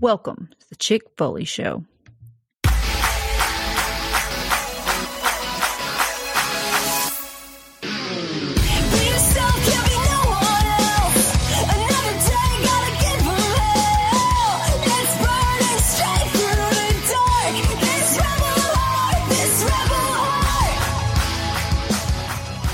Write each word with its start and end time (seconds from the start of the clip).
Welcome 0.00 0.48
to 0.58 0.68
the 0.70 0.76
Chick 0.76 1.02
Foley 1.18 1.44
Show. 1.44 1.84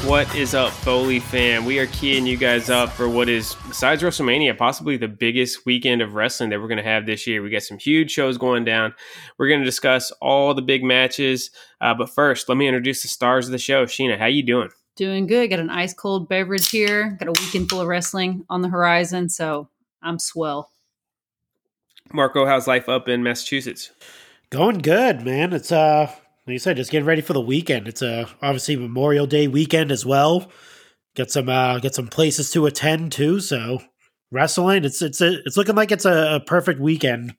What 0.07 0.36
is 0.36 0.54
up, 0.54 0.70
Foley 0.70 1.18
fam? 1.18 1.64
We 1.64 1.80
are 1.80 1.88
keying 1.88 2.27
you 2.27 2.36
guys 2.36 2.70
up 2.70 2.91
for 2.91 3.09
what 3.09 3.29
is, 3.29 3.56
besides 3.66 4.05
WrestleMania, 4.05 4.56
possibly 4.56 4.96
the 4.96 5.09
biggest 5.09 5.66
weekend 5.66 6.00
of 6.00 6.14
wrestling 6.14 6.50
that 6.50 6.61
we're 6.61 6.68
going 6.68 6.79
to 6.79 6.84
have 6.84 7.06
this 7.06 7.27
year. 7.27 7.43
We 7.43 7.50
got 7.50 7.64
some 7.64 7.77
huge 7.77 8.12
shows 8.12 8.38
going 8.38 8.64
down. 8.64 8.95
We're 9.37 9.48
going 9.48 9.59
to 9.59 9.64
discuss 9.64 10.12
all 10.23 10.55
the 10.55 10.62
big 10.62 10.84
matches. 10.84 11.50
Uh, 11.80 11.92
but 11.92 12.09
first, 12.09 12.48
let 12.48 12.56
me 12.56 12.69
introduce 12.69 13.02
the 13.02 13.09
stars 13.09 13.47
of 13.47 13.52
the 13.52 13.59
show. 13.59 13.84
Sheena, 13.84 14.16
how 14.16 14.27
you 14.27 14.45
doing? 14.45 14.69
Doing 14.95 15.27
good. 15.27 15.50
Got 15.50 15.59
an 15.59 15.70
ice 15.70 15.92
cold 15.92 16.28
beverage 16.28 16.70
here. 16.70 17.16
Got 17.19 17.28
a 17.28 17.42
weekend 17.42 17.69
full 17.69 17.80
of 17.80 17.88
wrestling 17.88 18.45
on 18.48 18.62
the 18.62 18.69
horizon, 18.69 19.28
so 19.28 19.69
I'm 20.02 20.20
swell. 20.20 20.70
Marco, 22.12 22.47
how's 22.47 22.69
life 22.69 22.88
up 22.88 23.09
in 23.09 23.25
Massachusetts? 23.25 23.91
Going 24.50 24.78
good, 24.78 25.23
man. 25.23 25.52
It's 25.52 25.73
uh 25.73 26.12
like 26.46 26.52
you 26.52 26.59
said, 26.60 26.77
just 26.77 26.92
getting 26.92 27.06
ready 27.06 27.23
for 27.23 27.32
the 27.32 27.41
weekend. 27.41 27.88
It's 27.88 28.02
a 28.02 28.28
obviously 28.41 28.77
Memorial 28.77 29.27
Day 29.27 29.48
weekend 29.48 29.91
as 29.91 30.06
well. 30.06 30.50
Get 31.16 31.30
some 31.30 31.48
uh, 31.48 31.80
get 31.80 31.95
some 31.95 32.06
places 32.06 32.50
to 32.52 32.66
attend 32.66 33.10
too. 33.10 33.41
So 33.41 33.80
wrestling, 34.30 34.84
it's 34.84 35.02
it's 35.02 35.20
a, 35.20 35.41
it's 35.45 35.56
looking 35.56 35.74
like 35.74 35.91
it's 35.91 36.05
a, 36.05 36.36
a 36.36 36.41
perfect 36.41 36.80
weekend 36.80 37.34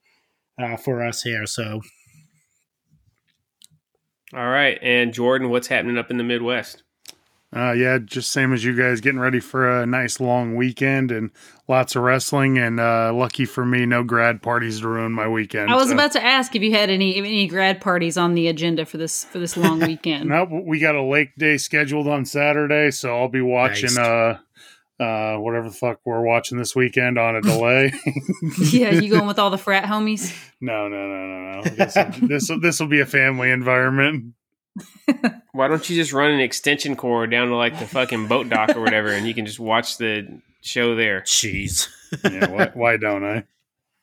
uh, 0.61 0.75
for 0.75 1.03
us 1.03 1.21
here. 1.21 1.45
So, 1.45 1.81
all 4.33 4.49
right, 4.49 4.77
and 4.81 5.13
Jordan, 5.13 5.49
what's 5.49 5.67
happening 5.67 5.97
up 5.97 6.11
in 6.11 6.17
the 6.17 6.23
Midwest? 6.23 6.83
Uh, 7.55 7.71
yeah, 7.71 7.97
just 7.97 8.31
same 8.31 8.51
as 8.51 8.63
you 8.65 8.75
guys, 8.75 8.99
getting 8.99 9.19
ready 9.19 9.39
for 9.39 9.81
a 9.81 9.85
nice 9.85 10.19
long 10.19 10.55
weekend 10.55 11.11
and 11.11 11.31
lots 11.69 11.95
of 11.95 12.03
wrestling. 12.03 12.57
And 12.57 12.77
uh, 12.77 13.13
lucky 13.13 13.45
for 13.45 13.65
me, 13.65 13.85
no 13.85 14.03
grad 14.03 14.41
parties 14.41 14.81
to 14.81 14.87
ruin 14.89 15.13
my 15.13 15.29
weekend. 15.29 15.71
I 15.71 15.75
was 15.75 15.87
so. 15.87 15.93
about 15.93 16.11
to 16.13 16.23
ask 16.23 16.55
if 16.55 16.61
you 16.61 16.73
had 16.73 16.89
any 16.89 17.15
any 17.15 17.47
grad 17.47 17.79
parties 17.79 18.17
on 18.17 18.33
the 18.33 18.49
agenda 18.49 18.85
for 18.85 18.97
this 18.97 19.23
for 19.23 19.39
this 19.39 19.55
long 19.55 19.79
weekend. 19.87 20.27
no, 20.27 20.45
we 20.65 20.79
got 20.79 20.95
a 20.95 21.03
lake 21.03 21.35
day 21.37 21.55
scheduled 21.57 22.07
on 22.07 22.25
Saturday, 22.25 22.91
so 22.91 23.17
I'll 23.17 23.29
be 23.29 23.41
watching. 23.41 23.93
Nice. 23.93 23.97
Uh, 23.97 24.37
uh, 24.99 25.37
whatever 25.37 25.69
the 25.69 25.75
fuck 25.75 25.99
we're 26.05 26.25
watching 26.25 26.57
this 26.57 26.75
weekend 26.75 27.19
on 27.19 27.35
a 27.35 27.41
delay. 27.41 27.93
yeah, 28.71 28.89
you 28.89 29.09
going 29.11 29.27
with 29.27 29.37
all 29.37 29.51
the 29.51 29.57
frat 29.57 29.83
homies? 29.83 30.35
No, 30.59 30.87
no, 30.87 30.97
no, 30.97 31.27
no, 31.27 31.61
no. 31.61 32.27
This 32.27 32.49
this 32.61 32.79
will 32.79 32.87
be 32.87 32.99
a 32.99 33.05
family 33.05 33.51
environment. 33.51 34.33
Why 35.51 35.67
don't 35.67 35.89
you 35.89 35.95
just 35.95 36.13
run 36.13 36.31
an 36.31 36.39
extension 36.39 36.95
cord 36.95 37.31
down 37.31 37.47
to 37.49 37.55
like 37.55 37.79
the 37.79 37.87
fucking 37.87 38.27
boat 38.27 38.49
dock 38.49 38.75
or 38.75 38.81
whatever, 38.81 39.09
and 39.09 39.27
you 39.27 39.33
can 39.33 39.45
just 39.45 39.59
watch 39.59 39.97
the 39.97 40.41
show 40.61 40.95
there? 40.95 41.21
Jeez. 41.21 41.87
yeah, 42.23 42.49
why, 42.49 42.71
why 42.73 42.97
don't 42.97 43.23
I? 43.23 43.43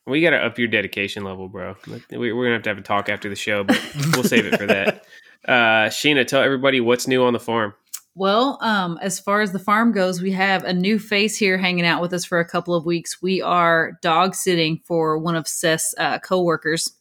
We 0.07 0.21
got 0.21 0.31
to 0.31 0.39
up 0.39 0.59
your 0.59 0.69
dedication 0.69 1.25
level, 1.25 1.49
bro. 1.49 1.77
We're 2.11 2.45
gonna 2.45 2.53
have 2.53 2.63
to 2.65 2.71
have 2.71 2.79
a 2.79 2.83
talk 2.83 3.09
after 3.09 3.29
the 3.29 3.37
show, 3.37 3.65
but 3.65 3.81
we'll 4.13 4.25
save 4.25 4.47
it 4.47 4.59
for 4.59 4.67
that. 4.67 5.05
Uh, 5.47 5.91
Sheena, 5.91 6.27
tell 6.27 6.41
everybody 6.41 6.81
what's 6.81 7.07
new 7.07 7.23
on 7.23 7.35
the 7.35 7.39
farm. 7.39 7.75
Well, 8.15 8.59
um, 8.61 8.99
as 9.03 9.19
far 9.19 9.41
as 9.41 9.53
the 9.53 9.59
farm 9.59 9.91
goes, 9.93 10.23
we 10.23 10.31
have 10.33 10.63
a 10.65 10.73
new 10.73 11.01
face 11.01 11.37
here 11.37 11.59
hanging 11.59 11.85
out 11.85 12.01
with 12.01 12.13
us 12.13 12.25
for 12.25 12.39
a 12.39 12.45
couple 12.45 12.75
of 12.75 12.87
weeks. 12.87 13.21
We 13.21 13.43
are 13.43 13.99
dog 14.03 14.37
sitting 14.37 14.81
for 14.85 15.19
one 15.19 15.35
of 15.35 15.49
Seth's 15.49 15.95
uh, 15.99 16.21
coworkers. 16.21 16.93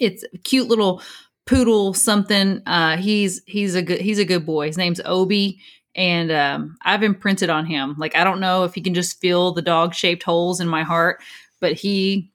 It's 0.00 0.24
a 0.32 0.38
cute 0.38 0.68
little 0.68 1.02
poodle 1.46 1.94
something. 1.94 2.62
Uh, 2.66 2.96
he's 2.96 3.42
he's 3.46 3.74
a 3.74 3.82
good 3.82 4.00
he's 4.00 4.18
a 4.18 4.24
good 4.24 4.46
boy. 4.46 4.66
His 4.66 4.78
name's 4.78 5.00
Obi, 5.04 5.60
and 5.94 6.30
um, 6.30 6.76
I've 6.82 7.02
imprinted 7.02 7.50
on 7.50 7.66
him. 7.66 7.94
Like 7.98 8.16
I 8.16 8.24
don't 8.24 8.40
know 8.40 8.64
if 8.64 8.74
he 8.74 8.80
can 8.80 8.94
just 8.94 9.20
feel 9.20 9.52
the 9.52 9.62
dog 9.62 9.94
shaped 9.94 10.22
holes 10.22 10.60
in 10.60 10.68
my 10.68 10.82
heart, 10.82 11.22
but 11.60 11.72
he 11.72 12.32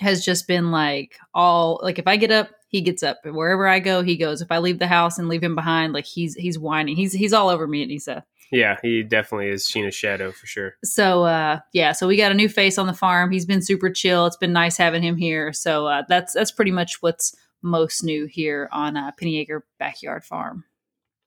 has 0.00 0.24
just 0.24 0.48
been 0.48 0.70
like 0.70 1.16
all 1.34 1.80
like 1.82 1.98
if 1.98 2.06
I 2.06 2.16
get 2.16 2.30
up, 2.30 2.50
he 2.68 2.80
gets 2.80 3.02
up. 3.02 3.18
Wherever 3.24 3.66
I 3.66 3.78
go, 3.78 4.02
he 4.02 4.16
goes. 4.16 4.40
If 4.40 4.50
I 4.50 4.58
leave 4.58 4.78
the 4.78 4.86
house 4.86 5.18
and 5.18 5.28
leave 5.28 5.42
him 5.42 5.54
behind, 5.54 5.92
like 5.92 6.06
he's 6.06 6.34
he's 6.34 6.58
whining. 6.58 6.96
He's 6.96 7.12
he's 7.12 7.32
all 7.32 7.48
over 7.48 7.66
me, 7.66 7.82
and 7.82 7.92
Anissa. 7.92 8.24
Yeah, 8.52 8.76
he 8.82 9.02
definitely 9.02 9.48
is 9.48 9.66
Sheena's 9.68 9.94
shadow 9.94 10.30
for 10.30 10.46
sure. 10.46 10.74
So 10.84 11.24
uh 11.24 11.60
yeah, 11.72 11.92
so 11.92 12.06
we 12.06 12.16
got 12.16 12.30
a 12.30 12.36
new 12.36 12.48
face 12.48 12.78
on 12.78 12.86
the 12.86 12.92
farm. 12.92 13.30
He's 13.30 13.46
been 13.46 13.62
super 13.62 13.90
chill. 13.90 14.26
It's 14.26 14.36
been 14.36 14.52
nice 14.52 14.76
having 14.76 15.02
him 15.02 15.16
here. 15.16 15.52
So 15.52 15.86
uh 15.86 16.02
that's 16.08 16.34
that's 16.34 16.52
pretty 16.52 16.70
much 16.70 17.00
what's 17.00 17.34
most 17.64 18.04
new 18.04 18.26
here 18.26 18.68
on 18.70 18.96
uh, 18.96 19.10
Penny 19.18 19.38
Acre 19.38 19.66
Backyard 19.78 20.24
Farm. 20.24 20.64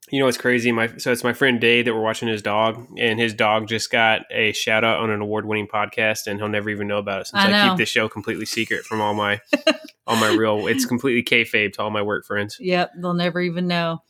You 0.09 0.19
know 0.19 0.25
what's 0.25 0.37
crazy? 0.37 0.71
My 0.71 0.95
so 0.97 1.11
it's 1.11 1.23
my 1.23 1.33
friend 1.33 1.59
Dave 1.59 1.83
that 1.85 1.93
we're 1.93 2.01
watching 2.01 2.29
his 2.29 2.41
dog, 2.41 2.87
and 2.97 3.19
his 3.19 3.33
dog 3.33 3.67
just 3.67 3.91
got 3.91 4.21
a 4.31 4.53
shout 4.53 4.85
out 4.85 5.01
on 5.01 5.09
an 5.09 5.19
award 5.19 5.45
winning 5.45 5.67
podcast, 5.67 6.27
and 6.27 6.39
he'll 6.39 6.47
never 6.47 6.69
even 6.69 6.87
know 6.87 6.99
about 6.99 7.21
it 7.21 7.27
since 7.27 7.43
I, 7.43 7.51
I 7.51 7.67
keep 7.67 7.77
this 7.77 7.89
show 7.89 8.07
completely 8.07 8.45
secret 8.45 8.85
from 8.85 9.01
all 9.01 9.13
my 9.13 9.41
all 10.07 10.15
my 10.15 10.33
real. 10.33 10.67
It's 10.67 10.85
completely 10.85 11.23
kayfabe 11.23 11.73
to 11.73 11.81
all 11.81 11.89
my 11.89 12.01
work 12.01 12.25
friends. 12.25 12.55
Yep, 12.61 12.93
they'll 13.01 13.13
never 13.13 13.41
even 13.41 13.67
know. 13.67 14.01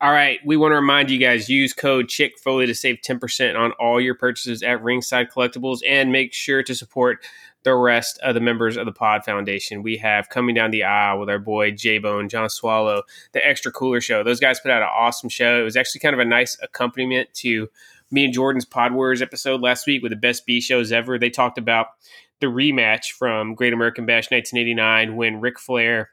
All 0.00 0.10
right, 0.10 0.40
we 0.44 0.56
want 0.56 0.72
to 0.72 0.76
remind 0.76 1.10
you 1.10 1.18
guys 1.18 1.50
use 1.50 1.74
code 1.74 2.08
Chick 2.08 2.38
Foley 2.38 2.66
to 2.66 2.74
save 2.74 3.02
ten 3.02 3.18
percent 3.18 3.58
on 3.58 3.72
all 3.72 4.00
your 4.00 4.14
purchases 4.14 4.62
at 4.62 4.82
Ringside 4.82 5.30
Collectibles, 5.30 5.80
and 5.86 6.10
make 6.10 6.32
sure 6.32 6.62
to 6.62 6.74
support 6.74 7.22
the 7.64 7.74
rest 7.74 8.18
of 8.22 8.34
the 8.34 8.40
members 8.40 8.76
of 8.76 8.86
the 8.86 8.92
Pod 8.92 9.24
Foundation. 9.24 9.82
We 9.82 9.96
have 9.98 10.28
coming 10.28 10.54
down 10.54 10.70
the 10.70 10.84
aisle 10.84 11.20
with 11.20 11.28
our 11.28 11.38
boy 11.38 11.70
J 11.70 11.98
Bone, 11.98 12.28
John 12.28 12.48
Swallow, 12.48 13.02
the 13.32 13.46
Extra 13.46 13.70
Cooler 13.72 14.00
Show. 14.00 14.22
Those 14.22 14.40
guys 14.40 14.60
put 14.60 14.70
out 14.70 14.82
an 14.82 14.88
awesome 14.92 15.28
show. 15.28 15.60
It 15.60 15.64
was 15.64 15.76
actually 15.76 16.00
kind 16.00 16.14
of 16.14 16.20
a 16.20 16.24
nice 16.24 16.56
accompaniment 16.62 17.32
to 17.34 17.68
me 18.10 18.24
and 18.24 18.34
Jordan's 18.34 18.64
Pod 18.64 18.92
Wars 18.92 19.22
episode 19.22 19.62
last 19.62 19.86
week 19.86 20.02
with 20.02 20.10
the 20.10 20.16
best 20.16 20.44
B 20.44 20.60
shows 20.60 20.92
ever. 20.92 21.18
They 21.18 21.30
talked 21.30 21.58
about 21.58 21.88
the 22.40 22.48
rematch 22.48 23.12
from 23.12 23.54
Great 23.54 23.72
American 23.72 24.04
Bash 24.04 24.30
1989 24.30 25.16
when 25.16 25.40
Ric 25.40 25.58
Flair 25.58 26.10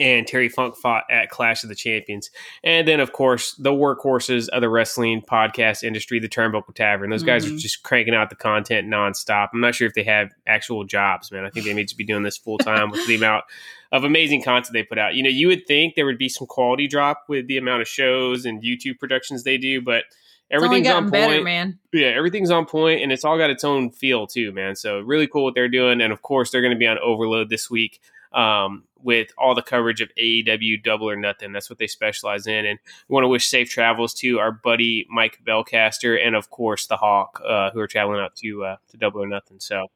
and 0.00 0.26
Terry 0.26 0.48
Funk 0.48 0.76
fought 0.76 1.04
at 1.10 1.30
Clash 1.30 1.62
of 1.62 1.68
the 1.68 1.74
Champions. 1.74 2.30
And 2.62 2.86
then, 2.86 3.00
of 3.00 3.12
course, 3.12 3.54
the 3.54 3.72
workhorses 3.72 4.48
of 4.48 4.60
the 4.60 4.68
wrestling 4.68 5.22
podcast 5.22 5.82
industry, 5.82 6.18
the 6.18 6.28
Turnbuckle 6.28 6.74
Tavern. 6.74 7.10
Those 7.10 7.22
guys 7.22 7.44
mm-hmm. 7.44 7.56
are 7.56 7.58
just 7.58 7.82
cranking 7.82 8.14
out 8.14 8.30
the 8.30 8.36
content 8.36 8.88
nonstop. 8.88 9.50
I'm 9.52 9.60
not 9.60 9.74
sure 9.74 9.86
if 9.86 9.94
they 9.94 10.04
have 10.04 10.32
actual 10.46 10.84
jobs, 10.84 11.30
man. 11.30 11.44
I 11.44 11.50
think 11.50 11.66
they 11.66 11.74
need 11.74 11.88
to 11.88 11.96
be 11.96 12.04
doing 12.04 12.22
this 12.22 12.36
full 12.36 12.58
time 12.58 12.90
with 12.90 13.06
the 13.06 13.14
amount 13.16 13.44
of 13.92 14.04
amazing 14.04 14.42
content 14.42 14.72
they 14.72 14.82
put 14.82 14.98
out. 14.98 15.14
You 15.14 15.22
know, 15.22 15.30
you 15.30 15.48
would 15.48 15.66
think 15.66 15.94
there 15.94 16.06
would 16.06 16.18
be 16.18 16.28
some 16.28 16.46
quality 16.46 16.88
drop 16.88 17.24
with 17.28 17.46
the 17.46 17.58
amount 17.58 17.82
of 17.82 17.88
shows 17.88 18.44
and 18.44 18.62
YouTube 18.62 18.98
productions 18.98 19.44
they 19.44 19.58
do, 19.58 19.80
but 19.80 20.04
everything's 20.50 20.88
on 20.88 21.04
point. 21.04 21.12
Better, 21.12 21.42
man. 21.42 21.78
Yeah, 21.92 22.08
everything's 22.08 22.50
on 22.50 22.66
point, 22.66 23.02
and 23.02 23.12
it's 23.12 23.24
all 23.24 23.38
got 23.38 23.50
its 23.50 23.64
own 23.64 23.90
feel 23.90 24.26
too, 24.26 24.52
man. 24.52 24.74
So 24.76 25.00
really 25.00 25.26
cool 25.26 25.44
what 25.44 25.54
they're 25.54 25.68
doing, 25.68 26.00
and 26.00 26.12
of 26.12 26.22
course 26.22 26.50
they're 26.50 26.60
going 26.60 26.72
to 26.72 26.78
be 26.78 26.86
on 26.86 26.98
Overload 26.98 27.50
this 27.50 27.70
week 27.70 28.00
um, 28.34 28.84
with 28.98 29.28
all 29.38 29.54
the 29.54 29.62
coverage 29.62 30.00
of 30.00 30.10
AEW 30.20 30.82
Double 30.82 31.08
or 31.08 31.16
Nothing. 31.16 31.52
That's 31.52 31.70
what 31.70 31.78
they 31.78 31.86
specialize 31.86 32.46
in. 32.46 32.66
And 32.66 32.78
we 33.08 33.14
want 33.14 33.24
to 33.24 33.28
wish 33.28 33.48
safe 33.48 33.70
travels 33.70 34.14
to 34.14 34.38
our 34.38 34.52
buddy 34.52 35.06
Mike 35.10 35.38
Belcaster 35.46 36.18
and, 36.24 36.34
of 36.34 36.50
course, 36.50 36.86
the 36.86 36.96
Hawk, 36.96 37.40
uh, 37.46 37.70
who 37.70 37.80
are 37.80 37.86
traveling 37.86 38.20
out 38.20 38.34
to 38.36 38.64
uh, 38.64 38.76
to 38.90 38.96
Double 38.96 39.22
or 39.22 39.26
Nothing. 39.26 39.60
So 39.60 39.86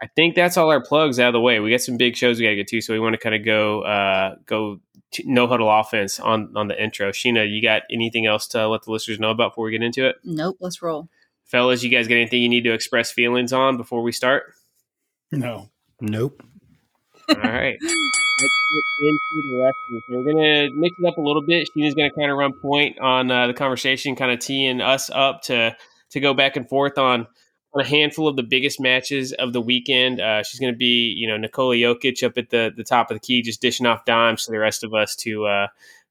I 0.00 0.06
think 0.06 0.34
that's 0.34 0.56
all 0.56 0.70
our 0.70 0.82
plugs 0.82 1.18
out 1.18 1.28
of 1.28 1.32
the 1.34 1.40
way. 1.40 1.60
We 1.60 1.70
got 1.70 1.80
some 1.80 1.96
big 1.96 2.16
shows 2.16 2.38
we 2.38 2.46
got 2.46 2.50
to 2.50 2.56
get 2.56 2.68
to, 2.68 2.80
so 2.80 2.92
we 2.92 3.00
want 3.00 3.14
to 3.14 3.18
kind 3.18 3.34
of 3.34 3.44
go 3.44 3.82
uh, 3.82 4.36
go 4.46 4.80
no 5.24 5.46
huddle 5.46 5.70
offense 5.70 6.20
on 6.20 6.56
on 6.56 6.68
the 6.68 6.82
intro. 6.82 7.10
Sheena, 7.10 7.50
you 7.50 7.60
got 7.60 7.82
anything 7.90 8.26
else 8.26 8.46
to 8.48 8.68
let 8.68 8.82
the 8.84 8.92
listeners 8.92 9.18
know 9.18 9.30
about 9.30 9.52
before 9.52 9.64
we 9.64 9.72
get 9.72 9.82
into 9.82 10.06
it? 10.06 10.16
Nope. 10.24 10.56
Let's 10.60 10.80
roll, 10.82 11.08
fellas. 11.44 11.82
You 11.82 11.90
guys 11.90 12.06
got 12.06 12.14
anything 12.14 12.42
you 12.42 12.48
need 12.48 12.64
to 12.64 12.72
express 12.72 13.10
feelings 13.10 13.52
on 13.52 13.76
before 13.76 14.02
we 14.02 14.12
start? 14.12 14.54
No. 15.32 15.68
Nope. 16.00 16.42
All 17.30 17.36
right. 17.36 17.78
We're 19.00 20.24
gonna 20.24 20.70
mix 20.72 20.96
it 20.98 21.06
up 21.06 21.16
a 21.16 21.20
little 21.20 21.42
bit. 21.42 21.70
Sheena's 21.74 21.94
gonna 21.94 22.12
kind 22.12 22.30
of 22.30 22.36
run 22.36 22.52
point 22.52 22.98
on 22.98 23.30
uh, 23.30 23.46
the 23.46 23.54
conversation, 23.54 24.16
kind 24.16 24.30
of 24.30 24.38
teeing 24.38 24.80
us 24.80 25.10
up 25.10 25.42
to 25.42 25.76
to 26.10 26.20
go 26.20 26.34
back 26.34 26.56
and 26.56 26.68
forth 26.68 26.98
on 26.98 27.26
on 27.74 27.82
a 27.82 27.86
handful 27.86 28.28
of 28.28 28.36
the 28.36 28.42
biggest 28.42 28.80
matches 28.80 29.32
of 29.32 29.52
the 29.52 29.60
weekend. 29.60 30.20
Uh, 30.20 30.42
she's 30.42 30.60
to 30.60 30.72
be, 30.72 31.14
you 31.16 31.28
know, 31.28 31.36
Nikola 31.36 31.76
Jokic 31.76 32.22
up 32.22 32.38
at 32.38 32.50
the 32.50 32.72
the 32.74 32.84
top 32.84 33.10
of 33.10 33.16
the 33.16 33.20
key, 33.20 33.42
just 33.42 33.60
dishing 33.60 33.86
off 33.86 34.04
dimes 34.04 34.44
to 34.46 34.52
the 34.52 34.58
rest 34.58 34.84
of 34.84 34.94
us 34.94 35.14
to 35.16 35.46
uh, 35.46 35.66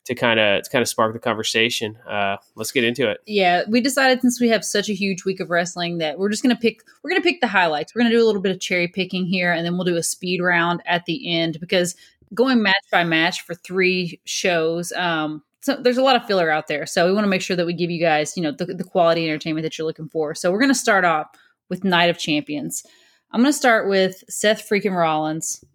to 0.08 0.16
kind 0.16 0.40
of 0.40 0.64
to 0.64 0.70
kind 0.70 0.82
of 0.82 0.88
spark 0.88 1.14
the 1.14 1.20
conversation. 1.20 1.98
Uh, 2.10 2.38
let's 2.56 2.72
get 2.72 2.86
into 2.86 3.10
it. 3.10 3.20
Yeah, 3.26 3.64
we 3.68 3.82
decided 3.82 4.22
since 4.22 4.40
we 4.40 4.48
have 4.48 4.64
such 4.64 4.90
a 4.90 4.94
huge 4.94 5.26
week 5.26 5.42
of 5.42 5.50
wrestling 5.50 5.98
that 5.98 6.18
we're 6.18 6.30
just 6.30 6.42
gonna 6.42 6.56
pick 6.56 6.82
we're 7.04 7.10
gonna 7.10 7.22
pick 7.22 7.42
the 7.42 7.48
highlights. 7.48 7.94
We're 7.94 8.00
gonna 8.00 8.16
do 8.16 8.24
a 8.24 8.26
little 8.26 8.42
bit 8.42 8.54
of 8.54 8.62
cherry 8.62 8.88
picking 8.88 9.26
here, 9.26 9.52
and 9.52 9.66
then 9.66 9.76
we'll 9.76 9.84
do 9.84 9.98
a 9.98 10.04
speed 10.04 10.42
round 10.42 10.82
at 10.86 11.06
the 11.06 11.30
end 11.30 11.60
because 11.60 11.96
going 12.34 12.62
match 12.62 12.84
by 12.90 13.04
match 13.04 13.42
for 13.42 13.54
three 13.54 14.20
shows. 14.24 14.94
Um, 14.94 15.44
so 15.62 15.76
there's 15.76 15.98
a 15.98 16.04
lot 16.04 16.16
of 16.16 16.26
filler 16.26 16.50
out 16.50 16.68
there, 16.68 16.86
so 16.86 17.06
we 17.06 17.12
want 17.12 17.26
to 17.26 17.30
make 17.30 17.42
sure 17.42 17.58
that 17.58 17.66
we 17.66 17.74
give 17.74 17.92
you 17.92 18.00
guys, 18.00 18.38
you 18.38 18.44
know, 18.44 18.52
the, 18.52 18.66
the 18.66 18.86
quality 18.86 19.26
entertainment 19.26 19.64
that 19.64 19.78
you're 19.78 19.88
looking 19.88 20.08
for. 20.08 20.34
So 20.34 20.52
we're 20.52 20.60
going 20.60 20.70
to 20.70 20.76
start 20.76 21.04
off 21.04 21.28
with 21.70 21.84
Night 21.84 22.10
of 22.10 22.18
Champions. 22.18 22.86
I'm 23.32 23.42
going 23.42 23.52
to 23.52 23.58
start 23.58 23.90
with 23.90 24.24
Seth 24.30 24.70
freaking 24.70 24.98
Rollins 24.98 25.66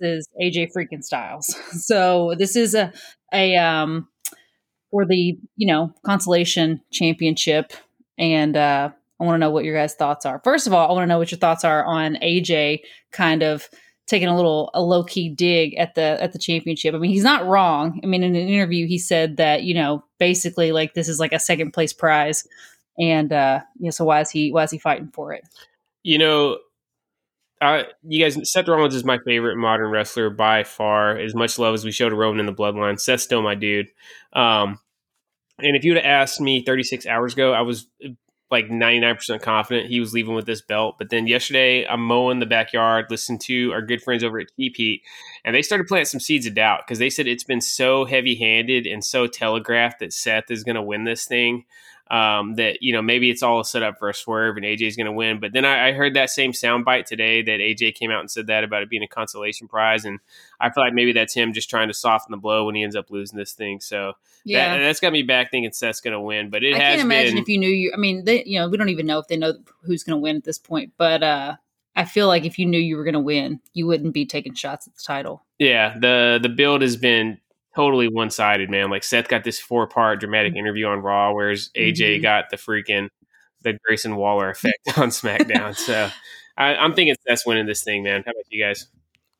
versus 0.00 0.28
AJ 0.40 0.70
freaking 0.76 1.02
Styles. 1.02 1.54
So 1.72 2.34
this 2.38 2.56
is 2.56 2.74
a 2.74 2.92
a 3.32 3.56
um 3.56 4.08
for 4.90 5.04
the 5.04 5.38
you 5.56 5.66
know 5.66 5.92
consolation 6.04 6.80
championship, 6.92 7.72
and 8.18 8.56
uh, 8.56 8.90
I 9.20 9.24
want 9.24 9.34
to 9.34 9.38
know 9.38 9.50
what 9.50 9.64
your 9.64 9.76
guys' 9.76 9.94
thoughts 9.94 10.26
are. 10.26 10.40
First 10.44 10.66
of 10.66 10.72
all, 10.72 10.88
I 10.88 10.92
want 10.92 11.04
to 11.04 11.06
know 11.06 11.18
what 11.18 11.30
your 11.30 11.38
thoughts 11.38 11.64
are 11.64 11.84
on 11.84 12.16
AJ 12.16 12.80
kind 13.12 13.42
of 13.42 13.68
taking 14.06 14.28
a 14.28 14.36
little 14.36 14.70
a 14.72 14.82
low 14.82 15.02
key 15.02 15.28
dig 15.28 15.74
at 15.76 15.94
the 15.94 16.22
at 16.22 16.32
the 16.32 16.38
championship. 16.38 16.94
I 16.94 16.98
mean, 16.98 17.10
he's 17.10 17.24
not 17.24 17.46
wrong. 17.46 18.00
I 18.02 18.06
mean, 18.06 18.22
in 18.22 18.34
an 18.34 18.48
interview, 18.48 18.86
he 18.86 18.98
said 18.98 19.36
that 19.36 19.64
you 19.64 19.74
know 19.74 20.04
basically 20.18 20.72
like 20.72 20.94
this 20.94 21.08
is 21.08 21.20
like 21.20 21.32
a 21.32 21.38
second 21.38 21.72
place 21.72 21.92
prize, 21.92 22.46
and 22.98 23.32
uh, 23.32 23.60
you 23.78 23.86
know, 23.86 23.90
so 23.90 24.04
why 24.04 24.20
is 24.20 24.30
he 24.30 24.52
why 24.52 24.64
is 24.64 24.70
he 24.70 24.78
fighting 24.78 25.10
for 25.12 25.32
it? 25.32 25.44
You 26.02 26.18
know, 26.18 26.58
uh, 27.60 27.84
you 28.02 28.22
guys, 28.22 28.38
Seth 28.50 28.68
Rollins 28.68 28.94
is 28.94 29.04
my 29.04 29.18
favorite 29.24 29.56
modern 29.56 29.90
wrestler 29.90 30.30
by 30.30 30.64
far. 30.64 31.16
As 31.16 31.34
much 31.34 31.58
love 31.58 31.74
as 31.74 31.84
we 31.84 31.90
showed 31.90 32.10
to 32.10 32.16
Roman 32.16 32.40
in 32.40 32.46
the 32.46 32.52
Bloodline, 32.52 33.00
Seth's 33.00 33.24
still 33.24 33.42
my 33.42 33.54
dude. 33.54 33.88
Um, 34.32 34.78
and 35.58 35.74
if 35.76 35.84
you 35.84 35.92
would 35.92 36.02
have 36.02 36.22
asked 36.22 36.40
me 36.40 36.62
36 36.62 37.06
hours 37.06 37.32
ago, 37.32 37.52
I 37.52 37.62
was 37.62 37.88
like 38.50 38.68
99% 38.68 39.40
confident 39.40 39.88
he 39.88 40.00
was 40.00 40.12
leaving 40.12 40.34
with 40.34 40.46
this 40.46 40.60
belt. 40.60 40.96
But 40.98 41.08
then 41.10 41.26
yesterday, 41.26 41.86
I'm 41.86 42.02
mowing 42.02 42.40
the 42.40 42.46
backyard, 42.46 43.06
listening 43.10 43.40
to 43.40 43.72
our 43.72 43.82
good 43.82 44.02
friends 44.02 44.22
over 44.22 44.38
at 44.38 44.48
Cheap 44.56 44.76
Heat, 44.76 45.02
and 45.44 45.54
they 45.54 45.62
started 45.62 45.86
planting 45.86 46.06
some 46.06 46.20
seeds 46.20 46.46
of 46.46 46.54
doubt 46.54 46.82
because 46.86 46.98
they 46.98 47.10
said 47.10 47.26
it's 47.26 47.42
been 47.42 47.60
so 47.60 48.04
heavy 48.04 48.36
handed 48.36 48.86
and 48.86 49.02
so 49.02 49.26
telegraphed 49.26 50.00
that 50.00 50.12
Seth 50.12 50.50
is 50.50 50.62
going 50.62 50.76
to 50.76 50.82
win 50.82 51.04
this 51.04 51.24
thing 51.24 51.64
um, 52.10 52.54
that 52.54 52.82
you 52.82 52.92
know 52.92 53.02
maybe 53.02 53.30
it's 53.30 53.42
all 53.42 53.64
set 53.64 53.82
up 53.82 53.98
for 53.98 54.08
a 54.08 54.14
swerve 54.14 54.56
and 54.56 54.64
AJ's 54.64 54.96
going 54.96 55.06
to 55.06 55.12
win. 55.12 55.40
But 55.40 55.52
then 55.52 55.64
I, 55.64 55.88
I, 55.88 55.92
heard 55.92 56.14
that 56.14 56.30
same 56.30 56.52
soundbite 56.52 57.04
today 57.04 57.42
that 57.42 57.58
AJ 57.60 57.96
came 57.96 58.12
out 58.12 58.20
and 58.20 58.30
said 58.30 58.46
that 58.46 58.62
about 58.62 58.82
it 58.82 58.90
being 58.90 59.02
a 59.02 59.08
consolation 59.08 59.66
prize, 59.66 60.04
and 60.04 60.20
I 60.60 60.70
feel 60.70 60.84
like 60.84 60.94
maybe 60.94 61.12
that's 61.12 61.34
him 61.34 61.52
just 61.52 61.68
trying 61.68 61.88
to 61.88 61.94
soften 61.94 62.30
the 62.30 62.36
blow 62.36 62.66
when 62.66 62.76
he 62.76 62.84
ends 62.84 62.94
up 62.94 63.10
losing 63.10 63.36
this 63.36 63.52
thing. 63.52 63.80
So 63.80 64.12
yeah, 64.44 64.76
that, 64.76 64.84
has 64.84 65.00
got 65.00 65.12
me 65.12 65.22
back 65.22 65.50
thinking 65.50 65.72
Seth's 65.72 66.00
going 66.00 66.12
to 66.12 66.20
win. 66.20 66.50
But 66.50 66.62
it 66.62 66.74
I 66.74 66.78
can't 66.78 67.00
imagine 67.00 67.34
been, 67.34 67.42
if 67.42 67.48
you 67.48 67.58
knew 67.58 67.68
you. 67.68 67.92
I 67.92 67.96
mean, 67.96 68.24
they, 68.24 68.44
you 68.44 68.60
know, 68.60 68.68
we 68.68 68.76
don't 68.76 68.88
even 68.88 69.06
know 69.06 69.18
if 69.18 69.26
they 69.26 69.36
know 69.36 69.54
who's 69.82 70.04
going 70.04 70.16
to 70.16 70.20
win 70.20 70.36
at 70.36 70.44
this 70.44 70.58
point, 70.58 70.92
but. 70.96 71.22
uh 71.22 71.56
I 71.98 72.04
feel 72.04 72.26
like 72.26 72.44
if 72.44 72.58
you 72.58 72.66
knew 72.66 72.78
you 72.78 72.98
were 72.98 73.04
going 73.04 73.14
to 73.14 73.20
win, 73.20 73.58
you 73.72 73.86
wouldn't 73.86 74.12
be 74.12 74.26
taking 74.26 74.52
shots 74.52 74.86
at 74.86 74.94
the 74.94 75.02
title. 75.02 75.46
Yeah, 75.58 75.96
the 75.98 76.38
the 76.42 76.50
build 76.50 76.82
has 76.82 76.98
been 76.98 77.38
totally 77.76 78.08
one 78.08 78.30
sided, 78.30 78.70
man. 78.70 78.90
Like 78.90 79.04
Seth 79.04 79.28
got 79.28 79.44
this 79.44 79.60
four 79.60 79.86
part 79.86 80.18
dramatic 80.20 80.52
mm-hmm. 80.52 80.60
interview 80.60 80.86
on 80.86 81.00
Raw, 81.00 81.32
whereas 81.32 81.70
AJ 81.76 81.96
mm-hmm. 81.96 82.22
got 82.22 82.50
the 82.50 82.56
freaking 82.56 83.08
the 83.62 83.78
Grayson 83.84 84.16
Waller 84.16 84.50
effect 84.50 84.78
on 84.96 85.10
SmackDown. 85.10 85.76
so 85.76 86.08
I, 86.56 86.74
am 86.84 86.94
thinking 86.94 87.14
Seth's 87.26 87.46
winning 87.46 87.66
this 87.66 87.84
thing, 87.84 88.02
man. 88.02 88.22
How 88.24 88.32
about 88.32 88.44
you 88.48 88.64
guys? 88.64 88.86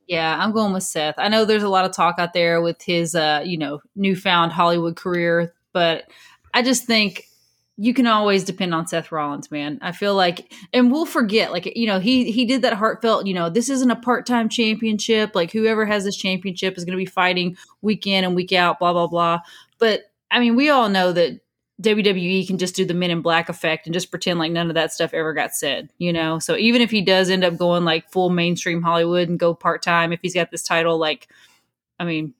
Yeah, 0.06 0.36
I'm 0.38 0.52
going 0.52 0.72
with 0.72 0.84
Seth. 0.84 1.16
I 1.18 1.28
know 1.28 1.44
there's 1.44 1.64
a 1.64 1.68
lot 1.68 1.84
of 1.84 1.92
talk 1.92 2.16
out 2.18 2.32
there 2.32 2.60
with 2.60 2.80
his, 2.82 3.14
uh, 3.14 3.42
you 3.44 3.58
know, 3.58 3.80
newfound 3.96 4.52
Hollywood 4.52 4.94
career, 4.96 5.52
but 5.72 6.04
I 6.54 6.62
just 6.62 6.84
think 6.84 7.24
you 7.78 7.92
can 7.92 8.06
always 8.06 8.44
depend 8.44 8.74
on 8.74 8.86
Seth 8.86 9.12
Rollins, 9.12 9.50
man. 9.50 9.78
I 9.82 9.92
feel 9.92 10.14
like, 10.14 10.52
and 10.72 10.90
we'll 10.90 11.04
forget, 11.04 11.52
like 11.52 11.76
you 11.76 11.86
know, 11.86 12.00
he 12.00 12.30
he 12.32 12.46
did 12.46 12.62
that 12.62 12.72
heartfelt. 12.72 13.26
You 13.26 13.34
know, 13.34 13.50
this 13.50 13.68
isn't 13.68 13.90
a 13.90 13.96
part 13.96 14.26
time 14.26 14.48
championship. 14.48 15.34
Like 15.34 15.52
whoever 15.52 15.84
has 15.84 16.04
this 16.04 16.16
championship 16.16 16.78
is 16.78 16.84
going 16.84 16.98
to 16.98 17.02
be 17.02 17.06
fighting 17.06 17.56
week 17.82 18.06
in 18.06 18.24
and 18.24 18.34
week 18.34 18.52
out, 18.52 18.78
blah 18.78 18.92
blah 18.92 19.06
blah. 19.06 19.40
But 19.78 20.10
I 20.30 20.40
mean, 20.40 20.56
we 20.56 20.70
all 20.70 20.88
know 20.88 21.12
that 21.12 21.40
WWE 21.82 22.46
can 22.46 22.56
just 22.56 22.74
do 22.74 22.86
the 22.86 22.94
Men 22.94 23.10
in 23.10 23.20
Black 23.20 23.50
effect 23.50 23.86
and 23.86 23.92
just 23.92 24.10
pretend 24.10 24.38
like 24.38 24.52
none 24.52 24.68
of 24.68 24.74
that 24.74 24.92
stuff 24.92 25.12
ever 25.12 25.34
got 25.34 25.54
said. 25.54 25.90
You 25.98 26.14
know, 26.14 26.38
so 26.38 26.56
even 26.56 26.80
if 26.80 26.90
he 26.90 27.02
does 27.02 27.28
end 27.28 27.44
up 27.44 27.58
going 27.58 27.84
like 27.84 28.10
full 28.10 28.30
mainstream 28.30 28.80
Hollywood 28.80 29.28
and 29.28 29.38
go 29.38 29.52
part 29.54 29.82
time, 29.82 30.14
if 30.14 30.20
he's 30.22 30.34
got 30.34 30.50
this 30.50 30.62
title, 30.62 30.96
like, 30.96 31.28
I 32.00 32.06
mean, 32.06 32.32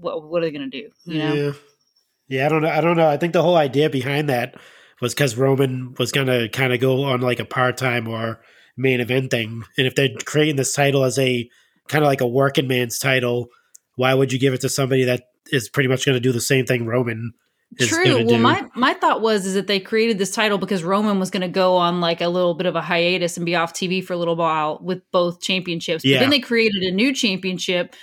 what 0.00 0.24
what 0.24 0.42
are 0.42 0.46
they 0.46 0.50
going 0.50 0.68
to 0.68 0.82
do? 0.82 0.90
You 1.04 1.18
know. 1.18 1.34
Yeah. 1.34 1.52
Yeah, 2.26 2.46
I 2.46 2.48
don't 2.48 2.62
know. 2.62 2.70
I 2.70 2.80
don't 2.80 2.96
know. 2.96 3.08
I 3.08 3.16
think 3.16 3.32
the 3.32 3.42
whole 3.42 3.56
idea 3.56 3.90
behind 3.90 4.28
that 4.28 4.54
was 5.00 5.14
because 5.14 5.36
Roman 5.36 5.94
was 5.98 6.12
going 6.12 6.26
to 6.26 6.48
kind 6.48 6.72
of 6.72 6.80
go 6.80 7.04
on 7.04 7.20
like 7.20 7.40
a 7.40 7.44
part 7.44 7.76
time 7.76 8.08
or 8.08 8.40
main 8.76 9.00
event 9.00 9.30
thing. 9.30 9.64
And 9.76 9.86
if 9.86 9.94
they're 9.94 10.10
creating 10.24 10.56
this 10.56 10.74
title 10.74 11.04
as 11.04 11.18
a 11.18 11.48
kind 11.88 12.04
of 12.04 12.08
like 12.08 12.20
a 12.20 12.26
working 12.26 12.68
man's 12.68 12.98
title, 12.98 13.48
why 13.96 14.14
would 14.14 14.32
you 14.32 14.38
give 14.38 14.54
it 14.54 14.60
to 14.62 14.68
somebody 14.68 15.04
that 15.04 15.24
is 15.52 15.68
pretty 15.68 15.88
much 15.88 16.06
going 16.06 16.16
to 16.16 16.20
do 16.20 16.32
the 16.32 16.40
same 16.40 16.66
thing 16.66 16.86
Roman 16.86 17.32
True. 17.78 18.24
Well, 18.24 18.26
do. 18.26 18.38
my 18.38 18.66
my 18.74 18.94
thought 18.94 19.20
was 19.20 19.46
is 19.46 19.54
that 19.54 19.68
they 19.68 19.78
created 19.78 20.18
this 20.18 20.32
title 20.32 20.58
because 20.58 20.82
Roman 20.82 21.20
was 21.20 21.30
going 21.30 21.42
to 21.42 21.48
go 21.48 21.76
on 21.76 22.00
like 22.00 22.20
a 22.20 22.28
little 22.28 22.54
bit 22.54 22.66
of 22.66 22.74
a 22.74 22.82
hiatus 22.82 23.36
and 23.36 23.46
be 23.46 23.54
off 23.54 23.72
TV 23.72 24.04
for 24.04 24.12
a 24.12 24.16
little 24.16 24.34
while 24.34 24.80
with 24.82 25.02
both 25.12 25.40
championships. 25.40 26.04
Yeah. 26.04 26.16
But 26.16 26.20
then 26.22 26.30
they 26.30 26.40
created 26.40 26.82
a 26.82 26.90
new 26.90 27.14
championship, 27.14 27.94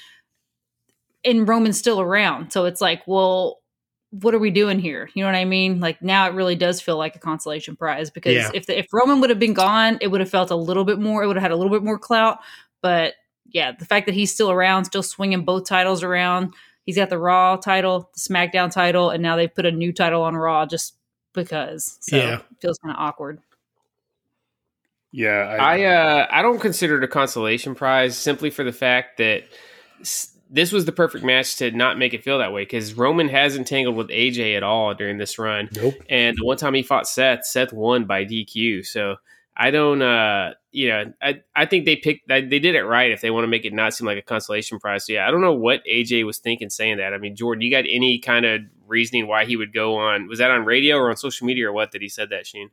and 1.26 1.46
Roman's 1.48 1.78
still 1.78 2.00
around. 2.00 2.52
So 2.52 2.64
it's 2.64 2.80
like, 2.80 3.04
well, 3.08 3.60
what 4.12 4.34
are 4.34 4.40
we 4.40 4.52
doing 4.52 4.80
here? 4.80 5.10
You 5.14 5.24
know 5.24 5.28
what 5.28 5.36
I 5.36 5.46
mean? 5.46 5.80
Like 5.80 6.02
now 6.02 6.28
it 6.28 6.34
really 6.34 6.56
does 6.56 6.80
feel 6.80 6.98
like 6.98 7.16
a 7.16 7.20
consolation 7.20 7.76
prize 7.76 8.10
because 8.10 8.36
yeah. 8.36 8.52
if 8.54 8.66
the, 8.66 8.78
if 8.78 8.88
Roman 8.94 9.20
would 9.20 9.30
have 9.30 9.40
been 9.40 9.54
gone, 9.54 9.98
it 10.02 10.08
would 10.08 10.22
have 10.22 10.30
felt 10.30 10.52
a 10.52 10.56
little 10.56 10.86
bit 10.86 11.00
more. 11.00 11.24
It 11.24 11.28
would 11.28 11.36
have 11.36 11.44
had 11.44 11.52
a 11.52 11.56
little 11.56 11.72
bit 11.72 11.84
more 11.84 12.00
clout. 12.00 12.40
But 12.82 13.16
yeah, 13.46 13.74
the 13.78 13.86
fact 13.86 14.06
that 14.06 14.16
he's 14.16 14.34
still 14.34 14.52
around, 14.52 14.86
still 14.86 15.04
swinging 15.04 15.44
both 15.44 15.68
titles 15.68 16.04
around. 16.04 16.54
He's 16.86 16.96
got 16.96 17.10
the 17.10 17.20
Raw 17.20 17.58
title, 17.58 18.10
the 18.14 18.20
SmackDown 18.20 18.72
title, 18.72 19.10
and 19.10 19.22
now 19.22 19.36
they 19.36 19.48
put 19.48 19.66
a 19.66 19.72
new 19.72 19.92
title 19.92 20.22
on 20.24 20.38
Raw 20.38 20.66
just 20.66 20.96
because. 21.34 21.98
So 22.02 22.16
yeah, 22.16 22.42
feels 22.62 22.78
kind 22.78 22.96
of 22.96 23.02
awkward. 23.02 23.40
Yeah, 25.12 25.58
I 25.60 25.80
I, 25.80 25.84
uh, 25.84 26.28
I 26.30 26.42
don't 26.42 26.60
consider 26.60 26.98
it 26.98 27.04
a 27.04 27.08
consolation 27.08 27.76
prize 27.76 28.18
simply 28.18 28.50
for 28.50 28.64
the 28.64 28.72
fact 28.72 29.18
that 29.18 29.44
this 30.50 30.72
was 30.72 30.86
the 30.86 30.92
perfect 30.92 31.24
match 31.24 31.58
to 31.58 31.72
not 31.72 31.98
make 31.98 32.14
it 32.14 32.24
feel 32.24 32.40
that 32.40 32.54
way 32.54 32.64
because 32.64 32.94
Roman 32.94 33.30
hasn't 33.30 33.68
tangled 33.68 33.96
with 33.96 34.10
AJ 34.10 34.56
at 34.56 34.64
all 34.64 34.94
during 34.94 35.18
this 35.18 35.38
run. 35.38 35.70
Nope. 35.76 35.96
And 36.10 36.38
the 36.38 36.46
one 36.46 36.58
time 36.58 36.74
he 36.74 36.84
fought 36.84 37.08
Seth, 37.08 37.46
Seth 37.46 37.74
won 37.74 38.06
by 38.06 38.26
DQ. 38.26 38.86
So 38.86 39.18
I 39.56 39.72
don't, 39.72 40.02
uh, 40.02 40.54
you 40.72 40.90
know, 40.90 41.14
I, 41.22 41.42
I 41.56 41.66
think 41.66 41.86
they 41.86 41.96
picked, 41.96 42.28
they 42.28 42.42
did 42.42 42.76
it 42.76 42.84
right 42.84 43.12
if 43.12 43.22
they 43.22 43.32
want 43.32 43.44
to 43.44 43.50
make 43.50 43.66
it 43.66 43.74
not 43.74 43.94
seem 43.94 44.06
like 44.06 44.18
a 44.18 44.22
consolation 44.22 44.80
prize. 44.80 45.06
So 45.06 45.14
yeah, 45.14 45.28
I 45.28 45.32
don't 45.32 45.42
know 45.42 45.54
what 45.54 45.82
AJ 45.86 46.26
was 46.26 46.38
thinking 46.38 46.70
saying 46.70 46.98
that. 46.98 47.14
I 47.14 47.18
mean, 47.18 47.36
Jordan, 47.36 47.62
you 47.62 47.72
got 47.72 47.86
any 47.90 48.20
kind 48.20 48.46
of 48.46 48.62
reasoning 48.86 49.28
why 49.28 49.46
he 49.46 49.58
would 49.58 49.74
go 49.74 49.98
on? 49.98 50.28
Was 50.28 50.40
that 50.40 50.52
on 50.52 50.66
radio 50.66 50.98
or 50.98 51.10
on 51.10 51.18
social 51.18 51.48
media 51.48 51.68
or 51.68 51.74
what 51.74 51.92
that 51.92 52.02
he 52.02 52.10
said 52.10 52.30
that, 52.30 52.46
Sheen? 52.46 52.70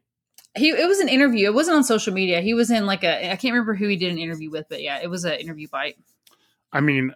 He, 0.57 0.69
it 0.69 0.87
was 0.87 1.01
an 1.01 1.09
interview. 1.09 1.47
It 1.47 1.55
wasn't 1.55 1.79
on 1.79 1.85
social 1.85 2.15
media. 2.15 2.41
He 2.41 2.55
was 2.55 2.71
in 2.71 2.87
like 2.87 3.03
a, 3.03 3.33
I 3.33 3.37
can't 3.37 3.55
remember 3.55 3.75
who 3.75 3.89
he 3.89 3.97
did 3.97 4.13
an 4.13 4.19
interview 4.19 4.51
with, 4.51 4.67
but 4.69 4.83
yeah, 4.83 5.01
it 5.03 5.09
was 5.09 5.25
an 5.25 5.33
interview 5.35 5.67
bite. 5.67 5.97
I 6.73 6.81
mean, 6.81 7.13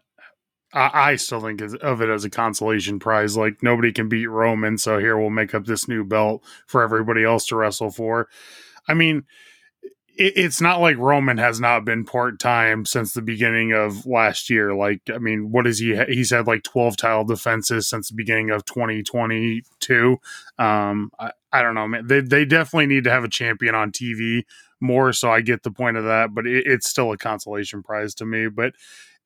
I, 0.72 1.16
still 1.16 1.40
think 1.40 1.60
of 1.60 2.02
it 2.02 2.08
as 2.10 2.24
a 2.24 2.30
consolation 2.30 2.98
prize. 2.98 3.36
Like 3.36 3.62
nobody 3.62 3.92
can 3.92 4.08
beat 4.08 4.26
Roman, 4.26 4.76
so 4.76 4.98
here 4.98 5.16
we'll 5.16 5.30
make 5.30 5.54
up 5.54 5.64
this 5.64 5.88
new 5.88 6.04
belt 6.04 6.44
for 6.66 6.82
everybody 6.82 7.24
else 7.24 7.46
to 7.46 7.56
wrestle 7.56 7.90
for. 7.90 8.28
I 8.86 8.94
mean, 8.94 9.24
it, 10.18 10.34
it's 10.36 10.60
not 10.60 10.80
like 10.80 10.98
Roman 10.98 11.38
has 11.38 11.58
not 11.58 11.84
been 11.84 12.04
part 12.04 12.38
time 12.38 12.84
since 12.84 13.14
the 13.14 13.22
beginning 13.22 13.72
of 13.72 14.04
last 14.04 14.50
year. 14.50 14.74
Like, 14.74 15.00
I 15.12 15.18
mean, 15.18 15.50
what 15.50 15.66
is 15.66 15.78
he? 15.78 15.96
He's 16.08 16.30
had 16.30 16.46
like 16.46 16.64
twelve 16.64 16.96
title 16.98 17.24
defenses 17.24 17.88
since 17.88 18.08
the 18.10 18.14
beginning 18.16 18.50
of 18.50 18.64
2022. 18.66 20.18
Um, 20.58 21.10
I, 21.18 21.30
I 21.50 21.62
don't 21.62 21.74
know, 21.74 21.88
man. 21.88 22.06
They 22.06 22.20
they 22.20 22.44
definitely 22.44 22.86
need 22.86 23.04
to 23.04 23.10
have 23.10 23.24
a 23.24 23.28
champion 23.28 23.74
on 23.74 23.90
TV 23.90 24.42
more. 24.80 25.12
So 25.12 25.30
I 25.30 25.40
get 25.40 25.62
the 25.62 25.70
point 25.70 25.96
of 25.96 26.04
that, 26.04 26.34
but 26.34 26.46
it, 26.46 26.66
it's 26.66 26.88
still 26.90 27.12
a 27.12 27.16
consolation 27.16 27.82
prize 27.82 28.14
to 28.16 28.26
me. 28.26 28.48
But 28.48 28.74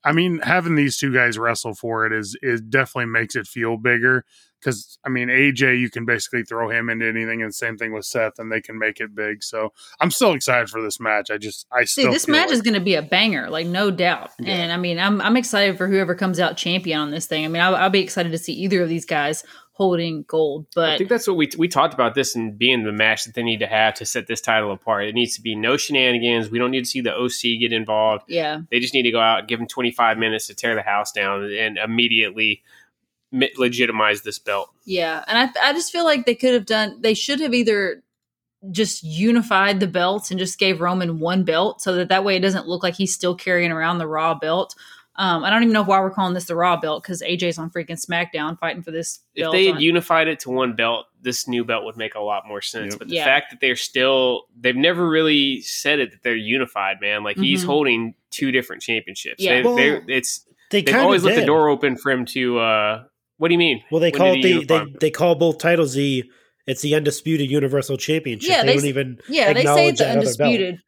I 0.04 0.12
mean, 0.12 0.40
having 0.40 0.74
these 0.74 0.96
two 0.96 1.12
guys 1.12 1.38
wrestle 1.38 1.74
for 1.74 2.06
it 2.06 2.12
is 2.12 2.36
is 2.42 2.60
definitely 2.60 3.06
makes 3.12 3.36
it 3.36 3.46
feel 3.46 3.76
bigger. 3.76 4.24
Because 4.62 4.98
I 5.04 5.08
mean, 5.08 5.28
AJ, 5.28 5.80
you 5.80 5.90
can 5.90 6.04
basically 6.04 6.44
throw 6.44 6.70
him 6.70 6.88
into 6.88 7.06
anything, 7.06 7.42
and 7.42 7.54
same 7.54 7.76
thing 7.76 7.92
with 7.92 8.04
Seth, 8.04 8.38
and 8.38 8.52
they 8.52 8.60
can 8.60 8.78
make 8.78 9.00
it 9.00 9.14
big. 9.14 9.42
So 9.42 9.72
I'm 10.00 10.10
still 10.10 10.32
excited 10.32 10.68
for 10.68 10.80
this 10.80 11.00
match. 11.00 11.30
I 11.30 11.38
just, 11.38 11.66
I 11.72 11.84
still 11.84 12.04
see 12.04 12.10
this 12.10 12.28
match 12.28 12.48
like- 12.48 12.54
is 12.54 12.62
going 12.62 12.74
to 12.74 12.80
be 12.80 12.94
a 12.94 13.02
banger, 13.02 13.50
like 13.50 13.66
no 13.66 13.90
doubt. 13.90 14.30
Yeah. 14.38 14.54
And 14.54 14.72
I 14.72 14.76
mean, 14.76 14.98
I'm 14.98 15.20
I'm 15.20 15.36
excited 15.36 15.76
for 15.76 15.88
whoever 15.88 16.14
comes 16.14 16.38
out 16.38 16.56
champion 16.56 17.00
on 17.00 17.10
this 17.10 17.26
thing. 17.26 17.44
I 17.44 17.48
mean, 17.48 17.62
I'll, 17.62 17.74
I'll 17.74 17.90
be 17.90 18.00
excited 18.00 18.32
to 18.32 18.38
see 18.38 18.52
either 18.52 18.82
of 18.82 18.88
these 18.88 19.04
guys 19.04 19.44
holding 19.74 20.22
gold. 20.28 20.66
But 20.74 20.90
I 20.90 20.98
think 20.98 21.08
that's 21.10 21.26
what 21.26 21.36
we 21.36 21.50
we 21.58 21.66
talked 21.66 21.94
about 21.94 22.14
this 22.14 22.36
and 22.36 22.56
being 22.56 22.84
the 22.84 22.92
match 22.92 23.24
that 23.24 23.34
they 23.34 23.42
need 23.42 23.60
to 23.60 23.66
have 23.66 23.94
to 23.94 24.06
set 24.06 24.26
this 24.26 24.40
title 24.40 24.70
apart. 24.70 25.06
It 25.06 25.14
needs 25.14 25.34
to 25.36 25.42
be 25.42 25.54
no 25.54 25.76
shenanigans. 25.76 26.50
We 26.50 26.58
don't 26.58 26.70
need 26.70 26.84
to 26.84 26.90
see 26.90 27.00
the 27.00 27.14
OC 27.14 27.58
get 27.60 27.72
involved. 27.72 28.24
Yeah, 28.28 28.60
they 28.70 28.80
just 28.80 28.94
need 28.94 29.02
to 29.04 29.10
go 29.10 29.20
out, 29.20 29.48
give 29.48 29.58
them 29.58 29.68
25 29.68 30.18
minutes 30.18 30.46
to 30.48 30.54
tear 30.54 30.74
the 30.74 30.82
house 30.82 31.12
down, 31.12 31.44
and 31.44 31.78
immediately 31.78 32.62
legitimize 33.56 34.22
this 34.22 34.38
belt. 34.38 34.70
Yeah, 34.84 35.24
and 35.26 35.38
I 35.38 35.70
I 35.70 35.72
just 35.72 35.90
feel 35.92 36.04
like 36.04 36.26
they 36.26 36.34
could 36.34 36.54
have 36.54 36.66
done. 36.66 36.98
They 37.00 37.14
should 37.14 37.40
have 37.40 37.54
either 37.54 38.02
just 38.70 39.02
unified 39.02 39.80
the 39.80 39.88
belts 39.88 40.30
and 40.30 40.38
just 40.38 40.58
gave 40.58 40.80
Roman 40.80 41.18
one 41.18 41.42
belt 41.42 41.82
so 41.82 41.94
that 41.96 42.08
that 42.10 42.22
way 42.24 42.36
it 42.36 42.40
doesn't 42.40 42.68
look 42.68 42.82
like 42.84 42.94
he's 42.94 43.12
still 43.12 43.34
carrying 43.34 43.72
around 43.72 43.98
the 43.98 44.06
Raw 44.06 44.34
belt 44.34 44.76
Um, 45.16 45.42
I 45.44 45.50
don't 45.50 45.62
even 45.64 45.72
know 45.74 45.82
why 45.82 46.00
we're 46.00 46.12
calling 46.12 46.32
this 46.32 46.44
the 46.46 46.54
Raw 46.54 46.76
belt 46.80 47.02
because 47.02 47.20
AJ's 47.22 47.58
on 47.58 47.70
freaking 47.70 48.00
SmackDown 48.02 48.56
fighting 48.58 48.82
for 48.82 48.92
this. 48.92 49.18
If 49.34 49.50
they 49.52 49.66
had 49.66 49.76
on- 49.76 49.82
unified 49.82 50.28
it 50.28 50.38
to 50.40 50.50
one 50.50 50.74
belt, 50.74 51.06
this 51.20 51.46
new 51.48 51.64
belt 51.64 51.84
would 51.84 51.96
make 51.96 52.14
a 52.14 52.20
lot 52.20 52.46
more 52.48 52.62
sense. 52.62 52.92
Yep. 52.94 52.98
But 53.00 53.08
the 53.08 53.16
Yeah. 53.16 53.24
fact 53.24 53.50
that 53.50 53.60
they're 53.60 53.74
still, 53.76 54.44
they've 54.58 54.74
never 54.76 55.06
really 55.08 55.60
said 55.62 55.98
it 55.98 56.12
that 56.12 56.22
they're 56.22 56.34
unified, 56.36 56.98
man. 57.00 57.24
Like 57.24 57.36
he's 57.36 57.62
Mhm. 57.64 57.66
holding 57.66 58.14
two 58.30 58.52
different 58.52 58.80
championships. 58.80 59.42
Yeah. 59.42 59.56
They, 59.56 59.62
Well, 59.64 59.74
they're, 59.76 60.04
it's 60.08 60.46
They 60.70 60.80
they've 60.82 60.94
always 60.94 61.22
of 61.24 61.26
left 61.30 61.40
the 61.40 61.46
door 61.46 61.68
open 61.68 61.96
for 61.96 62.10
him 62.12 62.24
to. 62.26 62.60
uh 62.60 63.04
What 63.42 63.48
do 63.48 63.54
you 63.54 63.58
mean? 63.58 63.82
Well, 63.90 64.00
they 64.00 64.12
When 64.12 64.20
call 64.20 64.34
it 64.34 64.42
the 64.42 64.64
they, 64.66 64.84
they 65.00 65.10
call 65.10 65.34
both 65.34 65.58
titles 65.58 65.94
the 65.94 66.30
it's 66.68 66.80
the 66.80 66.94
undisputed 66.94 67.50
Universal 67.50 67.96
Championship. 67.96 68.48
Yeah, 68.48 68.62
they, 68.62 68.68
they 68.68 68.74
don't 68.76 68.84
even 68.84 69.18
yeah, 69.28 69.52
they 69.52 69.64
say 69.64 69.88
it's 69.88 69.98
the 69.98 70.04
belt. 70.04 70.16
undisputed. 70.18 70.78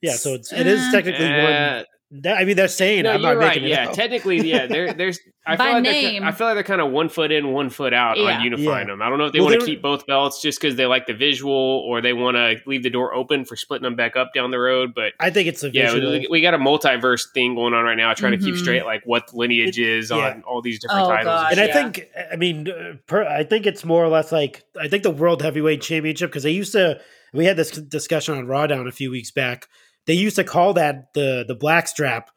Yeah, 0.00 0.14
so 0.14 0.34
it's 0.34 0.52
it 0.52 0.64
is 0.64 0.78
Uh, 0.80 0.92
technically 0.92 1.26
one. 1.26 1.84
That, 2.12 2.38
I 2.38 2.44
mean, 2.44 2.56
they're 2.56 2.68
saying 2.68 3.02
no, 3.02 3.10
I'm 3.12 3.20
you're 3.20 3.34
not 3.34 3.38
right. 3.40 3.48
making 3.56 3.64
it 3.64 3.70
Yeah, 3.70 3.86
technically, 3.86 4.40
yeah. 4.48 4.66
There, 4.66 4.92
there's. 4.94 5.18
I 5.44 5.56
By 5.56 5.64
feel 5.66 5.72
like 5.74 5.84
they're, 5.84 5.92
name. 5.92 6.22
I 6.24 6.32
feel 6.32 6.46
like 6.46 6.54
they're 6.54 6.62
kind 6.64 6.80
of 6.80 6.90
one 6.92 7.08
foot 7.08 7.30
in, 7.32 7.52
one 7.52 7.68
foot 7.70 7.92
out 7.92 8.16
Yeah. 8.16 8.38
on 8.38 8.42
unifying 8.44 8.86
Yeah. 8.88 8.92
them. 8.94 9.02
I 9.02 9.08
don't 9.08 9.18
know 9.18 9.26
if 9.26 9.32
they 9.32 9.40
Well, 9.40 9.48
want 9.50 9.60
to 9.60 9.66
keep 9.66 9.82
both 9.82 10.06
belts 10.06 10.40
just 10.42 10.60
because 10.60 10.76
they 10.76 10.86
like 10.86 11.06
the 11.06 11.14
visual, 11.14 11.52
or 11.52 12.00
they 12.00 12.12
want 12.12 12.36
to 12.36 12.56
leave 12.66 12.82
the 12.84 12.90
door 12.90 13.12
open 13.14 13.44
for 13.44 13.54
splitting 13.56 13.84
them 13.84 13.94
back 13.96 14.16
up 14.16 14.32
down 14.34 14.50
the 14.52 14.58
road. 14.58 14.92
But 14.94 15.14
I 15.20 15.30
think 15.30 15.48
it's 15.48 15.62
a 15.64 15.70
yeah, 15.70 15.92
visual. 15.92 16.12
we, 16.12 16.26
we 16.30 16.40
got 16.40 16.54
a 16.54 16.58
multiverse 16.58 17.32
thing 17.32 17.54
going 17.56 17.74
on 17.74 17.84
right 17.84 17.96
now, 17.96 18.12
trying 18.14 18.32
to 18.32 18.38
keep 18.38 18.54
Mhm. 18.54 18.58
straight 18.58 18.84
like 18.84 19.02
what 19.04 19.28
the 19.28 19.36
lineage 19.36 19.78
is 19.78 20.10
Yeah. 20.10 20.16
on 20.16 20.42
all 20.46 20.62
these 20.62 20.78
different 20.80 21.06
Oh, 21.06 21.10
titles. 21.10 21.24
gosh. 21.26 21.52
and 21.52 21.60
I 21.60 21.72
think, 21.72 22.06
I 22.32 22.36
mean, 22.36 22.68
uh, 22.68 22.94
per, 23.06 23.24
I 23.24 23.42
think 23.44 23.66
it's 23.66 23.84
more 23.84 24.04
or 24.04 24.08
less 24.08 24.30
like 24.32 24.62
I 24.80 24.86
think 24.88 25.02
the 25.04 25.10
World 25.10 25.42
Heavyweight 25.42 25.80
Championship 25.82 26.30
because 26.30 26.44
they 26.44 26.50
used 26.52 26.72
to. 26.72 27.00
We 27.32 27.44
had 27.44 27.56
this 27.56 27.72
discussion 27.72 28.34
on 28.36 28.46
Raw 28.46 28.66
down 28.68 28.86
a 28.86 28.92
few 28.92 29.10
weeks 29.10 29.30
back. 29.30 29.66
They 30.06 30.14
used 30.14 30.36
to 30.36 30.44
call 30.44 30.74
that 30.74 31.12
the 31.14 31.44
the 31.46 31.54
black 31.54 31.88
strap. 31.88 32.30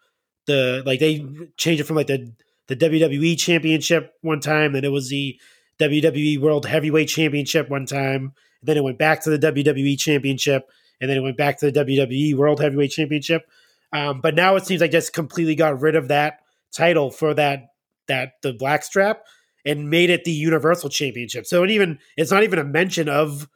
The 0.45 0.83
like 0.85 0.99
they 0.99 1.25
changed 1.57 1.81
it 1.81 1.85
from 1.85 1.95
like 1.95 2.07
the 2.07 2.33
the 2.67 2.75
WWE 2.75 3.37
Championship 3.37 4.13
one 4.21 4.39
time, 4.39 4.73
then 4.73 4.85
it 4.85 4.91
was 4.91 5.09
the 5.09 5.39
WWE 5.79 6.39
World 6.39 6.65
Heavyweight 6.65 7.09
Championship 7.09 7.69
one 7.69 7.85
time. 7.85 8.33
Then 8.61 8.77
it 8.77 8.83
went 8.83 8.99
back 8.99 9.23
to 9.23 9.35
the 9.35 9.51
WWE 9.51 9.97
Championship, 9.97 10.69
and 11.01 11.09
then 11.09 11.17
it 11.17 11.21
went 11.21 11.37
back 11.37 11.59
to 11.59 11.71
the 11.71 11.85
WWE 11.85 12.35
World 12.35 12.59
Heavyweight 12.59 12.91
Championship. 12.91 13.43
Um, 13.91 14.21
but 14.21 14.35
now 14.35 14.55
it 14.55 14.65
seems 14.65 14.81
like 14.81 14.91
just 14.91 15.13
completely 15.13 15.55
got 15.55 15.81
rid 15.81 15.95
of 15.95 16.09
that 16.09 16.41
title 16.71 17.09
for 17.09 17.33
that 17.33 17.69
that 18.07 18.33
the 18.43 18.53
black 18.53 18.83
strap 18.83 19.23
and 19.65 19.89
made 19.89 20.09
it 20.09 20.23
the 20.23 20.31
Universal 20.31 20.89
Championship. 20.89 21.47
So 21.47 21.63
it 21.63 21.71
even 21.71 21.99
it's 22.17 22.31
not 22.31 22.43
even 22.43 22.59
a 22.59 22.63
mention 22.63 23.09
of 23.09 23.47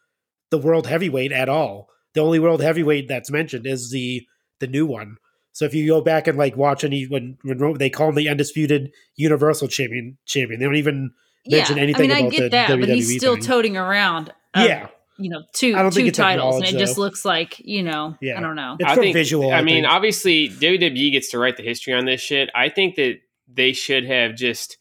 the 0.50 0.58
World 0.58 0.88
Heavyweight 0.88 1.32
at 1.32 1.50
all. 1.50 1.90
The 2.14 2.22
only 2.22 2.40
World 2.40 2.62
Heavyweight 2.62 3.08
that's 3.08 3.32
mentioned 3.32 3.66
is 3.66 3.92
the 3.92 4.26
the 4.60 4.68
new 4.68 4.86
one. 4.86 5.18
So 5.52 5.66
if 5.66 5.74
you 5.74 5.88
go 5.88 6.02
back 6.02 6.28
and 6.28 6.38
like 6.38 6.56
watch 6.58 6.84
any 6.84 7.04
when, 7.06 7.38
when 7.44 7.78
they 7.78 7.90
call 7.90 8.10
him 8.10 8.16
the 8.16 8.30
undisputed 8.30 8.92
Universal 9.16 9.68
Champion, 9.68 10.18
champion, 10.26 10.60
they 10.60 10.66
don't 10.66 10.76
even 10.76 11.12
mention 11.48 11.78
I 11.78 11.82
anything 11.82 12.10
mean, 12.10 12.26
I 12.26 12.30
get 12.30 12.40
the 12.44 12.50
that, 12.50 12.80
but 12.80 12.90
he's 12.90 13.16
still 13.18 13.36
thing. 13.36 13.44
toting 13.44 13.78
around. 13.78 14.34
um, 14.56 14.66
yeah, 14.68 14.88
you 15.20 15.30
know, 15.30 15.44
two 15.54 15.76
I 15.76 15.82
don't 15.84 15.94
think 15.94 16.08
two 16.08 16.12
titles, 16.12 16.56
and 16.56 16.64
it 16.64 16.70
acknowledged, 16.70 16.88
just 16.88 16.98
looks 16.98 17.24
like 17.26 17.60
you 17.60 17.84
know, 17.84 18.16
Yeah. 18.22 18.38
I 18.38 18.42
don't 18.42 18.56
know. 18.56 18.78
it's 18.80 18.90
I 18.90 18.96
for 18.96 19.02
think- 19.02 19.14
visual. 19.14 19.52
I, 19.52 19.58
I, 19.58 19.62
mean, 19.62 19.84
think. 19.84 19.88
obviously 19.94 20.50
WWE 20.50 21.12
gets 21.12 21.30
to 21.32 21.40
write 21.40 21.58
the 21.58 21.64
history 21.64 21.94
on 21.94 22.06
this 22.06 22.22
shit. 22.22 22.50
I 22.56 22.70
think 22.70 22.96
that 22.96 23.20
they 23.48 23.74
should 23.74 24.06
have 24.06 24.36
just 24.36 24.78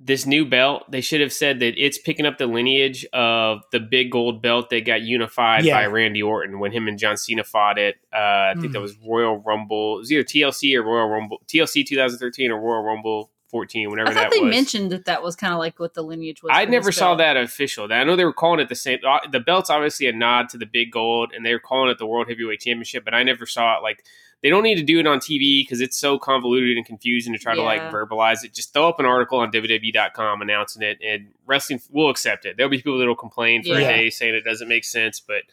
this 0.00 0.26
new 0.26 0.44
belt. 0.44 0.90
They 0.90 1.00
should 1.00 1.20
have 1.20 1.32
said 1.32 1.60
that 1.60 1.74
it's 1.82 1.98
picking 1.98 2.26
up 2.26 2.36
the 2.36 2.46
lineage 2.46 3.06
of 3.12 3.60
the 3.72 3.80
big 3.80 4.10
gold 4.10 4.42
belt 4.42 4.68
that 4.70 4.84
got 4.84 5.02
unified 5.02 5.64
Yeah. 5.64 5.78
by 5.80 5.86
Randy 5.86 6.22
Orton 6.22 6.58
when 6.58 6.72
him 6.72 6.88
and 6.88 6.98
John 6.98 7.16
Cena 7.16 7.44
fought 7.44 7.78
it. 7.78 7.96
Uh, 8.12 8.16
I 8.18 8.52
think 8.54 8.66
Hmm. 8.66 8.72
that 8.72 8.80
was 8.80 8.96
Royal 9.08 9.36
Rumble. 9.38 9.96
It 9.96 9.98
was 10.00 10.12
either 10.12 10.24
TLC 10.24 10.76
or 10.76 10.82
Royal 10.82 11.08
Rumble, 11.08 11.40
TLC 11.46 11.84
2013 11.84 12.50
or 12.50 12.60
Royal 12.60 12.82
Rumble 12.82 13.30
14, 13.50 13.88
whenever 13.88 14.10
I 14.10 14.14
thought 14.14 14.22
that 14.24 14.30
they 14.32 14.40
was. 14.40 14.50
mentioned 14.50 14.90
that 14.90 15.04
that 15.04 15.22
was 15.22 15.36
kind 15.36 15.52
of 15.52 15.60
like 15.60 15.78
what 15.78 15.94
the 15.94 16.02
lineage 16.02 16.42
was. 16.42 16.50
I 16.52 16.64
never 16.64 16.90
saw 16.90 17.14
that 17.14 17.36
official. 17.36 17.86
I 17.92 18.02
know 18.02 18.16
they 18.16 18.24
were 18.24 18.32
calling 18.32 18.58
it 18.58 18.68
the 18.68 18.74
same. 18.74 18.98
uh, 19.06 19.20
The 19.30 19.38
belt's 19.38 19.70
obviously 19.70 20.08
a 20.08 20.12
nod 20.12 20.48
to 20.48 20.58
the 20.58 20.66
big 20.66 20.90
gold, 20.90 21.32
and 21.32 21.46
they 21.46 21.52
were 21.52 21.60
calling 21.60 21.88
it 21.88 21.98
the 21.98 22.06
World 22.06 22.28
Heavyweight 22.28 22.60
Championship. 22.60 23.04
But 23.04 23.14
I 23.14 23.22
never 23.22 23.46
saw 23.46 23.76
it. 23.78 23.82
Like 23.84 24.04
they 24.44 24.50
don't 24.50 24.62
need 24.62 24.74
to 24.76 24.82
do 24.82 25.00
it 25.00 25.06
on 25.06 25.20
TV 25.20 25.62
because 25.62 25.80
it's 25.80 25.96
so 25.98 26.18
convoluted 26.18 26.76
and 26.76 26.84
confusing 26.84 27.32
to 27.32 27.38
try 27.38 27.54
to 27.54 27.62
like 27.62 27.80
verbalize 27.90 28.44
it. 28.44 28.52
Just 28.52 28.74
throw 28.74 28.86
up 28.90 29.00
an 29.00 29.06
article 29.06 29.38
on 29.38 29.50
WWE.com 29.50 30.42
announcing 30.42 30.82
it, 30.82 30.98
and 31.02 31.28
wrestling 31.46 31.80
will 31.90 32.10
accept 32.10 32.44
it. 32.44 32.58
There'll 32.58 32.68
be 32.70 32.76
people 32.76 32.98
that 32.98 33.06
will 33.06 33.16
complain 33.16 33.62
for 33.62 33.70
Yeah. 33.70 33.88
a 33.88 33.96
day 33.96 34.10
saying 34.10 34.34
it 34.34 34.44
doesn't 34.44 34.68
make 34.68 34.84
sense, 34.84 35.18
but 35.18 35.44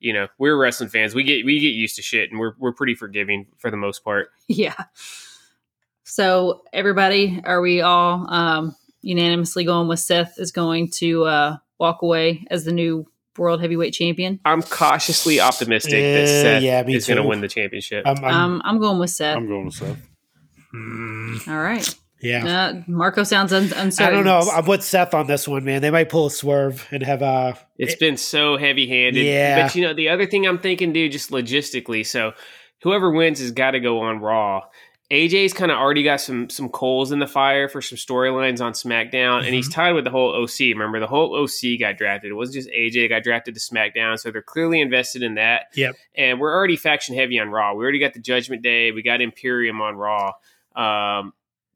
you 0.00 0.14
know 0.14 0.28
we're 0.38 0.56
wrestling 0.56 0.88
fans. 0.88 1.14
We 1.14 1.24
get 1.24 1.44
we 1.44 1.60
get 1.60 1.68
used 1.74 1.96
to 1.96 2.02
shit, 2.02 2.30
and 2.30 2.40
we're 2.40 2.54
we're 2.58 2.72
pretty 2.72 2.94
forgiving 2.94 3.46
for 3.58 3.70
the 3.70 3.76
most 3.76 4.02
part. 4.02 4.30
Yeah. 4.48 4.74
So 6.04 6.62
everybody, 6.72 7.40
are 7.44 7.60
we 7.60 7.82
all 7.82 8.26
um, 8.32 8.76
unanimously 9.02 9.64
going 9.64 9.88
with 9.88 10.00
Seth 10.00 10.38
is 10.38 10.52
going 10.52 10.88
to 10.92 11.24
uh, 11.24 11.56
walk 11.78 12.00
away 12.02 12.46
as 12.50 12.64
the 12.64 12.72
new 12.72 13.06
world 13.36 13.60
heavyweight 13.60 13.92
champion? 13.92 14.40
I'm 14.44 14.62
cautiously 14.62 15.40
optimistic 15.40 15.92
that 15.92 16.22
Eh, 16.22 16.26
Seth 16.26 16.62
yeah, 16.62 16.82
me 16.82 16.94
is 16.96 17.06
going 17.06 17.18
to 17.22 17.22
win 17.28 17.40
the 17.40 17.48
championship. 17.48 18.04
I'm, 18.06 18.24
I'm, 18.24 18.34
Um, 18.34 18.62
I'm 18.64 18.78
going 18.80 18.98
with 18.98 19.10
Seth. 19.10 19.36
I'm 19.36 19.46
going 19.46 19.66
with 19.66 19.74
Seth. 19.74 19.96
mm, 20.74 21.48
all 21.48 21.60
right. 21.60 21.94
yeah. 22.20 22.46
Uh, 22.46 22.82
Marco 22.88 23.22
sounds 23.22 23.52
un- 23.52 23.70
I 24.00 24.10
don't 24.10 24.24
know. 24.24 24.40
I'm 24.52 24.66
with 24.66 24.82
Seth 24.82 25.14
on 25.14 25.26
this 25.26 25.46
one, 25.46 25.64
man. 25.64 25.82
They 25.82 25.90
might 25.90 26.08
pull 26.08 26.26
a 26.26 26.30
swerve 26.30 26.86
and 26.90 27.02
have 27.02 27.22
uh 27.22 27.54
It's 27.78 27.94
been 27.94 28.16
so 28.16 28.56
heavy 28.56 28.86
handed. 28.88 29.24
Yeah. 29.24 29.62
But 29.62 29.74
you 29.76 29.82
know, 29.82 29.94
the 29.94 30.08
other 30.08 30.26
thing 30.26 30.46
I'm 30.46 30.58
thinking, 30.58 30.92
dude, 30.92 31.12
just 31.12 31.30
logistically, 31.30 32.04
so 32.04 32.32
whoever 32.82 33.10
wins 33.10 33.38
has 33.40 33.52
got 33.52 33.72
to 33.72 33.80
go 33.80 34.00
on 34.00 34.18
Raw. 34.20 34.62
AJ's 35.10 35.54
kind 35.54 35.70
of 35.70 35.78
already 35.78 36.02
got 36.02 36.20
some 36.20 36.50
some 36.50 36.68
coals 36.68 37.12
in 37.12 37.18
the 37.18 37.26
fire 37.26 37.66
for 37.68 37.80
some 37.80 37.96
storylines 37.96 38.60
on 38.60 38.72
SmackDown, 38.72 39.38
and 39.38 39.46
Mm-hmm. 39.46 39.54
he's 39.54 39.68
tied 39.70 39.92
with 39.92 40.04
the 40.04 40.10
whole 40.10 40.34
OC. 40.34 40.58
Remember, 40.60 41.00
the 41.00 41.06
whole 41.06 41.34
OC 41.34 41.78
got 41.80 41.96
drafted. 41.96 42.30
It 42.30 42.34
wasn't 42.34 42.56
just 42.56 42.68
AJ 42.70 43.08
got 43.08 43.22
drafted 43.22 43.54
to 43.54 43.60
SmackDown, 43.60 44.18
so 44.18 44.30
they're 44.30 44.42
clearly 44.42 44.80
invested 44.82 45.22
in 45.22 45.36
that. 45.36 45.68
Yep. 45.74 45.96
And 46.14 46.38
we're 46.40 46.54
already 46.54 46.76
faction 46.76 47.14
heavy 47.14 47.38
on 47.38 47.48
Raw. 47.48 47.72
We 47.74 47.82
already 47.84 48.00
got 48.00 48.12
the 48.12 48.20
Judgment 48.20 48.60
Day. 48.62 48.92
We 48.92 49.02
got 49.02 49.22
Imperium 49.22 49.80
on 49.80 49.96
Raw. 49.96 50.32
Um, 50.76 51.32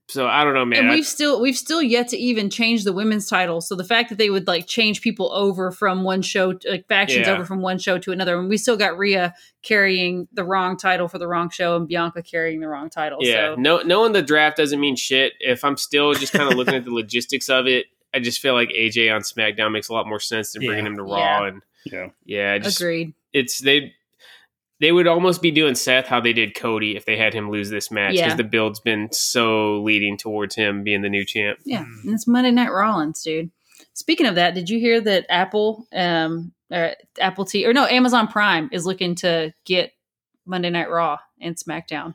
so 0.09 0.26
I 0.26 0.44
don't 0.44 0.52
know, 0.54 0.64
man. 0.64 0.80
and 0.80 0.90
we've 0.90 1.06
still 1.06 1.40
we've 1.40 1.56
still 1.56 1.80
yet 1.80 2.09
to 2.09 2.16
even 2.18 2.50
change 2.50 2.85
the 2.85 2.92
women's 2.92 3.28
title. 3.28 3.61
So 3.61 3.75
the 3.76 3.85
fact 3.85 4.09
that 4.11 4.18
they 4.18 4.28
would 4.30 4.47
like 4.47 4.66
change 4.66 5.00
people 5.00 5.32
over 5.32 5.71
from 5.71 6.02
one 6.04 6.21
show, 6.23 6.52
to, 6.52 6.71
like 6.71 6.87
factions 6.88 7.26
Yeah. 7.26 7.35
over 7.35 7.44
from 7.44 7.62
one 7.62 7.78
show 7.78 7.99
to 7.99 8.12
another, 8.12 8.38
and 8.38 8.49
we 8.49 8.56
still 8.56 8.76
got 8.76 8.99
Rhea 8.99 9.35
carrying 9.62 10.28
the 10.32 10.44
wrong 10.44 10.76
title 10.76 11.09
for 11.09 11.18
the 11.18 11.26
wrong 11.28 11.49
show, 11.50 11.76
and 11.76 11.88
Bianca 11.88 12.23
carrying 12.23 12.61
the 12.61 12.68
wrong 12.68 12.90
title. 12.90 13.18
Yeah, 13.23 13.54
So 13.54 13.61
no, 13.61 13.78
knowing 13.82 14.12
the 14.12 14.23
draft 14.23 14.56
doesn't 14.59 14.80
mean 14.80 14.97
shit. 14.97 15.32
If 15.40 15.64
I'm 15.64 15.76
still 15.76 16.12
just 16.14 16.32
kind 16.32 16.50
of 16.50 16.56
looking 16.59 16.75
at 16.75 16.85
the 16.85 16.92
logistics 16.92 17.49
of 17.49 17.66
it, 17.66 17.87
I 18.12 18.18
just 18.21 18.40
feel 18.40 18.54
like 18.54 18.68
AJ 18.71 19.14
on 19.14 19.23
SmackDown 19.23 19.73
makes 19.73 19.88
a 19.88 19.92
lot 19.94 20.06
more 20.06 20.21
sense 20.21 20.52
than 20.52 20.64
bringing 20.66 20.85
him 20.87 20.97
to 20.97 21.02
Raw. 21.02 21.16
Yeah. 21.42 21.47
And 21.49 21.62
Yeah. 21.87 22.06
yeah, 22.25 22.59
just 22.59 22.80
agreed. 22.80 23.14
it's 23.32 23.61
they 23.61 23.94
they 24.82 24.90
would 24.92 25.06
almost 25.06 25.40
be 25.40 25.50
doing 25.52 25.74
Seth 25.76 26.08
how 26.08 26.20
they 26.20 26.32
did 26.32 26.54
Cody 26.56 26.96
if 26.96 27.04
they 27.06 27.16
had 27.16 27.32
him 27.32 27.50
lose 27.50 27.70
this 27.70 27.90
match 27.90 28.12
because 28.14 28.32
Yeah. 28.32 28.36
the 28.36 28.44
build's 28.44 28.80
been 28.80 29.08
so 29.12 29.80
leading 29.80 30.18
towards 30.18 30.56
him 30.56 30.82
being 30.82 31.00
the 31.02 31.08
new 31.08 31.24
champ. 31.24 31.60
Yeah, 31.64 31.84
and 32.04 32.12
it's 32.12 32.26
Monday 32.26 32.50
Night 32.50 32.72
Rollins, 32.72 33.22
dude. 33.22 33.50
Speaking 33.94 34.26
of 34.26 34.34
that, 34.34 34.54
did 34.54 34.68
you 34.68 34.80
hear 34.80 35.00
that 35.00 35.24
Apple, 35.30 35.86
um, 35.94 36.52
uh, 36.70 36.90
Apple 37.20 37.44
T 37.44 37.64
or 37.64 37.72
no, 37.72 37.86
Amazon 37.86 38.26
Prime 38.26 38.68
is 38.72 38.84
looking 38.84 39.14
to 39.16 39.54
get 39.64 39.92
Monday 40.44 40.70
Night 40.70 40.90
Raw 40.90 41.18
and 41.40 41.54
SmackDown? 41.56 42.14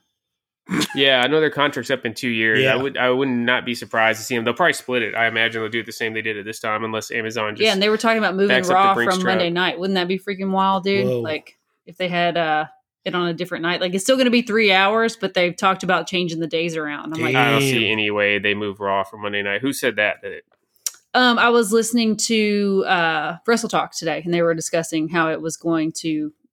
Yeah, 0.95 1.21
I 1.23 1.27
know 1.27 1.39
their 1.39 1.49
contract's 1.49 1.89
up 1.91 2.05
in 2.05 2.13
two 2.13 2.27
years. 2.27 2.59
Yeah. 2.61 2.73
I 2.73 2.75
would 2.75 2.97
I 2.97 3.09
would 3.09 3.29
not 3.29 3.65
be 3.65 3.73
surprised 3.73 4.19
to 4.19 4.25
see 4.25 4.35
them. 4.35 4.43
They'll 4.43 4.53
probably 4.53 4.73
split 4.73 5.01
it. 5.01 5.15
I 5.15 5.27
imagine 5.27 5.61
they'll 5.61 5.71
do 5.71 5.79
it 5.79 5.85
the 5.85 5.93
same 5.93 6.13
they 6.13 6.21
did 6.21 6.35
it 6.35 6.43
this 6.43 6.59
time, 6.59 6.83
unless 6.83 7.09
Amazon 7.11 7.55
just 7.55 7.63
yeah, 7.65 7.71
and 7.71 7.81
they 7.81 7.87
were 7.87 7.95
talking 7.97 8.17
about 8.17 8.35
moving 8.35 8.49
backs 8.49 8.69
up 8.69 8.71
the 8.71 8.75
Raw 8.75 8.93
from 8.95 9.21
truck. 9.21 9.23
Monday 9.23 9.49
night. 9.49 9.79
Wouldn't 9.79 9.95
that 9.95 10.09
be 10.09 10.19
freaking 10.19 10.51
wild, 10.51 10.83
dude? 10.83 11.05
Whoa. 11.07 11.21
Like 11.21 11.56
if 11.87 11.97
they 11.97 12.07
had 12.07 12.37
uh 12.37 12.65
it 13.05 13.15
on 13.15 13.27
a 13.27 13.33
different 13.33 13.61
night. 13.61 13.79
Like 13.79 13.93
it's 13.93 14.03
still 14.03 14.17
going 14.17 14.25
to 14.25 14.31
be 14.31 14.41
three 14.41 14.71
hours, 14.73 15.15
but 15.15 15.33
they've 15.33 15.55
talked 15.55 15.81
about 15.83 16.07
changing 16.07 16.39
the 16.41 16.47
days 16.47 16.75
around. 16.75 17.13
I'm 17.13 17.21
like, 17.21 17.35
I 17.35 17.51
don't 17.51 17.61
see 17.61 17.89
any 17.89 18.11
way 18.11 18.37
they 18.37 18.53
move 18.53 18.81
Raw 18.81 19.03
from 19.05 19.21
Monday 19.21 19.41
night. 19.41 19.61
Who 19.61 19.71
said 19.73 19.95
that? 19.95 20.17
That 20.21 20.31
it- 20.33 20.45
um, 21.13 21.39
I 21.39 21.49
was 21.49 21.71
listening 21.71 22.17
to 22.17 22.83
uh 22.85 23.37
Wrestle 23.47 23.69
Talk 23.69 23.93
today, 23.95 24.21
and 24.23 24.33
they 24.33 24.41
were 24.41 24.53
discussing 24.53 25.07
how 25.07 25.29
it 25.31 25.41
was 25.41 25.55
going 25.57 25.93
to 25.99 26.11
get 26.13 26.33
moved 26.33 26.46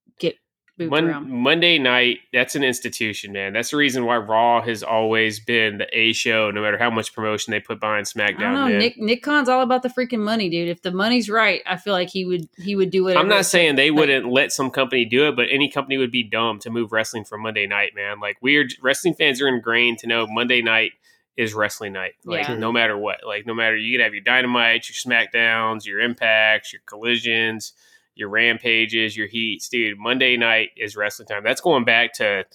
Mon- 0.77 1.31
Monday 1.31 1.79
night, 1.79 2.19
that's 2.33 2.53
an 2.55 2.63
institution, 2.63 3.31
man. 3.31 3.53
That's 3.53 3.69
the 3.71 3.77
reason 3.77 4.03
why 4.05 4.17
Raw 4.17 4.61
has 4.61 4.83
always 4.83 5.39
been 5.39 5.77
the 5.77 5.87
A 5.97 6.11
show, 6.11 6.51
no 6.51 6.61
matter 6.61 6.77
how 6.77 6.89
much 6.89 7.13
promotion 7.13 7.51
they 7.51 7.61
put 7.61 7.79
behind 7.79 8.07
SmackDown. 8.07 8.53
know. 8.53 8.67
Nick 8.67 8.97
Nick 8.97 9.23
Khan's 9.23 9.47
all 9.47 9.61
about 9.61 9.83
the 9.83 9.89
freaking 9.89 10.19
money, 10.19 10.49
dude. 10.49 10.67
If 10.67 10.81
the 10.81 10.91
money's 10.91 11.29
right, 11.29 11.61
I 11.65 11.77
feel 11.77 11.93
like 11.93 12.09
he 12.09 12.25
would 12.25 12.49
he 12.57 12.75
would 12.75 12.89
do 12.89 13.07
it. 13.07 13.15
I'm 13.15 13.29
not 13.29 13.45
saying 13.45 13.75
they 13.77 13.89
Like, 13.89 13.99
wouldn't 13.99 14.25
let 14.27 14.51
some 14.51 14.69
company 14.69 15.05
do 15.05 15.29
it, 15.29 15.35
but 15.37 15.47
any 15.49 15.69
company 15.69 15.97
would 15.97 16.11
be 16.11 16.23
dumb 16.23 16.59
to 16.59 16.69
move 16.69 16.91
wrestling 16.91 17.23
from 17.23 17.41
Monday 17.41 17.67
night, 17.67 17.95
man. 17.95 18.19
Like 18.19 18.37
we're 18.41 18.67
wrestling 18.81 19.13
fans 19.13 19.41
are 19.41 19.47
ingrained 19.47 19.99
to 19.99 20.07
know 20.07 20.27
Monday 20.27 20.61
night 20.61 20.91
is 21.37 21.53
wrestling 21.53 21.93
night. 21.93 22.15
Like 22.25 22.47
Yeah. 22.47 22.55
no 22.55 22.71
matter 22.73 22.97
what. 22.97 23.21
Like 23.25 23.45
no 23.45 23.53
matter 23.53 23.77
you 23.77 23.97
could 23.97 24.03
have 24.03 24.13
your 24.13 24.23
dynamites, 24.23 24.89
your 24.89 24.95
smackdowns, 25.13 25.85
your 25.85 26.01
impacts, 26.01 26.73
your 26.73 26.81
collisions, 26.85 27.73
your 28.15 28.29
rampages, 28.29 29.15
your 29.15 29.27
heats, 29.27 29.69
dude. 29.69 29.99
Monday 29.99 30.37
night 30.37 30.69
is 30.77 30.95
wrestling 30.95 31.27
time. 31.27 31.43
That's 31.43 31.61
going 31.61 31.83
back 31.83 32.13
to 32.13 32.45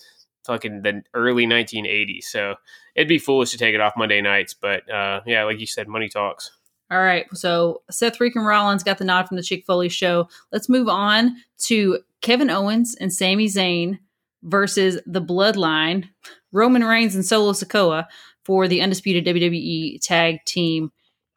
fucking 0.47 0.83
the 0.83 1.03
early 1.15 1.47
1980s. 1.47 2.25
So 2.25 2.55
it'd 2.95 3.09
be 3.09 3.19
foolish 3.19 3.51
to 3.51 3.59
take 3.59 3.75
it 3.75 3.81
off 3.81 3.93
Monday 3.97 4.21
nights. 4.21 4.55
But 4.55 4.91
uh, 4.91 5.21
yeah, 5.27 5.45
like 5.45 5.61
you 5.61 5.67
said, 5.67 5.89
money 5.89 6.09
talks. 6.09 6.51
All 6.91 7.01
right. 7.01 7.27
So 7.35 7.83
Seth 7.91 8.19
freaking 8.19 8.47
Rollins 8.47 8.83
got 8.83 8.99
the 8.99 9.05
nod 9.05 9.29
from 9.29 9.37
the 9.37 9.43
Chick 9.43 9.65
Foley 9.65 9.89
show. 9.89 10.29
Let's 10.51 10.69
move 10.69 10.89
on 10.89 11.37
to 11.67 12.01
Kevin 12.21 12.51
Owens 12.51 12.97
and 12.97 13.13
Sami 13.13 13.47
Zayn 13.47 13.99
versus 14.43 15.01
the 15.07 15.23
Bloodline, 15.23 16.09
Roman 16.53 16.83
Reigns 16.83 17.15
and 17.15 17.25
Solo 17.25 17.53
Sikoa 17.53 18.07
for 18.45 18.67
the 18.67 18.81
undisputed 18.81 19.25
WWE 19.25 20.01
Tag 20.01 20.45
Team 20.47 20.91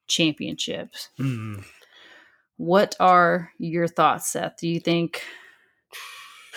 Championships. 0.07 1.09
Mm. 1.19 1.63
What 2.57 2.95
are 2.99 3.51
your 3.57 3.87
thoughts, 3.87 4.29
Seth? 4.29 4.57
Do 4.57 4.67
you 4.67 4.79
think 4.79 5.23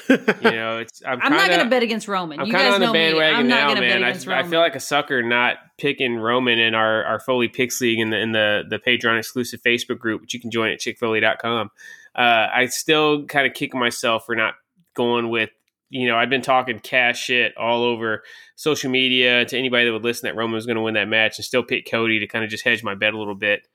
You 0.09 0.17
know, 0.43 0.79
it's 0.79 1.03
I'm, 1.05 1.21
I'm 1.23 1.33
not 1.33 1.49
going 1.49 1.61
to 1.61 1.71
bet 1.71 1.83
against 1.83 2.09
Roman? 2.09 2.41
I'm 2.41 2.47
you 2.47 2.53
kind 2.53 2.65
guys 2.65 2.69
of 2.69 2.75
on 2.75 2.81
the 2.81 2.87
know 2.87 2.93
me. 2.93 2.99
bandwagon 2.99 3.41
I'm 3.41 3.49
not 3.49 3.57
now, 3.57 3.67
going 3.69 3.76
to 3.76 3.88
bet 3.88 4.00
man. 4.00 4.35
I, 4.35 4.41
I 4.41 4.43
feel 4.45 4.61
like 4.61 4.76
a 4.76 4.81
sucker 4.81 5.23
not 5.23 5.57
picking 5.79 6.17
Roman 6.17 6.59
in 6.59 6.75
our, 6.75 7.05
our 7.05 7.21
Foley 7.21 7.49
Picks 7.49 7.81
League 7.81 7.99
in 7.99 8.11
the 8.11 8.19
in 8.19 8.33
the 8.33 8.62
the 8.69 8.79
Patreon 8.79 9.19
exclusive 9.19 9.61
Facebook 9.62 9.99
group, 9.99 10.21
which 10.21 10.35
you 10.35 10.41
can 10.41 10.50
join 10.50 10.71
at 10.71 10.81
chickfoley.com. 10.81 11.71
Uh, 12.15 12.49
I 12.55 12.67
still 12.67 13.25
kind 13.26 13.47
of 13.47 13.55
kick 13.55 13.75
myself 13.75 14.26
for 14.26 14.35
not 14.35 14.55
going 14.95 15.29
with. 15.29 15.50
You 15.88 16.09
know, 16.09 16.17
I've 16.17 16.31
been 16.31 16.43
talking 16.43 16.81
cash 16.81 17.23
shit 17.23 17.57
all 17.57 17.85
over 17.85 18.25
social 18.57 18.91
media 18.91 19.45
to 19.45 19.57
anybody 19.57 19.85
that 19.85 19.93
would 19.93 20.03
listen 20.03 20.26
that 20.26 20.35
Roman 20.35 20.55
was 20.55 20.67
going 20.67 20.76
to 20.76 20.83
win 20.83 20.95
that 20.95 21.09
match, 21.09 21.38
and 21.38 21.45
still 21.45 21.62
pick 21.62 21.88
Cody 21.88 22.19
to 22.19 22.26
kind 22.26 22.45
of 22.45 22.50
just 22.50 22.65
hedge 22.65 22.83
my 22.83 22.97
bet 22.97 23.15
a 23.15 23.19
little 23.19 23.37
bit. 23.37 23.69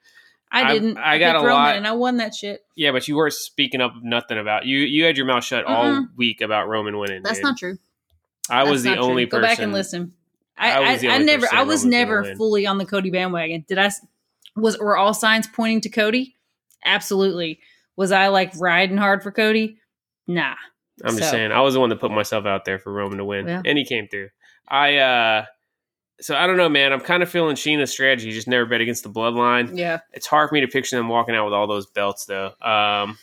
I 0.51 0.63
I- 0.63 0.73
didn't. 0.73 0.97
I 0.97 1.17
got 1.17 1.35
a 1.35 1.39
Roman 1.39 1.51
lot- 1.53 1.75
and 1.77 1.87
I 1.87 1.93
won 1.93 2.17
that 2.17 2.35
shit. 2.35 2.65
Yeah, 2.75 2.91
but 2.91 3.07
you 3.07 3.15
weren't 3.15 3.33
speaking 3.33 3.79
up 3.81 3.93
nothing 4.01 4.37
about 4.37 4.65
you. 4.65 4.79
You 4.79 5.05
had 5.05 5.15
your 5.17 5.25
mouth 5.25 5.43
shut 5.43 5.63
all 5.65 5.85
Mm-mm. 5.85 6.07
week 6.17 6.41
about 6.41 6.67
Roman 6.67 6.97
winning. 6.97 7.21
That's 7.23 7.37
dude. 7.37 7.43
not 7.43 7.57
true. 7.57 7.77
I 8.49 8.63
was 8.63 8.83
the 8.83 8.97
only 8.97 9.25
true. 9.25 9.39
person. 9.39 9.41
Go 9.41 9.47
back 9.47 9.59
and 9.59 9.71
listen. 9.73 10.13
I, 10.57 10.71
I 10.71 10.75
I, 10.75 10.91
was 10.91 11.01
the 11.01 11.07
I, 11.09 11.13
only 11.13 11.25
never. 11.25 11.41
person 11.43 11.57
I 11.57 11.63
was 11.63 11.79
Roman 11.85 11.89
never 11.91 12.35
fully 12.35 12.67
on 12.67 12.77
the 12.77 12.85
Cody 12.85 13.09
bandwagon. 13.11 13.63
Did 13.67 13.77
I? 13.77 13.85
s- 13.85 14.05
Was 14.57 14.77
were 14.77 14.97
all 14.97 15.13
signs 15.13 15.47
pointing 15.47 15.81
to 15.81 15.89
Cody? 15.89 16.35
Absolutely. 16.83 17.59
Was 17.95 18.11
I 18.11 18.27
like 18.27 18.51
riding 18.59 18.97
hard 18.97 19.23
for 19.23 19.31
Cody? 19.31 19.77
Nah. 20.27 20.55
I'm 21.03 21.17
just 21.17 21.31
saying, 21.31 21.51
I 21.51 21.61
was 21.61 21.73
the 21.73 21.79
one 21.79 21.89
that 21.89 21.99
put 21.99 22.11
myself 22.11 22.45
out 22.45 22.63
there 22.65 22.77
for 22.77 22.91
Roman 22.93 23.17
to 23.17 23.25
win, 23.25 23.47
Yeah. 23.47 23.61
and 23.65 23.77
he 23.77 23.85
came 23.85 24.07
through. 24.07 24.29
I 24.67 24.97
uh 24.97 25.45
so 26.21 26.35
I 26.35 26.47
don't 26.47 26.57
know, 26.57 26.69
man. 26.69 26.93
I'm 26.93 27.01
kind 27.01 27.23
of 27.23 27.29
feeling 27.29 27.55
Sheena's 27.55 27.91
strategy. 27.91 28.31
Just 28.31 28.47
never 28.47 28.65
bet 28.65 28.81
against 28.81 29.03
the 29.03 29.09
bloodline. 29.09 29.77
Yeah. 29.77 29.99
It's 30.13 30.27
hard 30.27 30.49
for 30.49 30.55
me 30.55 30.61
to 30.61 30.67
picture 30.67 30.95
them 30.95 31.09
walking 31.09 31.35
out 31.35 31.45
with 31.45 31.53
all 31.53 31.67
those 31.67 31.85
belts, 31.87 32.25
though. 32.25 32.53
Um, 32.61 33.17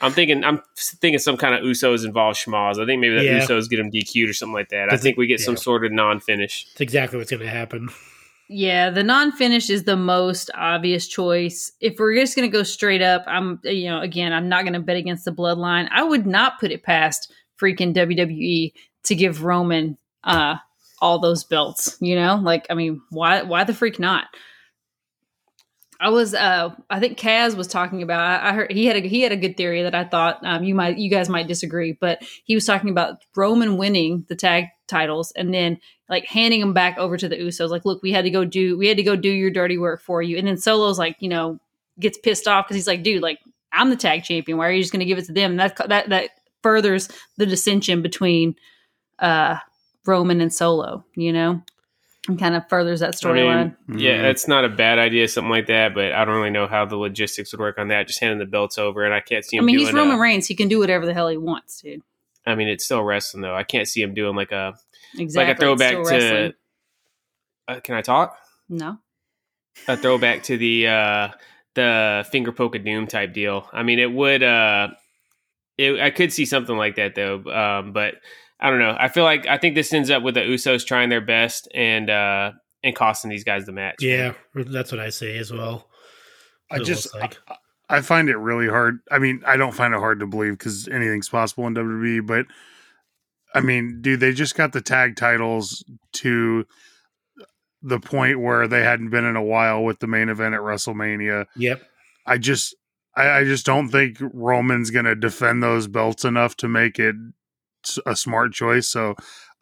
I'm 0.00 0.12
thinking, 0.12 0.44
I'm 0.44 0.62
thinking 0.76 1.18
some 1.18 1.36
kind 1.36 1.54
of 1.54 1.62
Usos 1.62 2.04
involved 2.04 2.38
schmoz. 2.38 2.82
I 2.82 2.86
think 2.86 3.00
maybe 3.00 3.16
that 3.16 3.24
Yeah. 3.24 3.40
Usos 3.40 3.68
get 3.68 3.78
them 3.78 3.90
DQ'd 3.90 4.30
or 4.30 4.32
something 4.32 4.54
like 4.54 4.68
that. 4.70 4.92
I 4.92 4.96
think 4.96 5.16
we 5.16 5.26
get 5.26 5.40
some 5.40 5.56
sort 5.56 5.84
of 5.84 5.92
non-finish. 5.92 6.66
It's 6.72 6.80
exactly 6.80 7.18
what's 7.18 7.30
going 7.30 7.42
to 7.42 7.48
happen. 7.48 7.88
Yeah, 8.50 8.88
the 8.88 9.02
non-finish 9.02 9.68
is 9.68 9.84
the 9.84 9.96
most 9.96 10.50
obvious 10.54 11.06
choice. 11.06 11.70
If 11.80 11.98
we're 11.98 12.14
just 12.14 12.34
going 12.34 12.50
to 12.50 12.56
go 12.56 12.62
straight 12.62 13.02
up, 13.02 13.24
I'm 13.26 13.60
you 13.64 13.90
know, 13.90 14.00
again, 14.00 14.32
I'm 14.32 14.48
not 14.48 14.62
going 14.62 14.72
to 14.72 14.80
bet 14.80 14.96
against 14.96 15.26
the 15.26 15.32
bloodline. 15.32 15.86
I 15.90 16.02
would 16.02 16.26
not 16.26 16.58
put 16.58 16.70
it 16.70 16.82
past 16.82 17.30
freaking 17.60 17.92
WWE 17.94 18.72
to 19.04 19.14
give 19.14 19.44
Roman 19.44 19.98
uh 20.24 20.56
all 21.00 21.18
those 21.18 21.44
belts, 21.44 21.96
you 22.00 22.14
know? 22.14 22.36
Like 22.36 22.66
I 22.70 22.74
mean, 22.74 23.02
why 23.10 23.42
why 23.42 23.64
the 23.64 23.74
freak 23.74 23.98
not? 23.98 24.26
I 26.00 26.10
was 26.10 26.32
uh 26.34 26.74
I 26.88 27.00
think 27.00 27.18
Kaz 27.18 27.56
was 27.56 27.66
talking 27.66 28.02
about 28.02 28.42
I 28.42 28.52
heard 28.52 28.70
he 28.70 28.86
had 28.86 28.96
a 28.96 29.00
he 29.00 29.22
had 29.22 29.32
a 29.32 29.36
good 29.36 29.56
theory 29.56 29.82
that 29.82 29.94
I 29.94 30.04
thought 30.04 30.38
um 30.44 30.62
you 30.62 30.74
might 30.74 30.98
you 30.98 31.10
guys 31.10 31.28
might 31.28 31.48
disagree, 31.48 31.92
but 31.92 32.22
he 32.44 32.54
was 32.54 32.64
talking 32.64 32.90
about 32.90 33.24
Roman 33.36 33.76
winning 33.76 34.24
the 34.28 34.36
tag 34.36 34.66
titles 34.86 35.32
and 35.32 35.52
then 35.52 35.78
like 36.08 36.24
handing 36.26 36.60
them 36.60 36.72
back 36.72 36.98
over 36.98 37.16
to 37.16 37.28
the 37.28 37.36
Usos. 37.36 37.70
Like, 37.70 37.84
look, 37.84 38.02
we 38.02 38.12
had 38.12 38.24
to 38.24 38.30
go 38.30 38.44
do 38.44 38.78
we 38.78 38.86
had 38.86 38.96
to 38.96 39.02
go 39.02 39.16
do 39.16 39.30
your 39.30 39.50
dirty 39.50 39.76
work 39.76 40.00
for 40.00 40.22
you. 40.22 40.36
And 40.38 40.46
then 40.46 40.56
Solo's 40.56 40.98
like, 40.98 41.16
you 41.20 41.28
know, 41.28 41.58
gets 41.98 42.18
pissed 42.18 42.46
off 42.46 42.66
because 42.66 42.76
he's 42.76 42.86
like, 42.86 43.02
dude, 43.02 43.22
like 43.22 43.40
I'm 43.72 43.90
the 43.90 43.96
tag 43.96 44.22
champion. 44.22 44.56
Why 44.56 44.68
are 44.68 44.72
you 44.72 44.82
just 44.82 44.92
going 44.92 45.00
to 45.00 45.06
give 45.06 45.18
it 45.18 45.26
to 45.26 45.32
them? 45.32 45.52
And 45.52 45.60
that 45.60 45.88
that 45.88 46.08
that 46.10 46.30
furthers 46.62 47.08
the 47.36 47.46
dissension 47.46 48.02
between 48.02 48.54
uh 49.18 49.56
Roman 50.08 50.40
and 50.40 50.52
Solo. 50.52 51.04
You 51.14 51.32
know, 51.32 51.62
and 52.26 52.38
kind 52.38 52.56
of 52.56 52.68
furthers 52.68 53.00
that 53.00 53.14
I 53.24 53.32
mean, 53.32 53.44
storyline. 53.44 53.76
Yeah, 54.00 54.22
Mhm. 54.22 54.30
it's 54.30 54.48
not 54.48 54.64
a 54.64 54.68
bad 54.68 54.98
idea, 54.98 55.28
something 55.28 55.50
like 55.50 55.66
that. 55.68 55.94
But 55.94 56.12
I 56.12 56.24
don't 56.24 56.34
really 56.34 56.50
know 56.50 56.66
how 56.66 56.84
the 56.86 56.96
logistics 56.96 57.52
would 57.52 57.60
work 57.60 57.78
on 57.78 57.88
that. 57.88 58.06
Just 58.08 58.20
handing 58.20 58.38
the 58.38 58.46
belts 58.46 58.78
over, 58.78 59.04
and 59.04 59.14
I 59.14 59.20
can't 59.20 59.44
see 59.44 59.56
him. 59.56 59.64
I 59.64 59.66
mean, 59.66 59.76
doing 59.76 59.86
he's 59.86 59.94
Roman 59.94 60.16
a- 60.16 60.20
Reigns. 60.20 60.46
He 60.48 60.54
can 60.56 60.66
do 60.68 60.78
whatever 60.80 61.06
the 61.06 61.14
hell 61.14 61.28
he 61.28 61.36
wants, 61.36 61.80
dude. 61.82 62.02
I 62.46 62.54
mean, 62.54 62.68
it's 62.68 62.84
still 62.84 63.02
wrestling 63.04 63.42
though. 63.42 63.54
I 63.54 63.62
can't 63.62 63.86
see 63.86 64.00
him 64.02 64.14
doing 64.14 64.34
like 64.34 64.52
a 64.52 64.74
Exactly. 65.18 65.46
like 65.48 65.56
a 65.56 65.60
throwback 65.60 66.04
to. 66.18 66.54
Uh, 67.68 67.80
can 67.80 67.94
I 67.94 68.02
talk? 68.02 68.36
no. 68.68 68.98
a 69.86 69.96
throwback 69.96 70.42
to 70.42 70.56
the 70.56 70.88
uh 70.88 71.28
the 71.74 72.26
finger 72.32 72.50
poke 72.50 72.74
of 72.74 72.84
doom 72.84 73.06
type 73.06 73.32
deal. 73.32 73.68
I 73.72 73.82
mean, 73.84 73.98
it 74.00 74.10
would. 74.10 74.42
uh 74.42 74.88
it, 75.76 76.00
I 76.00 76.10
could 76.10 76.32
see 76.32 76.44
something 76.46 76.76
like 76.76 76.96
that 76.96 77.14
though, 77.14 77.36
um, 77.52 77.92
but 77.92 78.14
I 78.60 78.70
don't 78.70 78.78
know. 78.80 78.96
I 78.98 79.08
feel 79.08 79.24
like 79.24 79.46
I 79.46 79.56
think 79.58 79.74
this 79.74 79.92
ends 79.92 80.10
up 80.10 80.22
with 80.22 80.34
the 80.34 80.40
Usos 80.40 80.84
trying 80.86 81.08
their 81.08 81.20
best 81.20 81.68
and 81.74 82.10
uh 82.10 82.52
and 82.82 82.94
costing 82.94 83.30
these 83.30 83.44
guys 83.44 83.66
the 83.66 83.72
match. 83.72 83.96
Yeah, 84.00 84.34
that's 84.54 84.92
what 84.92 85.00
I 85.00 85.10
say 85.10 85.36
as 85.38 85.52
well. 85.52 85.88
I 86.70 86.78
just 86.78 87.14
like. 87.14 87.38
I 87.90 88.02
find 88.02 88.28
it 88.28 88.36
really 88.36 88.68
hard. 88.68 88.98
I 89.10 89.18
mean, 89.18 89.42
I 89.46 89.56
don't 89.56 89.74
find 89.74 89.94
it 89.94 89.98
hard 90.00 90.20
to 90.20 90.26
believe 90.26 90.52
because 90.58 90.88
anything's 90.88 91.28
possible 91.30 91.66
in 91.66 91.74
WWE, 91.74 92.26
but 92.26 92.44
I 93.54 93.60
mean, 93.62 94.00
dude, 94.02 94.20
they 94.20 94.32
just 94.32 94.54
got 94.56 94.72
the 94.72 94.82
tag 94.82 95.16
titles 95.16 95.82
to 96.14 96.66
the 97.80 97.98
point 97.98 98.40
where 98.40 98.68
they 98.68 98.82
hadn't 98.82 99.08
been 99.10 99.24
in 99.24 99.36
a 99.36 99.42
while 99.42 99.82
with 99.84 100.00
the 100.00 100.06
main 100.06 100.28
event 100.28 100.54
at 100.54 100.60
WrestleMania. 100.60 101.46
Yep. 101.56 101.82
I 102.26 102.36
just, 102.36 102.76
I, 103.16 103.30
I 103.38 103.44
just 103.44 103.64
don't 103.64 103.88
think 103.88 104.18
Roman's 104.20 104.90
going 104.90 105.06
to 105.06 105.14
defend 105.14 105.62
those 105.62 105.86
belts 105.86 106.26
enough 106.26 106.56
to 106.58 106.68
make 106.68 106.98
it 106.98 107.14
s- 107.16 107.32
a 108.06 108.16
smart 108.16 108.52
choice. 108.52 108.88
So 108.88 109.14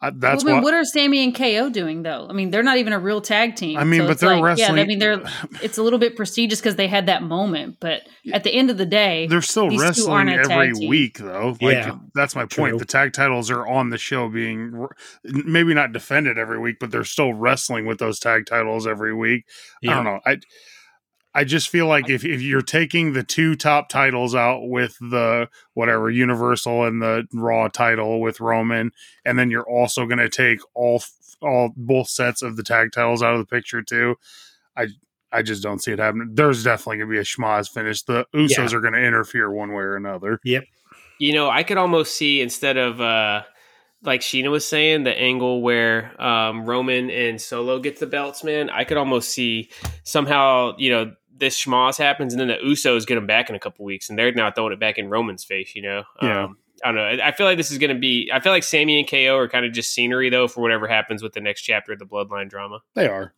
uh, 0.03 0.11
that's 0.15 0.45
well, 0.45 0.53
I 0.53 0.57
mean, 0.57 0.63
what. 0.63 0.73
what 0.73 0.75
are 0.75 0.85
Sami 0.85 1.25
and 1.25 1.35
KO 1.35 1.71
doing 1.71 2.03
though? 2.03 2.27
I 2.29 2.35
mean, 2.35 2.51
they're 2.51 2.63
not 2.63 2.77
even 2.77 2.93
a 2.93 2.99
real 2.99 3.23
tag 3.23 3.57
team. 3.57 3.79
I 3.79 3.85
mean, 3.85 4.01
so 4.01 4.07
but 4.07 4.13
it's 4.13 4.21
they're 4.21 4.37
like, 4.37 4.59
Yeah, 4.59 4.73
I 4.73 4.85
mean, 4.85 4.99
they're 4.99 5.23
it's 5.63 5.79
a 5.79 5.83
little 5.83 5.99
bit 5.99 6.17
prestigious 6.17 6.61
because 6.61 6.77
they 6.77 6.87
had 6.87 7.07
that 7.07 7.23
moment. 7.23 7.79
But 7.81 8.03
at 8.31 8.45
the 8.45 8.53
end 8.53 8.69
of 8.71 8.77
the 8.77 8.85
day, 8.85 9.27
They're 9.27 9.41
still 9.41 9.71
These 9.71 9.81
two 9.81 9.87
wrestling 9.87 10.13
aren't 10.13 10.31
a 10.31 10.35
every 10.35 10.67
tag 10.69 10.75
team. 10.75 10.91
week, 10.91 11.19
though. 11.19 11.57
Like, 11.63 11.77
Yeah. 11.77 11.97
that's 12.15 12.37
my 12.37 12.45
point. 12.45 12.79
The 12.79 12.85
tag 12.85 13.15
titles 13.15 13.51
are 13.51 13.67
on 13.67 13.89
the 13.89 13.97
show, 13.97 14.29
being 14.29 14.87
maybe 15.25 15.73
not 15.73 15.93
defended 15.93 16.37
every 16.37 16.59
week, 16.59 16.77
but 16.79 16.91
they're 16.91 17.03
still 17.05 17.33
wrestling 17.33 17.87
with 17.87 17.99
those 17.99 18.19
tag 18.19 18.45
titles 18.45 18.87
every 18.87 19.15
week. 19.15 19.45
I 19.83 19.95
don't 19.95 20.05
know. 20.05 20.21
I 20.27 20.41
I 21.37 21.45
just 21.45 21.69
feel 21.69 21.87
like 21.87 22.09
if, 22.09 22.25
if 22.25 22.41
you're 22.41 22.63
taking 22.63 23.13
the 23.13 23.23
two 23.23 23.57
top 23.57 23.91
titles 23.91 24.35
out 24.35 24.71
with 24.71 24.97
the 25.03 25.51
whatever 25.75 26.11
Universal 26.11 26.85
and 26.85 27.03
the 27.03 27.27
Raw 27.31 27.69
title 27.69 28.23
with 28.23 28.41
Roman, 28.41 28.91
and 29.23 29.39
then 29.39 29.51
you're 29.51 29.69
also 29.69 30.07
going 30.07 30.19
to 30.19 30.31
take 30.31 30.61
all 30.73 31.03
all 31.43 31.75
both 31.77 32.09
sets 32.09 32.41
of 32.41 32.57
the 32.57 32.63
tag 32.63 32.91
titles 32.93 33.23
out 33.23 33.35
of 33.35 33.39
the 33.39 33.45
picture 33.45 33.83
too. 33.83 34.17
I 34.75 34.87
I 35.31 35.43
just 35.43 35.63
don't 35.63 35.83
see 35.83 35.93
it 35.93 35.99
happening. 35.99 36.31
There's 36.33 36.65
definitely 36.65 36.99
going 36.99 37.11
to 37.11 37.13
be 37.13 37.19
a 37.19 37.23
schmoz 37.23 37.71
finish. 37.71 38.03
The 38.05 38.25
Usos 38.35 38.73
are 38.73 38.81
going 38.81 38.95
to 38.95 39.05
interfere 39.05 39.53
one 39.53 39.75
way 39.75 39.83
or 39.83 39.97
another. 39.97 40.41
Yep. 40.43 40.65
You 41.19 41.35
know, 41.35 41.51
I 41.51 41.65
could 41.65 41.77
almost 41.77 42.15
see 42.15 42.41
instead 42.41 42.79
of 42.79 42.99
uh 42.99 43.43
like 44.03 44.23
Sheena 44.23 44.51
was 44.51 44.67
saying, 44.67 45.05
the 45.05 45.19
angle 45.19 45.61
where 45.61 46.19
um 46.19 46.65
Roman 46.65 47.11
and 47.11 47.39
Solo 47.39 47.79
get 47.79 48.01
the 48.01 48.07
belts, 48.07 48.43
man. 48.43 48.71
I 48.71 48.85
could 48.85 48.97
almost 48.97 49.29
see 49.29 49.69
somehow, 50.03 50.77
you 50.79 50.91
know, 50.91 51.13
this 51.39 51.63
schmoz 51.63 51.99
happens 51.99 52.33
and 52.33 52.41
then 52.41 52.49
the 52.49 52.57
Usos 52.65 53.07
get 53.07 53.17
them 53.17 53.27
back 53.27 53.49
in 53.51 53.57
a 53.57 53.59
couple 53.59 53.85
weeks 53.85 54.09
and 54.09 54.19
they're 54.19 54.33
now 54.33 54.51
throwing 54.51 54.73
it 54.73 54.81
back 54.81 54.99
in 54.99 55.09
Roman's 55.09 55.45
face, 55.45 55.75
you 55.75 55.83
know? 55.83 56.03
Yeah. 56.23 56.45
Um, 56.45 56.59
I 56.85 56.89
don't 56.89 56.97
know. 56.97 57.03
I 57.25 57.29
I 57.29 57.33
feel 57.33 57.47
like 57.47 57.57
this 57.57 57.71
is 57.71 57.79
going 57.79 57.95
to 57.95 57.99
be. 57.99 58.31
I 58.33 58.41
feel 58.41 58.53
like 58.53 58.63
Sami 58.63 58.99
and 58.99 59.09
KO 59.09 59.37
are 59.39 59.49
kind 59.49 59.65
of 59.65 59.73
just 59.73 59.95
scenery, 59.95 60.29
though, 60.29 60.47
for 60.47 60.61
whatever 60.61 60.87
happens 60.87 61.23
with 61.23 61.33
the 61.33 61.41
next 61.41 61.63
chapter 61.63 61.93
of 61.93 61.99
the 61.99 62.05
Bloodline 62.05 62.51
drama. 62.51 62.81
They 62.95 63.09
are, 63.09 63.33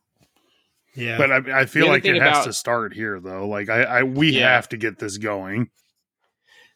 Yeah. 0.97 1.19
but 1.19 1.31
I, 1.31 1.61
I 1.61 1.67
feel 1.67 1.87
like 1.87 2.05
it 2.05 2.13
thing 2.15 2.21
has 2.21 2.45
to 2.47 2.53
start 2.53 2.95
here, 2.95 3.21
though. 3.21 3.47
Like 3.47 3.69
I, 3.71 3.83
I 3.83 4.03
we 4.03 4.31
Yeah. 4.33 4.51
have 4.53 4.69
to 4.71 4.77
get 4.77 4.99
this 4.99 5.19
going. 5.19 5.71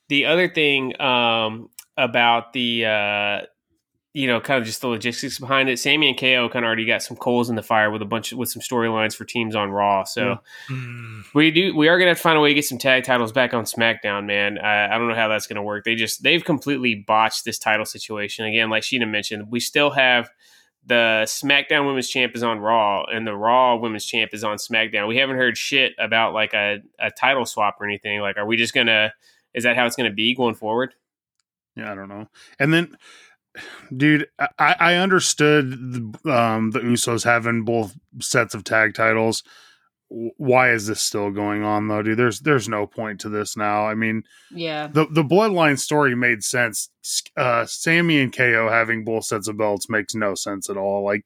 The 0.09 0.27
other 0.27 0.49
thing 0.49 1.01
um, 1.01 1.69
about 1.97 2.53
the, 2.53 2.87
uh, 2.87 3.41
you 4.15 4.27
know, 4.27 4.41
kind 4.41 4.61
of 4.61 4.67
just 4.67 4.83
the 4.83 4.89
logistics 4.89 5.39
behind 5.39 5.71
it, 5.71 5.79
Sami 5.79 6.09
and 6.09 6.19
KO 6.19 6.49
kind 6.51 6.65
of 6.65 6.67
already 6.67 6.85
got 6.85 7.03
some 7.03 7.17
coals 7.17 7.49
in 7.49 7.57
the 7.57 7.63
fire 7.63 7.91
with 7.91 8.03
a 8.03 8.07
bunch 8.07 8.31
of, 8.33 8.39
with 8.39 8.51
some 8.51 8.61
storylines 8.61 9.15
for 9.15 9.25
teams 9.25 9.57
on 9.57 9.71
Raw. 9.71 10.05
So 10.05 10.39
Mm, 10.69 11.25
we 11.35 11.51
do 11.51 11.75
we 11.75 11.89
are 11.89 11.99
gonna 11.99 12.11
have 12.11 12.19
to 12.19 12.23
find 12.23 12.37
a 12.37 12.41
way 12.41 12.49
to 12.49 12.55
get 12.55 12.67
some 12.67 12.77
tag 12.79 13.05
titles 13.05 13.33
back 13.33 13.55
on 13.55 13.65
SmackDown, 13.65 14.27
man. 14.27 14.59
I, 14.59 14.95
I 14.95 14.99
don't 14.99 15.09
know 15.09 15.15
how 15.15 15.29
that's 15.29 15.47
gonna 15.47 15.63
work. 15.63 15.85
They 15.85 15.95
just 15.95 16.23
they've 16.23 16.45
completely 16.45 16.95
botched 16.95 17.45
this 17.47 17.59
title 17.59 17.87
situation 17.87 18.45
again. 18.45 18.69
Like 18.69 18.83
Sheena 18.83 19.09
mentioned, 19.09 19.51
we 19.51 19.61
still 19.61 19.91
have 19.91 20.31
the 20.85 21.23
SmackDown 21.27 21.87
Women's 21.87 22.09
Champ 22.09 22.35
is 22.35 22.43
on 22.43 22.59
Raw, 22.59 23.05
and 23.05 23.27
the 23.27 23.37
Raw 23.37 23.77
Women's 23.77 24.05
Champ 24.05 24.35
is 24.35 24.45
on 24.45 24.57
SmackDown. 24.57 25.07
We 25.09 25.17
haven't 25.17 25.37
heard 25.37 25.57
shit 25.57 25.95
about 25.99 26.35
like 26.35 26.55
a, 26.55 26.81
a 26.99 27.11
title 27.11 27.47
swap 27.47 27.81
or 27.81 27.87
anything. 27.87 28.21
Like, 28.21 28.37
are 28.37 28.45
we 28.45 28.57
just 28.57 28.75
gonna? 28.75 29.15
Is 29.55 29.65
that 29.65 29.77
how 29.77 29.87
it's 29.87 29.97
gonna 29.97 30.11
be 30.11 30.35
going 30.35 30.55
forward? 30.55 30.93
Yeah, 31.77 31.91
I 31.91 31.95
don't 31.95 32.09
know. 32.09 32.29
And 32.59 32.75
then 32.75 32.97
dude, 33.97 34.27
I, 34.59 34.77
I 34.79 34.95
understood 34.95 35.71
the, 35.71 36.33
um, 36.33 36.71
the 36.71 36.81
Usos 36.81 37.25
having 37.25 37.65
both 37.65 37.95
sets 38.21 38.55
of 38.55 38.65
tag 38.65 38.95
titles. 38.95 39.43
Why 40.09 40.73
is 40.73 40.87
this 40.87 41.01
still 41.01 41.31
going 41.31 41.63
on 41.63 41.89
though, 41.89 42.03
dude? 42.03 42.19
There's 42.19 42.41
there's 42.41 42.69
no 42.69 42.87
point 42.87 43.21
to 43.21 43.31
this 43.31 43.57
now. 43.57 43.87
I 43.87 43.95
mean, 43.95 44.25
yeah, 44.51 44.87
the 44.87 45.07
the 45.07 45.25
bloodline 45.25 45.79
story 45.79 46.15
made 46.15 46.45
sense. 46.45 46.91
Uh, 47.35 47.65
Sami 47.65 48.21
and 48.21 48.35
KO 48.35 48.69
having 48.71 49.05
both 49.05 49.25
sets 49.25 49.49
of 49.49 49.57
belts 49.57 49.89
makes 49.89 50.15
no 50.15 50.35
sense 50.35 50.69
at 50.69 50.77
all. 50.77 51.03
Like, 51.03 51.25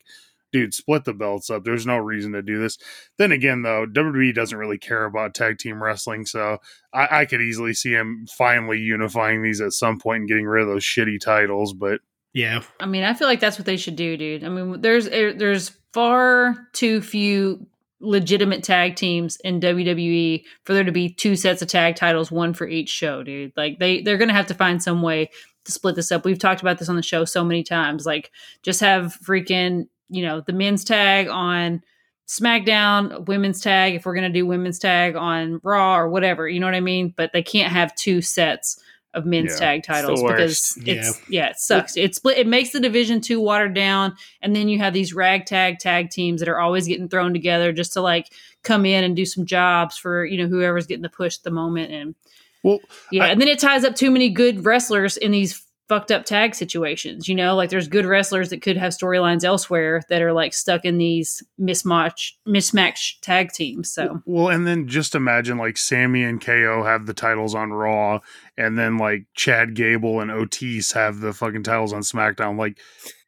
dude, 0.52 0.72
split 0.72 1.04
the 1.04 1.14
belts 1.14 1.50
up. 1.50 1.64
There's 1.64 1.84
no 1.84 1.96
reason 1.96 2.30
to 2.32 2.42
do 2.42 2.60
this. 2.60 2.78
Then 3.18 3.32
again, 3.32 3.62
though, 3.62 3.86
WWE 3.86 4.32
doesn't 4.32 4.56
really 4.56 4.78
care 4.78 5.04
about 5.04 5.34
tag 5.34 5.58
team 5.58 5.82
wrestling, 5.82 6.24
so 6.24 6.58
I, 6.94 7.08
I 7.20 7.24
could 7.24 7.40
easily 7.40 7.74
see 7.74 7.90
him 7.90 8.26
finally 8.38 8.78
unifying 8.78 9.42
these 9.42 9.60
at 9.60 9.72
some 9.72 9.98
point 9.98 10.20
and 10.20 10.28
getting 10.28 10.46
rid 10.46 10.62
of 10.62 10.68
those 10.68 10.84
shitty 10.84 11.20
titles. 11.20 11.74
But 11.74 12.02
Yeah. 12.36 12.60
I 12.78 12.84
mean, 12.84 13.02
I 13.02 13.14
feel 13.14 13.28
like 13.28 13.40
that's 13.40 13.58
what 13.58 13.64
they 13.64 13.78
should 13.78 13.96
do, 13.96 14.14
dude. 14.18 14.44
I 14.44 14.50
mean, 14.50 14.82
there's 14.82 15.08
er, 15.08 15.32
there's 15.32 15.70
far 15.94 16.68
too 16.74 17.00
few 17.00 17.66
legitimate 17.98 18.62
tag 18.62 18.94
teams 18.94 19.36
in 19.36 19.58
WWE 19.58 20.44
for 20.64 20.74
there 20.74 20.84
to 20.84 20.92
be 20.92 21.08
two 21.08 21.34
sets 21.34 21.62
of 21.62 21.68
tag 21.68 21.96
titles, 21.96 22.30
one 22.30 22.52
for 22.52 22.68
each 22.68 22.90
show, 22.90 23.22
dude. 23.22 23.54
Like 23.56 23.78
they 23.78 24.02
they're 24.02 24.18
gonna 24.18 24.34
have 24.34 24.48
to 24.48 24.54
find 24.54 24.82
some 24.82 25.00
way 25.00 25.30
to 25.64 25.72
split 25.72 25.96
this 25.96 26.12
up. 26.12 26.26
We've 26.26 26.38
talked 26.38 26.60
about 26.60 26.78
this 26.78 26.90
on 26.90 26.96
the 26.96 27.02
show 27.02 27.24
so 27.24 27.42
many 27.42 27.62
times. 27.62 28.04
Like 28.04 28.30
just 28.62 28.80
have 28.80 29.16
freaking 29.24 29.88
you 30.10 30.22
know 30.22 30.42
the 30.42 30.52
men's 30.52 30.84
tag 30.84 31.28
on 31.28 31.82
SmackDown, 32.28 33.26
women's 33.28 33.62
tag 33.62 33.94
if 33.94 34.04
we're 34.04 34.14
gonna 34.14 34.28
do 34.28 34.44
women's 34.44 34.78
tag 34.78 35.16
on 35.16 35.58
Raw 35.62 35.98
or 35.98 36.10
whatever. 36.10 36.46
You 36.46 36.60
know 36.60 36.66
what 36.66 36.74
I 36.74 36.80
mean? 36.80 37.14
But 37.16 37.32
they 37.32 37.42
can't 37.42 37.72
have 37.72 37.94
two 37.94 38.20
sets 38.20 38.78
of 39.14 39.24
men's 39.24 39.52
Yeah, 39.52 39.58
tag 39.58 39.82
titles 39.82 40.20
the 40.20 40.28
because 40.28 40.76
it's 40.84 41.20
yeah. 41.28 41.48
it 41.50 41.58
sucks. 41.58 41.96
It 41.96 42.14
split 42.14 42.36
it 42.38 42.46
makes 42.46 42.70
the 42.70 42.80
division 42.80 43.20
too 43.20 43.40
watered 43.40 43.74
down 43.74 44.14
and 44.42 44.54
then 44.54 44.68
you 44.68 44.78
have 44.78 44.92
these 44.92 45.14
ragtag 45.14 45.78
tag 45.78 46.10
teams 46.10 46.40
that 46.40 46.48
are 46.48 46.58
always 46.60 46.86
getting 46.86 47.08
thrown 47.08 47.32
together 47.32 47.72
just 47.72 47.94
to 47.94 48.00
like 48.02 48.26
come 48.62 48.84
in 48.84 49.04
and 49.04 49.16
do 49.16 49.24
some 49.24 49.46
jobs 49.46 49.96
for, 49.96 50.24
you 50.24 50.36
know, 50.36 50.48
whoever's 50.48 50.86
getting 50.86 51.02
the 51.02 51.08
push 51.08 51.38
at 51.38 51.44
the 51.44 51.50
moment 51.50 51.92
and 51.92 52.14
well, 52.62 52.80
yeah, 53.12 53.24
I- 53.24 53.28
and 53.28 53.40
then 53.40 53.48
it 53.48 53.58
ties 53.58 53.84
up 53.84 53.94
too 53.94 54.10
many 54.10 54.28
good 54.28 54.64
wrestlers 54.64 55.16
in 55.16 55.30
these 55.30 55.62
fucked 55.88 56.10
up 56.10 56.24
tag 56.24 56.54
situations. 56.54 57.28
You 57.28 57.34
know, 57.34 57.54
like 57.54 57.70
there's 57.70 57.86
good 57.88 58.06
wrestlers 58.06 58.50
that 58.50 58.60
could 58.62 58.76
have 58.76 58.92
storylines 58.92 59.44
elsewhere 59.44 60.02
that 60.08 60.20
are 60.22 60.32
like 60.32 60.52
stuck 60.52 60.84
in 60.84 60.98
these 60.98 61.42
mismatch 61.60 62.32
mismatched 62.44 63.22
tag 63.22 63.52
teams. 63.52 63.92
So 63.92 64.20
Well, 64.26 64.48
and 64.48 64.66
then 64.66 64.88
just 64.88 65.14
imagine 65.14 65.58
like 65.58 65.76
Sami 65.76 66.22
and 66.24 66.40
KO 66.44 66.82
have 66.84 67.06
the 67.06 67.14
titles 67.14 67.54
on 67.54 67.72
Raw, 67.72 68.20
and 68.56 68.78
then 68.78 68.98
like 68.98 69.26
Chad 69.34 69.74
Gable 69.74 70.20
and 70.20 70.30
Otis 70.30 70.92
have 70.92 71.20
the 71.20 71.32
fucking 71.32 71.62
titles 71.62 71.92
on 71.92 72.02
SmackDown. 72.02 72.58
Like, 72.58 72.78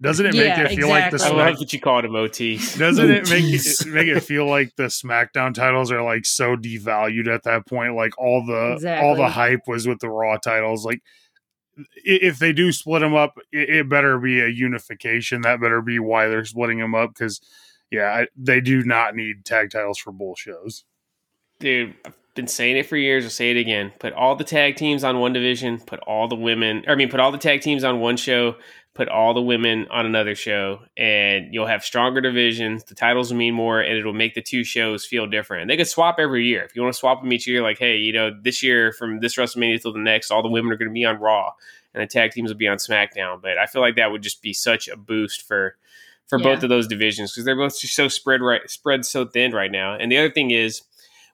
doesn't 0.01 0.27
it 0.27 0.35
make 0.35 0.45
Yeah, 0.47 0.63
it 0.65 0.75
feel 0.77 0.89
like 0.89 1.05
the 1.11 1.17
I 1.17 1.29
exactly. 1.29 1.39
love 1.39 1.59
that 1.59 1.73
you 1.73 1.81
called 1.81 2.05
him 2.05 2.13
OTs. 2.13 2.79
doesn't 2.79 3.11
it 3.11 3.29
make 3.31 3.45
it 3.45 3.87
make 3.87 4.07
it 4.09 4.21
feel 4.21 4.47
like 4.49 4.75
the 4.77 4.85
SmackDown 4.85 5.55
titles 5.55 5.93
are 5.93 6.03
like 6.03 6.25
so 6.27 6.57
devalued 6.57 7.33
at 7.33 7.45
that 7.45 7.67
point? 7.67 7.95
Like 7.95 8.19
all 8.19 8.45
the 8.47 8.99
all 9.03 9.15
the 9.17 9.29
hype 9.29 9.61
was 9.67 9.87
with 9.87 10.01
the 10.01 10.09
Raw 10.11 10.37
titles. 10.39 10.85
Like 10.85 10.99
i- 10.99 11.01
if 11.95 12.39
they 12.39 12.53
do 12.53 12.73
split 12.73 13.01
them 13.01 13.15
up, 13.15 13.39
it, 13.53 13.69
it 13.71 13.89
better 13.89 14.19
be 14.19 14.41
a 14.41 14.49
unification. 14.49 15.43
That 15.43 15.61
better 15.61 15.81
be 15.81 15.99
why 15.99 16.29
they're 16.29 16.45
splitting 16.45 16.79
them 16.79 16.95
up 16.95 17.11
because. 17.15 17.41
Yeah, 17.91 18.13
I, 18.13 18.27
they 18.37 18.61
do 18.61 18.83
not 18.83 19.17
need 19.17 19.47
tag 19.47 19.71
titles 19.71 19.97
for 19.97 20.13
both 20.13 20.39
shows. 20.39 20.85
Dude, 21.59 21.95
I've 22.05 22.13
been 22.35 22.47
saying 22.47 22.77
it 22.77 22.85
for 22.85 22.99
years. 22.99 23.25
I'll 23.25 23.31
say 23.31 23.51
it 23.51 23.57
again. 23.57 23.93
Put 23.99 24.13
all 24.13 24.37
the 24.37 24.45
tag 24.45 24.77
teams 24.77 25.05
on 25.05 25.21
one 25.21 25.33
division. 25.33 25.81
Put 25.81 26.01
all 26.01 26.29
the 26.29 26.37
women. 26.37 26.85
I 26.87 26.97
mean, 26.97 27.09
put 27.09 27.19
all 27.19 27.33
the 27.33 27.39
tag 27.39 27.63
teams 27.63 27.85
on 27.85 28.01
one 28.01 28.19
show. 28.19 28.57
Put 28.99 29.09
all 29.09 29.33
the 29.33 29.41
women 29.41 29.87
on 29.93 30.07
another 30.07 30.35
show, 30.35 30.81
and 30.97 31.55
you'll 31.55 31.69
have 31.69 31.85
stronger 31.85 32.21
divisions. 32.21 32.83
The 32.83 32.97
titles 32.97 33.31
will 33.31 33.39
mean 33.39 33.55
more, 33.55 33.81
and 33.81 33.97
it'll 33.97 34.13
make 34.13 34.35
the 34.35 34.43
two 34.43 34.65
shows 34.65 35.07
feel 35.07 35.29
different. 35.29 35.69
They 35.69 35.77
could 35.77 35.87
swap 35.87 36.17
every 36.19 36.45
year 36.49 36.65
if 36.65 36.75
you 36.75 36.83
want 36.83 36.93
to 36.95 36.99
swap 36.99 37.23
them 37.23 37.33
each 37.33 37.47
year. 37.47 37.63
Like, 37.63 37.79
hey, 37.79 37.97
you 37.99 38.13
know, 38.13 38.33
this 38.43 38.61
year 38.61 38.91
from 38.93 39.21
this 39.21 39.37
WrestleMania 39.37 39.81
till 39.81 39.93
the 39.93 40.01
next, 40.01 40.33
all 40.33 40.43
the 40.43 40.49
women 40.49 40.73
are 40.73 40.77
going 40.77 40.89
to 40.91 40.93
be 40.93 41.05
on 41.05 41.21
Raw, 41.21 41.53
and 41.95 42.03
the 42.03 42.09
tag 42.09 42.33
teams 42.33 42.51
will 42.51 42.59
be 42.59 42.67
on 42.67 42.79
SmackDown. 42.79 43.41
But 43.41 43.57
I 43.57 43.67
feel 43.67 43.83
like 43.83 43.95
that 43.95 44.11
would 44.11 44.23
just 44.23 44.43
be 44.43 44.53
such 44.53 44.89
a 44.89 44.97
boost 44.97 45.43
for 45.47 45.77
for 46.27 46.41
Yeah. 46.41 46.55
both 46.55 46.65
of 46.65 46.69
those 46.69 46.89
divisions 46.89 47.31
because 47.31 47.45
they're 47.45 47.55
both 47.55 47.81
just 47.81 47.95
so 47.95 48.09
spread 48.09 48.41
right 48.43 48.69
spread 48.69 49.05
so 49.05 49.25
thin 49.27 49.53
right 49.53 49.71
now. 49.71 49.95
And 49.95 50.11
the 50.11 50.19
other 50.19 50.31
thing 50.31 50.51
is 50.51 50.83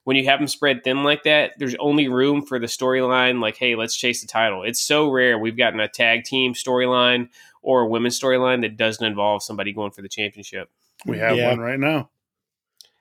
when 0.04 0.16
you 0.16 0.24
have 0.26 0.38
them 0.38 0.48
spread 0.48 0.84
thin 0.84 1.02
like 1.02 1.24
that, 1.24 1.52
there's 1.58 1.74
only 1.80 2.08
room 2.08 2.42
for 2.44 2.58
the 2.58 2.66
storyline 2.66 3.40
like, 3.40 3.56
hey, 3.56 3.74
let's 3.74 3.96
chase 3.96 4.20
the 4.20 4.26
title. 4.28 4.62
It's 4.62 4.80
so 4.80 5.10
rare 5.10 5.38
we've 5.38 5.56
gotten 5.56 5.80
a 5.80 5.88
tag 5.88 6.24
team 6.24 6.54
storyline 6.54 7.28
or 7.62 7.82
a 7.82 7.88
women's 7.88 8.18
storyline 8.18 8.60
that 8.62 8.76
doesn't 8.76 9.04
involve 9.04 9.42
somebody 9.42 9.72
going 9.72 9.90
for 9.90 10.02
the 10.02 10.08
championship. 10.08 10.70
We 11.06 11.18
have 11.18 11.36
Yeah. 11.36 11.50
one 11.50 11.58
right 11.60 11.80
now. 11.80 12.10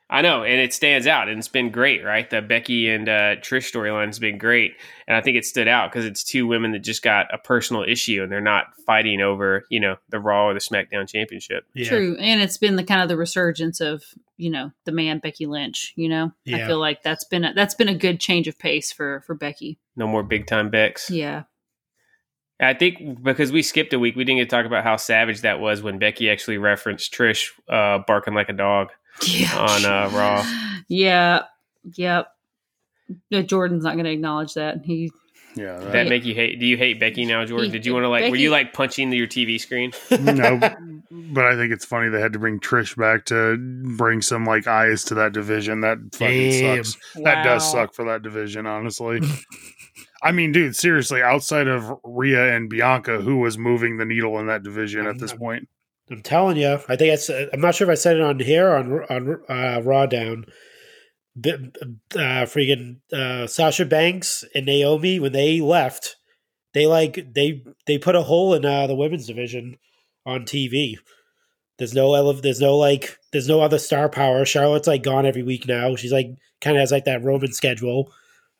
I 0.10 0.22
know, 0.22 0.44
and 0.44 0.60
it 0.60 0.74
stands 0.74 1.08
out, 1.08 1.28
and 1.28 1.40
it's 1.40 1.48
been 1.48 1.72
great, 1.72 2.04
right? 2.04 2.30
The 2.30 2.42
Becky 2.42 2.90
and 2.90 3.10
uh, 3.10 3.38
Trish 3.38 3.72
storyline 3.72 4.08
has 4.08 4.20
been 4.20 4.38
great, 4.38 4.76
and 5.08 5.18
I 5.18 5.22
think 5.22 5.38
it 5.38 5.46
stood 5.46 5.68
out 5.68 5.92
because 5.92 6.06
it's 6.06 6.24
two 6.24 6.46
women 6.46 6.72
that 6.74 6.80
just 6.80 7.02
got 7.02 7.34
a 7.34 7.38
personal 7.38 7.84
issue, 7.84 8.22
and 8.22 8.32
they're 8.32 8.42
not 8.42 8.66
fighting 8.86 9.22
over, 9.22 9.66
you 9.70 9.80
know, 9.80 9.96
the 10.10 10.20
Raw 10.20 10.48
or 10.48 10.54
the 10.54 10.60
SmackDown 10.60 11.10
championship. 11.10 11.66
Yeah. 11.74 11.88
true. 11.88 12.18
And 12.20 12.42
it's 12.42 12.58
been 12.58 12.76
the 12.76 12.84
kind 12.84 13.02
of 13.02 13.08
the 13.08 13.18
resurgence 13.18 13.82
of, 13.82 14.04
you 14.38 14.52
know, 14.52 14.72
the 14.86 14.92
man 14.92 15.20
Becky 15.20 15.46
Lynch, 15.46 15.94
you 15.96 16.10
know? 16.10 16.32
I 16.48 16.68
feel 16.68 16.80
like 16.80 17.02
that's 17.02 17.24
been 17.24 17.46
a, 17.46 17.54
that's 17.54 17.76
been 17.76 17.90
a 17.90 17.96
good 17.96 18.20
change 18.20 18.48
of 18.48 18.60
pace 18.60 18.92
for 18.92 19.22
for 19.22 19.36
Becky. 19.36 19.80
No 19.96 20.06
more 20.06 20.24
big 20.24 20.48
time 20.48 20.70
Becks. 20.70 21.10
Yeah. 21.10 21.44
I 22.60 22.74
think 22.74 23.24
because 23.24 23.52
we 23.52 23.64
skipped 23.64 23.94
a 23.94 24.00
week, 24.00 24.16
we 24.16 24.24
didn't 24.24 24.40
get 24.40 24.50
to 24.50 24.56
talk 24.56 24.66
about 24.66 24.84
how 24.84 24.96
savage 24.96 25.42
that 25.42 25.60
was 25.60 25.82
when 25.82 25.98
Becky 25.98 26.30
actually 26.30 26.58
referenced 26.58 27.14
Trish 27.14 27.48
uh, 27.68 28.04
barking 28.06 28.36
like 28.36 28.50
a 28.50 28.54
dog. 28.54 28.90
Yeah. 29.28 29.58
On, 29.58 29.86
uh, 29.86 30.10
Raw. 30.14 30.46
Yeah. 30.88 31.44
Yep. 31.94 32.28
Yeah, 33.30 33.42
Jordan's 33.42 33.84
not 33.84 33.94
going 33.94 34.06
to 34.06 34.12
acknowledge 34.12 34.54
that. 34.56 34.84
He 34.86 35.12
Yeah, 35.56 35.78
Did 35.78 35.82
that 35.88 35.92
that, 35.92 36.08
make 36.10 36.26
you 36.26 36.34
hate? 36.34 36.60
Do 36.60 36.66
you 36.66 36.78
hate 36.78 37.00
Becky 37.00 37.26
now, 37.26 37.46
Jordan? 37.46 37.68
He- 37.68 37.72
Did 37.72 37.86
you 37.86 37.94
want 37.94 38.06
to 38.06 38.10
like? 38.10 38.30
were 38.32 38.36
you 38.36 38.50
like 38.50 38.74
punching 38.74 39.12
your 39.14 39.28
TV 39.28 39.60
screen? 39.60 39.92
no, 40.12 40.58
but 41.12 41.46
I 41.46 41.56
think 41.56 41.72
it's 41.74 41.86
funny 41.86 42.10
they 42.10 42.22
had 42.22 42.34
to 42.34 42.40
bring 42.40 42.60
Trish 42.60 42.98
back 42.98 43.26
to 43.26 43.58
bring 43.98 44.22
some 44.22 44.46
like 44.46 44.68
eyes 44.68 45.04
to 45.06 45.16
that 45.16 45.34
division. 45.34 45.82
That 45.82 45.98
fucking 46.14 46.50
Damn. 46.52 46.84
sucks. 46.84 47.14
That 47.24 47.44
does 47.44 47.70
suck 47.70 47.94
for 47.94 48.06
that 48.06 48.24
division, 48.24 48.66
honestly. 48.66 49.22
I 50.24 50.32
mean, 50.32 50.54
dude, 50.54 50.76
seriously, 50.76 51.22
outside 51.22 51.68
of 51.68 51.92
Rhea 52.04 52.56
and 52.56 52.70
Bianca, 52.70 53.20
who 53.22 53.38
was 53.38 53.58
moving 53.58 53.98
the 53.98 54.06
needle 54.06 54.40
in 54.40 54.48
that 54.48 54.64
division 54.64 55.06
at 55.06 55.20
this 55.20 55.34
point? 55.34 55.68
I'm 56.12 56.22
telling 56.22 56.58
you. 56.58 56.80
I 56.90 56.96
think 56.96 57.12
I 57.12 57.16
said, 57.16 57.50
I'm 57.54 57.62
not 57.62 57.76
sure 57.76 57.90
if 57.90 57.92
I 57.92 57.96
said 57.96 58.18
it 58.18 58.22
on 58.22 58.40
here 58.40 58.72
on 58.74 58.92
on 59.10 59.42
uh, 59.50 59.82
Raw 59.82 60.06
Down. 60.06 60.46
Uh, 61.36 62.46
freaking 62.46 62.98
uh, 63.12 63.48
Sasha 63.48 63.86
Banks 63.86 64.44
and 64.54 64.68
Naomi 64.68 65.20
when 65.20 65.32
they 65.32 65.62
left, 65.62 66.16
they 66.76 66.86
like 66.86 67.34
they 67.34 67.64
they 67.88 67.98
put 67.98 68.16
a 68.16 68.22
hole 68.22 68.54
in 68.54 68.66
uh, 68.66 68.86
the 68.86 68.96
women's 68.96 69.26
division 69.26 69.78
on 70.26 70.42
TV. 70.42 70.98
There's 71.80 71.94
no 71.94 72.32
there's 72.34 72.62
no 72.62 72.78
like 72.78 73.18
there's 73.32 73.48
no 73.48 73.62
other 73.62 73.80
star 73.80 74.10
power. 74.10 74.46
Charlotte's 74.46 74.88
like 74.88 75.04
gone 75.04 75.26
every 75.26 75.44
week 75.44 75.68
now. 75.68 75.96
She's 75.96 76.14
like 76.14 76.28
kind 76.62 76.78
of 76.78 76.82
has 76.82 76.92
like 76.92 77.06
that 77.06 77.24
Roman 77.24 77.52
schedule. 77.52 78.12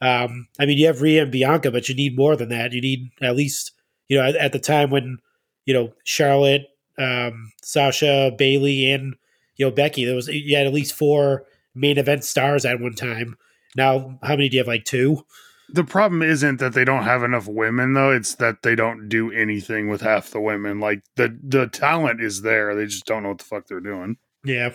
Um, 0.02 0.48
I 0.60 0.66
mean, 0.66 0.78
you 0.78 0.88
have 0.88 1.02
Rhea 1.02 1.24
and 1.24 1.32
Bianca, 1.32 1.72
but 1.72 1.88
you 1.88 1.96
need 1.96 2.18
more 2.18 2.36
than 2.36 2.50
that. 2.50 2.74
You 2.74 2.82
need 2.82 3.12
at 3.22 3.36
least 3.36 3.72
you 4.08 4.18
know 4.18 4.28
at, 4.28 4.36
at 4.36 4.52
the 4.52 4.60
time 4.60 4.90
when 4.90 5.20
you 5.66 5.74
know 5.74 5.94
Charlotte, 6.04 6.64
um, 6.98 7.52
Sasha, 7.62 8.32
Bayley, 8.38 8.92
and 8.92 9.16
you 9.56 9.66
know 9.66 9.72
Becky. 9.72 10.06
There 10.06 10.16
was 10.16 10.28
you 10.28 10.56
had 10.56 10.68
at 10.68 10.74
least 10.74 10.94
four 10.94 11.46
main 11.76 11.98
event 11.98 12.24
stars 12.24 12.66
at 12.66 12.80
one 12.80 12.94
time. 12.94 13.38
Now, 13.76 14.20
how 14.22 14.36
many 14.36 14.50
do 14.50 14.58
you 14.58 14.60
have? 14.62 14.68
Like 14.68 14.86
two. 14.86 15.26
The 15.70 15.84
problem 15.84 16.22
isn't 16.22 16.60
that 16.60 16.74
they 16.74 16.84
don't 16.86 17.04
have 17.04 17.24
enough 17.24 17.48
women, 17.48 17.94
though. 17.94 18.12
It's 18.12 18.36
that 18.36 18.62
they 18.62 18.76
don't 18.76 19.10
do 19.10 19.32
anything 19.32 19.90
with 19.90 20.02
half 20.02 20.30
the 20.30 20.42
women. 20.42 20.80
Like 20.80 21.02
the 21.16 21.38
the 21.42 21.68
talent 21.68 22.22
is 22.22 22.42
there, 22.42 22.76
they 22.76 22.86
just 22.86 23.06
don't 23.06 23.24
know 23.24 23.30
what 23.30 23.40
the 23.40 23.46
fuck 23.46 23.68
they're 23.68 23.80
doing. 23.80 24.18
Yeah, 24.46 24.74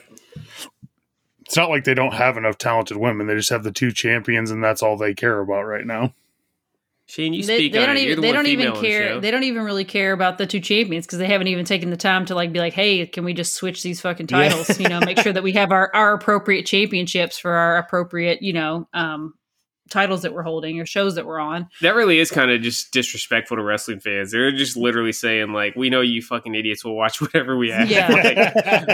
It's 1.45 1.57
not 1.57 1.69
like 1.69 1.85
they 1.85 1.95
don't 1.95 2.15
have 2.15 2.37
enough 2.39 2.57
talented 2.57 2.97
women. 2.97 3.27
They 3.27 3.35
just 3.35 3.51
have 3.51 3.65
the 3.65 3.71
two 3.71 3.93
champions, 3.93 4.51
and 4.51 4.65
that's 4.65 4.83
all 4.83 4.97
they 4.97 5.13
care 5.15 5.41
about 5.41 5.63
right 5.65 5.87
now. 5.87 6.15
Shane, 7.09 7.33
you 7.33 7.43
they, 7.43 7.57
speak 7.57 7.73
they 7.73 7.79
on 7.81 7.87
don't 7.87 7.97
it. 7.97 8.01
Even 8.03 8.17
the 8.17 8.21
they 8.21 8.33
don't 8.33 8.47
even 8.47 8.69
on 8.69 8.75
the 8.75 8.81
care. 8.83 9.19
They 9.19 9.31
don't 9.31 9.43
even 9.43 9.63
really 9.63 9.87
care 9.87 10.13
about 10.13 10.37
the 10.37 10.47
two 10.47 10.61
champions 10.61 11.07
because 11.07 11.19
they 11.19 11.27
haven't 11.27 11.47
even 11.49 11.65
taken 11.65 11.89
the 11.89 11.97
time 11.97 12.27
to 12.27 12.35
like 12.35 12.53
be 12.53 12.59
like, 12.59 12.75
hey, 12.75 13.07
can 13.07 13.25
we 13.25 13.33
just 13.33 13.55
switch 13.55 13.83
these 13.83 13.99
fucking 14.03 14.27
Yeah. 14.29 14.51
titles? 14.51 14.79
You 14.79 14.89
know, 14.89 15.01
make 15.01 15.17
sure 15.17 15.33
that 15.33 15.43
we 15.43 15.53
have 15.53 15.73
our 15.73 15.91
our 15.95 16.13
appropriate 16.13 16.67
championships 16.67 17.39
for 17.39 17.53
our 17.53 17.79
appropriate, 17.79 18.43
you 18.43 18.53
know, 18.53 18.89
um, 18.93 19.33
titles 19.89 20.23
that 20.23 20.33
we're 20.33 20.43
holding 20.43 20.81
or 20.81 20.87
shows 20.87 21.15
that 21.17 21.27
we're 21.27 21.39
on. 21.41 21.69
That 21.81 21.95
really 21.95 22.19
is 22.19 22.31
kind 22.31 22.51
of 22.51 22.61
just 22.63 22.93
disrespectful 22.93 23.57
to 23.57 23.63
wrestling 23.63 24.01
fans. 24.01 24.33
They're 24.33 24.53
just 24.53 24.77
literally 24.77 25.13
saying 25.13 25.53
like, 25.53 25.75
"We 25.77 25.91
know 25.91 26.01
you 26.01 26.23
fucking 26.23 26.55
idiots 26.55 26.85
will 26.85 26.97
watch 26.97 27.21
whatever 27.21 27.57
we 27.57 27.71
have. 27.71 27.91
Yeah. 27.91 28.09
Like, 28.09 28.37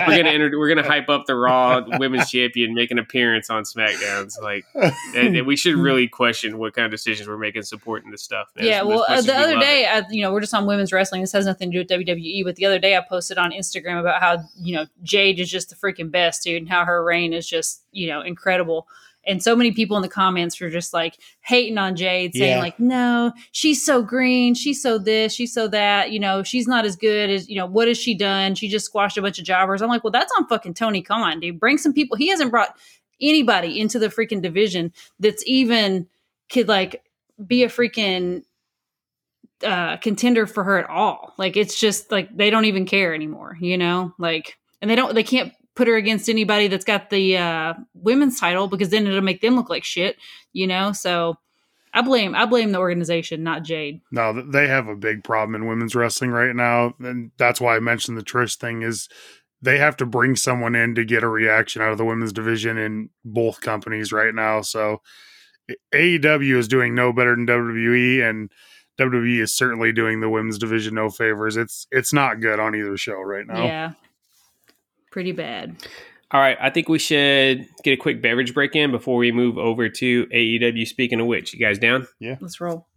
we're 0.08 0.16
gonna 0.16 0.28
enter, 0.34 0.58
we're 0.58 0.68
gonna 0.68 0.86
hype 0.86 1.08
up 1.08 1.26
the 1.26 1.34
Raw 1.34 1.82
Women's 1.98 2.30
Champion, 2.30 2.74
make 2.74 2.90
an 2.90 2.98
appearance 2.98 3.50
on 3.50 3.64
SmackDowns. 3.64 4.40
Like, 4.40 4.64
and, 5.14 5.36
and 5.36 5.46
we 5.46 5.56
should 5.56 5.74
really 5.76 6.08
question 6.08 6.58
what 6.58 6.74
kind 6.74 6.84
of 6.86 6.90
decisions 6.90 7.28
we're 7.28 7.38
making 7.38 7.62
supporting 7.62 8.10
this 8.10 8.22
stuff. 8.22 8.48
man. 8.56 8.66
yeah, 8.66 8.80
As- 8.80 8.86
well, 8.86 9.06
as 9.08 9.28
uh, 9.28 9.32
the 9.32 9.38
we 9.38 9.44
other 9.44 9.60
day. 9.60 9.86
I, 9.86 10.02
you 10.10 10.22
know, 10.22 10.32
we're 10.32 10.40
just 10.40 10.54
on 10.54 10.66
women's 10.66 10.92
wrestling. 10.92 11.20
This 11.20 11.32
has 11.32 11.46
nothing 11.46 11.70
to 11.70 11.84
do 11.84 11.96
with 11.96 12.06
WWE, 12.06 12.44
but 12.44 12.56
the 12.56 12.66
other 12.66 12.78
day 12.78 12.96
I 12.96 13.00
posted 13.08 13.38
on 13.38 13.50
Instagram 13.52 14.00
about 14.00 14.20
how 14.20 14.44
you 14.56 14.74
know 14.76 14.86
Jade 15.02 15.38
is 15.40 15.50
just 15.50 15.70
the 15.70 15.76
freaking 15.76 16.10
best, 16.10 16.42
dude, 16.42 16.62
and 16.62 16.68
how 16.68 16.84
her 16.84 17.02
reign 17.04 17.32
is 17.32 17.46
just 17.48 17.82
you 17.92 18.08
know 18.08 18.20
incredible. 18.20 18.86
And 19.26 19.42
so 19.42 19.56
many 19.56 19.72
people 19.72 19.96
in 19.96 20.02
the 20.02 20.08
comments 20.08 20.60
were 20.60 20.70
just 20.70 20.92
like 20.92 21.16
hating 21.40 21.78
on 21.78 21.96
Jade, 21.96 22.34
saying 22.34 22.56
Yeah. 22.56 22.62
like, 22.62 22.78
"No, 22.78 23.32
she's 23.52 23.84
so 23.84 24.02
green, 24.02 24.54
she's 24.54 24.80
so 24.82 24.98
this, 24.98 25.32
she's 25.34 25.52
so 25.52 25.68
that. 25.68 26.10
You 26.12 26.20
know, 26.20 26.42
she's 26.42 26.66
not 26.68 26.84
as 26.84 26.96
good 26.96 27.30
as 27.30 27.48
you 27.48 27.56
know. 27.56 27.66
What 27.66 27.88
has 27.88 27.98
she 27.98 28.14
done? 28.14 28.54
She 28.54 28.68
just 28.68 28.86
squashed 28.86 29.16
a 29.18 29.22
bunch 29.22 29.38
of 29.38 29.44
jobbers." 29.44 29.82
I'm 29.82 29.88
like, 29.88 30.04
"Well, 30.04 30.10
that's 30.10 30.32
on 30.38 30.46
fucking 30.46 30.74
Tony 30.74 31.02
Khan, 31.02 31.40
dude. 31.40 31.58
Bring 31.60 31.78
some 31.78 31.92
people. 31.92 32.16
He 32.16 32.28
hasn't 32.28 32.50
brought 32.50 32.76
anybody 33.20 33.80
into 33.80 33.98
the 33.98 34.08
freaking 34.08 34.42
division 34.42 34.92
that's 35.20 35.42
even 35.46 36.06
could 36.50 36.68
like 36.68 37.02
be 37.46 37.62
a 37.64 37.68
freaking 37.68 38.42
uh 39.64 39.96
contender 39.98 40.46
for 40.46 40.64
her 40.64 40.78
at 40.78 40.90
all. 40.90 41.32
Like 41.38 41.56
it's 41.56 41.78
just 41.78 42.10
like 42.10 42.36
they 42.36 42.50
don't 42.50 42.64
even 42.66 42.86
care 42.86 43.14
anymore, 43.14 43.56
you 43.60 43.78
know? 43.78 44.12
Like 44.18 44.58
and 44.82 44.90
they 44.90 44.96
don't 44.96 45.14
they 45.14 45.22
can't 45.22 45.52
put 45.74 45.88
her 45.88 45.96
against 45.96 46.28
anybody 46.28 46.68
that's 46.68 46.84
got 46.84 47.10
the 47.10 47.36
uh 47.36 47.74
women's 47.94 48.38
title 48.38 48.68
because 48.68 48.90
then 48.90 49.06
it'll 49.06 49.20
make 49.20 49.40
them 49.40 49.56
look 49.56 49.70
like 49.70 49.84
shit, 49.84 50.16
you 50.52 50.66
know? 50.66 50.92
So 50.92 51.36
I 51.94 52.02
blame 52.02 52.34
I 52.34 52.44
blame 52.44 52.72
the 52.72 52.78
organization, 52.78 53.44
not 53.44 53.62
Jade. 53.62 54.00
No, 54.10 54.32
they 54.32 54.66
have 54.66 54.88
a 54.88 54.96
big 54.96 55.22
problem 55.22 55.54
in 55.54 55.68
women's 55.68 55.94
wrestling 55.94 56.32
right 56.32 56.54
now, 56.54 56.94
and 56.98 57.30
that's 57.38 57.60
why 57.60 57.76
I 57.76 57.80
mentioned 57.80 58.18
the 58.18 58.24
Trish 58.24 58.56
thing. 58.56 58.82
Is 58.82 59.08
they 59.62 59.78
have 59.78 59.96
to 59.98 60.06
bring 60.06 60.34
someone 60.34 60.74
in 60.74 60.96
to 60.96 61.04
get 61.04 61.22
a 61.22 61.28
reaction 61.28 61.80
out 61.80 61.92
of 61.92 61.98
the 61.98 62.04
women's 62.04 62.32
division 62.32 62.76
in 62.76 63.10
both 63.24 63.60
companies 63.60 64.12
right 64.12 64.34
now. 64.34 64.60
So 64.60 65.00
AEW 65.94 66.56
is 66.56 66.68
doing 66.68 66.96
no 66.96 67.12
better 67.12 67.34
than 67.34 67.46
WWE, 67.46 68.28
and 68.28 68.50
WWE 68.98 69.40
is 69.40 69.52
certainly 69.52 69.92
doing 69.92 70.20
the 70.20 70.28
women's 70.28 70.58
division 70.58 70.94
no 70.94 71.10
favors. 71.10 71.56
It's 71.56 71.86
it's 71.92 72.12
not 72.12 72.40
good 72.40 72.58
on 72.58 72.74
either 72.74 72.96
show 72.96 73.20
right 73.20 73.46
now. 73.46 73.64
Yeah. 73.64 73.92
Pretty 75.14 75.30
bad. 75.30 75.76
All 76.32 76.40
right, 76.40 76.58
I 76.60 76.70
think 76.70 76.88
we 76.88 76.98
should 76.98 77.68
get 77.84 77.92
a 77.92 77.96
quick 77.96 78.20
beverage 78.20 78.52
break 78.52 78.74
in 78.74 78.90
before 78.90 79.16
we 79.16 79.30
move 79.30 79.56
over 79.56 79.88
to 79.88 80.26
AEW. 80.26 80.88
Speaking 80.88 81.20
of 81.20 81.28
which, 81.28 81.54
you 81.54 81.60
guys 81.60 81.78
down? 81.78 82.08
Yeah, 82.18 82.36
let's 82.40 82.60
roll. 82.60 82.88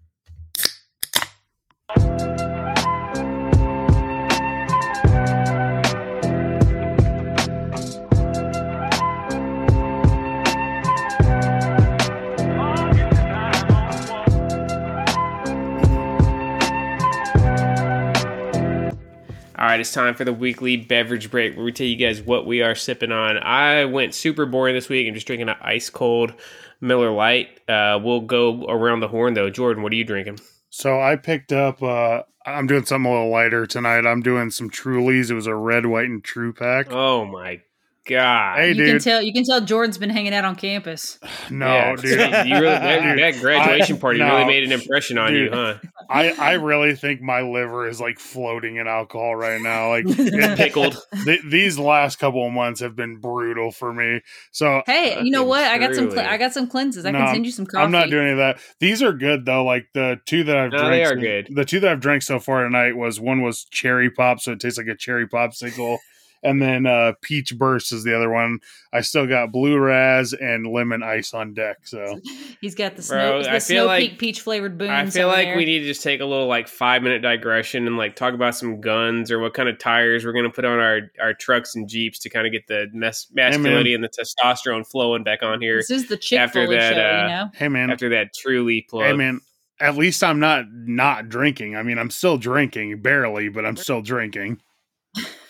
It's 19.88 19.94
time 19.94 20.16
for 20.16 20.26
the 20.26 20.34
weekly 20.34 20.76
beverage 20.76 21.32
break 21.32 21.56
where 21.56 21.64
we 21.64 21.72
tell 21.72 21.88
you 21.88 21.96
guys 21.96 22.22
what 22.22 22.46
we 22.46 22.62
are 22.62 22.76
sipping 22.76 23.14
on. 23.14 23.38
I 23.38 23.86
went 23.86 24.14
super 24.14 24.46
boring 24.46 24.76
this 24.76 24.90
week 24.90 25.08
and 25.08 25.16
just 25.16 25.26
drinking 25.26 25.48
an 25.48 25.56
ice 25.62 25.90
cold 25.90 26.34
Miller 26.82 27.10
Lite. 27.10 27.62
Uh, 27.70 27.98
we'll 28.04 28.20
go 28.20 28.66
around 28.66 29.00
the 29.00 29.08
horn 29.08 29.34
though. 29.34 29.50
Jordan, 29.50 29.84
what 29.84 29.94
are 29.94 29.96
you 29.96 30.04
drinking? 30.04 30.42
So 30.70 31.00
I 31.00 31.16
picked 31.16 31.54
up. 31.54 31.82
uh 31.82 32.24
I'm 32.46 32.68
doing 32.68 32.84
something 32.84 33.10
a 33.10 33.14
little 33.14 33.32
lighter 33.32 33.66
tonight. 33.66 34.06
I'm 34.06 34.22
doing 34.22 34.52
some 34.52 34.70
Trulies. 34.70 35.32
It 35.32 35.36
was 35.36 35.48
a 35.48 35.56
red, 35.56 35.86
white, 35.86 36.10
and 36.10 36.22
true 36.22 36.52
pack. 36.52 36.92
Oh 36.92 37.24
my 37.24 37.62
god! 38.08 38.58
Hey, 38.60 38.72
you 38.74 38.86
can 38.86 39.00
tell 39.00 39.22
you 39.22 39.34
can 39.34 39.44
tell 39.44 39.62
Jordan's 39.62 39.98
been 39.98 40.10
hanging 40.10 40.34
out 40.34 40.46
on 40.46 40.56
campus. 40.56 41.20
No, 41.50 41.68
Yeah, 41.68 41.96
dude. 41.96 42.04
you 42.48 42.54
really, 42.56 42.66
that, 42.66 43.04
Dude, 43.04 43.20
that 43.20 43.42
graduation 43.42 43.96
I- 43.98 44.00
party 44.00 44.20
no. 44.20 44.26
really 44.34 44.46
made 44.46 44.64
an 44.64 44.72
impression 44.72 45.18
on 45.18 45.34
you, 45.36 45.50
huh? 45.52 45.76
I, 46.10 46.32
I 46.32 46.54
really 46.54 46.96
think 46.96 47.22
my 47.22 47.42
liver 47.42 47.88
is 47.88 48.00
like 48.00 48.20
floating 48.20 48.78
in 48.78 48.88
alcohol 48.88 49.36
right 49.36 49.62
now. 49.62 49.90
Like 49.90 50.06
it- 50.08 50.58
Pickled. 50.58 50.98
th- 51.26 51.42
these 51.50 51.78
last 51.78 52.18
couple 52.20 52.46
of 52.48 52.54
months 52.54 52.80
have 52.80 52.96
been 52.96 53.18
brutal 53.18 53.72
for 53.72 53.94
me. 53.94 54.22
So 54.52 54.82
Hey, 54.86 55.22
you 55.22 55.32
know 55.32 55.40
Fucking 55.40 55.50
what? 55.50 55.64
I 55.66 55.78
got 55.78 55.96
some 55.96 56.10
cl- 56.12 56.28
I 56.28 56.38
got 56.38 56.54
some 56.54 56.68
cleanses. 56.68 57.06
I 57.06 57.12
No, 57.12 57.20
can 57.20 57.34
send 57.36 57.46
you 57.46 57.52
some 57.52 57.66
coffee. 57.66 57.84
I'm 57.84 57.92
not 57.92 58.10
doing 58.10 58.24
any 58.24 58.32
of 58.32 58.38
that. 58.38 58.60
These 58.80 59.04
are 59.04 59.14
good 59.14 59.46
though. 59.46 59.64
Like 59.66 59.88
the 59.94 60.18
two 60.26 60.44
that 60.46 60.58
I've 60.58 60.72
No, 60.72 60.78
drank. 60.80 60.92
they 60.92 61.04
are 61.04 61.16
so- 61.16 61.22
good. 61.22 61.48
The 61.54 61.66
two 61.66 61.80
that 61.82 61.92
I've 61.92 62.00
drank 62.00 62.24
so 62.24 62.40
far 62.40 62.64
tonight 62.64 62.96
was 62.96 63.20
one 63.20 63.42
was 63.42 63.66
cherry 63.66 64.10
pop, 64.10 64.40
so 64.40 64.54
it 64.54 64.60
tastes 64.60 64.78
like 64.78 64.88
a 64.88 64.96
cherry 64.96 65.28
popsicle. 65.28 65.98
And 66.44 66.62
then 66.62 66.86
uh, 66.86 67.14
peach 67.22 67.58
burst 67.58 67.92
is 67.92 68.04
the 68.04 68.16
other 68.16 68.30
one. 68.30 68.60
I 68.94 69.02
still 69.02 69.26
got 69.28 69.52
blue 69.52 69.78
raz 69.78 70.34
and 70.34 70.68
lemon 70.68 71.02
ice 71.04 71.34
on 71.34 71.54
deck. 71.54 71.78
So 71.86 72.20
He's 72.62 72.76
got 72.76 72.96
the 72.96 73.02
snow, 73.02 73.32
Bro, 73.32 73.44
the 73.44 73.50
I 73.50 73.54
feel 73.54 73.62
snow 73.84 73.86
like- 73.88 74.02
peak 74.12 74.20
peach 74.20 74.42
flavored 74.42 74.78
boons. 74.78 74.92
I 74.92 75.06
feel 75.08 75.28
like 75.28 75.48
there. 75.48 75.58
we 75.58 75.66
need 75.66 75.80
to 75.80 75.86
just 75.86 76.04
take 76.04 76.22
a 76.22 76.26
little 76.26 76.48
like 76.48 76.68
five 76.68 77.02
minute 77.04 77.22
digression 77.22 77.88
and 77.88 77.98
like 77.98 78.16
talk 78.16 78.34
about 78.34 78.56
some 78.56 78.80
guns 78.82 79.32
or 79.32 79.40
what 79.40 79.54
kind 79.56 79.68
of 79.68 79.80
tires 79.80 80.26
we're 80.26 80.34
gonna 80.34 80.50
put 80.52 80.64
on 80.66 80.80
our 80.80 81.02
our 81.20 81.34
trucks 81.34 81.76
and 81.76 81.90
jeeps 81.90 82.20
to 82.20 82.30
kind 82.30 82.46
of 82.46 82.54
get 82.54 82.68
the 82.68 82.88
mas- 82.94 83.28
masculinity 83.34 83.94
and 83.96 84.04
the 84.04 84.10
testosterone 84.10 84.88
flowing 84.88 85.24
back 85.24 85.42
on 85.44 85.60
here 85.60 85.78
This 85.78 85.90
is 85.92 86.08
the 86.08 86.18
chick 86.18 86.40
after 86.40 86.68
that, 86.68 86.94
show, 86.96 87.02
uh, 87.02 87.22
you 87.24 87.28
know. 87.30 87.50
hey 87.56 87.68
man, 87.68 87.90
after 87.92 88.10
that 88.10 88.34
truly 88.34 88.86
plug. 88.90 89.06
hey 89.06 89.14
man. 89.14 89.42
At 89.80 89.96
least 89.96 90.24
I'm 90.24 90.40
not 90.40 90.66
not 90.72 91.30
drinking. 91.30 91.76
I 91.76 91.84
mean, 91.84 92.00
I'm 92.00 92.10
still 92.10 92.40
drinking 92.40 93.00
barely, 93.04 93.50
but 93.50 93.64
I'm 93.64 93.78
still 93.78 94.02
drinking. 94.02 94.60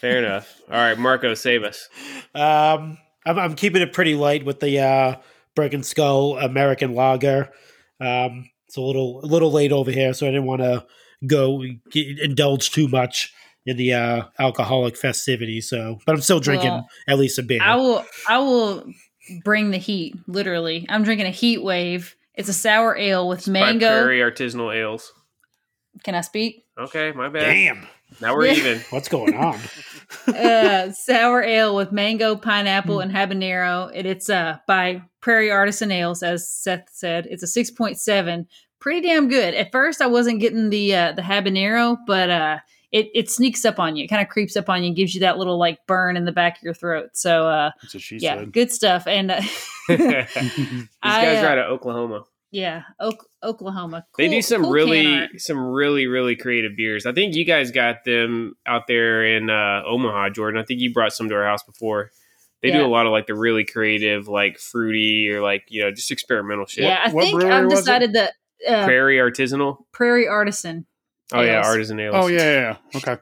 Fair 0.01 0.19
enough. 0.19 0.61
All 0.69 0.77
right, 0.77 0.97
Marco, 0.97 1.33
save 1.33 1.63
us. 1.63 1.89
Um, 2.35 2.97
I'm, 3.25 3.39
I'm 3.39 3.55
keeping 3.55 3.81
it 3.81 3.93
pretty 3.93 4.15
light 4.15 4.45
with 4.45 4.59
the 4.59 4.79
uh, 4.79 5.15
Broken 5.55 5.83
Skull 5.83 6.37
American 6.37 6.93
Lager. 6.93 7.49
Um, 7.99 8.49
it's 8.67 8.77
a 8.77 8.81
little 8.81 9.23
a 9.23 9.27
little 9.27 9.51
late 9.51 9.71
over 9.71 9.91
here, 9.91 10.13
so 10.13 10.27
I 10.27 10.29
didn't 10.29 10.45
want 10.45 10.61
to 10.61 10.85
go 11.25 11.63
get, 11.91 12.19
indulge 12.19 12.71
too 12.71 12.87
much 12.87 13.33
in 13.65 13.77
the 13.77 13.93
uh, 13.93 14.23
alcoholic 14.39 14.95
festivities. 14.97 15.69
So, 15.69 15.99
but 16.05 16.15
I'm 16.15 16.21
still 16.21 16.39
drinking 16.39 16.71
Well, 16.71 16.89
at 17.07 17.17
least 17.17 17.39
a 17.39 17.43
beer. 17.43 17.61
I 17.61 17.75
will 17.75 18.05
I 18.27 18.39
will 18.39 18.85
bring 19.43 19.71
the 19.71 19.77
heat. 19.77 20.15
Literally, 20.27 20.85
I'm 20.89 21.03
drinking 21.03 21.27
a 21.27 21.31
heat 21.31 21.63
wave. 21.63 22.15
It's 22.35 22.49
a 22.49 22.53
sour 22.53 22.95
ale 22.95 23.27
with 23.27 23.45
By 23.45 23.51
mango. 23.51 23.87
Prairie 24.03 24.19
Artisanal 24.19 24.75
Ales. 24.75 25.11
Can 26.03 26.13
I 26.13 26.21
speak? 26.21 26.65
Okay, 26.77 27.11
my 27.13 27.29
bad. 27.29 27.41
Damn, 27.41 27.87
Now 28.21 28.35
we're 28.35 28.47
even. 28.47 28.79
what's 28.89 29.09
going 29.09 29.35
on? 29.35 29.59
uh, 30.27 30.91
sour 30.91 31.43
ale 31.43 31.75
with 31.75 31.91
mango, 31.91 32.35
pineapple, 32.35 32.99
and 32.99 33.11
habanero. 33.11 33.91
And 33.93 34.07
it's 34.07 34.29
uh 34.29 34.57
by 34.67 35.01
Prairie 35.21 35.51
Artisan 35.51 35.91
Ales, 35.91 36.23
as 36.23 36.49
Seth 36.49 36.89
said. 36.91 37.27
It's 37.29 37.43
a 37.43 37.47
six 37.47 37.71
point 37.71 37.99
seven. 37.99 38.47
Pretty 38.79 39.07
damn 39.07 39.27
good. 39.27 39.53
At 39.53 39.71
first, 39.71 40.01
I 40.01 40.07
wasn't 40.07 40.39
getting 40.39 40.69
the 40.69 40.95
uh, 40.95 41.11
the 41.13 41.21
habanero, 41.21 41.97
but 42.05 42.29
uh, 42.29 42.59
it 42.91 43.09
it 43.13 43.29
sneaks 43.29 43.65
up 43.65 43.79
on 43.79 43.95
you. 43.95 44.05
It 44.05 44.07
kind 44.07 44.21
of 44.21 44.29
creeps 44.29 44.55
up 44.55 44.69
on 44.69 44.81
you 44.81 44.87
and 44.87 44.95
gives 44.95 45.13
you 45.13 45.21
that 45.21 45.37
little 45.37 45.57
like 45.57 45.79
burn 45.87 46.15
in 46.15 46.25
the 46.25 46.31
back 46.31 46.57
of 46.57 46.63
your 46.63 46.73
throat. 46.73 47.09
So 47.13 47.47
uh, 47.47 47.71
That's 47.81 47.93
what 47.93 48.03
she 48.03 48.17
yeah, 48.17 48.37
said. 48.37 48.53
good 48.53 48.71
stuff. 48.71 49.07
And 49.07 49.31
uh, 49.31 49.41
These 49.87 49.99
I, 49.99 51.25
guys 51.25 51.43
uh, 51.43 51.47
are 51.47 51.51
out 51.51 51.57
of 51.57 51.71
Oklahoma. 51.71 52.23
Yeah, 52.51 52.83
Oak, 52.99 53.27
Oklahoma. 53.43 54.05
They 54.17 54.29
do 54.29 54.41
some 54.41 54.63
cool 54.63 54.71
really, 54.71 55.27
some 55.37 55.57
really, 55.57 56.07
really 56.07 56.35
creative 56.35 56.75
beers. 56.75 57.05
I 57.05 57.11
think 57.11 57.35
you 57.35 57.45
guys 57.45 57.71
got 57.71 58.03
them 58.05 58.55
out 58.65 58.83
there 58.87 59.25
in 59.25 59.49
uh, 59.49 59.83
Omaha, 59.85 60.29
Jordan. 60.29 60.59
I 60.61 60.63
think 60.65 60.79
you 60.79 60.93
brought 60.93 61.13
some 61.13 61.29
to 61.29 61.35
our 61.35 61.45
house 61.45 61.63
before. 61.63 62.11
They 62.63 62.71
do 62.71 62.83
a 62.83 62.87
lot 62.87 63.05
of 63.05 63.11
like 63.11 63.27
the 63.27 63.35
really 63.35 63.63
creative, 63.63 64.27
like 64.27 64.57
fruity 64.57 65.29
or 65.29 65.41
like 65.41 65.63
you 65.67 65.83
know 65.83 65.91
just 65.91 66.11
experimental 66.11 66.65
shit. 66.65 66.85
Yeah, 66.85 66.99
I 67.05 67.11
What 67.11 67.23
think 67.23 67.39
brewery 67.39 67.53
I've 67.53 67.69
decided 67.69 68.13
that 68.13 68.33
uh, 68.67 68.85
Prairie 68.85 69.17
Artisanal. 69.17 69.77
Prairie 69.93 70.27
Artisan. 70.27 70.85
Oh 71.33 71.41
yeah, 71.41 71.57
Ales. 71.57 71.67
artisan 71.67 71.99
ales. 71.99 72.15
Oh 72.17 72.27
yeah, 72.27 72.37
yeah, 72.37 72.77
yeah. 72.93 72.97
Okay. 72.97 73.21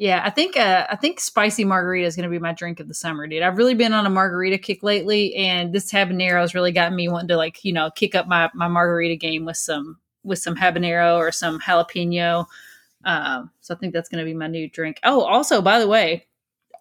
Yeah, 0.00 0.22
I 0.24 0.30
think 0.30 0.56
uh, 0.56 0.86
I 0.88 0.96
think 0.96 1.20
spicy 1.20 1.62
margarita 1.62 2.06
is 2.06 2.16
going 2.16 2.24
to 2.24 2.30
be 2.30 2.38
my 2.38 2.54
drink 2.54 2.80
of 2.80 2.88
the 2.88 2.94
summer, 2.94 3.26
dude. 3.26 3.42
I've 3.42 3.58
really 3.58 3.74
been 3.74 3.92
on 3.92 4.06
a 4.06 4.10
margarita 4.10 4.56
kick 4.56 4.82
lately, 4.82 5.34
and 5.34 5.74
this 5.74 5.92
habanero 5.92 6.40
has 6.40 6.54
really 6.54 6.72
gotten 6.72 6.96
me 6.96 7.10
wanting 7.10 7.28
to 7.28 7.36
like 7.36 7.62
you 7.66 7.74
know 7.74 7.90
kick 7.90 8.14
up 8.14 8.26
my 8.26 8.48
my 8.54 8.66
margarita 8.66 9.16
game 9.16 9.44
with 9.44 9.58
some 9.58 9.98
with 10.22 10.38
some 10.38 10.56
habanero 10.56 11.18
or 11.18 11.30
some 11.30 11.60
jalapeno. 11.60 12.46
Um, 13.04 13.50
so 13.60 13.74
I 13.74 13.76
think 13.76 13.92
that's 13.92 14.08
going 14.08 14.20
to 14.20 14.24
be 14.24 14.32
my 14.32 14.46
new 14.46 14.70
drink. 14.70 15.00
Oh, 15.04 15.20
also 15.20 15.60
by 15.60 15.78
the 15.78 15.86
way, 15.86 16.26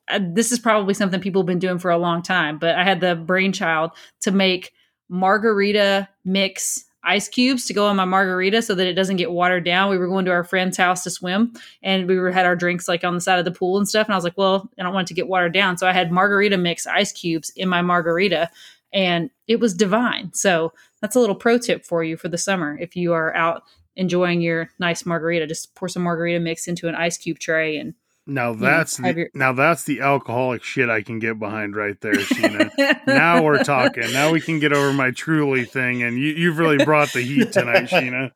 uh, 0.08 0.21
this 0.21 0.53
is 0.53 0.60
probably 0.60 0.93
something 0.93 1.19
people 1.19 1.41
have 1.41 1.47
been 1.47 1.60
doing 1.60 1.77
for 1.77 1.91
a 1.91 1.97
long 1.97 2.21
time, 2.21 2.58
but 2.58 2.75
I 2.75 2.86
had 2.86 3.01
the 3.01 3.15
brainchild 3.15 3.91
to 4.21 4.32
make 4.32 4.71
margarita 5.10 6.08
mix 6.23 6.86
ice 7.04 7.28
cubes 7.28 7.66
to 7.66 7.74
go 7.74 7.86
on 7.88 7.96
my 7.96 8.06
margarita 8.06 8.62
so 8.62 8.76
that 8.76 8.88
it 8.88 8.94
doesn't 8.94 9.16
get 9.16 9.32
watered 9.32 9.64
down. 9.64 9.90
We 9.90 9.98
were 9.98 10.08
going 10.08 10.26
to 10.26 10.32
our 10.32 10.44
friend's 10.44 10.78
house 10.78 11.04
to 11.04 11.10
swim 11.10 11.54
and 11.82 12.08
we 12.08 12.18
were 12.18 12.32
had 12.32 12.46
our 12.46 12.56
drinks 12.56 12.88
like 12.88 13.04
on 13.04 13.16
the 13.16 13.22
side 13.22 13.40
of 13.40 13.46
the 13.46 13.52
pool 13.52 13.78
and 13.78 13.88
stuff. 13.88 14.08
And 14.08 14.14
I 14.14 14.18
was 14.18 14.24
like, 14.24 14.38
well, 14.38 14.70
I 14.78 14.84
don't 14.84 14.94
want 14.94 15.08
it 15.08 15.10
to 15.10 15.14
get 15.14 15.28
watered 15.28 15.54
down. 15.54 15.78
So 15.78 15.88
I 15.88 15.94
had 15.94 16.12
margarita 16.12 16.58
mix 16.58 16.86
ice 16.86 17.12
cubes 17.12 17.52
in 17.56 17.70
my 17.70 17.82
margarita 17.82 18.50
and 18.94 19.30
it 19.48 19.60
was 19.60 19.74
divine. 19.74 20.34
So 20.34 20.74
that's 21.02 21.16
a 21.16 21.20
little 21.20 21.36
pro 21.36 21.58
tip 21.58 21.86
for 21.86 22.04
you 22.04 22.18
for 22.18 22.28
the 22.28 22.38
summer. 22.38 22.78
If 22.80 22.96
you 22.96 23.14
are 23.14 23.36
out 23.36 23.64
enjoying 23.96 24.42
your 24.42 24.70
nice 24.80 25.06
margarita, 25.06 25.48
just 25.48 25.76
pour 25.76 25.88
some 25.88 26.04
margarita 26.04 26.40
mix 26.40 26.68
into 26.68 26.88
an 26.88 26.96
ice 26.96 27.18
cube 27.18 27.40
tray 27.40 27.78
and 27.78 27.94
Now 28.30 28.54
that's 28.54 28.98
the, 28.98 29.13
your- 29.13 29.30
now 29.34 29.52
that's 29.54 29.84
the 29.84 30.02
alcoholic 30.02 30.63
shit 30.63 30.89
I 30.89 31.02
can 31.02 31.20
get 31.20 31.39
behind 31.39 31.76
right 31.76 32.00
there, 32.02 32.13
Sheena. 32.13 32.70
now 33.08 33.44
we're 33.44 33.63
talking. 33.63 34.12
Now 34.13 34.32
we 34.32 34.39
can 34.42 34.60
get 34.60 34.72
over 34.72 34.94
my 34.94 35.12
truly 35.12 35.65
thing, 35.65 36.04
and 36.04 36.18
you, 36.18 36.28
you've 36.34 36.58
really 36.60 36.84
brought 36.84 37.12
the 37.13 37.22
heat 37.22 37.52
tonight, 37.52 37.84
Sheena. 37.89 38.32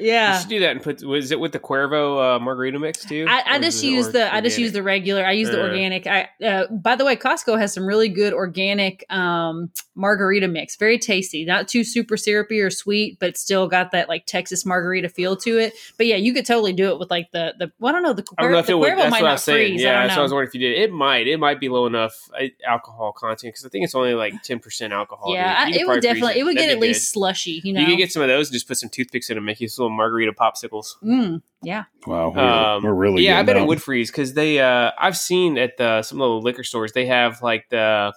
You 0.00 0.06
yeah. 0.08 0.38
should 0.40 0.48
do 0.48 0.60
that 0.60 0.70
and 0.70 0.82
put. 0.82 1.02
Was 1.04 1.30
it 1.30 1.38
with 1.38 1.52
the 1.52 1.58
Cuervo 1.60 2.36
uh, 2.36 2.38
margarita 2.38 2.78
mix 2.78 3.04
too? 3.04 3.26
I, 3.28 3.42
I 3.46 3.58
just 3.60 3.84
use 3.84 4.08
the 4.10 4.32
I 4.32 4.40
just 4.40 4.58
use 4.58 4.72
the 4.72 4.82
regular. 4.82 5.24
I 5.24 5.32
use 5.32 5.50
the 5.50 5.60
Uh. 5.62 5.68
organic. 5.68 6.06
I 6.06 6.28
uh, 6.42 6.66
by 6.68 6.96
the 6.96 7.04
way, 7.04 7.14
Costco 7.14 7.58
has 7.58 7.74
some 7.74 7.84
really 7.86 8.08
good 8.08 8.32
organic 8.32 9.04
um, 9.12 9.70
margarita 9.94 10.48
mix. 10.48 10.76
Very 10.76 10.98
tasty. 10.98 11.44
Not 11.44 11.68
too 11.68 11.84
super 11.84 12.16
syrupy 12.16 12.60
or 12.60 12.70
sweet, 12.70 13.18
but 13.20 13.36
still 13.36 13.68
got 13.68 13.90
that 13.92 14.08
like 14.08 14.24
Texas 14.24 14.64
margarita 14.64 15.10
feel 15.10 15.36
to 15.36 15.58
it. 15.58 15.74
But 15.98 16.06
yeah, 16.06 16.16
you 16.16 16.32
could 16.32 16.46
totally 16.46 16.72
do 16.72 16.88
it 16.88 16.98
with 16.98 17.10
like 17.10 17.30
the 17.32 17.52
the. 17.58 17.70
Well, 17.78 17.90
I 17.90 17.92
don't 17.92 18.02
know. 18.02 18.14
The, 18.14 18.24
I 18.38 18.42
don't 18.42 18.52
know 18.52 18.58
if 18.58 18.66
the 18.66 18.72
it 18.72 18.76
would. 18.78 18.88
Cuervo 18.92 18.96
That's 18.96 19.10
might 19.10 19.22
what 19.22 19.26
I 19.26 19.30
not 19.30 19.34
was 19.34 19.42
saying. 19.44 19.68
freeze. 19.72 19.82
Yeah, 19.82 19.90
I 19.90 19.92
don't 19.92 20.02
that's 20.08 20.16
what 20.16 20.20
I 20.20 20.22
was 20.22 20.32
wondering 20.32 20.48
if 20.48 20.54
you 20.54 20.60
did. 20.60 20.78
It 20.78 20.90
might. 20.92 21.26
It 21.26 21.38
might 21.38 21.60
be 21.60 21.68
low 21.68 21.84
enough 21.86 22.30
uh, 22.34 22.46
alcohol 22.66 23.12
content 23.12 23.52
because 23.52 23.66
I 23.66 23.68
think 23.68 23.84
it's 23.84 23.94
only 23.94 24.14
like 24.14 24.42
ten 24.42 24.58
percent 24.58 24.94
alcohol. 24.94 25.34
Yeah. 25.34 25.54
I- 25.58 25.70
it 25.70 25.86
would 25.86 26.00
definitely. 26.00 26.40
It 26.40 26.44
would 26.44 26.56
get 26.56 26.62
That'd 26.62 26.76
at 26.76 26.80
be 26.80 26.88
least 26.88 27.12
slushy. 27.12 27.60
You 27.62 27.74
know. 27.74 27.80
You 27.80 27.86
could 27.88 27.98
get 27.98 28.10
some 28.10 28.22
of 28.22 28.28
those 28.28 28.48
and 28.48 28.54
just 28.54 28.66
put 28.66 28.78
some 28.78 28.88
toothpicks 28.88 29.28
in 29.28 29.36
them, 29.36 29.44
make 29.44 29.60
you 29.60 29.68
little 29.82 29.96
margarita 29.96 30.32
popsicles. 30.32 30.86
Mm, 31.02 31.42
yeah. 31.62 31.84
Wow, 32.06 32.32
Um, 32.76 32.82
we're 32.84 32.92
really 32.94 33.22
yeah. 33.24 33.32
I 33.32 33.34
getting 33.42 33.46
bet 33.46 33.56
out. 33.56 33.62
it 33.62 33.68
would 33.68 33.82
freeze 33.82 34.10
because 34.10 34.34
they. 34.34 34.60
Uh, 34.60 34.90
I've 34.98 35.16
seen 35.16 35.58
at 35.58 35.76
the, 35.76 36.02
some 36.02 36.18
little 36.18 36.40
liquor 36.40 36.64
stores 36.64 36.92
they 36.92 37.06
have 37.06 37.42
like 37.42 37.68
the. 37.70 38.12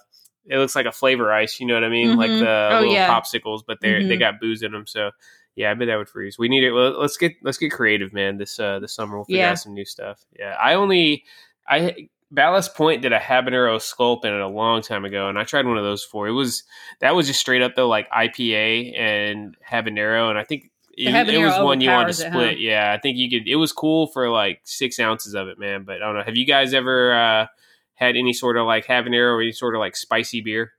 It 0.48 0.58
looks 0.58 0.76
like 0.76 0.86
a 0.86 0.92
flavor 0.92 1.32
ice. 1.32 1.58
You 1.60 1.66
know 1.66 1.74
what 1.74 1.82
I 1.84 1.88
mean? 1.88 2.16
Like 2.16 2.30
Mhm. 2.30 2.38
the 2.40 2.68
Oh, 2.72 2.78
little 2.80 2.94
yeah. 2.94 3.08
popsicles, 3.08 3.62
but 3.66 3.80
they 3.80 3.94
are 3.94 4.06
they 4.06 4.16
got 4.16 4.38
booze 4.40 4.62
in 4.62 4.70
them. 4.72 4.86
So 4.86 5.10
yeah, 5.56 5.70
I 5.70 5.74
bet 5.74 5.88
that 5.88 5.96
would 5.96 6.08
freeze. 6.08 6.38
We 6.38 6.48
need 6.48 6.62
it. 6.62 6.70
Well, 6.72 7.00
let's 7.00 7.16
get 7.16 7.32
let's 7.42 7.58
get 7.58 7.72
creative, 7.72 8.12
man. 8.12 8.36
This 8.38 8.60
uh 8.60 8.78
this 8.78 8.94
summer 8.94 9.16
we'll 9.16 9.24
figure 9.24 9.40
Yeah. 9.42 9.50
out 9.50 9.58
some 9.58 9.74
new 9.74 9.84
stuff. 9.84 10.24
Yeah, 10.38 10.54
I 10.60 10.74
only 10.74 11.24
I 11.68 12.08
Ballast 12.30 12.74
Point 12.76 13.02
did 13.02 13.12
a 13.12 13.18
habanero 13.20 13.80
sculpin 13.80 14.34
a 14.34 14.48
long 14.48 14.82
time 14.82 15.04
ago, 15.04 15.28
and 15.28 15.38
I 15.38 15.44
tried 15.44 15.64
one 15.66 15.78
of 15.78 15.84
those 15.84 16.04
for. 16.04 16.26
It 16.28 16.32
was 16.32 16.62
that 17.00 17.14
was 17.16 17.26
just 17.26 17.40
straight 17.40 17.62
up 17.62 17.74
though, 17.74 17.88
like 17.88 18.08
IPA 18.10 18.96
and 18.98 19.56
habanero, 19.68 20.28
and 20.30 20.38
I 20.38 20.44
think 20.44 20.70
it, 20.96 21.28
it 21.28 21.38
was 21.44 21.58
one 21.60 21.80
you 21.80 21.90
wanted 21.90 22.12
to 22.14 22.20
overpowers 22.20 22.20
it, 22.20 22.26
split. 22.30 22.50
huh? 22.52 22.56
Yeah, 22.58 22.92
I 22.96 23.00
think 23.00 23.18
you 23.18 23.28
could. 23.30 23.48
It 23.48 23.56
was 23.56 23.72
cool 23.72 24.06
for 24.08 24.30
like 24.30 24.60
six 24.64 24.98
ounces 24.98 25.34
of 25.34 25.48
it, 25.48 25.58
man. 25.58 25.84
But 25.84 25.96
I 25.96 26.06
don't 26.06 26.14
know. 26.16 26.22
Have 26.24 26.36
you 26.36 26.46
guys 26.46 26.72
ever 26.74 27.12
uh, 27.12 27.46
had 27.94 28.16
any 28.16 28.32
sort 28.32 28.56
of 28.56 28.66
like 28.66 28.86
habanero 28.86 29.34
or 29.34 29.42
any 29.42 29.52
sort 29.52 29.74
of 29.74 29.80
like 29.80 29.96
spicy 29.96 30.40
beer? 30.40 30.72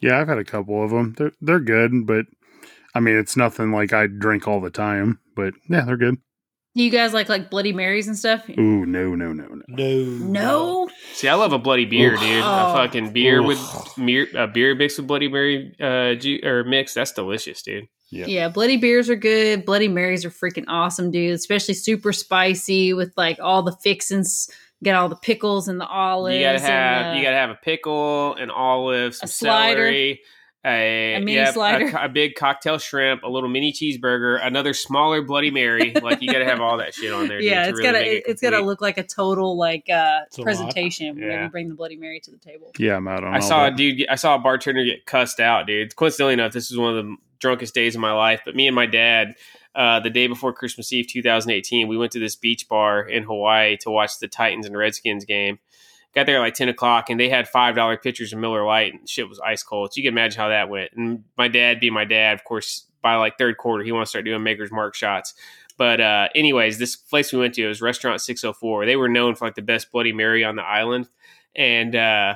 Yeah, 0.00 0.20
I've 0.20 0.28
had 0.28 0.38
a 0.38 0.44
couple 0.44 0.82
of 0.84 0.90
them. 0.90 1.14
They're 1.16 1.32
they're 1.40 1.60
good, 1.60 2.06
but 2.06 2.26
I 2.94 3.00
mean, 3.00 3.16
it's 3.16 3.36
nothing 3.36 3.72
like 3.72 3.92
I 3.92 4.06
drink 4.06 4.46
all 4.46 4.60
the 4.60 4.70
time. 4.70 5.20
But 5.34 5.54
yeah, 5.68 5.84
they're 5.84 5.96
good. 5.96 6.18
You 6.76 6.90
guys 6.90 7.12
like 7.14 7.28
like 7.28 7.50
Bloody 7.50 7.72
Marys 7.72 8.08
and 8.08 8.18
stuff? 8.18 8.48
Ooh, 8.50 8.84
no, 8.84 9.14
no, 9.14 9.32
no, 9.32 9.46
no. 9.46 9.62
No. 9.68 10.04
No. 10.26 10.88
See, 11.12 11.28
I 11.28 11.34
love 11.34 11.52
a 11.52 11.58
Bloody 11.58 11.84
beer, 11.84 12.14
Oof. 12.14 12.20
dude. 12.20 12.42
Oh. 12.42 12.72
A 12.72 12.74
fucking 12.74 13.12
beer 13.12 13.40
Oof. 13.40 13.46
with 13.46 14.06
beer, 14.06 14.26
a 14.34 14.48
beer 14.48 14.74
mixed 14.74 14.98
with 14.98 15.06
Bloody 15.06 15.28
Mary 15.28 15.74
uh, 15.80 16.14
ju- 16.16 16.40
or 16.42 16.64
mix. 16.64 16.92
That's 16.94 17.12
delicious, 17.12 17.62
dude. 17.62 17.86
Yeah. 18.14 18.26
Yeah, 18.26 18.48
Bloody 18.48 18.76
Beers 18.76 19.10
are 19.10 19.16
good. 19.16 19.64
Bloody 19.64 19.88
Marys 19.88 20.24
are 20.24 20.30
freaking 20.30 20.64
awesome, 20.68 21.10
dude. 21.10 21.32
Especially 21.32 21.74
super 21.74 22.12
spicy 22.12 22.92
with 22.94 23.12
like 23.16 23.38
all 23.40 23.62
the 23.62 23.72
fixins. 23.72 24.48
Get 24.82 24.94
all 24.96 25.08
the 25.08 25.16
pickles 25.16 25.66
and 25.68 25.80
the 25.80 25.86
olives. 25.86 26.36
You 26.36 26.42
gotta 26.42 26.60
have 26.60 27.14
the- 27.14 27.20
you 27.20 27.20
uh, 27.22 27.24
gotta 27.24 27.36
have 27.36 27.50
a 27.50 27.54
pickle, 27.62 28.34
an 28.34 28.50
olive, 28.50 29.14
some 29.14 29.24
A 29.26 29.28
slider. 29.28 29.80
celery, 29.86 30.20
a, 30.64 31.14
A 31.14 31.18
mini 31.20 31.34
yep, 31.34 31.54
slider. 31.54 31.88
a, 31.96 32.04
a 32.04 32.08
big 32.08 32.34
cocktail 32.36 32.78
shrimp, 32.78 33.22
a 33.22 33.28
little 33.28 33.48
mini 33.48 33.72
cheeseburger, 33.72 34.38
another 34.44 34.72
smaller 34.74 35.20
Bloody 35.22 35.50
Mary. 35.50 35.92
like 36.02 36.22
you 36.22 36.32
gotta 36.32 36.44
have 36.46 36.60
all 36.60 36.78
that 36.78 36.94
shit 36.94 37.12
on 37.12 37.28
there. 37.28 37.38
dude, 37.38 37.50
yeah, 37.50 37.64
to 37.64 37.68
it's 37.70 37.78
really 37.78 37.92
gotta 37.92 38.06
it 38.06 38.12
it, 38.16 38.22
it's 38.28 38.40
gotta 38.42 38.60
look 38.60 38.80
like 38.80 38.96
a 38.98 39.02
total 39.02 39.56
like 39.58 39.90
uh 39.90 40.20
It's 40.26 40.38
a 40.38 40.40
lot. 40.40 40.44
presentation 40.44 41.16
when 41.16 41.24
Yeah. 41.28 41.44
you 41.44 41.50
bring 41.50 41.68
the 41.68 41.74
Bloody 41.74 41.96
Mary 41.96 42.20
to 42.20 42.30
the 42.30 42.38
table. 42.38 42.72
Yeah, 42.78 42.96
I'm 42.96 43.06
out 43.08 43.24
on 43.24 43.32
I 43.34 43.36
all 43.36 43.42
saw 43.42 43.66
a 43.66 43.70
dude. 43.70 44.06
I 44.08 44.14
saw 44.14 44.36
a 44.36 44.38
bartender 44.38 44.84
get 44.84 45.04
cussed 45.06 45.38
out, 45.40 45.66
dude. 45.66 45.94
Coincidentally 45.96 46.34
enough, 46.34 46.52
this 46.52 46.70
was 46.70 46.78
one 46.78 46.96
of 46.96 47.04
the 47.04 47.16
drunkest 47.40 47.74
days 47.74 47.94
of 47.94 48.00
my 48.00 48.12
life. 48.12 48.40
But 48.44 48.56
me 48.56 48.66
and 48.66 48.74
my 48.74 48.86
dad, 48.86 49.34
uh, 49.74 50.00
the 50.00 50.08
day 50.08 50.28
before 50.28 50.52
Christmas 50.54 50.92
Eve, 50.92 51.08
2018, 51.08 51.88
we 51.88 51.98
went 51.98 52.12
to 52.12 52.18
this 52.20 52.36
beach 52.36 52.68
bar 52.68 53.02
in 53.02 53.24
Hawaii 53.24 53.76
to 53.78 53.90
watch 53.90 54.18
the 54.20 54.28
Titans 54.28 54.64
and 54.66 54.76
Redskins 54.76 55.24
game. 55.26 55.58
Got 56.14 56.26
there 56.26 56.38
like 56.38 56.54
10 56.54 56.68
o'clock, 56.68 57.10
and 57.10 57.18
they 57.18 57.28
had 57.28 57.48
five 57.48 57.74
dollar 57.74 57.96
pitchers 57.96 58.32
of 58.32 58.38
Miller 58.38 58.64
Lite, 58.64 58.94
and 58.94 59.08
shit 59.08 59.28
was 59.28 59.40
ice 59.40 59.62
cold. 59.62 59.92
So 59.92 59.98
you 59.98 60.04
can 60.04 60.14
imagine 60.14 60.40
how 60.40 60.48
that 60.48 60.68
went. 60.68 60.92
And 60.96 61.24
my 61.36 61.48
dad, 61.48 61.80
being 61.80 61.92
my 61.92 62.04
dad, 62.04 62.34
of 62.34 62.44
course, 62.44 62.86
by 63.02 63.16
like 63.16 63.36
third 63.36 63.56
quarter, 63.56 63.82
he 63.82 63.92
wants 63.92 64.10
to 64.10 64.12
start 64.12 64.24
doing 64.24 64.42
Maker's 64.42 64.70
Mark 64.70 64.94
shots. 64.94 65.34
But 65.76 66.00
uh, 66.00 66.28
anyways, 66.34 66.78
this 66.78 66.94
place 66.94 67.32
we 67.32 67.40
went 67.40 67.54
to 67.54 67.66
was 67.66 67.82
Restaurant 67.82 68.20
604. 68.20 68.86
They 68.86 68.96
were 68.96 69.08
known 69.08 69.34
for 69.34 69.46
like 69.46 69.56
the 69.56 69.62
best 69.62 69.90
Bloody 69.90 70.12
Mary 70.12 70.44
on 70.44 70.54
the 70.56 70.62
island, 70.62 71.08
and 71.56 71.96
uh, 71.96 72.34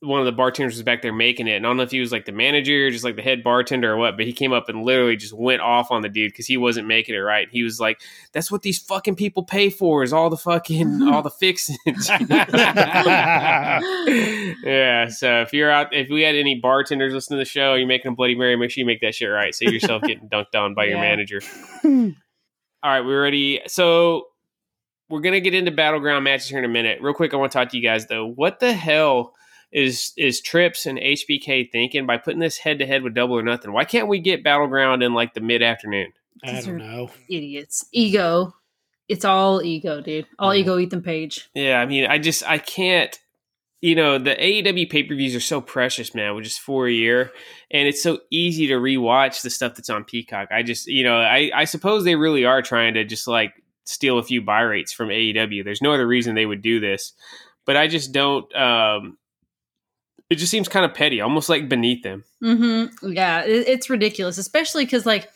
one 0.00 0.20
of 0.20 0.26
the 0.26 0.32
bartenders 0.32 0.74
was 0.74 0.84
back 0.84 1.02
there 1.02 1.12
making 1.12 1.48
it. 1.48 1.56
And 1.56 1.66
I 1.66 1.68
don't 1.68 1.76
know 1.76 1.82
if 1.82 1.90
he 1.90 1.98
was 1.98 2.12
like 2.12 2.24
the 2.24 2.30
manager, 2.30 2.88
just 2.88 3.02
like 3.02 3.16
the 3.16 3.22
head 3.22 3.42
bartender 3.42 3.92
or 3.92 3.96
what, 3.96 4.16
but 4.16 4.26
he 4.26 4.32
came 4.32 4.52
up 4.52 4.68
and 4.68 4.84
literally 4.84 5.16
just 5.16 5.32
went 5.32 5.60
off 5.60 5.90
on 5.90 6.02
the 6.02 6.08
dude 6.08 6.30
because 6.30 6.46
he 6.46 6.56
wasn't 6.56 6.86
making 6.86 7.16
it 7.16 7.18
right. 7.18 7.48
He 7.50 7.64
was 7.64 7.80
like, 7.80 8.00
"That's 8.32 8.50
what 8.50 8.62
these 8.62 8.78
fucking 8.78 9.16
people 9.16 9.42
pay 9.42 9.70
for 9.70 10.04
is 10.04 10.12
all 10.12 10.30
the 10.30 10.36
fucking 10.36 11.02
all 11.12 11.22
the 11.22 11.30
fixings." 11.30 12.08
yeah. 14.62 15.08
So 15.08 15.40
if 15.42 15.52
you're 15.52 15.70
out, 15.70 15.92
if 15.92 16.08
we 16.10 16.22
had 16.22 16.36
any 16.36 16.60
bartenders 16.60 17.12
listening 17.12 17.38
to 17.38 17.44
the 17.44 17.50
show, 17.50 17.74
you're 17.74 17.88
making 17.88 18.12
a 18.12 18.14
Bloody 18.14 18.36
Mary, 18.36 18.54
make 18.54 18.70
sure 18.70 18.82
you 18.82 18.86
make 18.86 19.00
that 19.00 19.16
shit 19.16 19.30
right. 19.30 19.52
Save 19.52 19.72
yourself 19.72 20.02
getting 20.02 20.28
dunked 20.32 20.54
on 20.54 20.74
by 20.74 20.84
your 20.84 20.98
manager. 20.98 21.40
All 21.84 22.12
right, 22.84 23.00
we're 23.00 23.24
ready. 23.24 23.62
So 23.66 24.28
we're 25.10 25.22
gonna 25.22 25.40
get 25.40 25.54
into 25.54 25.72
battleground 25.72 26.22
matches 26.22 26.48
here 26.48 26.60
in 26.60 26.64
a 26.64 26.68
minute. 26.68 27.00
Real 27.02 27.14
quick, 27.14 27.34
I 27.34 27.36
want 27.36 27.50
to 27.50 27.58
talk 27.58 27.70
to 27.70 27.76
you 27.76 27.82
guys 27.82 28.06
though. 28.06 28.28
What 28.28 28.60
the 28.60 28.72
hell 28.72 29.34
is 29.72 30.12
is 30.16 30.40
Trips 30.40 30.86
and 30.86 30.98
HBK 30.98 31.70
thinking 31.70 32.06
by 32.06 32.16
putting 32.18 32.40
this 32.40 32.58
head 32.58 32.78
to 32.78 32.86
head 32.86 33.02
with 33.02 33.14
Double 33.14 33.38
or 33.38 33.42
Nothing? 33.42 33.72
Why 33.72 33.84
can't 33.84 34.08
we 34.08 34.18
get 34.18 34.44
battleground 34.44 35.02
in 35.02 35.14
like 35.14 35.34
the 35.34 35.40
mid 35.40 35.62
afternoon? 35.62 36.12
I 36.44 36.60
don't 36.60 36.78
know. 36.78 37.10
Idiots. 37.28 37.84
Ego. 37.92 38.54
It's 39.08 39.24
all 39.24 39.62
ego, 39.62 40.00
dude. 40.00 40.26
All 40.38 40.54
Yeah. 40.54 40.60
ego 40.62 40.78
Ethan 40.78 41.02
Page. 41.02 41.48
Yeah, 41.54 41.80
I 41.80 41.86
mean, 41.86 42.06
I 42.06 42.18
just 42.18 42.48
I 42.48 42.58
can't. 42.58 43.18
You 43.80 43.94
know, 43.94 44.18
the 44.18 44.34
AEW 44.34 44.90
pay 44.90 45.04
per 45.04 45.14
views 45.14 45.36
are 45.36 45.40
so 45.40 45.60
precious, 45.60 46.12
man, 46.14 46.34
which 46.34 46.46
is 46.46 46.58
four 46.58 46.88
a 46.88 46.92
year, 46.92 47.30
and 47.70 47.86
it's 47.86 48.02
so 48.02 48.18
easy 48.30 48.66
to 48.68 48.74
rewatch 48.74 49.42
the 49.42 49.50
stuff 49.50 49.76
that's 49.76 49.88
on 49.90 50.02
Peacock. 50.04 50.48
I 50.50 50.64
just, 50.64 50.86
you 50.88 51.04
know, 51.04 51.16
I 51.18 51.50
I 51.54 51.64
suppose 51.64 52.02
they 52.04 52.16
really 52.16 52.44
are 52.44 52.60
trying 52.62 52.94
to 52.94 53.04
just 53.04 53.28
like 53.28 53.52
steal 53.84 54.18
a 54.18 54.22
few 54.22 54.42
buy 54.42 54.62
rates 54.62 54.92
from 54.92 55.10
AEW. 55.10 55.62
There's 55.64 55.80
no 55.82 55.92
other 55.92 56.06
reason 56.08 56.34
they 56.34 56.44
would 56.46 56.62
do 56.62 56.80
this, 56.80 57.12
but 57.66 57.76
I 57.76 57.86
just 57.86 58.12
don't. 58.12 58.52
um 58.56 59.17
It 60.30 60.36
just 60.36 60.50
seems 60.50 60.68
kind 60.68 60.84
of 60.84 60.92
petty, 60.94 61.20
almost 61.20 61.48
like 61.48 61.68
beneath 61.68 62.02
them. 62.02 62.24
Mm-hmm. 62.44 63.12
Yeah, 63.12 63.44
it, 63.44 63.66
it's 63.68 63.88
ridiculous, 63.90 64.36
especially 64.38 64.84
because 64.84 65.06
like 65.06 65.28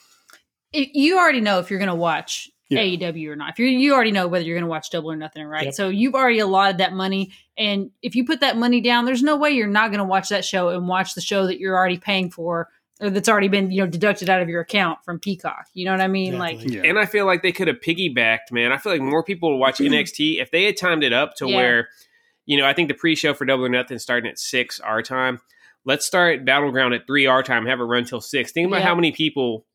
it, 0.73 0.91
you 0.95 1.19
already 1.19 1.41
know 1.41 1.59
if 1.59 1.71
you're 1.71 1.79
going 1.79 1.89
to 1.89 1.95
watch 1.95 2.51
Yeah. 2.69 2.81
AEW 2.81 3.29
or 3.29 3.37
not. 3.37 3.51
If 3.51 3.59
you 3.59 3.67
you 3.67 3.95
already 3.95 4.13
know 4.13 4.29
whether 4.29 4.45
you're 4.45 4.57
going 4.57 4.65
to 4.65 4.71
watch 4.71 4.91
Double 4.91 5.11
or 5.11 5.17
Nothing, 5.17 5.45
right? 5.47 5.67
Yep. 5.67 5.75
So 5.75 5.89
you've 5.89 6.15
already 6.15 6.39
allotted 6.41 6.79
that 6.79 6.93
money, 6.93 7.33
and 7.57 7.91
if 8.03 8.15
you 8.15 8.25
put 8.25 8.41
that 8.41 8.57
money 8.57 8.81
down, 8.81 9.05
there's 9.05 9.23
no 9.23 9.37
way 9.37 9.51
you're 9.51 9.67
not 9.67 9.89
going 9.91 9.99
to 9.99 10.05
watch 10.05 10.29
that 10.29 10.45
show 10.45 10.69
and 10.71 10.87
watch 10.89 11.15
the 11.15 11.21
show 11.21 11.47
that 11.47 11.59
you're 11.59 11.77
already 11.77 11.99
paying 11.99 12.31
for 12.31 12.69
or 13.01 13.11
that's 13.11 13.29
already 13.29 13.49
been 13.49 13.71
you 13.73 13.81
know 13.83 13.87
deducted 13.87 14.31
out 14.31 14.41
of 14.43 14.49
your 14.49 14.61
account 14.61 14.99
from 15.05 15.19
Peacock. 15.19 15.67
You 15.75 15.85
know 15.87 15.91
what 15.93 16.01
I 16.01 16.07
mean? 16.09 16.39
Like 16.39 16.63
Yeah. 16.63 16.83
And 16.85 16.99
I 16.99 17.07
feel 17.07 17.27
like 17.27 17.43
they 17.43 17.51
could 17.53 17.67
have 17.69 17.81
piggybacked, 17.81 18.53
man. 18.53 18.71
I 18.73 18.77
feel 18.79 18.93
like 18.93 19.03
more 19.03 19.25
people 19.25 19.51
would 19.51 19.59
watch 19.59 19.79
NXT 19.81 20.41
if 20.41 20.51
they 20.51 20.65
had 20.65 20.77
timed 20.77 21.03
it 21.03 21.13
up 21.13 21.35
to 21.37 21.49
Yeah. 21.49 21.57
where, 21.57 21.89
you 22.47 22.59
know, 22.59 22.67
I 22.67 22.73
think 22.73 22.89
the 22.89 22.95
pre-show 22.95 23.35
for 23.35 23.45
Double 23.45 23.65
or 23.65 23.69
Nothing 23.69 23.99
starting 23.99 24.31
at 24.31 24.39
six 24.39 24.81
our 24.81 25.03
time. 25.03 25.41
Let's 25.85 26.07
start 26.07 26.45
Battleground 26.45 26.95
at 26.95 27.07
three 27.07 27.27
our 27.27 27.43
time, 27.43 27.67
have 27.67 27.81
it 27.81 27.85
run 27.85 28.05
till 28.05 28.21
six. 28.21 28.53
Think 28.53 28.69
about 28.69 28.81
Yeah. 28.81 28.87
how 28.87 28.95
many 28.95 29.13
people, 29.13 29.67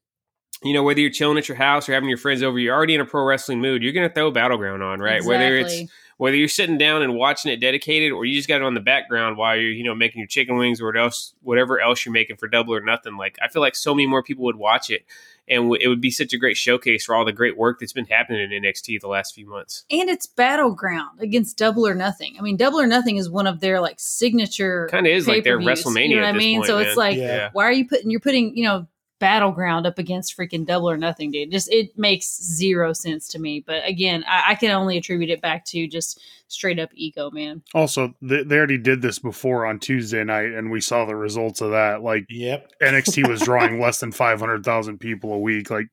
you 0.63 0.73
know, 0.73 0.83
whether 0.83 0.99
you're 0.99 1.09
chilling 1.09 1.37
at 1.37 1.47
your 1.49 1.57
house 1.57 1.87
or 1.89 1.93
having 1.93 2.09
your 2.09 2.17
friends 2.17 2.41
over, 2.43 2.57
you're 2.57 2.73
already 2.75 2.95
in 2.95 3.01
a 3.01 3.05
pro 3.05 3.23
wrestling 3.23 3.59
mood. 3.61 3.83
You're 3.83 3.93
going 3.93 4.07
to 4.07 4.13
throw 4.13 4.31
Battleground 4.31 4.81
on, 4.83 4.99
right? 4.99 5.21
Whether 5.23 5.57
it's 5.57 5.73
whether 6.17 6.35
you're 6.35 6.47
sitting 6.47 6.77
down 6.79 7.03
and 7.03 7.13
watching 7.13 7.51
it 7.51 7.57
dedicated 7.57 8.11
or 8.11 8.25
you 8.25 8.35
just 8.35 8.47
got 8.47 8.55
it 8.57 8.63
on 8.63 8.73
the 8.73 8.79
background 8.79 9.37
while 9.37 9.55
you're 9.55 9.69
you 9.69 9.83
know 9.83 9.93
making 9.93 10.19
your 10.19 10.27
chicken 10.27 10.57
wings 10.57 10.81
or 10.81 10.87
what 10.87 10.97
else 10.97 11.33
whatever 11.41 11.79
else 11.79 12.03
you're 12.05 12.13
making 12.13 12.35
for 12.37 12.47
double 12.47 12.73
or 12.73 12.81
nothing 12.81 13.17
like 13.17 13.37
i 13.41 13.47
feel 13.47 13.61
like 13.61 13.75
so 13.75 13.93
many 13.93 14.07
more 14.07 14.23
people 14.23 14.43
would 14.43 14.55
watch 14.55 14.89
it 14.89 15.05
and 15.49 15.63
w- 15.63 15.79
it 15.81 15.87
would 15.87 16.01
be 16.01 16.11
such 16.11 16.33
a 16.33 16.37
great 16.37 16.57
showcase 16.57 17.05
for 17.05 17.15
all 17.15 17.25
the 17.25 17.31
great 17.31 17.57
work 17.57 17.79
that's 17.79 17.93
been 17.93 18.05
happening 18.05 18.51
in 18.51 18.61
nxt 18.63 18.99
the 19.01 19.07
last 19.07 19.33
few 19.35 19.47
months 19.49 19.85
and 19.89 20.09
it's 20.09 20.25
battleground 20.25 21.19
against 21.19 21.57
Double 21.57 21.87
or 21.87 21.95
Nothing. 21.95 22.35
I 22.37 22.41
mean, 22.41 22.57
Double 22.57 22.79
or 22.79 22.87
Nothing 22.87 23.17
is 23.17 23.29
one 23.29 23.47
of 23.47 23.59
their 23.59 23.79
like 23.81 23.99
signature 23.99 24.87
kind 24.91 25.05
of 25.07 25.11
is 25.13 25.27
like 25.27 25.43
their 25.43 25.59
pay-per-views, 25.59 25.95
You 25.95 26.15
know 26.15 26.21
what 26.23 26.35
I 26.35 26.37
mean? 26.37 26.59
point, 26.59 26.67
so 26.67 26.77
man. 26.77 26.85
it's 26.87 26.97
like, 26.97 27.17
Yeah. 27.17 27.23
yeah 27.35 27.49
why 27.53 27.63
are 27.65 27.71
you 27.71 27.87
putting? 27.87 28.09
You're 28.11 28.19
putting, 28.19 28.55
you 28.57 28.63
know, 28.65 28.87
battleground 29.19 29.87
up 29.87 29.97
against 29.97 30.37
freaking 30.37 30.65
double 30.65 30.89
or 30.89 30.97
nothing, 30.97 31.31
dude. 31.31 31.51
Just 31.51 31.71
it 31.71 31.97
makes 31.97 32.41
zero 32.41 32.93
sense 32.93 33.27
to 33.29 33.39
me. 33.39 33.63
But 33.65 33.87
again, 33.87 34.23
I, 34.27 34.51
I 34.51 34.55
can 34.55 34.71
only 34.71 34.97
attribute 34.97 35.29
it 35.29 35.41
back 35.41 35.65
to 35.65 35.87
just 35.87 36.21
straight 36.47 36.79
up 36.79 36.89
ego, 36.93 37.29
man. 37.31 37.61
Also, 37.73 38.13
they, 38.21 38.43
they 38.43 38.57
already 38.57 38.77
did 38.77 39.01
this 39.01 39.19
before 39.19 39.65
on 39.65 39.79
Tuesday 39.79 40.23
night, 40.23 40.51
and 40.51 40.71
we 40.71 40.81
saw 40.81 41.05
the 41.05 41.15
results 41.15 41.61
of 41.61 41.71
that. 41.71 42.01
Like 42.01 42.25
Yep. 42.29 42.71
NXT 42.81 43.27
was 43.27 43.41
drawing 43.41 43.79
less 43.81 43.99
than 43.99 44.11
five 44.11 44.39
hundred 44.39 44.63
thousand 44.63 44.99
people 44.99 45.33
a 45.33 45.39
week. 45.39 45.69
Like, 45.69 45.87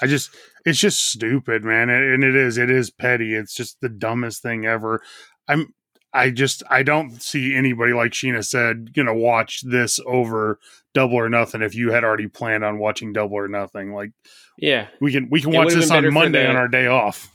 I 0.00 0.06
just, 0.06 0.30
it's 0.64 0.78
just 0.78 1.08
stupid, 1.10 1.64
man. 1.64 1.90
And, 1.90 2.04
and 2.14 2.24
it 2.24 2.36
is, 2.36 2.58
it 2.58 2.70
is 2.70 2.90
petty. 2.90 3.34
It's 3.34 3.54
just 3.54 3.80
the 3.80 3.88
dumbest 3.88 4.42
thing 4.42 4.64
ever. 4.64 5.02
I'm, 5.48 5.74
I 6.12 6.30
just, 6.30 6.62
I 6.70 6.82
don't 6.82 7.20
see 7.22 7.54
anybody 7.54 7.92
like 7.92 8.12
Sheena 8.12 8.44
said, 8.44 8.94
gonna 8.94 9.14
watch 9.14 9.60
this 9.62 10.00
over 10.06 10.58
Double 10.94 11.16
or 11.16 11.28
Nothing 11.28 11.62
if 11.62 11.74
you 11.74 11.92
had 11.92 12.02
already 12.04 12.28
planned 12.28 12.64
on 12.64 12.78
watching 12.78 13.12
Double 13.12 13.36
or 13.36 13.48
Nothing. 13.48 13.92
Like, 13.92 14.12
Yeah, 14.56 14.86
we 15.00 15.12
can, 15.12 15.28
we 15.30 15.40
can 15.42 15.52
It 15.52 15.56
watch 15.58 15.74
this 15.74 15.90
on 15.90 16.12
Monday 16.12 16.42
the- 16.44 16.48
on 16.50 16.56
our 16.56 16.68
day 16.68 16.86
off. 16.86 17.30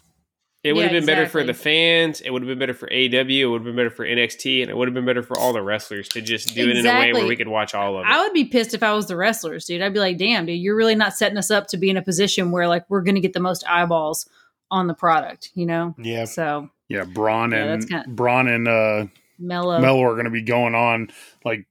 it 0.64 0.74
would 0.74 0.84
have 0.86 0.92
Yeah, 0.94 1.00
been 1.00 1.06
better 1.06 1.28
for 1.28 1.44
the 1.44 1.54
fans. 1.54 2.20
It 2.22 2.32
would 2.32 2.42
have 2.42 2.48
been 2.48 2.58
better 2.58 2.74
for 2.74 2.88
AW. 2.92 2.96
It 2.96 3.46
would 3.46 3.60
have 3.62 3.66
been 3.66 3.76
better 3.76 3.90
for 3.92 4.06
NXT, 4.06 4.62
and 4.62 4.72
it 4.72 4.76
would 4.78 4.88
have 4.88 4.96
been 4.96 5.06
better 5.06 5.22
for 5.22 5.38
all 5.38 5.52
the 5.54 5.62
wrestlers 5.62 6.08
to 6.10 6.22
just 6.22 6.56
do 6.56 6.70
it 6.70 6.78
in 6.78 6.86
a 6.86 7.00
way 7.00 7.14
where 7.14 7.28
we 7.28 7.36
could 7.36 7.48
watch 7.50 7.76
all 7.76 7.98
of 7.98 8.06
it. 8.06 8.10
I 8.10 8.24
would 8.24 8.34
be 8.34 8.46
pissed 8.46 8.74
if 8.74 8.82
I 8.82 8.94
was 8.94 9.08
the 9.08 9.16
wrestlers, 9.18 9.66
dude. 9.66 9.82
I'd 9.82 9.94
be 9.94 10.00
like, 10.00 10.18
damn, 10.18 10.46
dude, 10.46 10.60
you're 10.60 10.76
really 10.76 10.96
not 10.96 11.14
setting 11.16 11.38
us 11.38 11.52
up 11.52 11.68
to 11.68 11.78
be 11.78 11.90
in 11.90 11.98
a 11.98 12.02
position 12.02 12.50
where 12.52 12.68
like 12.68 12.86
we're 12.90 13.02
gonna 13.02 13.20
get 13.20 13.34
the 13.34 13.40
most 13.42 13.64
eyeballs 13.68 14.28
on 14.74 14.88
the 14.88 14.94
product, 14.94 15.52
you 15.54 15.66
know? 15.66 15.94
Yeah. 15.98 16.26
So 16.26 16.70
Yeah, 16.90 17.04
Bron 17.06 17.52
Yeah, 17.52 17.58
and 17.58 17.70
that's 17.82 17.86
kinda- 17.86 18.10
Bron 18.10 18.48
and 18.48 18.68
uh, 18.68 19.06
Melo. 19.40 19.80
Melo 19.80 20.04
are 20.04 20.14
going 20.14 20.26
to 20.26 20.32
be 20.32 20.42
going 20.42 20.76
on 20.76 21.10
like 21.46 21.66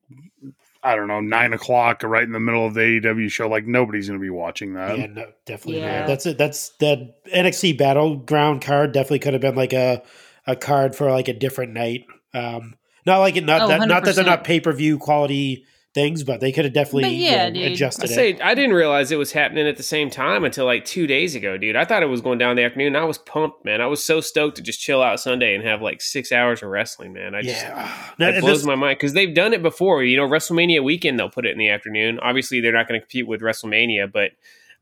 I 0.84 0.96
don't 0.96 1.06
know 1.08 1.20
nine 1.20 1.52
o'clock 1.52 2.02
right 2.02 2.24
in 2.24 2.32
the 2.32 2.40
middle 2.40 2.66
of 2.66 2.74
the 2.74 2.80
AEW 2.80 3.30
show. 3.30 3.48
Like 3.48 3.66
nobody's 3.66 4.08
going 4.08 4.18
to 4.18 4.22
be 4.22 4.30
watching 4.30 4.74
that. 4.74 4.98
yeah, 4.98 5.06
no, 5.06 5.26
definitely. 5.46 5.80
Yeah. 5.80 6.00
not. 6.00 6.06
That's 6.08 6.26
it. 6.26 6.38
That's 6.38 6.70
that 6.80 7.24
NXT 7.26 7.78
battleground 7.78 8.62
card 8.62 8.92
definitely 8.92 9.20
could 9.20 9.32
have 9.34 9.42
been 9.42 9.54
like 9.54 9.72
a 9.72 10.02
a 10.46 10.56
card 10.56 10.96
for 10.96 11.10
like 11.10 11.28
a 11.28 11.32
different 11.34 11.72
night. 11.72 12.04
Um, 12.34 12.74
not 13.06 13.18
like 13.18 13.36
it, 13.36 13.44
not 13.44 13.62
Oh, 13.62 13.68
that, 13.68 13.86
not 13.88 14.04
that 14.04 14.14
they're 14.16 14.24
not 14.24 14.42
pay 14.44 14.58
per 14.60 14.72
view 14.72 14.98
quality 14.98 15.66
things, 15.94 16.24
but 16.24 16.40
they 16.40 16.52
could 16.52 16.64
have 16.64 16.72
definitely 16.72 17.02
But 17.02 17.12
yeah, 17.12 17.46
you 17.46 17.52
know, 17.52 17.60
dude. 17.60 17.62
I 17.62 17.72
adjusted 17.72 18.10
it. 18.10 18.40
I 18.42 18.54
didn't 18.54 18.74
realize 18.74 19.10
it 19.10 19.18
was 19.18 19.32
happening 19.32 19.66
at 19.66 19.76
the 19.76 19.82
same 19.82 20.08
time 20.10 20.44
until 20.44 20.64
like 20.64 20.84
two 20.84 21.06
days 21.06 21.34
ago, 21.34 21.58
dude. 21.58 21.76
I 21.76 21.84
thought 21.84 22.02
it 22.02 22.06
was 22.06 22.20
going 22.20 22.38
down 22.38 22.56
the 22.56 22.64
afternoon. 22.64 22.96
I 22.96 23.04
was 23.04 23.18
pumped, 23.18 23.64
man. 23.64 23.80
I 23.80 23.86
was 23.86 24.02
so 24.02 24.20
stoked 24.20 24.56
to 24.56 24.62
just 24.62 24.80
chill 24.80 25.02
out 25.02 25.20
Sunday 25.20 25.54
and 25.54 25.64
have 25.64 25.82
like 25.82 26.00
six 26.00 26.32
hours 26.32 26.62
of 26.62 26.70
wrestling, 26.70 27.12
man. 27.12 27.34
I 27.34 27.42
just 27.42 27.62
Yeah, 27.62 28.10
it 28.18 28.40
blows 28.40 28.60
this- 28.60 28.66
my 28.66 28.74
mind 28.74 28.98
because 28.98 29.12
they've 29.12 29.34
done 29.34 29.52
it 29.52 29.62
before. 29.62 30.02
You 30.02 30.16
know, 30.16 30.28
WrestleMania 30.28 30.82
weekend 30.82 31.18
they'll 31.18 31.30
put 31.30 31.46
it 31.46 31.52
in 31.52 31.58
the 31.58 31.68
afternoon. 31.68 32.18
Obviously, 32.20 32.60
they're 32.60 32.72
not 32.72 32.88
going 32.88 32.98
to 33.00 33.04
compete 33.04 33.26
with 33.26 33.40
WrestleMania, 33.40 34.10
but 34.10 34.32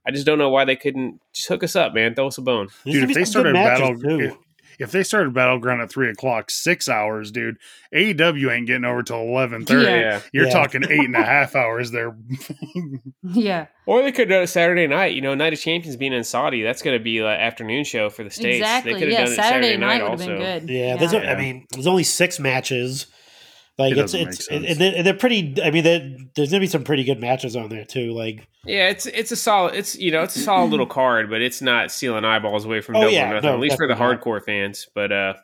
I 0.07 0.13
just 0.13 0.27
don't 0.27 0.39
know 0.39 0.49
why 0.49 0.65
they 0.65 0.77
couldn't 0.77 1.21
just 1.33 1.49
hook 1.49 1.63
us 1.63 1.77
up, 1.77 1.93
man. 1.93 2.15
Throw 2.15 2.29
us 2.29 2.39
a 2.39 2.43
bone. 2.43 2.69
dude, 2.85 3.11
if 3.11 3.15
they 3.15 3.25
started 3.25 3.53
matches, 3.53 4.01
battle, 4.01 4.19
too. 4.19 4.25
if, 4.25 4.37
if 4.81 4.91
they 4.91 5.03
started 5.05 5.33
battleground 5.35 5.81
at 5.83 5.91
three 5.91 6.09
o'clock, 6.11 6.51
six 6.51 6.89
hours, 6.89 7.31
dude, 7.31 7.59
AEW 7.95 8.51
ain't 8.51 8.67
getting 8.67 8.85
over 8.85 9.03
till 9.05 9.21
eleven 9.21 9.65
thirty. 9.65 9.85
Yeah. 9.85 9.97
Yeah. 10.01 10.21
You're 10.33 10.47
Yeah. 10.47 10.53
talking 10.53 10.83
eight 10.91 11.05
and 11.05 11.15
a 11.15 11.23
half 11.25 11.55
hours 11.55 11.91
there. 11.93 12.17
yeah. 13.23 13.67
Or 13.87 14.03
they 14.03 14.13
could 14.13 14.29
do 14.29 14.41
it 14.41 14.47
Saturday 14.49 14.87
night. 14.87 15.15
You 15.15 15.21
know, 15.21 15.35
Night 15.35 15.53
of 15.53 15.61
Champions 15.61 15.97
being 15.97 16.13
in 16.13 16.25
Saudi, 16.25 16.63
that's 16.63 16.83
going 16.83 16.97
to 16.99 17.03
be 17.03 17.19
an 17.19 17.27
afternoon 17.27 17.85
show 17.85 18.09
for 18.11 18.25
the 18.25 18.31
states. 18.31 18.59
Exactly. 18.59 18.95
They 18.95 18.99
could 19.01 19.09
have 19.09 19.13
Yeah, 19.13 19.25
done 19.25 19.33
it 19.33 19.37
Saturday, 19.37 19.67
Saturday 19.69 19.77
night, 19.77 20.03
would 20.03 20.11
also. 20.13 20.29
have 20.29 20.39
been 20.39 20.67
good. 20.67 20.73
Yeah, 20.73 20.97
there's. 20.97 21.13
A, 21.13 21.19
Yeah. 21.21 21.33
I 21.33 21.37
mean, 21.39 21.67
there's 21.73 21.87
only 21.87 22.05
six 22.05 22.39
matches. 22.39 23.07
Like 23.81 23.93
It 23.93 23.99
it's 23.99 24.15
it's 24.15 24.49
make 24.51 24.65
sense. 24.65 24.79
they're, 24.79 25.03
they're 25.03 25.15
pretty. 25.15 25.55
I 25.63 25.71
mean, 25.71 25.83
there's 26.37 26.51
gonna 26.51 26.61
be 26.61 26.67
some 26.67 26.85
pretty 26.85 27.05
good 27.05 27.21
matches 27.21 27.57
on 27.57 27.69
there 27.69 27.85
too. 27.85 28.13
Like 28.13 28.47
Yeah, 28.65 28.89
it's 28.89 29.07
it's 29.07 29.33
a 29.33 29.37
solid. 29.37 29.75
It's 29.75 29.97
you 29.99 30.11
know 30.13 30.23
it's 30.23 30.37
a 30.37 30.41
solid 30.41 30.71
little 30.71 30.87
card, 30.87 31.31
but 31.31 31.41
it's 31.43 31.61
not 31.63 31.91
stealing 31.91 32.25
eyeballs 32.25 32.65
away 32.65 32.81
from 32.81 32.97
Oh, 32.97 33.01
Double 33.01 33.13
yeah, 33.13 33.31
or 33.31 33.35
Nothing. 33.35 33.49
no, 33.51 33.55
at 33.55 33.61
least 33.61 33.77
for 33.77 33.87
the 33.87 33.95
definitely 33.95 34.17
not. 34.17 34.25
hardcore 34.25 34.45
fans. 34.45 34.87
But 34.95 35.11
uh, 35.13 35.35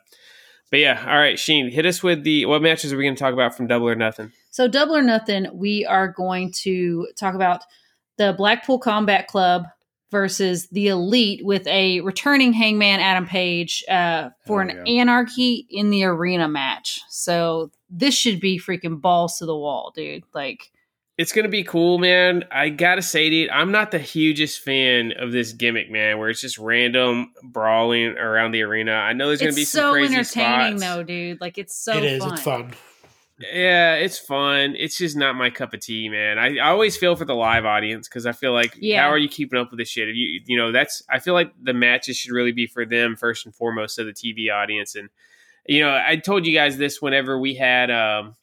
but 0.71 0.79
yeah, 0.79 1.03
all 1.07 1.17
right, 1.17 1.39
Sheen, 1.39 1.69
hit 1.71 1.85
us 1.85 2.03
with 2.03 2.23
the 2.23 2.45
what 2.45 2.61
matches 2.61 2.91
are 2.93 2.97
we 2.97 3.03
going 3.03 3.15
to 3.15 3.19
talk 3.19 3.33
about 3.33 3.55
from 3.55 3.67
Double 3.67 3.87
or 3.89 3.95
Nothing? 3.95 4.31
So, 4.51 4.67
double 4.67 4.95
or 4.95 5.01
nothing, 5.03 5.47
we 5.53 5.85
are 5.85 6.07
going 6.07 6.51
to 6.63 7.07
talk 7.19 7.35
about 7.35 7.61
the 8.17 8.33
Blackpool 8.37 8.79
Combat 8.79 9.27
Club 9.27 9.63
versus 10.09 10.67
the 10.71 10.87
Elite 10.87 11.45
with 11.45 11.67
a 11.67 12.01
returning 12.01 12.53
Hangman 12.53 12.99
Adam 12.99 13.25
Page 13.27 13.83
uh, 13.89 14.29
for 14.47 14.61
Oh, 14.63 14.67
an 14.67 14.81
yeah. 14.85 15.01
Anarchy 15.01 15.67
in 15.69 15.89
the 15.91 16.05
Arena 16.05 16.47
match. 16.47 17.01
So, 17.09 17.69
this 17.89 18.13
should 18.15 18.39
be 18.39 18.59
freaking 18.59 18.99
balls 19.01 19.37
to 19.39 19.45
the 19.45 19.55
wall, 19.55 19.91
dude. 19.95 20.23
Like, 20.33 20.71
It's 21.17 21.31
going 21.31 21.43
to 21.45 21.49
be 21.49 21.63
cool, 21.63 21.97
man. 21.97 22.43
I 22.51 22.69
gotta 22.69 23.01
say, 23.01 23.29
dude, 23.29 23.49
I'm 23.49 23.71
not 23.71 23.91
the 23.91 23.99
hugest 23.99 24.59
fan 24.61 25.13
of 25.17 25.31
this 25.31 25.53
gimmick, 25.53 25.89
man. 25.89 26.19
Where 26.19 26.29
it's 26.29 26.41
just 26.41 26.57
random 26.57 27.31
brawling 27.43 28.17
around 28.17 28.51
the 28.51 28.61
arena. 28.63 28.91
I 28.93 29.13
know 29.13 29.27
there's 29.27 29.39
going 29.39 29.53
to 29.53 29.59
it's 29.61 29.71
be 29.71 29.77
some 29.79 29.81
so 29.81 29.91
crazy 29.93 30.13
entertaining, 30.15 30.79
spots. 30.79 30.95
though, 30.95 31.03
dude. 31.03 31.41
Like, 31.41 31.57
it's 31.57 31.75
so 31.75 31.97
it 31.97 32.03
is. 32.03 32.23
fun. 32.23 32.33
It's 32.33 32.41
fun. 32.41 32.73
Yeah, 33.39 33.93
it's 33.93 34.17
fun. 34.17 34.73
It's 34.77 34.97
just 34.97 35.15
not 35.15 35.35
my 35.35 35.51
cup 35.51 35.73
of 35.75 35.79
tea, 35.79 36.09
man. 36.09 36.39
I, 36.39 36.57
I 36.57 36.69
always 36.69 36.97
feel 36.97 37.15
for 37.15 37.23
the 37.25 37.35
live 37.35 37.65
audience 37.65 38.07
because 38.07 38.25
I 38.25 38.31
feel 38.31 38.51
like, 38.51 38.73
Yeah. 38.77 39.03
how 39.03 39.09
are 39.09 39.17
you 39.17 39.29
keeping 39.29 39.59
up 39.59 39.69
with 39.69 39.77
this 39.77 39.89
shit? 39.89 40.09
If 40.09 40.15
you, 40.15 40.41
you 40.47 40.57
know, 40.57 40.71
that's. 40.71 41.03
I 41.07 41.19
feel 41.19 41.35
like 41.35 41.51
the 41.61 41.73
matches 41.73 42.17
should 42.17 42.31
really 42.31 42.51
be 42.51 42.65
for 42.65 42.83
them 42.83 43.15
first 43.15 43.45
and 43.45 43.53
foremost, 43.53 43.95
so 43.95 44.03
the 44.03 44.11
TV 44.11 44.51
audience. 44.51 44.95
And 44.95 45.09
you 45.67 45.81
know, 45.81 45.89
I 45.93 46.15
told 46.17 46.45
you 46.45 46.53
guys 46.53 46.77
this 46.77 47.01
whenever 47.01 47.37
we 47.39 47.55
had 47.55 47.91
um, 47.91 48.35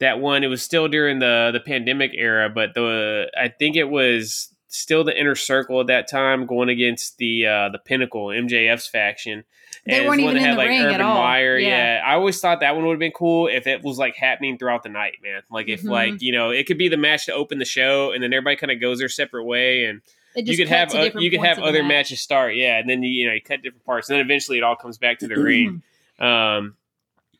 that 0.00 0.20
one. 0.20 0.44
It 0.44 0.48
was 0.48 0.62
still 0.62 0.88
during 0.88 1.18
the 1.18 1.50
the 1.52 1.60
pandemic 1.60 2.12
era, 2.14 2.48
but 2.48 2.74
the 2.74 3.30
I 3.38 3.48
think 3.48 3.76
it 3.76 3.84
was 3.90 4.48
still 4.68 5.04
the 5.04 5.18
inner 5.18 5.34
circle 5.34 5.80
at 5.80 5.86
that 5.86 6.08
time 6.10 6.44
going 6.46 6.68
against 6.68 7.18
the 7.18 7.46
uh, 7.46 7.68
the 7.70 7.78
Pinnacle 7.78 8.26
MJF's 8.26 8.86
faction. 8.88 9.44
They 9.84 9.98
And 9.98 10.08
weren't 10.08 10.22
one 10.22 10.36
even 10.36 10.42
that 10.42 10.50
in 10.50 10.56
the 10.56 10.64
ring 10.64 10.94
at 10.94 11.00
all. 11.00 11.14
Meyer. 11.22 11.58
Yeah. 11.58 11.98
Yeah. 11.98 12.02
I 12.04 12.14
always 12.14 12.40
thought 12.40 12.60
that 12.60 12.74
one 12.74 12.84
would 12.86 12.92
have 12.94 12.98
been 12.98 13.12
cool 13.12 13.46
if 13.46 13.66
it 13.68 13.82
was 13.84 13.98
like 13.98 14.16
happening 14.16 14.58
throughout 14.58 14.82
the 14.82 14.88
night, 14.88 15.14
man. 15.22 15.42
Like 15.50 15.68
if 15.68 15.82
Mhm. 15.82 15.90
like 15.90 16.22
you 16.22 16.32
know 16.32 16.50
it 16.50 16.66
could 16.66 16.78
be 16.78 16.88
the 16.88 16.96
match 16.96 17.26
to 17.26 17.32
open 17.34 17.58
the 17.58 17.64
show, 17.64 18.10
and 18.12 18.22
then 18.22 18.32
everybody 18.32 18.56
kind 18.56 18.72
of 18.72 18.80
goes 18.80 18.98
their 18.98 19.08
separate 19.08 19.44
way, 19.44 19.84
and 19.84 20.00
you 20.34 20.56
could 20.56 20.68
have 20.68 20.94
uh, 20.94 21.10
you 21.18 21.30
could 21.30 21.40
have 21.40 21.58
other 21.58 21.82
match. 21.82 21.88
matches 22.10 22.20
start, 22.20 22.56
yeah, 22.56 22.78
and 22.78 22.88
then 22.90 23.02
you, 23.02 23.10
you 23.10 23.26
know 23.28 23.32
you 23.34 23.40
cut 23.40 23.62
different 23.62 23.84
parts, 23.84 24.08
and 24.10 24.18
then 24.18 24.24
eventually 24.26 24.58
it 24.58 24.64
all 24.64 24.76
comes 24.76 24.98
back 24.98 25.18
to 25.20 25.28
the 25.28 25.36
ring. 25.40 25.82
Um, 26.18 26.76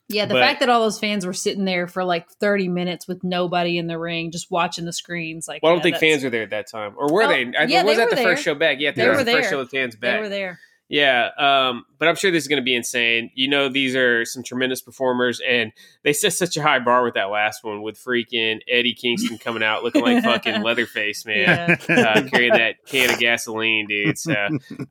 Yeah, 0.08 0.26
the 0.26 0.34
But- 0.34 0.40
fact 0.40 0.60
that 0.60 0.68
all 0.68 0.82
those 0.82 1.00
fans 1.00 1.26
were 1.26 1.32
sitting 1.32 1.64
there 1.64 1.88
for 1.88 2.04
like 2.04 2.30
30 2.38 2.68
minutes 2.68 3.08
with 3.08 3.24
nobody 3.24 3.76
in 3.76 3.88
the 3.88 3.98
ring, 3.98 4.30
just 4.30 4.52
watching 4.52 4.84
the 4.84 4.92
screens, 4.92 5.48
like 5.48 5.64
well, 5.64 5.72
I 5.72 5.74
don't 5.74 5.84
yeah, 5.84 5.98
think 5.98 6.12
fans 6.12 6.22
were 6.22 6.30
there 6.30 6.44
at 6.44 6.50
that 6.50 6.70
time, 6.70 6.94
or 6.96 7.12
were 7.12 7.24
Oh, 7.24 7.28
they? 7.28 7.40
I, 7.58 7.64
yeah, 7.64 7.82
was 7.82 7.96
they 7.96 7.96
that 7.96 8.04
were 8.04 8.10
the 8.10 8.16
first 8.22 8.24
there. 8.24 8.36
show 8.36 8.54
back? 8.54 8.76
Yeah, 8.78 8.90
I 8.90 8.92
think 8.92 9.04
They 9.04 9.08
were 9.08 9.24
the 9.24 9.32
first 9.32 9.50
show 9.50 9.58
with 9.58 9.70
fans 9.70 9.96
back. 9.96 10.14
they 10.14 10.20
were 10.20 10.28
there. 10.28 10.60
Yeah, 10.88 11.30
um, 11.36 11.84
but 11.98 12.06
I'm 12.06 12.14
sure 12.14 12.30
this 12.30 12.44
is 12.44 12.48
going 12.48 12.60
to 12.60 12.64
be 12.64 12.74
insane. 12.74 13.30
You 13.34 13.48
know, 13.48 13.68
these 13.68 13.96
are 13.96 14.24
some 14.24 14.44
tremendous 14.44 14.80
performers, 14.80 15.40
and 15.46 15.72
they 16.04 16.12
set 16.12 16.32
such 16.32 16.56
a 16.56 16.62
high 16.62 16.78
bar 16.78 17.02
with 17.02 17.14
that 17.14 17.24
last 17.24 17.64
one 17.64 17.82
with 17.82 17.98
freaking 17.98 18.60
Eddie 18.68 18.94
Kingston 18.94 19.36
coming 19.38 19.64
out 19.64 19.82
looking 19.82 20.02
like 20.02 20.22
fucking 20.22 20.62
Leatherface, 20.62 21.26
man. 21.26 21.78
Yeah. 21.88 21.96
Uh, 21.96 22.22
carrying 22.28 22.52
that 22.52 22.86
can 22.86 23.10
of 23.10 23.18
gasoline, 23.18 23.88
dude. 23.88 24.16
So 24.16 24.34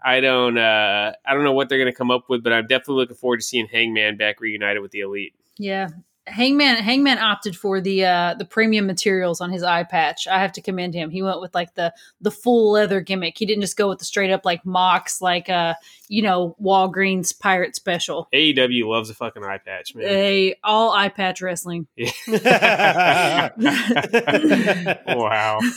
I 0.03 0.19
don't, 0.19 0.57
uh, 0.57 1.13
I 1.25 1.33
don't 1.33 1.43
know 1.45 1.53
what 1.53 1.69
they're 1.69 1.79
going 1.79 1.91
to 1.91 1.97
come 1.97 2.11
up 2.11 2.25
with, 2.27 2.43
but 2.43 2.51
I'm 2.51 2.67
definitely 2.67 2.95
looking 2.95 3.15
forward 3.15 3.37
to 3.37 3.43
seeing 3.43 3.67
Hangman 3.67 4.17
back 4.17 4.41
reunited 4.41 4.81
with 4.81 4.91
the 4.91 4.99
Elite. 4.99 5.33
Yeah. 5.57 5.87
Hangman 6.27 6.77
Hangman 6.77 7.19
opted 7.19 7.55
for 7.55 7.79
the 7.79 8.05
uh 8.05 8.33
the 8.35 8.45
premium 8.45 8.87
materials 8.87 9.41
on 9.41 9.51
his 9.51 9.63
eye 9.63 9.83
patch. 9.83 10.27
I 10.27 10.39
have 10.39 10.51
to 10.53 10.61
commend 10.61 10.93
him. 10.93 11.09
He 11.11 11.21
went 11.21 11.41
with 11.41 11.53
like 11.53 11.75
the 11.75 11.93
the 12.21 12.31
full 12.31 12.71
leather 12.71 13.01
gimmick. 13.01 13.37
He 13.37 13.45
didn't 13.45 13.61
just 13.61 13.77
go 13.77 13.89
with 13.89 13.99
the 13.99 14.05
straight 14.05 14.31
up 14.31 14.45
like 14.45 14.65
mocks 14.65 15.21
like 15.21 15.49
uh 15.49 15.75
you 16.07 16.21
know 16.21 16.55
Walgreens 16.61 17.37
pirate 17.37 17.75
special. 17.75 18.27
AEW 18.33 18.87
loves 18.87 19.09
a 19.09 19.13
fucking 19.13 19.43
eye 19.43 19.59
patch, 19.59 19.93
man. 19.93 20.05
A 20.07 20.55
all 20.63 20.91
eye 20.91 21.09
patch 21.09 21.41
wrestling. 21.41 21.87
wow. 25.07 25.59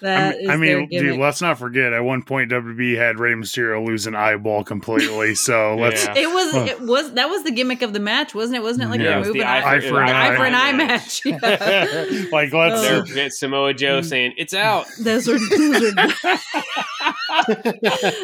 That 0.00 0.34
I 0.34 0.38
mean, 0.38 0.50
I 0.50 0.56
their 0.56 0.78
mean 0.80 0.88
dude, 0.88 1.20
let's 1.20 1.40
not 1.40 1.58
forget 1.58 1.92
at 1.92 2.00
one 2.00 2.22
point 2.22 2.50
WB 2.50 2.96
had 2.96 3.20
Rey 3.20 3.34
Mysterio 3.34 3.86
lose 3.86 4.08
an 4.08 4.16
eyeball 4.16 4.64
completely. 4.64 5.36
So 5.36 5.76
let's 5.78 6.04
Yeah. 6.04 6.14
It 6.16 6.26
was 6.28 6.54
it 6.68 6.80
was 6.80 7.12
that 7.12 7.28
was 7.28 7.44
the 7.44 7.52
gimmick 7.52 7.82
of 7.82 7.92
the 7.92 8.00
match, 8.00 8.34
wasn't 8.34 8.56
it? 8.56 8.62
Wasn't 8.62 8.84
it 8.84 8.88
like 8.88 9.00
Yeah, 9.00 9.18
a 9.18 9.32
it 9.32 9.41
was 9.44 9.64
eye, 9.64 9.76
eye 9.76 9.80
for- 9.80 10.02
an 10.02 10.08
eye 10.08 10.28
eye. 10.32 10.36
for 10.36 10.44
an 10.44 10.54
eye 10.54 10.72
match? 10.72 11.22
Yeah. 11.26 12.28
like 12.32 12.52
let's 12.52 12.82
Oh. 12.86 13.02
Never 13.14 13.30
Samoa 13.30 13.74
Joe 13.74 14.00
saying, 14.02 14.34
it's 14.36 14.54
out. 14.54 14.86
those 15.00 15.26
were 15.26 15.38
those 15.38 15.94
were, 15.94 16.38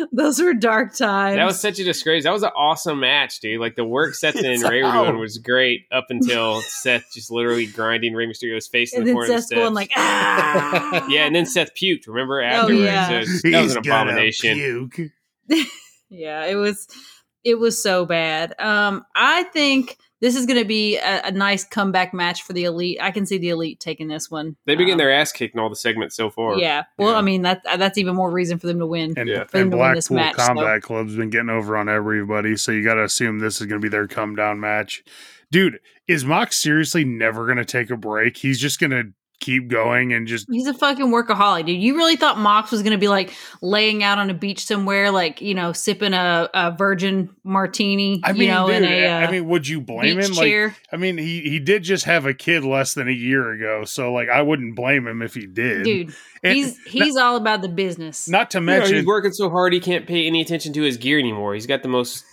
those 0.12 0.40
were 0.40 0.54
dark 0.54 0.94
times. 0.94 1.36
That 1.36 1.44
was 1.44 1.60
such 1.60 1.78
a 1.78 1.84
disgrace. 1.84 2.24
That 2.24 2.32
was 2.32 2.42
an 2.42 2.50
awesome 2.56 3.00
match, 3.00 3.40
dude. 3.40 3.60
Like 3.60 3.76
the 3.76 3.84
work 3.84 4.14
Seth 4.14 4.36
and 4.36 4.46
It's 4.46 4.62
Rey 4.62 4.82
were 4.82 4.92
doing 4.92 5.18
was 5.18 5.38
great 5.38 5.82
up 5.92 6.06
until 6.10 6.60
Seth 6.62 7.04
just 7.12 7.30
literally 7.30 7.66
grinding 7.66 8.14
Rey 8.14 8.26
Mysterio's 8.26 8.68
face 8.68 8.92
in 8.94 9.00
the 9.00 9.06
then 9.06 9.14
corner 9.14 9.30
of 9.32 9.36
the 9.36 9.42
Seth's 9.42 9.54
going 9.54 9.74
like 9.74 9.90
ah. 9.96 11.06
yeah, 11.08 11.24
and 11.26 11.34
then 11.34 11.46
Seth 11.46 11.74
puked. 11.74 12.06
Remember 12.06 12.40
afterwards? 12.40 12.80
Oh, 12.80 12.84
yeah. 12.84 13.10
It 13.10 13.18
was- 13.20 13.42
that 13.42 13.52
was 13.62 13.62
he's 13.62 13.76
an 13.76 13.82
gonna 13.82 14.02
abomination. 14.10 14.90
puke. 14.90 15.10
yeah, 16.10 16.44
it 16.46 16.54
was 16.56 16.86
it 17.44 17.58
was 17.58 17.80
so 17.82 18.04
bad. 18.04 18.54
Um, 18.60 19.04
I 19.14 19.44
think 19.44 19.96
this 20.20 20.34
is 20.36 20.46
going 20.46 20.58
to 20.58 20.64
be 20.64 20.96
a, 20.96 21.26
a 21.26 21.30
nice 21.30 21.64
comeback 21.64 22.12
match 22.12 22.42
for 22.42 22.52
the 22.52 22.64
elite. 22.64 22.98
I 23.00 23.10
can 23.10 23.24
see 23.26 23.38
the 23.38 23.50
elite 23.50 23.78
taking 23.80 24.08
this 24.08 24.30
one. 24.30 24.56
They've 24.66 24.76
been 24.76 24.86
getting 24.86 24.94
Um, 24.94 24.98
their 24.98 25.12
ass 25.12 25.30
kicked 25.32 25.54
in 25.54 25.60
all 25.60 25.68
the 25.68 25.76
segments 25.76 26.16
so 26.16 26.28
far. 26.30 26.58
yeah. 26.58 26.84
Well, 26.98 27.10
Yeah. 27.12 27.18
I 27.18 27.22
mean 27.22 27.42
that 27.42 27.62
that's 27.64 27.98
even 27.98 28.16
more 28.16 28.30
reason 28.30 28.58
for 28.58 28.66
them 28.66 28.78
to 28.80 28.86
win. 28.86 29.14
And, 29.16 29.28
Yeah. 29.28 29.44
For 29.44 29.58
and 29.58 29.70
to 29.70 29.76
win 29.76 29.94
this 29.94 30.08
Blackpool 30.08 30.26
match, 30.26 30.36
so- 30.46 30.54
Combat 30.54 30.82
Club's 30.82 31.14
been 31.16 31.30
getting 31.30 31.50
over 31.50 31.76
on 31.76 31.88
everybody, 31.88 32.56
so 32.56 32.72
you 32.72 32.82
got 32.84 32.94
to 32.94 33.04
assume 33.04 33.38
this 33.38 33.60
is 33.60 33.66
going 33.66 33.80
to 33.80 33.84
be 33.84 33.90
their 33.90 34.06
come 34.08 34.34
down 34.34 34.58
match. 34.60 35.02
Dude, 35.50 35.78
is 36.06 36.24
Mox 36.26 36.58
seriously 36.58 37.04
never 37.04 37.46
going 37.46 37.56
to 37.58 37.64
take 37.64 37.88
a 37.90 37.96
break? 37.96 38.36
He's 38.36 38.60
just 38.60 38.78
going 38.80 38.90
to 38.90 39.04
keep 39.40 39.68
going 39.68 40.12
and 40.12 40.26
just 40.26 40.46
He's 40.50 40.66
a 40.66 40.74
fucking 40.74 41.06
workaholic, 41.06 41.66
dude. 41.66 41.80
You 41.80 41.96
really 41.96 42.16
thought 42.16 42.38
Mox 42.38 42.70
was 42.70 42.82
going 42.82 42.92
to 42.92 42.98
be 42.98 43.08
like 43.08 43.32
laying 43.62 44.02
out 44.02 44.18
on 44.18 44.30
a 44.30 44.34
beach 44.34 44.64
somewhere, 44.64 45.10
like 45.10 45.40
you 45.40 45.54
know, 45.54 45.72
sipping 45.72 46.12
a, 46.12 46.48
a 46.52 46.74
virgin 46.76 47.30
martini, 47.44 48.20
I 48.24 48.32
mean, 48.32 48.42
you 48.42 48.48
know, 48.48 48.66
dude, 48.66 48.76
in 48.76 48.84
a 48.84 49.06
uh, 49.06 49.18
I 49.26 49.30
mean, 49.30 49.48
would 49.48 49.66
you 49.66 49.80
blame 49.80 50.16
beach 50.16 50.28
him? 50.28 50.34
Like. 50.34 50.74
I 50.92 50.96
mean, 50.96 51.18
he 51.18 51.40
he 51.42 51.58
did 51.58 51.82
just 51.82 52.04
have 52.04 52.26
a 52.26 52.34
kid 52.34 52.64
less 52.64 52.94
than 52.94 53.08
a 53.08 53.12
year 53.12 53.50
ago, 53.52 53.84
so 53.84 54.12
like, 54.12 54.28
I 54.28 54.42
wouldn't 54.42 54.74
blame 54.76 55.06
him 55.06 55.22
if 55.22 55.34
he 55.34 55.46
did. 55.46 55.84
dude, 55.84 56.14
And 56.42 56.56
he's 56.56 56.78
he's 56.84 57.16
all 57.16 57.36
about 57.36 57.62
the 57.62 57.68
business. 57.68 58.28
not 58.28 58.50
to 58.52 58.58
You 58.58 58.66
know, 58.66 58.72
mention, 58.78 58.96
he's 58.96 59.06
working 59.06 59.32
so 59.32 59.50
hard 59.50 59.72
he 59.72 59.80
can't 59.80 60.06
pay 60.06 60.26
any 60.26 60.40
attention 60.40 60.72
to 60.74 60.82
his 60.82 60.96
gear 60.96 61.18
anymore. 61.18 61.54
He's 61.54 61.66
got 61.66 61.82
the 61.82 61.88
most 61.88 62.24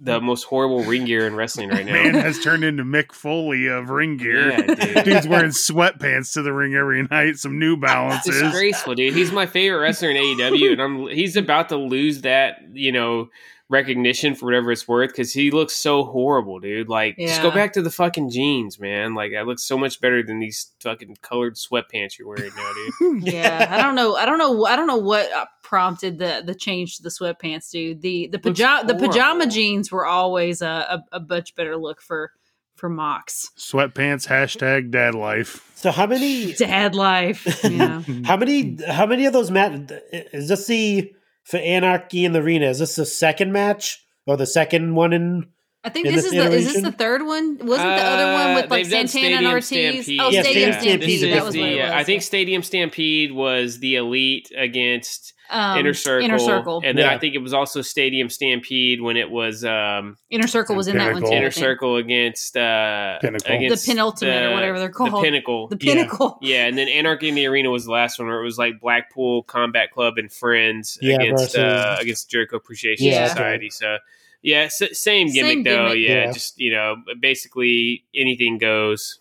the 0.00 0.20
most 0.20 0.44
horrible 0.44 0.84
ring 0.84 1.04
gear 1.06 1.26
in 1.26 1.34
wrestling 1.34 1.70
right 1.70 1.84
now. 1.86 1.92
man 1.92 2.14
has 2.14 2.38
turned 2.38 2.62
into 2.64 2.84
Mick 2.84 3.12
Foley 3.12 3.66
of 3.66 3.90
ring 3.90 4.16
gear. 4.16 4.50
Yeah, 4.50 4.62
dude. 4.62 4.78
Dude's 5.04 5.26
wearing 5.28 5.50
sweatpants 5.50 6.32
to 6.34 6.42
the 6.42 6.52
ring 6.52 6.74
every 6.74 7.02
night, 7.04 7.36
some 7.36 7.58
New 7.58 7.72
It's 7.76 7.80
Balances. 7.82 8.40
disgraceful, 8.40 8.94
dude. 8.94 9.14
He's 9.14 9.32
my 9.32 9.46
favorite 9.46 9.80
wrestler 9.80 10.10
in 10.10 10.16
AEW, 10.16 10.72
and 10.72 10.80
I'm 10.82 11.06
he's 11.08 11.36
about 11.36 11.68
to 11.70 11.76
lose 11.76 12.20
that, 12.22 12.58
you 12.72 12.92
know, 12.92 13.28
recognition 13.70 14.34
for 14.34 14.46
whatever 14.46 14.72
it's 14.72 14.88
worth 14.88 15.10
because 15.10 15.32
he 15.32 15.50
looks 15.50 15.74
so 15.76 16.02
horrible, 16.04 16.58
dude. 16.58 16.88
Like, 16.88 17.16
just 17.18 17.42
go 17.42 17.50
back 17.50 17.74
to 17.74 17.82
the 17.82 17.90
fucking 17.90 18.30
jeans, 18.30 18.78
man. 18.80 19.14
Like, 19.14 19.32
that 19.32 19.46
looks 19.46 19.62
so 19.62 19.76
much 19.76 20.00
better 20.00 20.22
than 20.22 20.38
these 20.38 20.72
fucking 20.80 21.16
colored 21.20 21.56
sweatpants 21.56 22.18
you're 22.18 22.28
wearing 22.28 22.50
now, 22.56 22.72
dude. 23.00 23.24
yeah, 23.32 23.66
I 23.68 23.82
don't 23.82 23.94
know. 23.94 24.14
I 24.16 24.24
don't 24.24 24.38
know. 24.38 24.64
I 24.64 24.74
don't 24.76 24.86
know 24.86 24.96
what 24.96 25.28
prompted 25.68 26.18
the 26.18 26.42
the 26.42 26.54
change 26.54 26.96
to 26.96 27.02
the 27.02 27.10
sweatpants, 27.10 27.70
dude. 27.70 28.00
The 28.00 28.28
the 28.28 28.38
pajama 28.38 28.86
the 28.86 28.94
pajama 28.94 29.46
jeans 29.46 29.92
were 29.92 30.06
always 30.06 30.62
a, 30.62 31.04
a, 31.12 31.18
a 31.18 31.20
much 31.20 31.54
better 31.54 31.76
look 31.76 32.00
for 32.00 32.32
for 32.74 32.88
Mox. 32.88 33.50
Sweatpants 33.58 34.26
hashtag 34.26 34.90
dad 34.90 35.14
life. 35.14 35.70
So 35.74 35.90
how 35.90 36.06
many 36.06 36.52
Dad 36.58 36.94
life. 36.94 37.62
Yeah. 37.62 38.00
how 38.24 38.38
many 38.38 38.78
how 38.88 39.04
many 39.04 39.26
of 39.26 39.34
those 39.34 39.50
match 39.50 39.92
is 40.10 40.48
this 40.48 40.66
the 40.66 41.12
for 41.44 41.58
Anarchy 41.58 42.24
in 42.24 42.32
the 42.32 42.40
Arena? 42.40 42.70
Is 42.70 42.78
this 42.78 42.96
the 42.96 43.04
second 43.04 43.52
match 43.52 44.02
or 44.26 44.38
the 44.38 44.46
second 44.46 44.94
one 44.94 45.12
in 45.12 45.48
I 45.84 45.90
think 45.90 46.06
this 46.08 46.16
this 46.16 46.24
is 46.26 46.30
the 46.32 46.50
is 46.52 46.72
this 46.74 46.82
the 46.82 46.92
third 46.92 47.24
one? 47.24 47.58
Wasn't 47.58 47.68
the 47.68 48.02
other 48.02 48.32
one 48.32 48.54
with 48.56 48.64
Uh, 48.64 48.68
like 48.68 48.82
they've 48.84 48.90
done 48.90 49.08
Santana 49.08 49.54
and 49.54 49.64
Stadium 49.64 49.94
Ortiz? 49.94 50.04
Stampede. 50.04 50.20
Oh, 50.20 50.30
Yeah, 50.30 50.42
Stadium 50.42 50.72
Stadium 50.72 50.80
Stampede. 51.00 51.18
Stampede, 51.18 51.32
That 51.38 51.44
was 51.44 51.54
the, 51.54 51.60
what 51.60 51.68
it 51.70 51.76
was. 51.82 51.90
uh, 51.90 51.94
I 51.96 52.04
think 52.04 52.22
Stadium 52.22 52.62
Stampede 52.62 53.32
was 53.32 53.78
the 53.78 53.94
Elite 53.96 54.50
against 54.56 55.34
um, 55.50 55.78
Inner 55.78 55.94
Circle. 55.94 56.24
Inner 56.26 56.38
Circle. 56.40 56.82
And 56.84 56.98
then 56.98 57.06
Yeah. 57.06 57.14
I 57.14 57.18
think 57.18 57.34
it 57.36 57.38
was 57.38 57.54
also 57.54 57.80
Stadium 57.80 58.28
Stampede 58.28 59.00
when 59.00 59.16
it 59.16 59.30
was 59.30 59.64
um, 59.64 60.18
Inner 60.30 60.46
Circle 60.48 60.74
was 60.76 60.88
in 60.88 60.98
that 60.98 61.12
one 61.14 61.22
too. 61.22 61.28
Inner. 61.32 61.50
Circle 61.52 61.96
against 61.96 62.56
uh, 62.56 63.18
Pinnacle. 63.20 63.54
against 63.56 63.86
The 63.86 63.92
penultimate 63.92 64.42
or 64.50 64.54
whatever 64.54 64.78
they're 64.80 64.88
called. 64.90 65.08
The 65.08 65.12
called. 65.12 65.24
Pinnacle. 65.24 65.68
The 65.68 65.76
Pinnacle. 65.76 66.38
Yeah, 66.42 66.66
and 66.66 66.76
then 66.76 66.88
Anarchy 66.88 67.28
in 67.30 67.34
the 67.36 67.46
Arena 67.46 67.70
was 67.70 67.84
the 67.86 67.92
last 67.92 68.18
one 68.18 68.28
where 68.28 68.40
it 68.40 68.44
was 68.44 68.58
like 68.58 68.80
Blackpool 68.80 69.44
Combat 69.44 69.90
Club 69.92 70.18
and 70.18 70.30
Friends 70.30 70.98
Yeah, 71.00 71.16
against 71.22 71.56
uh, 71.56 71.96
against 72.00 72.28
Jericho 72.28 72.56
Appreciation 72.56 73.06
Yeah. 73.06 73.28
Society. 73.28 73.70
So 73.70 73.96
yeah, 74.42 74.62
s- 74.62 74.82
same 74.98 75.32
gimmick 75.32 75.50
Same 75.50 75.62
though. 75.64 75.88
gimmick. 75.88 76.08
Yeah, 76.08 76.24
Yeah. 76.26 76.32
just 76.32 76.58
you 76.58 76.72
know, 76.72 76.96
basically 77.20 78.04
anything 78.14 78.58
goes. 78.58 79.18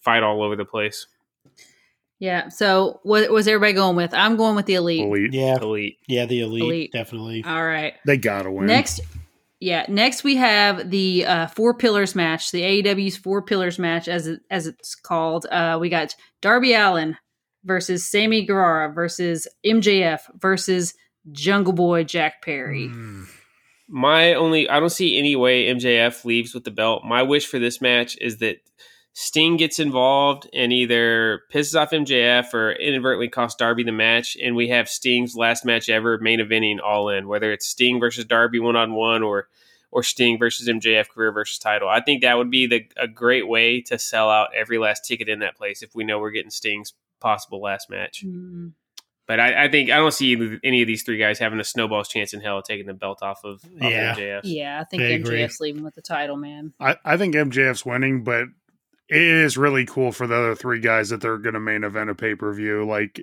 Fight 0.00 0.22
all 0.22 0.42
over 0.42 0.56
the 0.56 0.64
place. 0.64 1.06
Yeah. 2.20 2.48
So 2.48 3.00
what 3.04 3.30
was 3.30 3.46
everybody 3.46 3.74
going 3.74 3.96
with? 3.96 4.12
I'm 4.14 4.36
going 4.36 4.56
with 4.56 4.66
the 4.66 4.74
elite. 4.74 5.02
Elite. 5.04 5.32
yeah 5.32 5.56
Elite. 5.60 5.98
yeah 6.08 6.26
the 6.26 6.40
elite, 6.40 6.62
Elite. 6.62 6.92
definitely 6.92 7.44
All 7.44 7.64
right. 7.64 7.94
They 8.06 8.16
gotta 8.16 8.50
win. 8.50 8.66
Next, 8.66 9.00
yeah, 9.60 9.86
next 9.88 10.24
we 10.24 10.36
have 10.36 10.90
the 10.90 11.24
uh, 11.26 11.46
four 11.48 11.74
pillars 11.74 12.14
match, 12.14 12.50
the 12.52 12.62
AEW's 12.62 13.16
four 13.16 13.42
pillars 13.42 13.78
match, 13.78 14.08
as 14.08 14.26
it, 14.28 14.40
as 14.50 14.66
it's 14.66 14.94
called. 14.94 15.46
Uh, 15.50 15.78
we 15.80 15.88
got 15.88 16.14
Darby 16.40 16.74
Allin 16.74 17.16
versus 17.64 18.08
Sammy 18.08 18.44
Guevara 18.46 18.92
versus 18.92 19.46
MJF 19.66 20.20
versus 20.40 20.94
Jungle 21.32 21.72
Boy 21.72 22.04
Jack 22.04 22.40
Perry. 22.42 22.88
Mm. 22.88 23.26
My 23.88 24.34
only, 24.34 24.68
I 24.68 24.80
don't 24.80 24.90
see 24.90 25.18
any 25.18 25.34
way 25.34 25.66
MJF 25.66 26.24
leaves 26.24 26.52
with 26.52 26.64
the 26.64 26.70
belt. 26.70 27.04
My 27.04 27.22
wish 27.22 27.46
for 27.46 27.58
this 27.58 27.80
match 27.80 28.18
is 28.20 28.38
that 28.38 28.58
Sting 29.20 29.56
gets 29.56 29.80
involved 29.80 30.48
and 30.52 30.72
either 30.72 31.42
pisses 31.52 31.80
off 31.80 31.90
MJF 31.90 32.54
or 32.54 32.70
inadvertently 32.72 33.28
costs 33.28 33.58
Darby 33.58 33.82
the 33.82 33.90
match, 33.90 34.36
and 34.40 34.54
we 34.54 34.68
have 34.68 34.88
Sting's 34.88 35.34
last 35.34 35.64
match 35.64 35.88
ever 35.88 36.18
main 36.18 36.38
eventing 36.38 36.78
all 36.80 37.08
in, 37.08 37.26
whether 37.26 37.50
it's 37.50 37.66
Sting 37.66 37.98
versus 37.98 38.24
Darby 38.24 38.60
one 38.60 38.76
on 38.76 38.92
one 38.92 39.22
or 39.22 39.48
or 39.90 40.02
Sting 40.02 40.38
versus 40.38 40.68
MJF 40.68 41.08
career 41.08 41.32
versus 41.32 41.58
title. 41.58 41.88
I 41.88 42.00
think 42.00 42.22
that 42.22 42.36
would 42.36 42.50
be 42.50 42.66
the 42.66 42.86
a 42.96 43.08
great 43.08 43.48
way 43.48 43.80
to 43.82 43.98
sell 43.98 44.30
out 44.30 44.50
every 44.54 44.78
last 44.78 45.04
ticket 45.04 45.28
in 45.28 45.40
that 45.40 45.56
place 45.56 45.82
if 45.82 45.94
we 45.94 46.04
know 46.04 46.18
we're 46.18 46.30
getting 46.30 46.50
Sting's 46.50 46.92
possible 47.20 47.60
last 47.60 47.90
match. 47.90 48.24
Mm. 48.24 48.72
But 49.28 49.38
I, 49.40 49.66
I 49.66 49.68
think 49.68 49.90
I 49.90 49.96
don't 49.98 50.12
see 50.12 50.58
any 50.64 50.80
of 50.80 50.86
these 50.88 51.02
three 51.02 51.18
guys 51.18 51.38
having 51.38 51.60
a 51.60 51.64
snowball's 51.64 52.08
chance 52.08 52.32
in 52.32 52.40
hell 52.40 52.58
of 52.58 52.64
taking 52.64 52.86
the 52.86 52.94
belt 52.94 53.18
off 53.22 53.44
of, 53.44 53.56
off 53.56 53.92
Yeah. 53.92 54.12
of 54.12 54.18
MJF. 54.18 54.40
Yeah, 54.44 54.80
I 54.80 54.84
think 54.84 55.02
I 55.02 55.06
agree. 55.08 55.40
MJF's 55.40 55.60
leaving 55.60 55.84
with 55.84 55.94
the 55.94 56.02
title, 56.02 56.36
man. 56.36 56.72
I, 56.80 56.96
I 57.04 57.16
think 57.18 57.34
MJF's 57.34 57.84
winning, 57.84 58.24
but 58.24 58.44
it 59.10 59.20
is 59.22 59.56
really 59.58 59.84
cool 59.84 60.12
for 60.12 60.26
the 60.26 60.34
other 60.34 60.54
three 60.54 60.80
guys 60.80 61.10
that 61.10 61.20
they're 61.20 61.38
going 61.38 61.54
to 61.54 61.60
main 61.60 61.84
event 61.84 62.08
a 62.10 62.14
pay 62.14 62.34
per 62.34 62.52
view. 62.54 62.86
Like, 62.86 63.20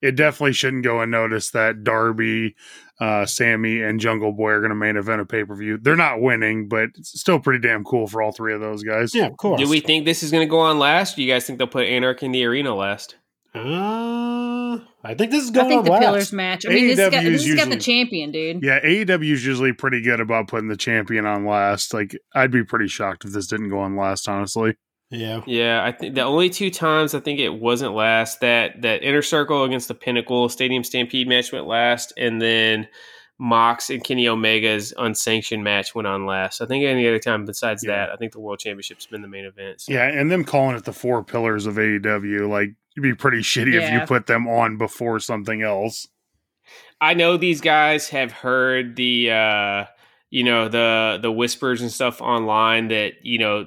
it 0.00 0.14
definitely 0.14 0.52
shouldn't 0.52 0.84
go 0.84 1.00
unnoticed 1.00 1.52
that 1.54 1.82
Darby, 1.82 2.54
uh, 3.00 3.26
Sammy, 3.26 3.82
and 3.82 3.98
Jungle 3.98 4.30
Boy 4.32 4.50
are 4.50 4.60
going 4.60 4.70
to 4.70 4.76
main 4.76 4.96
event 4.96 5.20
a 5.20 5.24
pay 5.26 5.44
per 5.44 5.56
view. 5.56 5.76
They're 5.76 5.96
not 5.96 6.20
winning, 6.20 6.68
but 6.68 6.90
it's 6.96 7.18
still 7.20 7.40
pretty 7.40 7.66
damn 7.66 7.82
cool 7.82 8.06
for 8.06 8.22
all 8.22 8.30
three 8.30 8.54
of 8.54 8.60
those 8.60 8.84
guys. 8.84 9.12
yeah 9.12 9.26
of 9.26 9.36
course 9.36 9.60
Do 9.60 9.68
we 9.68 9.80
think 9.80 10.04
this 10.04 10.22
is 10.22 10.30
going 10.30 10.46
to 10.46 10.50
go 10.50 10.60
on 10.60 10.78
last? 10.78 11.16
Do 11.16 11.22
you 11.24 11.32
guys 11.32 11.46
think 11.46 11.58
they'll 11.58 11.66
put 11.66 11.86
Anarchy 11.86 12.26
in 12.26 12.32
the 12.32 12.44
arena 12.44 12.74
last? 12.76 13.16
Uh, 13.54 14.78
I 15.04 15.14
think 15.14 15.30
this 15.30 15.44
is 15.44 15.50
going. 15.50 15.66
I 15.66 15.70
going 15.70 15.70
think 15.70 15.78
on 15.78 15.84
the 15.84 15.90
last. 15.90 16.00
pillars 16.02 16.32
match. 16.32 16.66
I 16.66 16.68
mean, 16.70 16.86
this, 16.88 16.98
has 16.98 17.10
got, 17.10 17.24
this 17.24 17.42
is 17.42 17.46
has 17.48 17.56
got 17.56 17.70
the 17.70 17.76
champion, 17.80 18.30
dude. 18.30 18.62
Yeah, 18.62 18.80
AEW 18.80 19.32
is 19.32 19.44
usually 19.46 19.72
pretty 19.72 20.00
good 20.02 20.20
about 20.20 20.48
putting 20.48 20.68
the 20.68 20.76
champion 20.76 21.26
on 21.26 21.44
last. 21.44 21.94
Like, 21.94 22.16
I'd 22.34 22.50
be 22.50 22.64
pretty 22.64 22.88
shocked 22.88 23.24
if 23.24 23.32
this 23.32 23.46
didn't 23.46 23.70
go 23.70 23.78
on 23.80 23.96
last, 23.96 24.28
honestly. 24.28 24.76
yeah 25.10 25.40
Yeah, 25.46 25.82
I 25.84 25.92
think 25.92 26.14
the 26.14 26.22
only 26.22 26.50
two 26.50 26.70
times 26.70 27.14
I 27.14 27.20
think 27.20 27.40
it 27.40 27.54
wasn't 27.54 27.94
last 27.94 28.40
that 28.40 28.82
that 28.82 29.02
inner 29.02 29.22
circle 29.22 29.64
against 29.64 29.88
the 29.88 29.94
Pinnacle 29.94 30.48
Stadium 30.48 30.84
Stampede 30.84 31.26
match 31.28 31.50
went 31.52 31.66
last, 31.66 32.12
and 32.16 32.40
then 32.42 32.86
Mox 33.40 33.88
and 33.88 34.02
Kenny 34.02 34.26
Omega's 34.26 34.92
unsanctioned 34.98 35.62
match 35.64 35.94
went 35.94 36.08
on 36.08 36.26
last. 36.26 36.60
I 36.60 36.66
think 36.66 36.84
any 36.84 37.06
other 37.06 37.20
time 37.20 37.44
besides 37.46 37.84
Yeah. 37.84 37.92
that, 38.06 38.10
I 38.10 38.16
think 38.16 38.32
the 38.32 38.40
World 38.40 38.58
Championship's 38.58 39.06
been 39.06 39.22
the 39.22 39.28
main 39.28 39.44
event. 39.44 39.80
so. 39.82 39.92
Yeah, 39.92 40.06
and 40.08 40.30
them 40.30 40.44
calling 40.44 40.76
it 40.76 40.84
the 40.84 40.92
four 40.92 41.22
pillars 41.24 41.64
of 41.64 41.76
AEW, 41.76 42.48
like, 42.48 42.74
it'd 42.98 43.02
be 43.02 43.14
pretty 43.14 43.38
shitty 43.38 43.74
if 43.74 43.90
you 43.92 44.00
put 44.06 44.26
them 44.26 44.46
on 44.48 44.76
before 44.76 45.18
something 45.20 45.62
else. 45.62 46.08
I 47.00 47.14
know 47.14 47.36
these 47.36 47.60
guys 47.60 48.08
have 48.08 48.32
heard 48.32 48.96
the 48.96 49.30
uh 49.30 49.84
you 50.30 50.44
know 50.44 50.68
the 50.68 51.18
the 51.22 51.30
whispers 51.32 51.80
and 51.80 51.90
stuff 51.92 52.20
online 52.20 52.88
that 52.88 53.12
you 53.22 53.38
know 53.38 53.66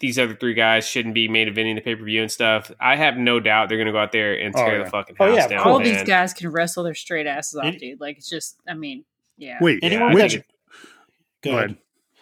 these 0.00 0.18
other 0.18 0.34
three 0.34 0.52
guys 0.52 0.86
shouldn't 0.86 1.14
be 1.14 1.26
main 1.28 1.48
eventing 1.48 1.74
the 1.76 1.80
pay 1.80 1.94
per 1.94 2.04
view 2.04 2.20
and 2.20 2.30
stuff. 2.30 2.70
I 2.78 2.96
have 2.96 3.16
no 3.16 3.40
doubt 3.40 3.70
they're 3.70 3.78
going 3.78 3.86
to 3.86 3.92
go 3.92 3.98
out 3.98 4.12
there 4.12 4.34
and 4.38 4.54
Oh, 4.54 4.58
tear 4.62 4.78
yeah. 4.78 4.84
the 4.84 4.90
fucking 4.90 5.16
Oh, 5.18 5.26
house 5.28 5.36
yeah, 5.36 5.44
of 5.44 5.50
down. 5.50 5.58
All 5.60 5.76
course. 5.78 5.88
these 5.88 6.02
guys 6.02 6.34
can 6.34 6.50
wrestle 6.50 6.84
their 6.84 6.92
straight 6.94 7.26
asses 7.26 7.58
off, 7.58 7.74
dude. 7.78 7.98
Like 7.98 8.18
it's 8.18 8.28
just, 8.28 8.60
I 8.68 8.74
mean, 8.74 9.06
yeah. 9.38 9.56
Wait, 9.58 9.78
Anyone 9.82 10.14
Yeah, 10.14 10.24
I 10.24 10.28
that 10.28 10.44
go 11.42 11.50
Go 11.50 11.50
ahead. 11.56 11.64
ahead. 11.70 11.78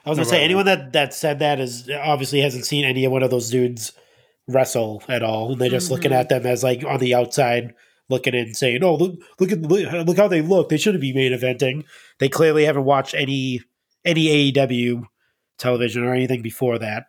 I 0.06 0.08
was 0.10 0.18
No, 0.18 0.22
gonna 0.24 0.36
say 0.36 0.44
anyone 0.44 0.66
that 0.66 0.92
that 0.92 1.14
said 1.14 1.40
that 1.40 1.58
is 1.58 1.90
obviously 1.90 2.42
hasn't 2.42 2.64
seen 2.66 2.84
any 2.84 3.04
of 3.06 3.10
one 3.10 3.24
of 3.24 3.30
those 3.30 3.50
dudes 3.50 3.90
wrestle 4.48 5.02
at 5.08 5.22
all, 5.22 5.52
and 5.52 5.60
they're 5.60 5.70
just 5.70 5.90
looking 5.90 6.10
Mhm. 6.10 6.16
at 6.20 6.28
them 6.28 6.46
as 6.46 6.62
like 6.62 6.84
on 6.84 7.00
the 7.00 7.14
outside 7.14 7.72
looking 8.10 8.34
in, 8.34 8.52
saying, 8.54 8.82
"Oh, 8.84 8.96
look, 8.96 9.14
look 9.40 9.50
at 9.52 9.62
look, 9.62 9.90
look 10.06 10.16
how 10.16 10.28
they 10.28 10.42
look. 10.42 10.68
They 10.68 10.76
shouldn't 10.76 11.00
be 11.00 11.12
main 11.14 11.32
eventing." 11.32 11.84
They 12.18 12.28
clearly 12.28 12.64
haven't 12.64 12.84
watched 12.84 13.14
any 13.14 13.62
any 14.04 14.28
AEW 14.52 15.04
television 15.58 16.04
or 16.04 16.12
anything 16.14 16.42
before 16.42 16.78
that. 16.78 17.04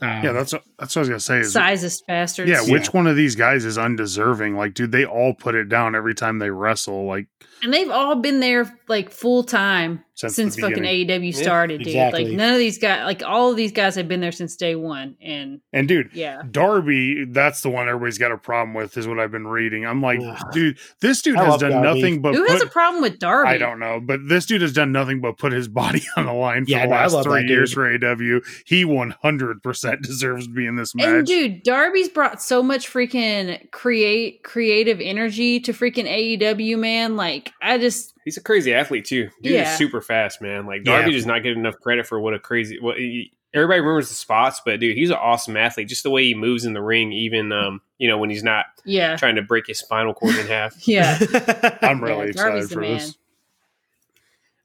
Um, 0.00 0.24
Yeah, 0.24 0.32
that's 0.32 0.52
what, 0.52 0.64
that's 0.78 0.96
what 0.96 1.00
I 1.00 1.02
was 1.02 1.08
gonna 1.10 1.20
say. 1.20 1.38
Is 1.40 1.54
Sizest 1.54 2.06
bastards. 2.08 2.50
yeah, 2.50 2.62
Yeah. 2.66 2.72
which 2.72 2.92
one 2.92 3.06
of 3.06 3.14
these 3.14 3.36
guys 3.36 3.64
is 3.64 3.78
undeserving? 3.78 4.56
Like, 4.56 4.74
dude, 4.74 4.90
they 4.90 5.04
all 5.04 5.34
put 5.34 5.54
it 5.54 5.68
down 5.68 5.94
every 5.94 6.14
time 6.14 6.40
they 6.40 6.50
wrestle. 6.50 7.06
Like, 7.06 7.26
And 7.62 7.72
they've 7.72 7.90
all 7.90 8.16
been 8.16 8.40
there 8.40 8.76
like 8.88 9.10
full 9.10 9.44
time 9.44 10.04
Since 10.14 10.34
since, 10.34 10.56
fucking. 10.58 10.82
AEW 10.82 11.34
started, 11.34 11.78
dude. 11.78 11.86
exactly. 11.88 12.24
Like 12.26 12.34
none 12.36 12.52
of 12.52 12.58
these 12.58 12.78
guys, 12.78 13.04
like 13.04 13.22
all 13.22 13.50
of 13.50 13.56
these 13.56 13.72
guys 13.72 13.94
have 13.94 14.08
been 14.08 14.20
there 14.20 14.32
since 14.32 14.56
day 14.56 14.74
one. 14.74 15.16
And 15.22 15.60
and 15.72 15.86
dude, 15.88 16.10
yeah, 16.12 16.42
Darby, 16.50 17.26
that's 17.30 17.60
the 17.62 17.70
one 17.70 17.88
everybody's 17.88 18.18
got 18.18 18.32
a 18.32 18.36
problem 18.38 18.74
with, 18.74 18.96
is 18.96 19.06
what 19.06 19.18
I've 19.20 19.30
been 19.30 19.46
reading. 19.46 19.86
I'm 19.86 20.02
like, 20.02 20.20
Ugh. 20.20 20.52
dude, 20.52 20.78
this 21.00 21.22
dude 21.22 21.36
I 21.38 21.44
has 21.44 21.58
done 21.60 21.70
Darby. 21.70 22.00
nothing 22.00 22.20
but 22.22 22.34
who 22.34 22.42
put, 22.42 22.50
has 22.52 22.62
a 22.62 22.66
problem 22.66 23.00
with 23.02 23.18
Darby? 23.20 23.50
I 23.50 23.58
don't 23.58 23.78
know, 23.78 24.00
but 24.00 24.20
this 24.28 24.44
dude 24.46 24.60
has 24.62 24.72
done 24.72 24.90
nothing 24.92 25.20
but 25.20 25.38
put 25.38 25.52
his 25.52 25.68
body 25.82 26.02
on 26.16 26.26
the 26.26 26.32
line 26.32 26.64
for 26.64 26.72
Yeah, 26.72 26.86
the 26.86 26.90
last 26.92 27.12
love 27.12 27.24
three 27.24 27.46
years 27.46 27.72
for 27.72 27.82
AEW. 27.98 28.44
He 28.66 28.84
100% 28.84 30.02
deserves 30.02 30.46
to 30.46 30.52
be 30.52 30.66
in 30.66 30.76
this 30.76 30.94
match. 30.94 31.06
And 31.06 31.26
dude, 31.26 31.62
Darby's 31.62 32.08
brought 32.08 32.42
so 32.42 32.62
much 32.62 32.88
freaking 32.92 33.70
create 33.70 34.42
creative 34.42 35.00
energy 35.00 35.60
to 35.60 35.72
freaking 35.72 36.08
AEW, 36.08 36.78
man. 36.78 37.16
Like 37.16 37.51
I 37.60 37.78
just 37.78 38.14
He's 38.24 38.36
a 38.36 38.42
crazy 38.42 38.72
athlete 38.74 39.04
too. 39.04 39.28
Dude 39.42 39.52
Yeah. 39.52 39.72
is 39.72 39.78
super 39.78 40.00
fast, 40.00 40.40
man. 40.40 40.66
Like 40.66 40.82
Yeah. 40.84 40.96
Darby 40.98 41.12
does 41.12 41.26
not 41.26 41.42
get 41.42 41.52
enough 41.56 41.74
credit 41.80 42.06
for 42.06 42.20
what 42.20 42.34
a 42.34 42.38
crazy. 42.38 42.78
What 42.80 42.98
he, 42.98 43.32
everybody 43.54 43.80
remembers 43.80 44.08
the 44.08 44.14
spots, 44.14 44.60
but 44.64 44.80
dude, 44.80 44.96
he's 44.96 45.10
an 45.10 45.16
awesome 45.16 45.56
athlete. 45.56 45.88
Just 45.88 46.02
the 46.04 46.10
way 46.10 46.24
he 46.24 46.34
moves 46.34 46.64
in 46.64 46.72
the 46.72 46.80
ring, 46.82 47.12
even 47.12 47.52
um, 47.52 47.80
you 47.98 48.08
know, 48.08 48.16
when 48.18 48.30
he's 48.30 48.42
not 48.44 48.66
yeah. 48.84 49.16
trying 49.16 49.36
to 49.36 49.42
break 49.42 49.66
his 49.66 49.78
spinal 49.78 50.14
cord 50.14 50.36
in 50.36 50.46
half. 50.46 50.74
Yeah. 50.88 51.18
I'm 51.82 52.02
really 52.02 52.18
Yeah, 52.18 52.30
excited 52.30 52.70
for 52.70 52.80
man. 52.80 52.92
this. 52.98 53.16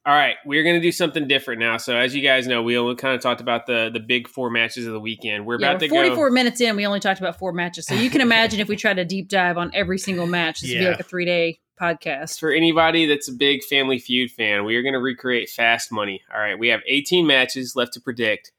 All 0.06 0.14
right, 0.14 0.36
we're 0.46 0.62
gonna 0.62 0.80
do 0.80 0.90
something 0.92 1.28
different 1.28 1.60
now. 1.60 1.76
So 1.76 1.94
as 1.94 2.14
you 2.16 2.22
guys 2.22 2.46
know, 2.46 2.62
we 2.62 2.78
only 2.78 2.94
kind 2.94 3.14
of 3.14 3.20
talked 3.20 3.42
about 3.42 3.66
the 3.66 3.90
the 3.92 4.00
big 4.00 4.26
four 4.26 4.48
matches 4.48 4.86
of 4.86 4.94
the 4.94 5.00
weekend. 5.00 5.44
We're 5.44 5.60
Yeah, 5.60 5.72
about 5.72 5.82
we're 5.82 5.88
to 5.88 5.94
44 5.94 6.28
go. 6.30 6.34
minutes 6.34 6.60
in. 6.62 6.76
We 6.76 6.86
only 6.86 7.00
talked 7.00 7.20
about 7.20 7.38
four 7.38 7.52
matches. 7.52 7.86
So 7.86 7.94
you 7.94 8.08
can 8.08 8.20
imagine 8.22 8.58
if 8.60 8.68
we 8.68 8.76
tried 8.76 8.94
to 8.94 9.04
deep 9.04 9.28
dive 9.28 9.58
on 9.58 9.70
every 9.74 9.98
single 9.98 10.26
match, 10.26 10.60
this 10.62 10.70
would 10.70 10.78
be 10.78 10.88
like 10.88 11.00
a 11.00 11.02
three 11.02 11.26
day 11.26 11.58
podcast. 11.78 12.38
For 12.38 12.50
anybody 12.50 13.06
that's 13.06 13.28
a 13.28 13.32
big 13.32 13.62
Family 13.64 13.98
Feud 13.98 14.30
fan, 14.30 14.64
we 14.64 14.76
are 14.76 14.82
going 14.82 14.94
to 14.94 15.00
recreate 15.00 15.48
Fast 15.48 15.92
Money. 15.92 16.22
All 16.32 16.40
right, 16.40 16.58
we 16.58 16.68
have 16.68 16.80
18 16.86 17.26
matches 17.26 17.74
left 17.76 17.94
to 17.94 18.00
predict. 18.00 18.52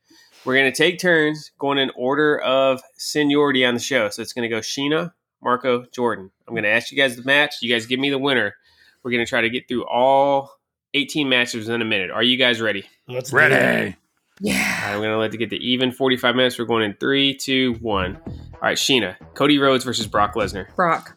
We're 0.45 0.55
going 0.55 0.71
to 0.71 0.77
take 0.77 0.99
turns 0.99 1.51
going 1.59 1.77
in 1.77 1.91
order 1.95 2.39
of 2.39 2.81
seniority 2.97 3.65
on 3.65 3.73
the 3.73 3.79
show. 3.79 4.09
So 4.09 4.21
it's 4.21 4.33
going 4.33 4.49
to 4.49 4.55
go 4.55 4.61
Sheena, 4.61 5.11
Marco, 5.43 5.85
Jordan. 5.91 6.31
I'm 6.47 6.53
going 6.53 6.63
to 6.63 6.69
ask 6.69 6.91
you 6.91 6.97
guys 6.97 7.15
the 7.15 7.23
match. 7.23 7.55
You 7.61 7.71
guys 7.71 7.85
give 7.85 7.99
me 7.99 8.09
the 8.09 8.19
winner. 8.19 8.55
We're 9.03 9.11
going 9.11 9.25
to 9.25 9.29
try 9.29 9.41
to 9.41 9.49
get 9.49 9.67
through 9.67 9.85
all 9.85 10.51
18 10.93 11.27
matches 11.29 11.69
in 11.69 11.81
a 11.81 11.85
minute. 11.85 12.11
Are 12.11 12.23
you 12.23 12.37
guys 12.37 12.61
ready? 12.61 12.85
Let's 13.07 13.31
do 13.31 13.37
it. 13.37 13.39
Ready. 13.39 13.95
Yeah. 14.41 14.53
All 14.53 14.87
right, 14.87 14.93
I'm 14.93 14.99
going 14.99 15.11
to 15.11 15.17
let 15.17 15.33
it 15.33 15.37
get 15.37 15.49
to 15.49 15.57
even 15.57 15.91
45 15.91 16.35
minutes. 16.35 16.57
We're 16.57 16.65
going 16.65 16.83
in 16.83 16.95
three, 16.95 17.35
two, 17.35 17.73
one. 17.81 18.17
All 18.25 18.59
right, 18.61 18.77
Sheena, 18.77 19.15
Cody 19.35 19.59
Rhodes 19.59 19.83
versus 19.83 20.07
Brock 20.07 20.35
Lesnar. 20.35 20.73
Brock. 20.75 21.15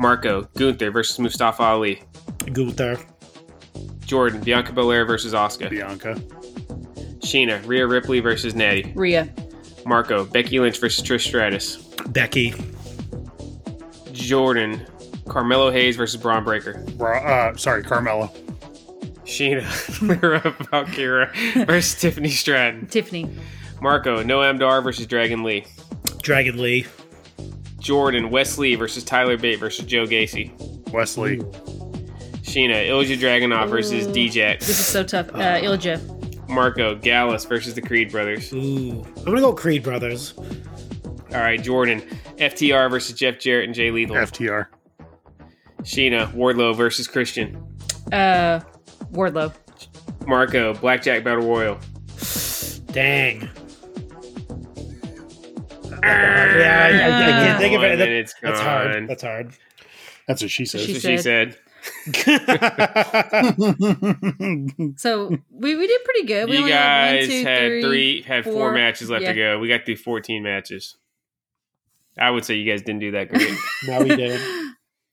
Marco, 0.00 0.48
Gunther 0.56 0.90
versus 0.90 1.18
Mustafa 1.18 1.62
Ali. 1.62 2.02
Gunther. 2.52 2.98
Jordan, 4.06 4.40
Bianca 4.40 4.72
Belair 4.72 5.04
versus 5.04 5.34
Asuka. 5.34 5.68
Bianca. 5.68 6.14
Sheena, 7.20 7.64
Rhea 7.66 7.86
Ripley 7.86 8.20
versus 8.20 8.54
Natty. 8.54 8.92
Rhea. 8.96 9.28
Marco, 9.84 10.24
Becky 10.24 10.58
Lynch 10.58 10.80
versus 10.80 11.06
Trish 11.06 11.26
Stratus. 11.26 11.76
Becky. 12.08 12.54
Jordan, 14.12 14.86
Carmelo 15.28 15.70
Hayes 15.70 15.96
versus 15.96 16.20
Bron 16.20 16.44
Breakker. 16.44 16.82
Bra- 16.96 17.50
uh, 17.50 17.56
sorry, 17.56 17.82
Carmelo. 17.82 18.32
Sheena, 19.24 19.62
Lyra 20.22 20.56
Valkyria 20.70 21.30
versus 21.66 22.00
Tiffany 22.00 22.30
Stratton. 22.30 22.86
Tiffany. 22.86 23.30
Marco, 23.82 24.22
Noam 24.24 24.58
Dar 24.58 24.80
versus 24.82 25.06
Dragon 25.06 25.44
Lee. 25.44 25.64
Dragon 26.22 26.56
Lee. 26.58 26.86
Jordan, 27.80 28.30
Wes 28.30 28.58
Lee 28.58 28.74
versus 28.74 29.02
Tyler 29.02 29.36
Bate 29.36 29.58
versus 29.58 29.84
Joe 29.86 30.04
Gacy. 30.06 30.52
Wes 30.92 31.16
Lee. 31.16 31.38
Sheena, 32.42 32.86
Ilja 32.88 33.16
Dragunov 33.18 33.68
versus 33.70 34.06
Ooh. 34.06 34.12
D-Jax. 34.12 34.66
This 34.66 34.78
is 34.80 34.86
so 34.86 35.02
tough. 35.04 35.28
Uh, 35.30 35.60
Ilja. 35.60 36.00
Marco, 36.48 36.96
Gallus 36.96 37.44
versus 37.44 37.74
the 37.74 37.82
Creed 37.82 38.10
brothers. 38.10 38.52
Ooh. 38.52 39.04
I'm 39.18 39.24
gonna 39.24 39.40
go 39.40 39.52
Creed 39.52 39.82
Brothers. 39.82 40.34
All 40.36 41.38
right, 41.40 41.62
Jordan, 41.62 42.00
FTR 42.38 42.90
versus 42.90 43.14
Jeff 43.16 43.38
Jarrett 43.38 43.66
and 43.66 43.74
Jay 43.74 43.92
Lethal. 43.92 44.16
FTR. 44.16 44.66
Sheena, 45.82 46.30
Wardlow 46.34 46.76
versus 46.76 47.06
Christian. 47.06 47.56
Uh, 48.12 48.60
Wardlow. 49.12 49.54
Marco, 50.26 50.74
Blackjack 50.74 51.22
Battle 51.22 51.46
Royal. 51.46 51.78
Dang. 52.92 53.48
Yeah, 56.02 56.88
I, 56.90 57.08
I, 57.08 57.08
I 57.08 57.30
can't 57.46 57.58
think 57.60 57.74
of 57.74 57.82
One 57.82 57.90
it. 57.92 57.96
That- 57.96 58.08
minute's 58.08 58.34
that's 58.42 58.58
gone. 58.60 58.66
hard. 58.68 59.08
That's 59.08 59.22
hard. 59.22 59.52
That's 60.26 60.42
what 60.42 60.50
she 60.50 60.64
says. 60.64 60.82
She 60.82 60.94
she 60.94 61.18
said. 61.18 61.54
said. 61.54 61.56
So 64.96 65.28
we, 65.50 65.76
we 65.76 65.86
did 65.86 66.04
pretty 66.04 66.24
good. 66.26 66.48
We 66.48 66.54
you 66.56 66.60
only 66.60 66.72
had 66.72 67.20
guys 67.20 67.28
one, 67.28 67.38
two, 67.38 67.44
had 67.44 67.58
three, 67.60 67.82
three, 67.82 68.22
had 68.22 68.44
four, 68.44 68.52
four. 68.52 68.72
matches 68.72 69.10
left 69.10 69.22
Yeah. 69.22 69.32
to 69.32 69.38
go. 69.38 69.58
We 69.58 69.68
got 69.68 69.84
through 69.86 69.96
14 69.96 70.42
matches. 70.42 70.96
I 72.18 72.30
would 72.30 72.44
say 72.44 72.56
you 72.56 72.70
guys 72.70 72.82
didn't 72.82 73.00
do 73.00 73.12
that 73.12 73.28
great. 73.30 73.54
no, 73.86 74.00
we 74.02 74.14
did. 74.16 74.40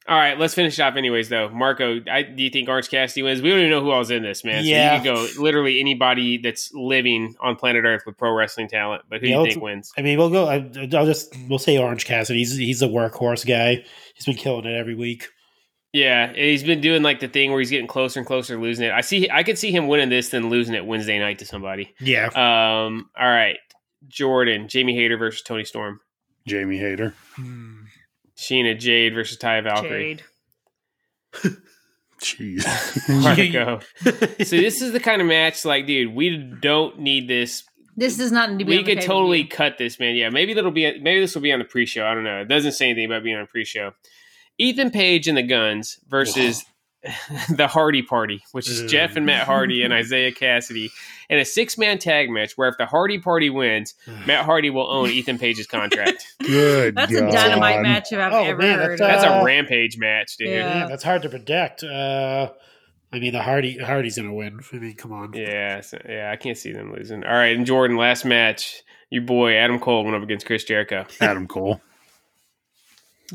All 0.08 0.18
right, 0.18 0.40
let's 0.40 0.54
finish 0.54 0.80
off 0.80 0.96
anyways, 0.96 1.28
though. 1.28 1.50
Marco, 1.50 2.00
I, 2.10 2.22
do 2.22 2.42
you 2.42 2.50
think 2.50 2.70
Orange 2.70 2.90
Cassidy 2.90 3.24
wins? 3.24 3.42
We 3.42 3.50
don't 3.50 3.60
even 3.60 3.72
know 3.72 3.82
who 3.82 3.92
else 3.92 4.10
in 4.10 4.24
this, 4.24 4.46
man. 4.46 4.64
Yeah. 4.64 5.02
So 5.02 5.10
you 5.10 5.16
could 5.16 5.36
go 5.36 5.42
literally 5.42 5.82
anybody 5.82 6.38
that's 6.38 6.74
living 6.74 7.36
on 7.42 7.58
planet 7.58 7.84
Earth 7.84 8.04
with 8.06 8.18
pro 8.18 8.32
wrestling 8.32 8.70
talent. 8.70 9.04
But 9.10 9.20
who 9.20 9.28
Yeah, 9.28 9.38
do 9.38 9.42
you 9.42 9.52
think 9.52 9.64
wins? 9.64 9.92
I 9.98 10.02
mean, 10.04 10.18
we'll 10.18 10.30
go. 10.30 10.48
I, 10.48 10.70
I'll 10.94 11.06
just 11.06 11.36
we'll 11.50 11.60
say 11.60 11.78
Orange 11.78 12.06
Cassidy. 12.06 12.40
He's 12.40 12.56
he's 12.56 12.82
a 12.82 12.88
workhorse 12.88 13.46
guy. 13.46 13.84
He's 14.16 14.26
been 14.26 14.36
killing 14.36 14.66
it 14.66 14.78
every 14.78 14.96
week. 14.96 15.28
Yeah, 15.92 16.32
he's 16.34 16.64
been 16.64 16.80
doing 16.80 17.04
like 17.04 17.20
the 17.20 17.28
thing 17.28 17.52
where 17.52 17.60
he's 17.60 17.70
getting 17.70 17.88
closer 17.88 18.20
and 18.20 18.28
closer 18.28 18.56
to 18.56 18.62
losing 18.62 18.86
it. 18.86 18.92
I 18.92 19.02
see. 19.02 19.30
I 19.30 19.44
could 19.44 19.58
see 19.58 19.72
him 19.72 19.88
winning 19.88 20.10
this 20.10 20.30
than 20.30 20.50
losing 20.50 20.76
it 20.76 20.86
Wednesday 20.86 21.20
night 21.20 21.40
to 21.40 21.46
somebody. 21.46 21.94
Yeah. 22.00 22.28
Um. 22.28 23.10
All 23.20 23.28
right, 23.28 23.58
Jordan, 24.08 24.70
Jamie 24.70 24.96
Hayter 24.96 25.18
versus 25.18 25.42
Toni 25.42 25.66
Storm. 25.66 26.00
Jamie 26.46 26.78
Hayter. 26.78 27.14
Hmm. 27.36 27.77
Sheena 28.38 28.78
Jade 28.78 29.14
versus 29.14 29.38
Taya 29.38 29.64
Valkyrie. 29.64 30.20
Jade. 31.42 31.58
Jeez. 32.20 32.66
Marco. 33.22 33.80
so 34.44 34.58
this 34.58 34.82
is 34.82 34.92
the 34.92 35.00
kind 35.00 35.22
of 35.22 35.28
match, 35.28 35.66
like, 35.66 35.86
dude, 35.86 36.16
we 36.16 36.38
don't 36.38 37.00
need 37.00 37.28
this. 37.28 37.64
This 37.96 38.18
does 38.18 38.32
not 38.32 38.52
need 38.52 38.60
to 38.60 38.66
be. 38.66 38.72
We 38.72 38.78
on 38.80 38.84
could 38.86 38.98
pay-per-view. 38.98 39.08
totally 39.08 39.44
cut 39.44 39.78
this, 39.78 40.00
man. 40.00 40.16
Yeah, 40.16 40.30
maybe 40.30 40.54
that'll 40.54 40.72
be. 40.72 41.00
Maybe 41.00 41.20
this 41.20 41.36
will 41.36 41.42
be 41.42 41.52
on 41.52 41.60
the 41.60 41.66
pre-show. 41.66 42.06
I 42.06 42.14
don't 42.14 42.24
know. 42.24 42.42
It 42.42 42.48
doesn't 42.48 42.74
say 42.74 42.90
anything 42.90 43.06
about 43.06 43.24
being 43.24 43.36
on 43.36 43.44
a 43.44 43.48
pre-show. 43.48 43.94
Ethan 44.58 44.92
Page 44.92 45.28
and 45.28 45.38
the 45.38 45.44
Guns 45.44 46.00
versus 46.08 46.66
the 47.50 47.68
Hardy 47.68 48.02
Party, 48.02 48.44
which 48.52 48.70
is 48.70 48.84
Ugh. 48.84 48.88
Jeff 48.90 49.16
and 49.16 49.26
Matt 49.26 49.46
Hardy 49.46 49.84
and 49.84 49.94
Isiah 49.94 50.32
Kassidy, 50.32 50.92
in 51.30 51.40
a 51.40 51.46
six-man 51.46 51.98
tag 52.00 52.30
match 52.30 52.58
where 52.58 52.68
if 52.70 52.78
the 52.78 52.86
Hardy 52.86 53.20
Party 53.20 53.50
wins, 53.50 53.94
Matt 54.26 54.46
Hardy 54.46 54.70
will 54.70 54.90
own 54.90 55.10
Ethan 55.10 55.38
Page's 55.38 55.68
contract. 55.68 56.26
Good. 56.46 56.96
That's 56.96 57.12
God. 57.14 57.30
a 57.30 57.32
dynamite 57.32 57.82
match 57.82 58.12
if 58.12 58.20
I've 58.20 58.34
Oh, 58.34 58.44
ever 58.44 58.62
man, 58.62 58.80
heard. 58.80 59.00
that's, 59.00 59.02
of. 59.02 59.08
That's 59.08 59.24
Uh, 59.26 59.42
a 59.42 59.44
rampage 59.46 59.98
match, 59.98 60.38
dude. 60.38 60.50
Yeah. 60.50 60.56
Yeah. 60.56 60.80
Man, 60.82 60.90
that's 60.90 61.04
hard 61.04 61.22
to 61.24 61.30
predict. 61.30 61.84
Uh, 61.84 62.52
I 63.14 63.20
mean, 63.20 63.32
the 63.32 63.42
Hardy 63.42 63.78
Hardy's 63.78 64.18
gonna 64.18 64.34
win. 64.34 64.60
I 64.74 64.76
mean, 64.78 64.96
come 64.96 65.14
on. 65.14 65.32
Yeah, 65.34 65.80
so- 65.82 66.02
yeah, 66.08 66.30
I 66.32 66.36
can't 66.36 66.58
see 66.58 66.74
them 66.74 66.92
losing. 66.94 67.24
All 67.24 67.34
right, 67.34 67.56
and 67.56 67.66
Jordan, 67.66 67.96
last 67.98 68.26
match, 68.26 68.84
your 69.10 69.22
boy 69.24 69.56
Adam 69.56 69.80
Cole 69.80 70.04
went 70.04 70.18
up 70.18 70.24
against 70.24 70.46
Chris 70.46 70.66
Jericho. 70.66 71.06
Adam 71.22 71.48
Cole. 71.48 71.80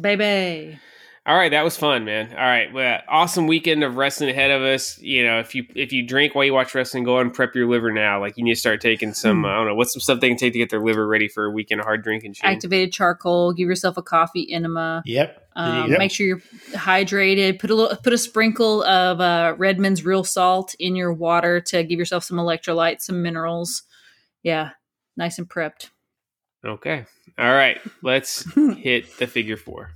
baby. 0.01 0.79
All 1.25 1.37
right, 1.37 1.53
that 1.53 1.63
was 1.63 1.77
fun, 1.77 2.05
man. 2.05 2.31
All 2.31 2.37
right, 2.37 2.73
well, 2.73 2.99
awesome 3.09 3.47
weekend 3.47 3.85
of 3.85 3.97
wrestling 3.97 4.31
ahead 4.31 4.51
of 4.51 4.63
us. 4.63 4.99
You 4.99 5.25
know, 5.25 5.39
if 5.39 5.55
you 5.55 5.65
if 5.77 5.93
you 5.93 6.05
drink 6.05 6.35
while 6.35 6.45
you 6.45 6.53
watch 6.53 6.75
wrestling, 6.75 7.05
go 7.05 7.15
ahead 7.15 7.27
and 7.27 7.35
prep 7.35 7.55
your 7.55 7.69
liver 7.69 7.93
now. 7.93 8.19
Like 8.19 8.37
you 8.37 8.43
need 8.43 8.55
to 8.55 8.59
start 8.61 8.81
taking 8.81 9.15
some. 9.15 9.45
I 9.45 9.55
don't 9.55 9.69
know 9.69 9.77
what's 9.77 9.93
some 9.93 10.01
stuff 10.01 10.19
they 10.19 10.27
can 10.27 10.37
take 10.37 10.53
to 10.55 10.59
get 10.59 10.71
their 10.71 10.83
liver 10.83 11.07
ready 11.07 11.29
for 11.29 11.45
a 11.45 11.51
weekend 11.53 11.81
of 11.81 11.85
hard 11.85 12.03
drinking. 12.03 12.33
Shane? 12.33 12.51
Activated 12.51 12.93
charcoal. 12.93 13.53
Give 13.53 13.69
yourself 13.69 13.97
a 13.97 14.03
coffee 14.03 14.53
enema. 14.53 15.05
Yep. 15.07 15.49
Um, 15.55 15.91
Yep. 15.91 15.99
Make 16.01 16.11
sure 16.11 16.27
you're 16.27 16.43
hydrated. 16.73 17.61
Put 17.61 17.71
a 17.71 17.77
little, 17.77 17.97
put 17.99 18.13
a 18.13 18.19
sprinkle 18.19 18.83
of 18.83 19.21
uh, 19.21 19.55
Redmond's 19.57 20.05
real 20.05 20.25
salt 20.25 20.75
in 20.81 20.97
your 20.97 21.13
water 21.13 21.61
to 21.61 21.85
give 21.85 22.01
yourself 22.01 22.25
some 22.25 22.39
electrolytes, 22.39 23.03
some 23.03 23.23
minerals. 23.23 23.85
Yeah, 24.43 24.71
nice 25.17 25.39
and 25.39 25.49
prepped. 25.49 25.91
Okay, 26.65 27.05
all 27.39 27.53
right, 27.53 27.81
let's 28.03 28.45
hit 28.55 29.19
the 29.19 29.29
figure 29.29 29.57
four. 29.57 29.93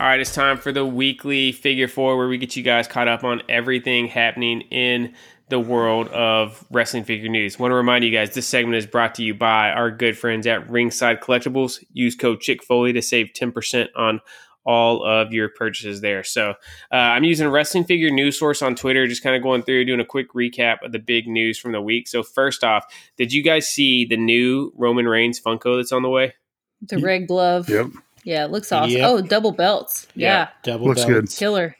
All 0.00 0.06
right, 0.06 0.20
it's 0.20 0.32
time 0.32 0.58
for 0.58 0.70
the 0.70 0.86
weekly 0.86 1.50
figure 1.50 1.88
four 1.88 2.16
where 2.16 2.28
we 2.28 2.38
get 2.38 2.54
you 2.54 2.62
guys 2.62 2.86
caught 2.86 3.08
up 3.08 3.24
on 3.24 3.42
everything 3.48 4.06
happening 4.06 4.60
in 4.70 5.12
the 5.48 5.58
world 5.58 6.06
of 6.08 6.64
wrestling 6.70 7.02
figure 7.02 7.28
news. 7.28 7.58
Want 7.58 7.72
to 7.72 7.74
remind 7.74 8.04
you 8.04 8.12
guys 8.12 8.32
this 8.32 8.46
segment 8.46 8.76
is 8.76 8.86
brought 8.86 9.16
to 9.16 9.24
you 9.24 9.34
by 9.34 9.70
our 9.70 9.90
good 9.90 10.16
friends 10.16 10.46
at 10.46 10.70
Ringside 10.70 11.20
Collectibles. 11.20 11.82
Use 11.92 12.14
code 12.14 12.40
Chick 12.40 12.62
Foley 12.62 12.92
to 12.92 13.02
save 13.02 13.30
10% 13.36 13.88
on 13.96 14.20
all 14.64 15.04
of 15.04 15.32
your 15.32 15.48
purchases 15.48 16.00
there. 16.00 16.22
So 16.22 16.50
uh, 16.92 16.94
I'm 16.94 17.24
using 17.24 17.48
a 17.48 17.50
wrestling 17.50 17.82
figure 17.82 18.10
news 18.10 18.38
source 18.38 18.62
on 18.62 18.76
Twitter, 18.76 19.08
just 19.08 19.24
kind 19.24 19.34
of 19.34 19.42
going 19.42 19.64
through, 19.64 19.84
doing 19.84 19.98
a 19.98 20.04
quick 20.04 20.32
recap 20.32 20.76
of 20.84 20.92
the 20.92 21.00
big 21.00 21.26
news 21.26 21.58
from 21.58 21.72
the 21.72 21.82
week. 21.82 22.06
So 22.06 22.22
first 22.22 22.62
off, 22.62 22.84
did 23.16 23.32
you 23.32 23.42
guys 23.42 23.66
see 23.66 24.04
the 24.04 24.16
new 24.16 24.72
Roman 24.76 25.08
Reigns 25.08 25.40
Funko 25.40 25.76
that's 25.76 25.90
on 25.90 26.02
the 26.02 26.08
way? 26.08 26.34
The 26.82 26.98
red 26.98 27.26
glove. 27.26 27.68
Yep. 27.68 27.88
Yeah, 28.24 28.44
it 28.44 28.50
looks 28.50 28.70
awesome. 28.72 28.90
Yep. 28.90 29.08
Oh, 29.08 29.20
double 29.22 29.52
belts. 29.52 30.06
Yeah. 30.14 30.28
Yeah. 30.28 30.48
Double 30.62 30.86
Looks 30.86 31.04
belt. 31.04 31.08
good. 31.10 31.30
Killer. 31.30 31.76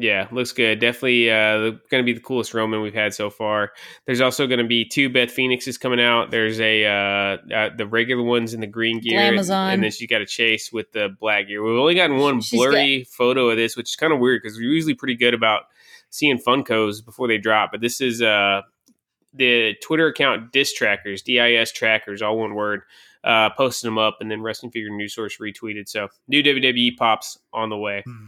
Yeah, 0.00 0.28
looks 0.30 0.52
good. 0.52 0.78
Definitely 0.78 1.28
uh, 1.28 1.70
going 1.90 2.00
to 2.00 2.02
be 2.04 2.12
the 2.12 2.20
coolest 2.20 2.54
Roman 2.54 2.82
we've 2.82 2.94
had 2.94 3.14
so 3.14 3.30
far. 3.30 3.72
There's 4.06 4.20
also 4.20 4.46
going 4.46 4.60
to 4.60 4.66
be 4.66 4.84
two 4.84 5.08
Beth 5.08 5.28
Phoenixes 5.28 5.76
coming 5.76 6.00
out. 6.00 6.30
There's 6.30 6.60
a 6.60 6.84
uh, 6.84 7.52
uh, 7.52 7.70
the 7.76 7.84
regular 7.84 8.22
ones 8.22 8.54
in 8.54 8.60
the 8.60 8.68
green 8.68 9.00
gear, 9.00 9.18
Glamazon. 9.18 9.72
and 9.72 9.82
then 9.82 9.90
she 9.90 10.06
got 10.06 10.20
a 10.20 10.26
chase 10.26 10.72
with 10.72 10.92
the 10.92 11.08
black 11.18 11.48
gear. 11.48 11.64
We've 11.64 11.76
only 11.76 11.96
gotten 11.96 12.16
one 12.16 12.40
She's 12.42 12.56
blurry 12.56 13.04
photo 13.10 13.48
of 13.50 13.56
this, 13.56 13.76
which 13.76 13.90
is 13.90 13.96
kind 13.96 14.12
of 14.12 14.20
weird 14.20 14.40
because 14.40 14.56
we're 14.56 14.70
usually 14.70 14.94
pretty 14.94 15.16
good 15.16 15.34
about 15.34 15.62
seeing 16.10 16.38
Funkos 16.38 17.04
before 17.04 17.26
they 17.26 17.38
drop. 17.38 17.72
But 17.72 17.80
this 17.80 18.00
is 18.00 18.22
uh, 18.22 18.62
the 19.34 19.74
Twitter 19.82 20.06
account 20.06 20.52
Dis 20.52 20.72
Trackers, 20.72 21.22
D 21.22 21.40
I 21.40 21.54
S 21.54 21.72
Trackers, 21.72 22.22
all 22.22 22.38
one 22.38 22.54
word. 22.54 22.82
Uh, 23.24 23.50
posted 23.50 23.88
them 23.88 23.98
up, 23.98 24.18
and 24.20 24.30
then 24.30 24.40
Wrestling 24.42 24.70
Figure 24.72 24.90
News 24.90 25.14
Source 25.14 25.38
retweeted. 25.38 25.88
So 25.88 26.08
new 26.28 26.42
WWE 26.42 26.96
pops 26.96 27.36
on 27.52 27.68
the 27.68 27.76
way. 27.76 28.02
Hmm. 28.06 28.26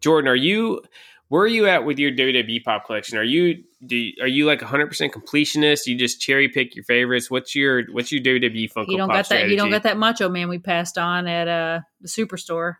Jordan, 0.00 0.28
are 0.28 0.34
you 0.36 0.82
where 1.28 1.42
are 1.42 1.46
you 1.46 1.66
at 1.66 1.84
with 1.86 1.98
your 1.98 2.10
WWE 2.10 2.62
pop 2.62 2.84
collection? 2.84 3.16
Are 3.16 3.22
you 3.22 3.62
do 3.86 3.96
you- 3.96 4.12
are 4.20 4.26
you 4.28 4.44
like 4.44 4.60
100 4.60 4.88
percent 4.88 5.12
completionist? 5.14 5.86
You 5.86 5.96
just 5.96 6.20
cherry 6.20 6.48
pick 6.48 6.74
your 6.74 6.84
favorites. 6.84 7.30
What's 7.30 7.54
your 7.54 7.84
what's 7.92 8.10
your 8.12 8.20
WWE 8.20 8.70
Funko 8.72 8.88
you 8.88 8.96
don't 8.98 9.08
Pop 9.08 9.16
got 9.18 9.28
that. 9.28 9.48
You 9.48 9.56
don't 9.56 9.68
strategy? 9.68 9.70
got 9.70 9.82
that 9.84 9.96
Macho 9.96 10.28
Man 10.28 10.48
we 10.48 10.58
passed 10.58 10.98
on 10.98 11.26
at 11.28 11.46
uh 11.48 11.80
the 12.00 12.08
Superstore. 12.08 12.74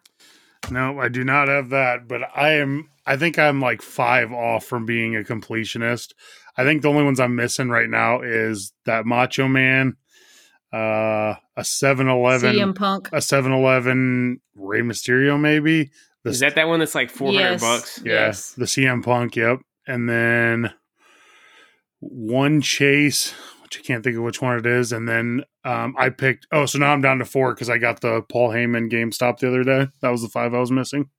No, 0.71 0.99
I 1.01 1.09
do 1.09 1.25
not 1.25 1.49
have 1.49 1.71
that, 1.71 2.07
but 2.09 2.23
I 2.37 2.55
am 2.55 2.89
I 3.07 3.17
think 3.17 3.39
I'm 3.39 3.61
like 3.61 3.83
5 3.83 4.33
off 4.33 4.65
from 4.65 4.85
being 4.87 5.17
a 5.17 5.21
completionist. 5.21 6.13
I 6.57 6.65
think 6.65 6.83
the 6.83 6.89
only 6.89 7.05
ones 7.05 7.19
I'm 7.19 7.35
missing 7.35 7.69
right 7.69 7.89
now 7.89 8.21
is 8.21 8.73
that 8.85 9.07
Macho 9.07 9.49
Man, 9.49 9.97
uh 10.73 11.35
a 11.57 11.61
7-Eleven, 11.62 12.55
CM 12.55 12.75
Punk. 12.75 13.09
a 13.12 13.16
7-Eleven 13.16 14.41
Rey 14.55 14.81
Mysterio 14.81 15.39
maybe. 15.39 15.91
The 16.25 16.31
Is 16.31 16.41
that 16.41 16.55
that 16.55 16.68
one 16.68 16.79
that's 16.81 16.95
like 16.95 17.11
400 17.11 17.39
Yes. 17.41 17.61
bucks? 17.61 18.01
Yeah, 18.05 18.12
Yes. 18.12 18.53
the 18.53 18.64
CM 18.64 19.03
Punk, 19.05 19.37
yep. 19.37 19.59
And 19.87 20.09
then 20.09 20.73
one 22.01 22.61
chase, 22.61 23.33
which 23.62 23.79
I 23.79 23.83
can't 23.83 24.03
think 24.05 24.16
of 24.16 24.23
which 24.23 24.41
one 24.43 24.59
it 24.59 24.66
is. 24.66 24.93
And 24.93 25.09
then 25.09 25.45
um, 25.64 25.95
I 25.99 26.09
picked, 26.11 26.47
oh, 26.53 26.66
so 26.66 26.79
now 26.79 26.93
I'm 26.93 27.01
down 27.01 27.18
to 27.18 27.25
four 27.25 27.55
because 27.55 27.70
I 27.70 27.79
got 27.79 28.01
the 28.01 28.23
Paul 28.23 28.51
Heyman 28.51 28.91
GameStop 28.91 29.39
the 29.39 29.49
other 29.49 29.64
day. 29.64 29.89
That 30.01 30.11
was 30.11 30.23
the 30.23 30.29
five 30.29 30.55
I 30.55 30.59
was 30.61 30.70
missing. 30.70 31.11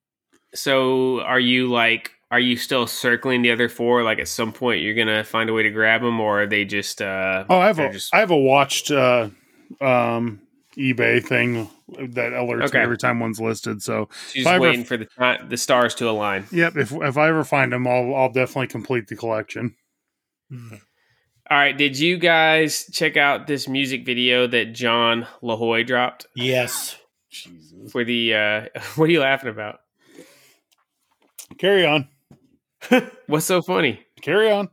So 0.55 1.21
are 1.21 1.39
you 1.39 1.67
like 1.67 2.11
are 2.29 2.39
you 2.39 2.57
still 2.57 2.85
circling 2.87 3.41
the 3.41 3.51
other 3.51 3.69
four? 3.69 4.03
Like 4.03 4.19
at 4.19 4.27
some 4.27 4.51
point 4.53 4.81
you're 4.81 4.93
gonna 4.95 5.23
find 5.23 5.49
a 5.49 5.53
way 5.53 5.63
to 5.63 5.69
grab 5.71 6.01
them, 6.01 6.19
or 6.19 6.43
are 6.43 6.47
they 6.47 6.63
just? 6.65 7.01
uh 7.01 7.45
Oh, 7.49 7.59
I 7.59 7.67
have 7.67 7.75
they're 7.77 7.89
a, 7.89 7.93
just- 7.93 8.13
I 8.13 8.19
have 8.19 8.31
a 8.31 8.37
watched 8.37 8.91
uh, 8.91 9.29
um, 9.81 10.41
eBay 10.77 11.23
thing 11.23 11.69
that 11.89 12.31
alerts 12.33 12.63
Okay. 12.69 12.79
me 12.79 12.83
every 12.83 12.97
time 12.97 13.19
one's 13.19 13.39
listed. 13.39 13.81
So, 13.81 14.09
she's 14.31 14.41
if 14.43 14.47
I 14.47 14.55
ever- 14.55 14.61
waiting 14.63 14.85
for 14.85 14.97
the 14.97 15.05
ti- 15.05 15.45
the 15.47 15.57
stars 15.57 15.93
to 15.95 16.09
align. 16.09 16.45
yep, 16.51 16.75
if 16.77 16.91
if 16.91 17.17
I 17.17 17.29
ever 17.29 17.43
find 17.43 17.71
them, 17.73 17.87
I'll 17.87 18.13
I'll 18.15 18.31
definitely 18.31 18.67
complete 18.67 19.07
the 19.07 19.15
collection. 19.15 19.75
Hmm. 20.49 20.75
All 21.51 21.57
right, 21.57 21.77
did 21.77 21.99
you 21.99 22.17
guys 22.17 22.89
check 22.93 23.17
out 23.17 23.47
this 23.47 23.67
music 23.67 24.05
video 24.05 24.47
that 24.47 24.73
John 24.73 25.27
LaHoy 25.43 25.85
dropped 25.85 26.25
Yes. 26.35 26.95
Jesus. 27.29 27.91
for 27.91 28.03
the? 28.03 28.33
uh 28.33 28.65
What 28.95 29.09
are 29.09 29.11
you 29.11 29.19
laughing 29.21 29.49
about? 29.49 29.79
Carry 31.59 31.85
on, 31.85 32.07
What's 33.27 33.45
so 33.45 33.61
funny? 33.61 33.99
carry 34.21 34.49
on. 34.51 34.69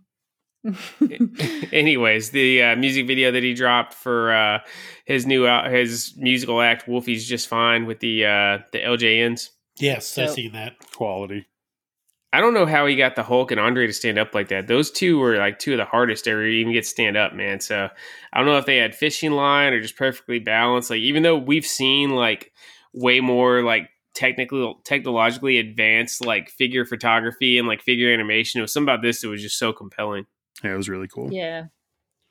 Anyways, 1.73 2.31
the 2.31 2.63
uh, 2.63 2.77
music 2.77 3.07
video 3.07 3.31
that 3.33 3.43
he 3.43 3.55
dropped 3.55 3.95
for 3.95 4.33
uh, 4.33 4.59
his 5.07 5.27
new 5.27 5.47
uh, 5.47 5.71
his 5.71 6.15
musical 6.17 6.61
act 6.61 6.87
"Wolfie's 6.87 7.27
Just 7.27 7.49
Fine" 7.49 7.87
with 7.87 8.01
the 8.01 8.27
uh, 8.27 8.59
the 8.73 8.79
LJNs. 8.79 9.49
Yes, 9.79 10.19
I 10.19 10.27
see 10.27 10.49
that. 10.49 10.75
Quality. 10.95 11.47
I 12.33 12.41
don't 12.41 12.55
know 12.55 12.67
how 12.67 12.87
he 12.87 12.95
got 12.95 13.17
the 13.17 13.25
Hulk 13.25 13.51
and 13.51 13.59
Andre 13.59 13.89
to 13.89 13.93
stand 13.93 14.19
up 14.19 14.35
like 14.35 14.49
that. 14.49 14.69
Those 14.69 14.91
two 14.91 15.19
were 15.19 15.37
like 15.37 15.59
two 15.59 15.73
of 15.73 15.79
the 15.79 15.85
hardest 15.85 16.25
to 16.25 16.31
ever 16.31 16.47
even 16.47 16.73
get 16.73 16.87
stand 16.87 17.17
up, 17.17 17.35
man. 17.35 17.59
So 17.61 17.89
I 18.33 18.39
don't 18.39 18.47
know 18.47 18.59
if 18.59 18.67
they 18.67 18.77
had 18.77 18.95
fishing 18.95 19.33
line 19.33 19.73
or 19.73 19.81
just 19.81 19.97
perfectly 19.97 20.39
balanced. 20.39 20.91
Like 20.91 21.01
even 21.01 21.25
though 21.25 21.37
we've 21.37 21.67
seen 21.67 22.11
like 22.11 22.53
way 22.95 23.21
more 23.21 23.65
like 23.65 23.89
technically 24.15 24.75
technologically 24.85 25.59
advanced 25.59 26.25
like 26.25 26.51
figure 26.51 26.85
photography 26.85 27.59
and 27.59 27.67
like 27.67 27.83
figure 27.83 28.13
animation, 28.13 28.61
it 28.61 28.63
was 28.63 28.73
something 28.73 28.93
about 28.93 29.03
this 29.03 29.23
that 29.23 29.29
was 29.29 29.43
just 29.43 29.59
so 29.59 29.73
compelling. 29.73 30.27
Yeah, 30.65 30.75
it 30.75 30.77
was 30.77 30.89
really 30.89 31.09
cool. 31.09 31.33
yeah. 31.33 31.67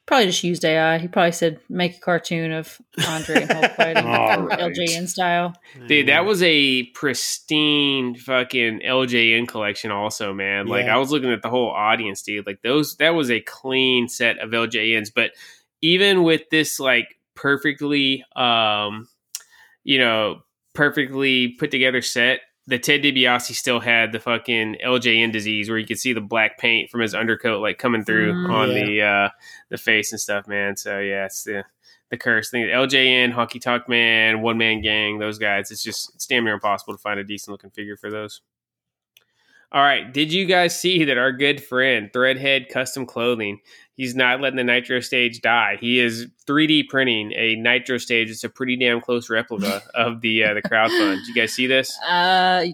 Probably 0.06 0.26
just 0.26 0.44
used 0.44 0.66
AI. 0.66 0.98
He 0.98 1.08
probably 1.08 1.32
said 1.34 1.60
make 1.70 1.98
a 1.98 2.00
cartoon 2.00 2.52
of 2.52 2.82
Andre 3.08 3.44
and 3.44 3.52
Hulk 3.52 3.72
fighting 3.76 4.04
All 4.08 4.42
right. 4.48 4.60
LJN 4.60 5.08
style. 5.08 5.54
Dude, 5.86 6.08
that 6.08 6.26
was 6.26 6.42
a 6.42 6.86
pristine 6.96 8.16
fucking 8.16 8.80
LJN 8.84 9.48
collection, 9.48 9.92
also, 9.92 10.34
man. 10.34 10.66
Like 10.66 10.86
Yeah. 10.86 10.96
I 10.96 10.98
was 10.98 11.12
looking 11.12 11.32
at 11.32 11.44
the 11.44 11.50
whole 11.52 11.70
audience, 11.70 12.24
dude. 12.24 12.48
Like 12.48 12.64
those, 12.64 12.96
that 12.98 13.12
was 13.12 13.30
a 13.30 13.40
clean 13.40 14.08
set 14.10 14.40
of 14.40 14.50
LJNs. 14.50 15.12
But 15.14 15.34
even 15.84 16.24
with 16.24 16.50
this, 16.50 16.80
like 16.80 17.20
perfectly, 17.36 18.26
um, 18.36 19.08
you 19.84 20.00
know, 20.00 20.42
perfectly 20.74 21.50
put 21.60 21.70
together 21.70 22.02
set, 22.02 22.40
the 22.70 22.80
Ted 22.80 23.02
DiBiase 23.02 23.54
still 23.56 23.80
had 23.80 24.12
the 24.12 24.20
fucking 24.20 24.78
LJN 24.86 25.32
disease, 25.32 25.70
where 25.70 25.78
you 25.78 25.88
could 25.88 26.00
see 26.00 26.14
the 26.14 26.22
black 26.22 26.58
paint 26.58 26.90
from 26.90 27.02
his 27.02 27.14
undercoat 27.16 27.62
like 27.62 27.78
coming 27.80 28.06
through 28.06 28.34
Mm. 28.34 28.50
on 28.52 28.70
Yeah. 28.72 28.86
the 28.86 29.02
uh 29.02 29.30
the 29.70 29.78
face 29.78 30.12
and 30.12 30.22
stuff, 30.22 30.48
man. 30.48 30.78
So 30.78 31.00
yeah, 31.00 31.26
it's 31.26 31.44
the 31.44 31.66
the 32.12 32.18
curse 32.18 32.50
thing. 32.50 32.64
LJN, 32.66 33.34
Honky 33.34 33.62
Tonk 33.62 33.88
Man, 33.90 34.42
One 34.42 34.58
Man 34.58 34.82
Gang, 34.82 35.20
those 35.20 35.38
guys. 35.38 35.70
It's 35.72 35.84
just 35.84 36.12
it's 36.16 36.26
damn 36.26 36.44
near 36.46 36.54
impossible 36.54 36.94
to 36.94 37.02
find 37.02 37.20
a 37.20 37.24
decent 37.24 37.52
looking 37.52 37.70
figure 37.72 37.98
for 37.98 38.10
those. 38.10 38.42
All 39.72 39.84
right, 39.84 40.12
did 40.12 40.34
you 40.34 40.46
guys 40.46 40.80
see 40.80 41.04
that 41.06 41.20
our 41.20 41.32
good 41.32 41.64
friend 41.64 42.10
Threadhead 42.12 42.70
Custom 42.70 43.06
Clothing? 43.06 43.60
He's 44.00 44.16
not 44.16 44.40
letting 44.40 44.56
the 44.56 44.64
Nitro 44.64 45.02
stage 45.02 45.42
die. 45.42 45.78
He 45.78 46.00
is 46.00 46.28
3D 46.48 46.88
printing 46.88 47.34
a 47.34 47.56
Nitro 47.56 47.98
stage. 47.98 48.30
It's 48.30 48.46
a 48.46 48.50
pretty 48.50 48.78
damn 48.78 49.02
close 49.02 49.30
replica 49.30 49.82
of 49.94 50.22
the 50.22 50.46
uh, 50.46 50.54
the 50.54 50.62
crowdfund. 50.62 51.16
Did 51.18 51.28
you 51.28 51.36
guys 51.36 51.52
see 51.52 51.68
this? 51.68 52.00
Uh, 52.08 52.68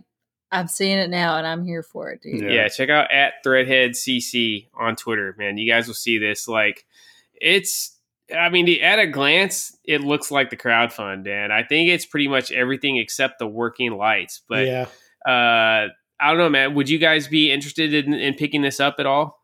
I'm 0.51 0.67
seeing 0.67 0.99
it 0.99 1.09
now, 1.09 1.35
and 1.37 1.47
I'm 1.47 1.65
here 1.65 1.81
for 1.81 2.11
it, 2.11 2.21
dude. 2.21 2.43
Yeah. 2.43 2.49
Yeah. 2.49 2.67
check 2.67 2.89
out 2.89 3.11
at 3.11 3.43
Threadhead 3.43 3.95
CC 3.95 4.67
on 4.79 4.95
Twitter, 4.95 5.33
man. 5.39 5.57
You 5.57 5.67
guys 5.67 5.87
will 5.87 5.95
see 5.95 6.19
this. 6.19 6.47
Like, 6.47 6.85
it's. 7.33 7.97
I 8.31 8.49
mean, 8.49 8.67
the- 8.67 8.83
at 8.83 8.99
a 8.99 9.07
glance, 9.07 9.75
it 9.83 10.01
looks 10.01 10.29
like 10.29 10.51
the 10.51 10.57
crowdfund, 10.57 11.27
and 11.27 11.51
I 11.51 11.63
think 11.63 11.89
it's 11.89 12.05
pretty 12.05 12.27
much 12.27 12.51
everything 12.51 12.97
except 12.97 13.39
the 13.39 13.47
working 13.47 13.93
lights. 13.93 14.43
But 14.47 14.67
yeah. 14.67 14.85
uh, 15.25 15.87
I 16.19 16.29
don't 16.29 16.37
know, 16.37 16.49
man. 16.49 16.75
Would 16.75 16.87
you 16.87 16.99
guys 16.99 17.27
be 17.27 17.51
interested 17.51 17.95
in, 17.95 18.13
in 18.13 18.35
picking 18.35 18.61
this 18.61 18.79
up 18.79 18.97
at 18.99 19.07
all? 19.07 19.39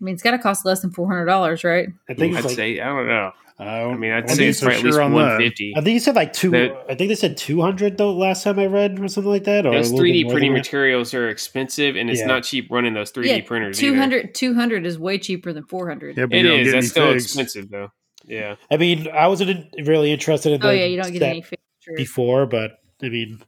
I 0.00 0.04
mean, 0.04 0.14
it's 0.14 0.22
got 0.22 0.32
to 0.32 0.38
cost 0.38 0.64
less 0.64 0.80
than 0.80 0.90
four 0.90 1.08
hundred 1.08 1.26
dollars, 1.26 1.64
right? 1.64 1.88
I 2.08 2.14
think 2.14 2.36
I'd 2.36 2.44
like 2.44 2.54
say 2.56 2.80
I 2.80 2.86
don't 2.86 3.06
know. 3.06 3.32
I, 3.58 3.64
I 3.84 3.96
mean, 3.96 4.12
I'd 4.12 4.28
say 4.28 4.36
think 4.36 4.48
it's 4.50 4.58
so 4.58 4.66
probably 4.66 4.78
at 4.80 4.84
least 4.84 4.94
sure 4.96 5.02
on 5.02 5.12
one 5.14 5.24
that. 5.24 5.52
I 5.76 5.80
think 5.80 5.94
you 5.94 6.00
said 6.00 6.14
like 6.14 6.34
two. 6.34 6.50
The- 6.50 6.76
I 6.90 6.94
think 6.94 7.08
they 7.08 7.14
said 7.14 7.38
two 7.38 7.62
hundred 7.62 7.96
though. 7.96 8.12
Last 8.12 8.44
time 8.44 8.58
I 8.58 8.66
read 8.66 9.00
or 9.00 9.08
something 9.08 9.30
like 9.30 9.44
that. 9.44 9.64
Or 9.64 9.72
Those 9.72 9.90
a 9.90 9.94
little 9.94 10.12
bit 10.12 10.26
3D 10.26 10.30
printing 10.30 10.52
materials 10.52 11.14
are 11.14 11.30
expensive, 11.30 11.96
and 11.96 12.10
it's 12.10 12.20
Yeah. 12.20 12.26
not 12.26 12.44
cheap 12.44 12.70
running 12.70 12.92
those 12.92 13.12
3D 13.12 13.26
yeah, 13.28 13.40
printers. 13.46 13.82
either. 13.82 13.92
200, 13.94 14.34
200 14.34 14.84
is 14.86 14.98
way 14.98 15.18
cheaper 15.18 15.54
than 15.54 15.64
four 15.64 15.88
hundred. 15.88 16.18
Yeah, 16.18 16.26
but 16.26 16.32
don't 16.42 16.44
get 16.44 16.64
That's 16.64 16.74
any 16.74 16.82
still 16.86 17.12
figs. 17.12 17.24
expensive, 17.24 17.70
though. 17.70 17.90
Yeah. 18.26 18.56
I 18.70 18.76
mean, 18.76 19.08
I 19.08 19.28
wasn't 19.28 19.68
really 19.84 20.12
interested 20.12 20.52
in 20.52 20.62
oh, 20.62 20.66
the 20.66 20.72
Oh 20.72 20.76
yeah, 20.76 20.84
you 20.84 21.00
don't 21.00 21.12
get 21.12 21.20
that 21.20 21.30
any 21.30 21.42
features. 21.42 21.58
before, 21.96 22.44
but 22.44 22.72
I 23.02 23.08
mean, 23.08 23.40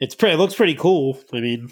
it's 0.00 0.14
pretty. 0.14 0.34
It 0.36 0.38
looks 0.38 0.54
pretty 0.54 0.74
cool. 0.74 1.18
I 1.34 1.40
mean, 1.40 1.70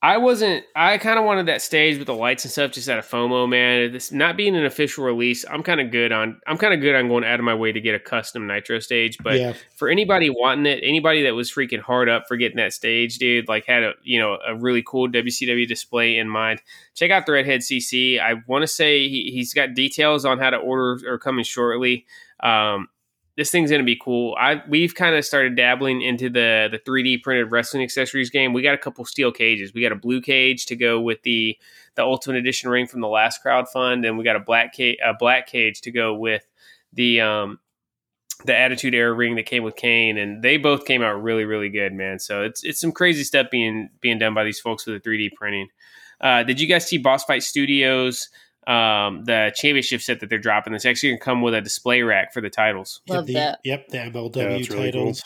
I 0.00 0.18
wasn't. 0.18 0.64
I 0.76 0.96
kind 0.98 1.18
of 1.18 1.24
wanted 1.24 1.46
that 1.46 1.60
stage 1.60 1.98
with 1.98 2.06
the 2.06 2.14
lights 2.14 2.44
and 2.44 2.52
stuff, 2.52 2.70
just 2.70 2.88
out 2.88 3.00
of 3.00 3.06
FOMO, 3.06 3.48
man. 3.48 3.90
This 3.92 4.12
not 4.12 4.36
being 4.36 4.54
an 4.54 4.64
official 4.64 5.04
release, 5.04 5.44
I'm 5.50 5.64
kind 5.64 5.80
of 5.80 5.90
good 5.90 6.12
on. 6.12 6.40
I'm 6.46 6.56
kind 6.56 6.72
of 6.72 6.80
good 6.80 6.94
on 6.94 7.08
going 7.08 7.24
out 7.24 7.40
of 7.40 7.44
my 7.44 7.54
way 7.54 7.72
to 7.72 7.80
get 7.80 7.96
a 7.96 7.98
custom 7.98 8.46
Nitro 8.46 8.78
stage. 8.78 9.18
But 9.18 9.40
yeah, 9.40 9.54
for 9.74 9.88
anybody 9.88 10.30
wanting 10.30 10.66
it, 10.66 10.84
anybody 10.84 11.24
that 11.24 11.34
was 11.34 11.50
freaking 11.50 11.80
hard 11.80 12.08
up 12.08 12.28
for 12.28 12.36
getting 12.36 12.58
that 12.58 12.72
stage, 12.72 13.18
dude, 13.18 13.48
like 13.48 13.64
had 13.66 13.82
a 13.82 13.94
you 14.04 14.20
know 14.20 14.38
a 14.46 14.54
really 14.54 14.84
cool 14.86 15.08
WCW 15.08 15.66
display 15.66 16.18
in 16.18 16.28
mind. 16.28 16.62
Check 16.94 17.10
out 17.10 17.26
the 17.26 17.32
Threadhead 17.32 17.58
CC. 17.58 18.20
I 18.20 18.34
want 18.46 18.62
to 18.62 18.68
say 18.68 19.08
he, 19.08 19.32
he's 19.32 19.52
got 19.52 19.74
details 19.74 20.24
on 20.24 20.38
how 20.38 20.50
to 20.50 20.58
order 20.58 21.00
or 21.08 21.18
coming 21.18 21.44
shortly. 21.44 22.06
Um, 22.40 22.88
this 23.38 23.52
thing's 23.52 23.70
gonna 23.70 23.84
be 23.84 23.94
cool. 23.94 24.36
I 24.36 24.60
we've 24.68 24.96
kind 24.96 25.14
of 25.14 25.24
started 25.24 25.54
dabbling 25.54 26.02
into 26.02 26.28
the 26.28 26.68
the 26.72 26.78
3D 26.80 27.22
printed 27.22 27.52
wrestling 27.52 27.84
accessories 27.84 28.30
game. 28.30 28.52
We 28.52 28.62
got 28.62 28.74
a 28.74 28.78
couple 28.78 29.04
steel 29.04 29.30
cages. 29.30 29.72
We 29.72 29.80
got 29.80 29.92
a 29.92 29.96
blue 29.96 30.20
cage 30.20 30.66
to 30.66 30.76
go 30.76 31.00
with 31.00 31.22
the 31.22 31.56
the 31.94 32.02
Ultimate 32.02 32.38
Edition 32.38 32.68
ring 32.68 32.88
from 32.88 33.00
the 33.00 33.06
last 33.06 33.40
crowd 33.40 33.68
fund, 33.68 34.04
and 34.04 34.18
we 34.18 34.24
got 34.24 34.34
a 34.34 34.40
black 34.40 34.72
cage 34.72 34.98
a 35.04 35.14
black 35.14 35.46
cage 35.46 35.80
to 35.82 35.92
go 35.92 36.14
with 36.14 36.44
the 36.92 37.20
um 37.20 37.60
the 38.44 38.56
Attitude 38.56 38.92
Era 38.92 39.12
ring 39.12 39.36
that 39.36 39.46
came 39.46 39.62
with 39.62 39.76
Kane, 39.76 40.18
and 40.18 40.42
they 40.42 40.56
both 40.56 40.84
came 40.84 41.00
out 41.00 41.22
really 41.22 41.44
really 41.44 41.68
good, 41.68 41.92
man. 41.92 42.18
So 42.18 42.42
it's 42.42 42.64
it's 42.64 42.80
some 42.80 42.90
crazy 42.90 43.22
stuff 43.22 43.46
being 43.52 43.88
being 44.00 44.18
done 44.18 44.34
by 44.34 44.42
these 44.42 44.58
folks 44.58 44.84
with 44.84 45.00
the 45.00 45.08
3D 45.08 45.34
printing. 45.36 45.68
Uh, 46.20 46.42
did 46.42 46.60
you 46.60 46.66
guys 46.66 46.88
see 46.88 46.98
Boss 46.98 47.22
Fight 47.22 47.44
Studios? 47.44 48.30
Um, 48.68 49.24
the 49.24 49.50
championship 49.54 50.02
set 50.02 50.20
that 50.20 50.28
they're 50.28 50.38
dropping. 50.38 50.74
It's 50.74 50.84
actually 50.84 51.10
going 51.10 51.18
to 51.20 51.24
come 51.24 51.42
with 51.42 51.54
a 51.54 51.60
display 51.60 52.02
rack 52.02 52.34
for 52.34 52.40
the 52.40 52.50
titles. 52.50 53.00
Love 53.08 53.26
the, 53.26 53.34
that. 53.34 53.60
Yep, 53.64 53.88
the 53.88 53.98
MLW 53.98 54.36
Yeah, 54.36 54.48
that's 54.48 54.70
really 54.70 54.92
cool. 54.92 55.00
titles. 55.12 55.22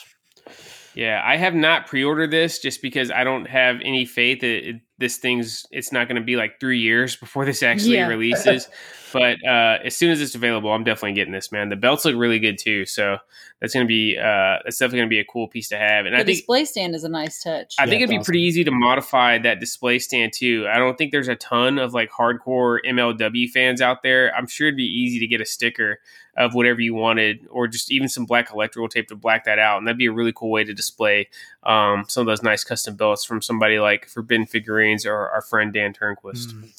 Yeah, 0.95 1.21
I 1.25 1.37
have 1.37 1.55
not 1.55 1.87
pre-ordered 1.87 2.31
this 2.31 2.59
just 2.59 2.81
because 2.81 3.09
I 3.11 3.23
don't 3.23 3.45
have 3.45 3.77
any 3.83 4.05
faith 4.05 4.41
that 4.41 4.69
it, 4.69 4.75
this 4.99 5.17
thing's 5.17 5.65
it's 5.71 5.91
not 5.91 6.07
going 6.07 6.21
to 6.21 6.25
be 6.25 6.35
like 6.35 6.59
three 6.59 6.79
years 6.79 7.15
before 7.15 7.45
this 7.45 7.63
actually 7.63 7.95
Yeah. 7.95 8.07
releases. 8.07 8.67
but 9.13 9.37
uh, 9.45 9.79
as 9.83 9.95
soon 9.95 10.11
as 10.11 10.21
it's 10.21 10.35
available, 10.35 10.71
I'm 10.71 10.83
definitely 10.83 11.13
getting 11.13 11.33
this. 11.33 11.51
Man, 11.51 11.69
the 11.69 11.75
belts 11.75 12.05
look 12.05 12.15
really 12.15 12.39
good 12.39 12.57
too, 12.57 12.85
so 12.85 13.17
that's 13.59 13.73
going 13.73 13.85
to 13.85 13.87
be 13.87 14.17
uh, 14.17 14.57
that's 14.63 14.77
definitely 14.77 14.99
going 14.99 15.09
to 15.09 15.13
be 15.13 15.19
a 15.19 15.25
cool 15.25 15.47
piece 15.47 15.69
to 15.69 15.77
have. 15.77 16.05
And 16.05 16.15
The 16.15 16.19
I 16.19 16.23
think 16.23 16.37
display 16.37 16.65
stand 16.65 16.95
is 16.95 17.03
a 17.03 17.09
nice 17.09 17.41
touch. 17.41 17.75
I 17.79 17.83
Yeah, 17.83 17.89
think 17.89 18.01
it'd 18.01 18.09
be 18.09 18.15
it's 18.17 18.25
pretty 18.25 18.41
easy 18.41 18.63
to 18.63 18.71
modify 18.71 19.39
that 19.39 19.59
display 19.59 19.99
stand 19.99 20.33
too. 20.33 20.67
I 20.71 20.77
don't 20.77 20.97
think 20.97 21.11
there's 21.11 21.27
a 21.27 21.35
ton 21.35 21.79
of 21.79 21.93
like 21.93 22.11
hardcore 22.11 22.79
MLW 22.87 23.49
fans 23.49 23.81
out 23.81 24.03
there. 24.03 24.33
I'm 24.35 24.47
sure 24.47 24.67
it'd 24.67 24.77
be 24.77 24.83
easy 24.83 25.19
to 25.19 25.27
get 25.27 25.41
a 25.41 25.45
sticker 25.45 25.99
of 26.35 26.55
whatever 26.55 26.81
you 26.81 26.95
wanted, 26.95 27.45
or 27.51 27.67
just 27.67 27.91
even 27.91 28.09
some 28.09 28.25
black 28.25 28.51
electrical 28.51 28.89
tape 28.89 29.07
to 29.07 29.15
black 29.15 29.45
that 29.45 29.59
out, 29.59 29.77
and 29.77 29.87
that'd 29.87 29.97
be 29.99 30.07
a 30.07 30.11
really 30.11 30.33
cool 30.33 30.49
way 30.49 30.63
to 30.63 30.73
display 30.73 31.29
um, 31.65 32.05
some 32.07 32.21
of 32.21 32.27
those 32.27 32.43
nice 32.43 32.63
custom 32.63 32.95
belts 32.95 33.23
from 33.25 33.41
somebody 33.41 33.79
like 33.79 34.07
Forbidden 34.07 34.45
Figurines 34.45 35.05
or 35.05 35.29
our 35.29 35.41
friend 35.41 35.73
Dan 35.73 35.93
Turnquist. 35.93 36.53
Mm. 36.53 36.69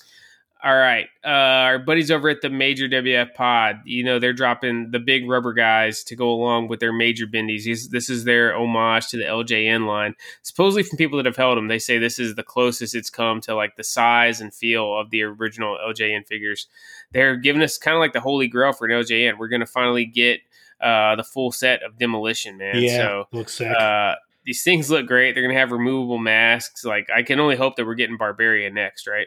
All 0.63 0.75
right. 0.75 1.09
Uh, 1.23 1.29
our 1.29 1.79
buddies 1.79 2.11
over 2.11 2.31
at 2.31 2.41
the 2.41 2.49
Major 2.49 2.89
WF 2.89 3.35
Pod, 3.35 3.81
you 3.85 4.03
know, 4.03 4.19
they're 4.19 4.33
dropping 4.33 4.93
the 4.93 4.99
big 4.99 5.29
rubber 5.29 5.53
guys 5.53 6.03
to 6.05 6.17
go 6.17 6.31
along 6.31 6.69
with 6.69 6.81
their 6.81 6.93
major 6.93 7.27
bendies. 7.27 7.65
These, 7.65 7.91
this 7.91 8.09
is 8.09 8.25
their 8.25 8.57
homage 8.57 9.09
to 9.09 9.19
the 9.19 9.25
LJN 9.25 9.87
line. 9.87 10.15
Supposedly, 10.43 10.83
from 10.83 10.97
people 10.97 11.19
that 11.19 11.27
have 11.27 11.37
held 11.37 11.59
them, 11.59 11.69
they 11.69 11.79
say 11.79 11.99
this 11.99 12.19
is 12.19 12.35
the 12.35 12.43
closest 12.43 12.95
it's 12.95 13.11
come 13.11 13.43
to 13.43 13.55
like 13.55 13.77
the 13.77 13.85
size 13.85 14.41
and 14.41 14.55
feel 14.55 14.99
of 14.99 15.11
the 15.11 15.23
original 15.25 15.77
LJN 15.87 16.27
figures. 16.27 16.67
They're 17.13 17.37
giving 17.37 17.61
us 17.61 17.77
kind 17.77 17.95
of 17.95 18.01
like 18.01 18.15
the 18.15 18.21
holy 18.21 18.49
grail 18.49 18.73
for 18.73 18.87
an 18.87 18.93
LJN. 19.03 19.37
We're 19.37 19.49
going 19.49 19.61
to 19.61 19.67
finally 19.67 20.07
get 20.07 20.41
uh, 20.81 21.15
the 21.17 21.25
full 21.25 21.53
set 21.53 21.83
of 21.83 21.99
Demolition, 21.99 22.57
man. 22.57 22.77
yeah, 22.83 22.97
So, 22.97 23.29
looks 23.33 23.53
sick. 23.53 23.71
uh, 23.71 24.15
these 24.45 24.63
things 24.63 24.91
look 24.91 25.07
great. 25.07 25.35
They're 25.35 25.43
going 25.43 25.55
to 25.55 25.61
have 25.61 25.73
removable 25.73 26.19
masks. 26.19 26.85
Like, 26.85 27.09
I 27.15 27.23
can 27.23 27.41
only 27.41 27.57
hope 27.57 27.77
that 27.77 27.87
we're 27.87 27.95
getting 27.95 28.17
Barbarian 28.17 28.75
next, 28.75 29.07
right? 29.07 29.27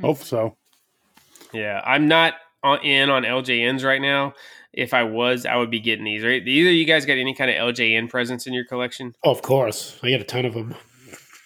Hope 0.00 0.18
so. 0.18 0.56
Yeah, 1.52 1.80
I'm 1.84 2.08
not 2.08 2.34
on, 2.62 2.80
in 2.82 3.10
on 3.10 3.22
LJNs 3.22 3.84
right 3.84 4.00
now. 4.00 4.34
If 4.72 4.92
I 4.92 5.04
was, 5.04 5.46
I 5.46 5.56
would 5.56 5.70
be 5.70 5.80
getting 5.80 6.04
these. 6.04 6.22
Right? 6.22 6.46
Either 6.46 6.70
you 6.70 6.84
guys 6.84 7.06
got 7.06 7.16
any 7.16 7.34
kind 7.34 7.50
of 7.50 7.56
LJN 7.56 8.10
presence 8.10 8.46
in 8.46 8.52
your 8.52 8.66
collection? 8.66 9.14
oh, 9.24 9.30
of 9.30 9.40
course, 9.40 9.98
I 10.02 10.10
got 10.10 10.20
a 10.20 10.24
ton 10.24 10.44
of 10.44 10.54
them. 10.54 10.74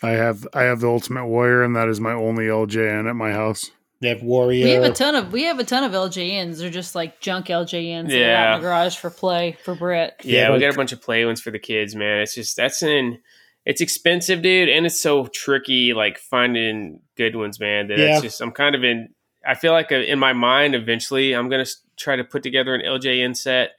I 0.03 0.11
have 0.11 0.49
I 0.53 0.63
have 0.63 0.81
the 0.81 0.89
Ultimate 0.89 1.27
Warrior, 1.27 1.63
and 1.63 1.77
that 1.77 1.89
is 1.89 2.01
my 2.01 2.13
only 2.13 2.47
LJN 2.47 3.09
at 3.09 3.15
my 3.15 3.33
house. 3.33 3.71
They 4.01 4.09
have 4.09 4.23
Warrior. 4.23 4.65
we 4.65 4.71
have 4.71 4.85
a 4.85 4.91
ton 4.93 5.15
of 5.15 5.33
we 5.33 5.45
have 5.45 5.59
a 5.59 5.65
ton 5.65 5.85
of 5.85 5.93
LJNs. 5.93 6.59
They're 6.59 6.71
just 6.71 6.95
like 6.95 7.21
junk 7.21 7.47
LJNs 7.47 8.09
that 8.09 8.15
out 8.15 8.19
Yeah. 8.19 8.55
in 8.57 8.61
the 8.63 8.67
garage 8.67 8.97
for 8.97 9.11
play 9.11 9.57
for 9.63 9.75
Brett. 9.75 10.21
Yeah, 10.25 10.41
Yeah, 10.43 10.49
we 10.49 10.55
but- 10.55 10.61
got 10.61 10.75
a 10.75 10.77
bunch 10.77 10.93
of 10.93 11.03
play 11.03 11.25
ones 11.27 11.41
for 11.41 11.51
the 11.51 11.59
kids, 11.59 11.95
man. 11.95 12.21
It's 12.21 12.35
just 12.35 12.57
that's 12.57 12.83
an 12.83 13.19
it's 13.67 13.83
expensive, 13.83 14.41
dude, 14.41 14.71
and 14.71 14.87
it's 14.87 14.99
so 15.01 15.27
tricky, 15.27 15.93
like 15.93 16.19
finding 16.19 17.01
good 17.19 17.37
ones, 17.37 17.61
man. 17.61 17.89
That 17.89 17.99
Yeah. 17.99 18.13
it's 18.15 18.23
just 18.23 18.41
I'm 18.41 18.53
kind 18.53 18.75
of 18.75 18.83
in. 18.85 19.11
I 19.47 19.55
feel 19.55 19.73
like 19.73 19.93
uh, 19.93 19.97
in 19.97 20.19
my 20.19 20.33
mind, 20.33 20.75
eventually, 20.75 21.35
I'm 21.35 21.51
gonna 21.51 21.67
try 21.99 22.17
to 22.17 22.25
put 22.25 22.43
together 22.43 22.75
an 22.75 22.81
LJN 22.81 23.37
set, 23.37 23.73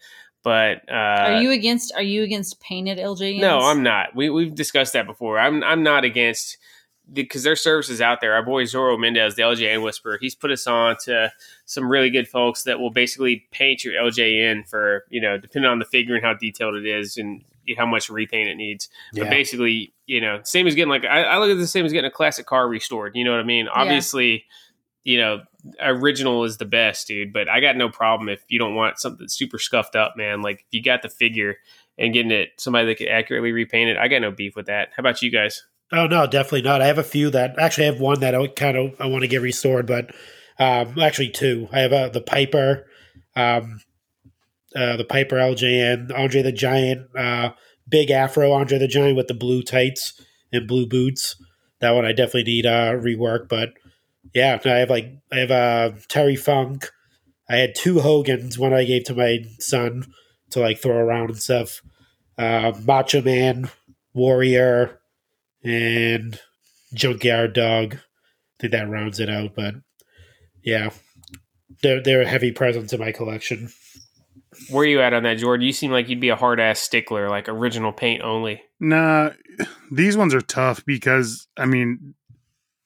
but 0.43 0.81
uh, 0.87 0.93
are 0.93 1.41
you 1.41 1.49
against 1.51 1.93
are 1.95 2.01
you 2.03 2.21
against 2.21 2.59
painted 2.61 2.99
LJNs? 2.99 3.39
No, 3.41 3.57
I'm 3.59 3.81
not. 3.81 4.15
We 4.15 4.29
we've 4.29 4.53
discussed 4.53 4.93
that 4.93 5.07
before. 5.07 5.39
I'm 5.39 5.63
I'm 5.63 5.81
not 5.81 6.03
against 6.03 6.57
because 7.13 7.43
their 7.43 7.55
services 7.55 8.01
out 8.01 8.21
there. 8.21 8.33
Our 8.33 8.43
boy 8.43 8.63
Zorro 8.63 8.99
Mendez, 8.99 9.35
the 9.35 9.41
LJN 9.43 9.83
Whisperer, 9.83 10.17
he's 10.21 10.35
put 10.35 10.51
us 10.51 10.67
on 10.67 10.95
to 11.05 11.31
some 11.65 11.89
really 11.89 12.09
good 12.09 12.27
folks 12.27 12.63
that 12.63 12.79
will 12.79 12.91
basically 12.91 13.47
paint 13.51 13.83
your 13.83 13.93
LJN 13.93 14.67
for 14.67 15.05
you 15.09 15.21
know 15.21 15.37
depending 15.37 15.69
on 15.69 15.79
the 15.79 15.85
figure 15.85 16.15
and 16.15 16.23
how 16.23 16.33
detailed 16.33 16.75
it 16.75 16.85
is 16.85 17.17
and 17.17 17.43
how 17.77 17.85
much 17.85 18.09
repaint 18.09 18.49
it 18.49 18.55
needs. 18.55 18.89
But 19.13 19.23
Yeah. 19.25 19.29
basically, 19.29 19.93
you 20.05 20.19
know, 20.19 20.41
same 20.43 20.67
as 20.67 20.75
getting 20.75 20.89
like 20.89 21.05
I, 21.05 21.23
I 21.23 21.37
look 21.37 21.49
at 21.49 21.57
the 21.57 21.67
same 21.67 21.85
as 21.85 21.93
getting 21.93 22.07
a 22.07 22.11
classic 22.13 22.45
car 22.45 22.67
restored. 22.67 23.15
You 23.15 23.23
know 23.23 23.31
what 23.31 23.39
I 23.39 23.43
mean? 23.43 23.67
Obviously, 23.67 24.45
you 25.03 25.17
know, 25.17 25.41
original 25.79 26.43
is 26.43 26.57
the 26.57 26.65
best, 26.65 27.07
dude. 27.07 27.33
But 27.33 27.49
I 27.49 27.59
got 27.59 27.75
no 27.77 27.89
problem 27.89 28.29
if 28.29 28.43
you 28.47 28.59
don't 28.59 28.75
want 28.75 28.99
something 28.99 29.27
super 29.27 29.59
scuffed 29.59 29.95
up, 29.95 30.15
man. 30.17 30.41
Like 30.41 30.61
if 30.61 30.67
you 30.71 30.83
got 30.83 31.01
the 31.01 31.09
figure 31.09 31.57
and 31.97 32.13
getting 32.13 32.31
it 32.31 32.49
somebody 32.57 32.87
that 32.87 32.95
could 32.97 33.07
accurately 33.09 33.51
repaint 33.51 33.89
it, 33.89 33.97
I 33.97 34.07
got 34.07 34.21
no 34.21 34.31
beef 34.31 34.55
with 34.55 34.65
that. 34.67 34.89
How 34.95 35.01
about 35.01 35.21
you 35.21 35.29
guys? 35.31 35.65
Oh 35.91 36.07
no, 36.07 36.25
definitely 36.25 36.61
not. 36.61 36.81
I 36.81 36.87
have 36.87 36.97
a 36.97 37.03
few 37.03 37.29
that 37.31 37.59
actually 37.59 37.87
I 37.87 37.91
have 37.91 37.99
one 37.99 38.21
that 38.21 38.33
I 38.33 38.47
kind 38.47 38.77
of 38.77 38.95
I 38.99 39.07
want 39.07 39.23
to 39.23 39.27
get 39.27 39.41
restored, 39.41 39.85
but 39.87 40.13
um, 40.57 40.97
actually 40.99 41.29
two. 41.29 41.67
I 41.71 41.79
have 41.79 41.91
uh, 41.91 42.09
the 42.09 42.21
Piper, 42.21 42.85
um, 43.35 43.81
uh, 44.75 44.95
the 44.95 45.03
Piper 45.03 45.35
LJN, 45.35 46.17
Andre 46.17 46.41
the 46.43 46.51
Giant, 46.53 47.07
uh, 47.17 47.51
big 47.89 48.09
Afro 48.09 48.53
Andre 48.53 48.77
the 48.77 48.87
Giant 48.87 49.17
with 49.17 49.27
the 49.27 49.33
blue 49.33 49.63
tights 49.63 50.21
and 50.53 50.67
blue 50.67 50.87
boots. 50.87 51.35
That 51.79 51.91
one 51.91 52.05
I 52.05 52.13
definitely 52.13 52.43
need 52.43 52.65
uh, 52.65 52.93
rework, 52.93 53.49
but 53.49 53.69
yeah, 54.33 54.59
I 54.63 54.69
have 54.69 54.89
like 54.89 55.11
I 55.31 55.39
have 55.39 55.51
uh, 55.51 55.91
Terry 56.07 56.37
Funk. 56.37 56.89
I 57.49 57.57
had 57.57 57.75
two 57.75 57.99
Hogans, 57.99 58.57
one 58.57 58.73
I 58.73 58.85
gave 58.85 59.03
to 59.05 59.15
my 59.15 59.39
son 59.59 60.05
to 60.51 60.61
like 60.61 60.79
throw 60.79 60.95
around 60.95 61.31
and 61.31 61.41
stuff. 61.41 61.81
Uh, 62.37 62.71
Macho 62.85 63.21
Man, 63.21 63.69
Warrior, 64.13 65.00
and 65.63 66.39
Junkyard 66.93 67.53
Dog. 67.53 67.95
I 67.95 67.99
think 68.59 68.71
that 68.73 68.89
rounds 68.89 69.19
it 69.19 69.29
out, 69.29 69.55
but 69.55 69.75
yeah, 70.63 70.91
they're 71.81 72.01
they're 72.01 72.21
a 72.21 72.27
heavy 72.27 72.51
presence 72.51 72.93
in 72.93 72.99
my 72.99 73.11
collection. 73.11 73.69
Where 74.69 74.85
you 74.85 75.01
at 75.01 75.13
on 75.13 75.23
that, 75.23 75.37
Jordan? 75.37 75.65
You 75.65 75.73
seem 75.73 75.91
like 75.91 76.09
you'd 76.09 76.19
be 76.19 76.29
a 76.29 76.35
hard 76.35 76.59
ass 76.59 76.79
stickler, 76.79 77.29
like 77.29 77.47
original 77.47 77.93
paint 77.93 78.21
only. 78.21 78.61
Nah, 78.79 79.31
these 79.91 80.17
ones 80.17 80.33
are 80.33 80.41
tough 80.41 80.85
because 80.85 81.47
I 81.57 81.65
mean, 81.65 82.15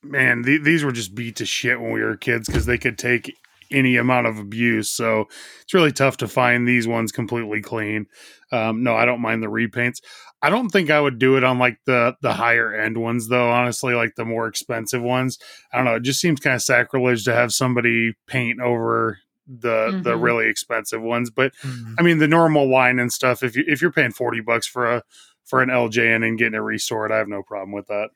man, 0.04 0.44
th- 0.44 0.64
these 0.64 0.84
were 0.84 0.92
just 0.92 1.16
beat 1.16 1.38
to 1.38 1.46
shit 1.46 1.80
when 1.80 1.92
we 1.92 2.02
were 2.02 2.18
kids 2.18 2.48
because 2.48 2.66
they 2.66 2.78
could 2.78 2.98
take 2.98 3.34
any 3.72 3.98
amount 3.98 4.28
of 4.28 4.38
abuse. 4.38 4.90
So 4.92 5.26
it's 5.64 5.74
really 5.74 5.92
tough 5.92 6.18
to 6.18 6.28
find 6.28 6.68
these 6.68 6.88
ones 6.88 7.12
completely 7.12 7.62
clean. 7.62 8.06
Um, 8.52 8.84
no, 8.84 8.96
I 8.96 9.06
don't 9.06 9.22
mind 9.22 9.42
the 9.42 9.48
repaints. 9.48 10.02
I 10.46 10.50
don't 10.50 10.70
think 10.70 10.92
I 10.92 11.02
would 11.02 11.18
do 11.18 11.38
it 11.38 11.44
on 11.44 11.58
like 11.58 11.80
the 11.86 12.16
the 12.22 12.34
higher 12.34 12.74
end 12.74 12.98
ones 12.98 13.30
though. 13.30 13.50
Honestly, 13.50 13.94
like 13.96 14.14
the 14.16 14.26
more 14.26 14.48
expensive 14.48 15.02
ones. 15.02 15.40
I 15.74 15.78
don't 15.78 15.86
know. 15.86 15.96
It 15.96 16.04
just 16.04 16.20
seems 16.22 16.40
kind 16.40 16.56
of 16.56 16.62
sacrilege 16.62 17.24
to 17.26 17.34
have 17.34 17.52
somebody 17.52 18.14
paint 18.28 18.62
over 18.62 19.20
the 19.48 20.00
the 20.04 20.12
Mhm. 20.16 20.22
really 20.22 20.48
expensive 20.48 21.02
ones. 21.02 21.30
But 21.32 21.54
I 21.98 22.04
mean, 22.04 22.20
the 22.20 22.28
normal 22.28 22.70
line 22.70 23.00
and 23.00 23.12
stuff. 23.12 23.42
If 23.44 23.56
you 23.56 23.64
if 23.68 23.82
you're 23.82 23.92
paying 23.92 24.12
forty 24.12 24.40
bucks 24.42 24.68
for 24.68 24.86
a 24.86 25.04
for 25.46 25.62
an 25.62 25.70
LJN 25.70 26.24
and 26.28 26.38
getting 26.38 26.54
it 26.56 26.58
restored, 26.60 27.12
I 27.12 27.18
have 27.18 27.28
no 27.28 27.42
problem 27.44 27.72
with 27.72 27.88
that. 27.88 28.10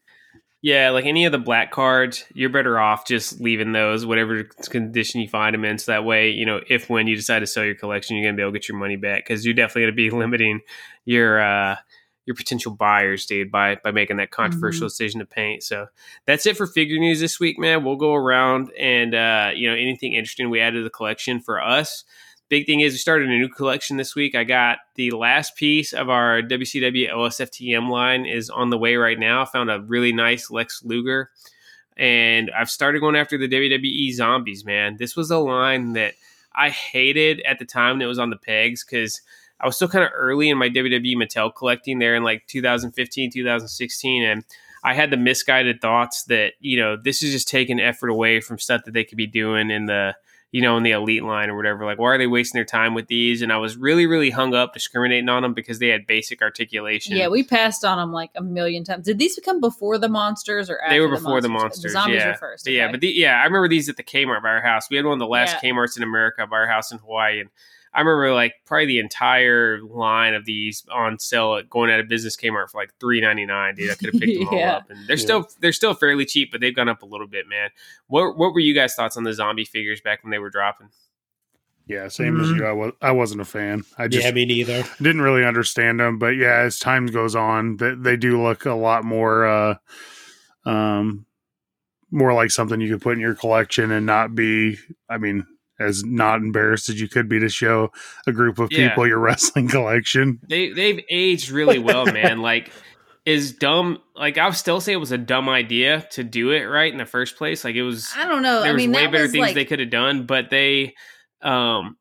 Yeah, 0.61 0.89
like 0.89 1.05
any 1.05 1.23
of 1.25 1.31
the 1.31 1.37
black 1.37 1.71
cards, 1.71 2.25
you're 2.33 2.49
better 2.49 2.77
off 2.77 3.07
just 3.07 3.39
leaving 3.39 3.71
those, 3.71 4.05
whatever 4.05 4.43
condition 4.69 5.21
you 5.21 5.29
find 5.29 5.53
them 5.53 5.63
in. 5.63 5.77
So 5.77 5.93
that 5.93 6.03
way, 6.03 6.31
you 6.31 6.45
know, 6.45 6.59
if 6.69 6.89
when 6.89 7.07
you 7.07 7.15
decide 7.15 7.39
to 7.39 7.47
sell 7.47 7.63
your 7.63 7.75
collection, 7.75 8.17
you're 8.17 8.25
gonna 8.25 8.35
be 8.35 8.41
able 8.43 8.51
to 8.51 8.59
get 8.59 8.67
your 8.67 8.77
money 8.77 8.97
back 8.97 9.23
because 9.25 9.45
you're 9.45 9.53
definitely 9.53 9.83
gonna 9.83 9.93
be 9.93 10.09
limiting 10.23 10.59
your 11.05 11.39
uh 11.41 11.77
your 12.29 12.35
potential 12.35 12.71
buyers, 12.71 13.25
dude, 13.25 13.51
by 13.51 13.77
by 13.83 13.89
making 13.89 14.17
that 14.17 14.29
controversial 14.29 14.87
decision 14.87 15.19
to 15.19 15.25
paint. 15.25 15.63
So 15.63 15.87
that's 16.27 16.45
it 16.45 16.55
for 16.55 16.67
figure 16.67 16.99
news 16.99 17.19
this 17.19 17.39
week, 17.39 17.57
man. 17.57 17.83
We'll 17.83 17.95
go 17.95 18.13
around 18.13 18.69
and 18.79 19.15
uh, 19.15 19.49
you 19.55 19.67
know, 19.67 19.73
anything 19.73 20.13
interesting 20.13 20.51
we 20.51 20.61
add 20.61 20.75
to 20.75 20.83
the 20.83 20.91
collection 20.91 21.39
for 21.39 21.59
us. 21.59 22.03
Big 22.47 22.67
thing 22.67 22.81
is 22.81 22.93
we 22.93 22.99
started 22.99 23.29
a 23.29 23.31
new 23.31 23.49
collection 23.49 23.97
this 23.97 24.15
week. 24.15 24.35
I 24.35 24.43
got 24.43 24.77
the 24.93 25.09
last 25.09 25.55
piece 25.55 25.91
of 25.91 26.07
our 26.07 26.43
WCW 26.43 27.11
OSFTM 27.11 27.89
line 27.89 28.27
is 28.27 28.51
on 28.51 28.69
the 28.69 28.77
way 28.77 28.95
right 28.95 29.17
now. 29.17 29.41
I 29.41 29.45
found 29.45 29.71
a 29.71 29.81
really 29.81 30.13
nice 30.13 30.51
Lex 30.51 30.83
Luger. 30.83 31.31
And 31.97 32.51
I've 32.51 32.69
started 32.69 32.99
going 32.99 33.15
after 33.15 33.39
the 33.39 33.49
WWE 33.49 34.13
zombies, 34.13 34.63
man. 34.63 34.97
This 34.99 35.15
was 35.15 35.31
a 35.31 35.39
line 35.39 35.93
that 35.93 36.13
I 36.53 36.69
hated 36.69 37.41
at 37.41 37.57
the 37.57 37.65
time 37.65 37.97
that 37.97 38.05
it 38.05 38.07
was 38.07 38.19
on 38.19 38.29
the 38.29 38.37
pegs 38.37 38.85
because 38.85 39.19
I 39.59 39.65
was 39.65 39.75
still 39.75 39.87
kind 39.87 40.05
of 40.05 40.11
early 40.13 40.49
in 40.49 40.57
my 40.57 40.69
WWE 40.69 41.15
Mattel 41.15 41.53
collecting 41.53 41.99
there 41.99 42.15
in 42.15 42.23
like 42.23 42.47
2015, 42.47 43.31
2016. 43.31 44.23
And 44.23 44.45
I 44.83 44.93
had 44.93 45.11
the 45.11 45.17
misguided 45.17 45.81
thoughts 45.81 46.23
that, 46.23 46.53
you 46.59 46.79
know, 46.79 46.95
this 46.95 47.21
is 47.21 47.31
just 47.33 47.47
taking 47.47 47.79
effort 47.79 48.09
away 48.09 48.39
from 48.39 48.59
stuff 48.59 48.85
that 48.85 48.93
they 48.93 49.03
could 49.03 49.17
be 49.17 49.27
doing 49.27 49.69
in 49.69 49.85
the 49.85 50.15
you 50.51 50.61
know, 50.61 50.77
in 50.77 50.83
the 50.83 50.91
elite 50.91 51.23
line 51.23 51.49
or 51.49 51.55
whatever. 51.55 51.85
Like, 51.85 51.99
why 51.99 52.07
are 52.07 52.17
they 52.17 52.25
wasting 52.25 52.57
their 52.57 52.65
time 52.65 52.95
with 52.95 53.07
these? 53.07 53.43
And 53.43 53.53
I 53.53 53.57
was 53.57 53.77
really, 53.77 54.07
really 54.07 54.31
hung 54.31 54.55
up 54.55 54.73
discriminating 54.73 55.29
on 55.29 55.43
them 55.43 55.53
because 55.53 55.77
they 55.77 55.89
had 55.89 56.07
basic 56.07 56.41
articulation. 56.41 57.15
Yeah, 57.15 57.27
we 57.27 57.43
passed 57.43 57.85
on 57.85 57.99
them 57.99 58.11
like 58.11 58.31
a 58.35 58.41
million 58.41 58.83
times. 58.83 59.05
Did 59.05 59.19
these 59.19 59.35
become 59.35 59.59
before 59.59 59.99
the 59.99 60.09
monsters 60.09 60.69
or 60.69 60.81
after 60.81 60.95
they 60.95 60.99
were 60.99 61.09
before 61.09 61.39
the 61.41 61.49
monsters. 61.49 61.83
The 61.83 61.89
zombies 61.89 62.21
yeah. 62.21 62.29
were 62.29 62.33
first. 62.37 62.65
But 62.65 62.73
yeah, 62.73 62.89
but 62.89 62.99
the, 62.99 63.09
yeah, 63.09 63.39
I 63.39 63.43
remember 63.43 63.67
these 63.67 63.89
at 63.89 63.97
the 63.97 64.03
Kmart 64.03 64.41
by 64.41 64.49
our 64.49 64.61
house. 64.61 64.89
We 64.89 64.95
had 64.95 65.05
one 65.05 65.13
of 65.13 65.19
the 65.19 65.27
last 65.27 65.57
Yeah. 65.61 65.69
Kmart's 65.69 65.97
in 65.97 66.03
America 66.03 66.47
by 66.47 66.57
our 66.57 66.67
house 66.67 66.91
in 66.91 66.97
Hawaii, 66.97 67.41
and 67.41 67.49
I 67.93 68.01
remember 68.01 68.33
like 68.33 68.53
probably 68.65 68.85
the 68.85 68.99
entire 68.99 69.81
line 69.81 70.33
of 70.35 70.45
these 70.45 70.83
on 70.91 71.17
sale 71.19 71.55
at 71.55 71.69
going 71.69 71.89
out 71.91 71.99
of 71.99 72.07
business 72.07 72.35
Kmart 72.37 72.69
for 72.69 72.79
like 72.79 72.91
three 72.99 73.19
ninety 73.21 73.45
nine. 73.45 73.75
Dude, 73.75 73.89
I 73.91 73.95
could 73.95 74.13
have 74.13 74.21
picked 74.21 74.39
them 74.39 74.47
Yeah. 74.51 74.69
all 74.69 74.75
up, 74.77 74.89
and 74.89 75.07
they're 75.07 75.17
Yeah. 75.17 75.21
still 75.23 75.49
they're 75.59 75.71
still 75.73 75.93
fairly 75.93 76.25
cheap, 76.25 76.51
but 76.51 76.61
they've 76.61 76.75
gone 76.75 76.89
up 76.89 77.01
a 77.01 77.05
little 77.05 77.27
bit, 77.27 77.47
man. 77.47 77.69
What 78.07 78.37
what 78.37 78.53
were 78.53 78.59
you 78.59 78.73
guys' 78.75 78.93
thoughts 78.95 79.17
on 79.17 79.23
the 79.23 79.33
zombie 79.33 79.65
figures 79.65 80.01
back 80.01 80.23
when 80.23 80.31
they 80.31 80.39
were 80.39 80.49
dropping? 80.51 80.89
Yeah, 81.87 82.07
same 82.09 82.39
as 82.39 82.49
Mhm. 82.49 82.57
you. 82.57 82.65
I 82.67 82.71
was 82.71 82.91
I 83.01 83.11
wasn't 83.11 83.41
a 83.41 83.45
fan. 83.45 83.83
I 83.97 84.07
just 84.07 84.23
yeah, 84.23 84.31
me 84.31 84.45
neither. 84.45 84.83
didn't 85.01 85.21
really 85.21 85.43
understand 85.43 85.99
them. 85.99 86.19
But 86.19 86.35
yeah, 86.35 86.59
as 86.59 86.77
time 86.77 87.07
goes 87.07 87.35
on, 87.35 87.77
they, 87.77 87.95
they 87.95 88.15
do 88.17 88.39
look 88.41 88.65
a 88.65 88.73
lot 88.73 89.03
more, 89.03 89.45
uh, 89.47 89.75
um, 90.65 91.25
more 92.11 92.33
like 92.33 92.51
something 92.51 92.79
you 92.81 92.91
could 92.93 93.01
put 93.01 93.13
in 93.13 93.19
your 93.19 93.33
collection 93.35 93.91
and 93.91 94.05
not 94.05 94.35
be. 94.35 94.77
I 95.09 95.17
mean, 95.17 95.47
as 95.79 96.03
not 96.03 96.37
embarrassed 96.39 96.89
as 96.89 96.99
you 96.99 97.07
could 97.07 97.29
be 97.29 97.39
to 97.39 97.49
show 97.49 97.91
a 98.27 98.31
group 98.31 98.59
of 98.59 98.71
Yeah. 98.71 98.89
people 98.89 99.07
your 99.07 99.19
wrestling 99.19 99.67
collection. 99.67 100.39
They 100.47 100.71
they've 100.71 101.03
aged 101.09 101.49
really 101.51 101.79
well, 101.79 102.05
man. 102.05 102.41
Like 102.41 102.71
is 103.25 103.51
dumb. 103.53 103.99
Like 104.15 104.37
I'll 104.37 104.53
still 104.53 104.81
say 104.81 104.93
it 104.93 104.97
was 104.97 105.11
a 105.11 105.17
dumb 105.17 105.49
idea 105.49 106.07
to 106.11 106.23
do 106.23 106.51
it 106.51 106.63
right 106.65 106.91
in 106.91 106.97
the 106.97 107.05
first 107.05 107.37
place. 107.37 107.63
Like 107.63 107.75
it 107.75 107.83
was. 107.83 108.09
I 108.15 108.25
don't 108.27 108.41
know. 108.41 108.61
there 108.61 108.69
I 108.69 108.73
was 108.73 108.81
mean, 108.81 108.91
way 108.91 109.05
better 109.07 109.23
was 109.23 109.31
things 109.31 109.41
like, 109.41 109.55
they 109.55 109.65
could 109.65 109.79
have 109.79 109.89
done, 109.89 110.25
but 110.25 110.49
they 110.49 110.95
um 111.41 111.95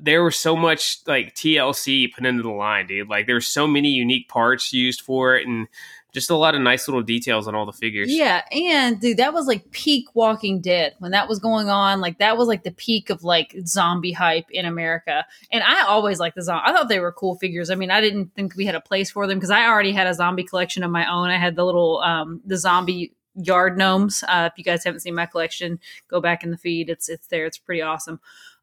there 0.00 0.22
was 0.22 0.36
so 0.36 0.54
much 0.54 0.98
like 1.08 1.34
TLC 1.34 2.12
put 2.14 2.24
into 2.24 2.42
the 2.42 2.50
line, 2.50 2.86
dude. 2.86 3.08
Like 3.08 3.26
there 3.26 3.34
were 3.34 3.40
so 3.40 3.66
many 3.66 3.88
unique 3.90 4.28
parts 4.28 4.72
used 4.72 5.00
for 5.00 5.34
it 5.34 5.46
and 5.46 5.66
just 6.12 6.30
a 6.30 6.36
lot 6.36 6.54
of 6.54 6.62
nice 6.62 6.88
little 6.88 7.02
details 7.02 7.46
on 7.46 7.54
all 7.54 7.66
the 7.66 7.72
figures. 7.72 8.10
Yeah, 8.10 8.42
and 8.50 8.98
dude, 9.00 9.18
that 9.18 9.34
was 9.34 9.46
like 9.46 9.70
peak 9.70 10.06
Walking 10.14 10.60
Dead 10.60 10.94
when 10.98 11.10
that 11.12 11.28
was 11.28 11.38
going 11.38 11.68
on. 11.68 12.00
Like 12.00 12.18
that 12.18 12.38
was 12.38 12.48
like 12.48 12.64
the 12.64 12.70
peak 12.70 13.10
of 13.10 13.24
like 13.24 13.54
zombie 13.66 14.12
hype 14.12 14.50
in 14.50 14.64
America. 14.64 15.26
And 15.52 15.62
I 15.62 15.82
always 15.82 16.18
liked 16.18 16.36
the 16.36 16.42
zombie. 16.42 16.62
I 16.66 16.72
thought 16.72 16.88
they 16.88 17.00
were 17.00 17.12
cool 17.12 17.36
figures. 17.36 17.70
I 17.70 17.74
mean, 17.74 17.90
I 17.90 18.00
didn't 18.00 18.34
think 18.34 18.56
we 18.56 18.64
had 18.64 18.74
a 18.74 18.80
place 18.80 19.10
for 19.10 19.26
them 19.26 19.38
because 19.38 19.50
I 19.50 19.66
already 19.66 19.92
had 19.92 20.06
a 20.06 20.14
zombie 20.14 20.44
collection 20.44 20.82
of 20.82 20.90
my 20.90 21.10
own. 21.10 21.28
I 21.28 21.36
had 21.36 21.56
the 21.56 21.64
little 21.64 21.98
um 21.98 22.40
the 22.44 22.56
zombie 22.56 23.12
yard 23.34 23.76
gnomes. 23.76 24.24
Uh, 24.26 24.48
if 24.50 24.58
you 24.58 24.64
guys 24.64 24.84
haven't 24.84 25.00
seen 25.00 25.14
my 25.14 25.26
collection, 25.26 25.78
go 26.08 26.20
back 26.20 26.42
in 26.42 26.50
the 26.50 26.56
feed. 26.56 26.88
It's 26.88 27.08
it's 27.08 27.26
there. 27.28 27.46
It's 27.46 27.58
pretty 27.58 27.82
awesome. 27.82 28.20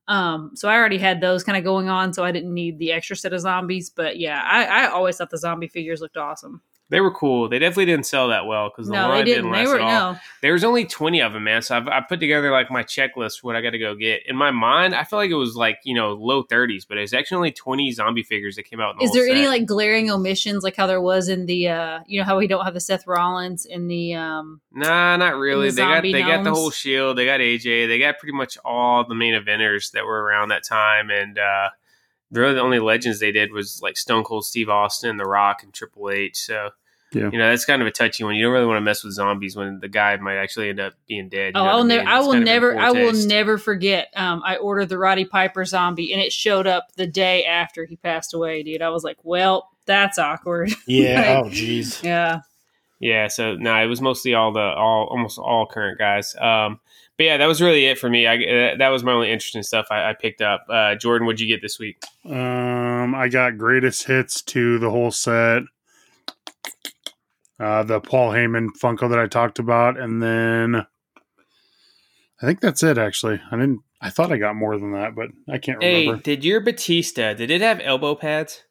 Um, 0.08 0.52
so 0.56 0.70
I 0.70 0.76
already 0.76 1.00
had 1.00 1.20
those 1.20 1.44
kind 1.44 1.58
of 1.58 1.64
going 1.64 1.90
on, 1.90 2.14
so 2.14 2.24
I 2.24 2.32
didn't 2.32 2.54
need 2.54 2.78
the 2.78 2.92
extra 2.92 3.16
set 3.16 3.34
of 3.34 3.42
zombies. 3.42 3.90
But 3.90 4.18
yeah, 4.18 4.42
I, 4.44 4.66
I 4.66 4.88
always 4.88 5.18
thought 5.18 5.30
the 5.32 5.38
zombie 5.38 5.68
figures 5.68 6.02
looked 6.02 6.18
awesome. 6.18 6.62
They 6.90 7.02
were 7.02 7.12
cool. 7.12 7.50
They 7.50 7.58
definitely 7.58 7.86
didn't 7.86 8.06
sell 8.06 8.28
that 8.28 8.46
well 8.46 8.70
because 8.70 8.88
the 8.88 8.94
No, 8.94 9.08
line 9.10 9.26
they 9.26 9.32
didn't. 9.34 9.50
last 9.50 9.60
They 9.60 9.68
were 9.68 9.76
at 9.76 9.82
all. 9.82 10.14
no. 10.14 10.20
There 10.44 10.54
was 10.54 10.64
only 10.64 10.86
20 10.86 11.20
of 11.22 11.34
them, 11.34 11.44
man. 11.44 11.64
So 11.64 11.76
I've, 11.76 11.88
I 11.88 12.02
put 12.02 12.20
together 12.20 12.52
like 12.52 12.70
my 12.70 12.84
checklist 12.84 13.42
what 13.42 13.56
I 13.56 13.62
got 13.62 13.72
to 13.72 13.80
go 13.80 13.96
get. 13.96 14.22
In 14.28 14.36
my 14.36 14.52
mind, 14.52 14.94
I 14.94 15.04
feel 15.04 15.18
like 15.18 15.32
it 15.32 15.36
was 15.36 15.56
like, 15.56 15.80
you 15.84 15.96
know, 15.96 16.14
low 16.14 16.44
30s, 16.44 16.84
but 16.88 17.00
it's 17.00 17.12
actually 17.12 17.38
only 17.38 17.52
20 17.52 17.92
zombie 17.92 18.22
figures 18.22 18.56
that 18.58 18.64
came 18.64 18.80
out 18.80 18.92
in 18.92 18.98
the 19.00 19.06
Is 19.06 19.14
there 19.14 19.28
any 19.28 19.48
like 19.48 19.66
glaring 19.66 20.12
omissions, 20.12 20.64
like 20.64 20.76
how 20.76 20.86
there 20.86 21.02
was 21.02 21.28
in 21.28 21.48
the, 21.48 21.70
uh 21.70 22.00
you 22.06 22.20
know, 22.20 22.26
how 22.26 22.38
we 22.38 22.46
don't 22.46 22.64
have 22.64 22.76
the 22.76 22.80
Seth 22.80 23.08
Rollins 23.08 23.66
in 23.66 23.88
the, 23.88 24.14
um 24.14 24.62
Nah, 24.72 25.18
not 25.18 25.38
really. 25.38 25.70
the 25.72 25.78
They 25.78 25.82
got 25.82 26.04
they 26.04 26.22
got 26.22 26.44
the 26.44 26.52
whole 26.54 26.70
shield. 26.70 27.18
They 27.18 27.26
got 27.26 27.40
AJ. 27.40 27.88
They 27.88 27.98
got 27.98 28.20
pretty 28.20 28.34
much 28.38 28.60
all 28.64 29.08
the 29.08 29.16
main 29.16 29.34
eventers 29.34 29.92
that 29.94 30.06
were 30.06 30.22
around 30.24 30.50
that 30.50 30.64
time. 30.64 31.10
And 31.10 31.40
uh 31.40 31.70
really 32.38 32.54
the 32.54 32.62
only 32.62 32.80
legends 32.80 33.20
they 33.20 33.32
did 33.32 33.52
was 33.52 33.82
like 33.82 33.98
Stone 33.98 34.24
Cold 34.24 34.46
Steve 34.46 34.70
Austin, 34.70 35.18
The 35.18 35.26
Rock, 35.26 35.64
and 35.64 35.74
Triple 35.74 36.10
H. 36.10 36.38
So 36.38 36.70
Yeah. 37.14 37.30
you 37.32 37.38
know 37.38 37.50
that's 37.50 37.66
kind 37.66 37.82
of 37.82 37.88
a 37.88 37.92
touchy 37.92 38.24
one. 38.24 38.36
You 38.36 38.44
don't 38.46 38.54
really 38.54 38.66
want 38.66 38.78
to 38.78 38.82
mess 38.82 39.04
with 39.04 39.14
zombies 39.14 39.56
when 39.56 39.80
the 39.80 39.88
guy 39.88 40.16
might 40.18 40.36
actually 40.38 40.70
end 40.70 40.80
up 40.80 40.94
being 41.08 41.30
dead. 41.30 41.54
Oh, 41.56 41.64
know 41.64 41.70
I'll 41.70 41.78
what 41.80 41.88
never, 41.88 42.04
mean? 42.04 42.08
I 42.14 42.20
will 42.20 42.32
kind 42.34 42.40
of 42.44 42.46
never, 42.46 42.78
I 42.78 42.92
will 42.92 43.14
never 43.14 43.58
forget. 43.58 44.10
Um, 44.16 44.42
I 44.46 44.58
ordered 44.58 44.90
the 44.90 44.98
Roddy 44.98 45.26
Piper 45.26 45.64
zombie, 45.66 46.12
and 46.14 46.22
it 46.22 46.32
showed 46.34 46.68
up 46.68 46.94
the 46.96 47.08
day 47.08 47.46
after 47.46 47.86
he 47.86 47.96
passed 47.96 48.34
away, 48.34 48.64
dude. 48.64 48.82
I 48.82 48.90
was 48.90 49.04
like, 49.04 49.18
well, 49.24 49.70
that's 49.86 50.18
awkward. 50.20 50.72
Yeah. 50.88 51.42
oh, 51.46 51.50
jeez. 51.50 52.02
yeah, 52.04 52.40
Yeah, 53.00 53.28
so 53.28 53.56
no, 53.56 53.76
it 53.82 53.86
was 53.88 54.02
mostly 54.02 54.34
all 54.34 54.52
the 54.52 54.60
all 54.60 55.08
almost 55.12 55.38
all 55.38 55.68
current 55.68 55.98
guys. 56.00 56.36
Um, 56.36 56.80
but 57.18 57.24
yeah, 57.24 57.38
that 57.38 57.46
was 57.48 57.62
really 57.62 57.86
it 57.86 57.98
for 57.98 58.10
me. 58.10 58.28
I 58.28 58.36
uh, 58.36 58.78
that 58.78 58.90
was 58.90 59.04
my 59.04 59.12
only 59.14 59.32
interesting 59.32 59.64
stuff 59.64 59.88
I, 59.92 60.10
I 60.10 60.14
picked 60.14 60.42
up. 60.42 60.66
Uh, 60.70 60.96
Jordan, 60.96 61.26
what'd 61.26 61.40
you 61.40 61.48
get 61.48 61.62
this 61.62 61.80
week? 61.80 61.98
Um, 62.26 63.14
I 63.16 63.28
got 63.30 63.58
greatest 63.58 64.06
hits 64.06 64.42
to 64.44 64.80
the 64.80 64.90
whole 64.90 65.12
set. 65.12 65.64
Uh, 67.60 67.84
the 67.84 68.02
Paul 68.02 68.32
Heyman 68.32 68.70
Funko 68.82 69.10
that 69.10 69.20
I 69.20 69.28
talked 69.28 69.60
about, 69.60 69.98
and 69.98 70.22
then 70.22 70.76
I 72.42 72.46
think 72.46 72.60
that's 72.60 72.84
it. 72.84 72.98
Actually, 72.98 73.40
I 73.50 73.56
didn't. 73.56 73.80
I 74.02 74.10
thought 74.10 74.32
I 74.32 74.38
got 74.38 74.56
more 74.56 74.78
than 74.78 74.92
that, 74.92 75.16
but 75.16 75.30
I 75.50 75.58
can't 75.58 75.82
Hey, 75.82 76.02
remember. 76.06 76.22
did 76.22 76.44
your 76.44 76.60
Batista? 76.60 77.34
Did 77.34 77.50
it 77.50 77.62
have 77.62 77.80
elbow 77.80 78.14
pads? 78.14 78.64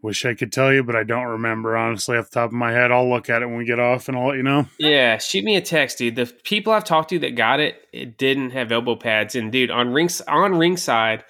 Wish 0.00 0.24
I 0.24 0.34
could 0.34 0.52
tell 0.52 0.72
you, 0.72 0.84
but 0.84 0.94
I 0.94 1.02
don't 1.02 1.26
remember 1.26 1.76
honestly 1.76 2.16
off 2.16 2.30
the 2.30 2.34
top 2.40 2.50
of 2.50 2.54
my 2.54 2.70
head. 2.70 2.92
I'll 2.92 3.08
look 3.08 3.28
at 3.28 3.42
it 3.42 3.46
when 3.46 3.58
we 3.58 3.64
get 3.64 3.80
off, 3.80 4.08
and 4.08 4.16
I'll 4.16 4.28
let 4.28 4.36
you 4.36 4.44
know. 4.44 4.66
Yeah, 4.78 5.18
shoot 5.18 5.42
me 5.42 5.56
a 5.56 5.60
text, 5.60 5.98
dude. 5.98 6.14
The 6.14 6.26
people 6.44 6.72
I've 6.72 6.84
talked 6.84 7.10
to 7.10 7.18
that 7.18 7.34
got 7.34 7.58
it, 7.58 7.82
it 7.92 8.16
didn't 8.16 8.50
have 8.50 8.70
elbow 8.70 8.94
pads, 8.94 9.34
and 9.34 9.50
dude, 9.50 9.72
on 9.72 9.92
rings 9.92 10.20
on 10.20 10.56
ringside, 10.56 11.24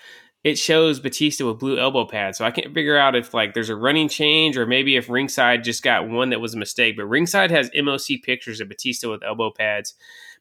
it 0.45 0.59
shows 0.59 1.01
Batista 1.01 1.47
with 1.47 1.59
blue 1.59 1.79
elbow 1.79 2.05
pads. 2.05 2.37
So 2.37 2.45
I 2.45 2.51
can't 2.51 2.75
figure 2.75 2.99
out 2.99 3.17
if 3.17 3.33
like 3.33 3.55
there's 3.55 3.71
a 3.71 3.77
running 3.77 4.09
change 4.09 4.59
or 4.59 4.67
maybe 4.67 4.97
if 4.97 5.09
ringside 5.09 5.65
just 5.65 5.83
got 5.83 6.09
one 6.09 6.31
that 6.31 6.41
was 6.41 6.55
a 6.55 6.59
mistake. 6.59 6.97
But 6.97 7.07
ringside 7.07 7.51
has 7.51 7.71
MOC 7.75 8.23
pictures 8.23 8.61
of 8.61 8.69
Batista 8.69 9.11
with 9.11 9.23
elbow 9.25 9.51
pads, 9.51 9.95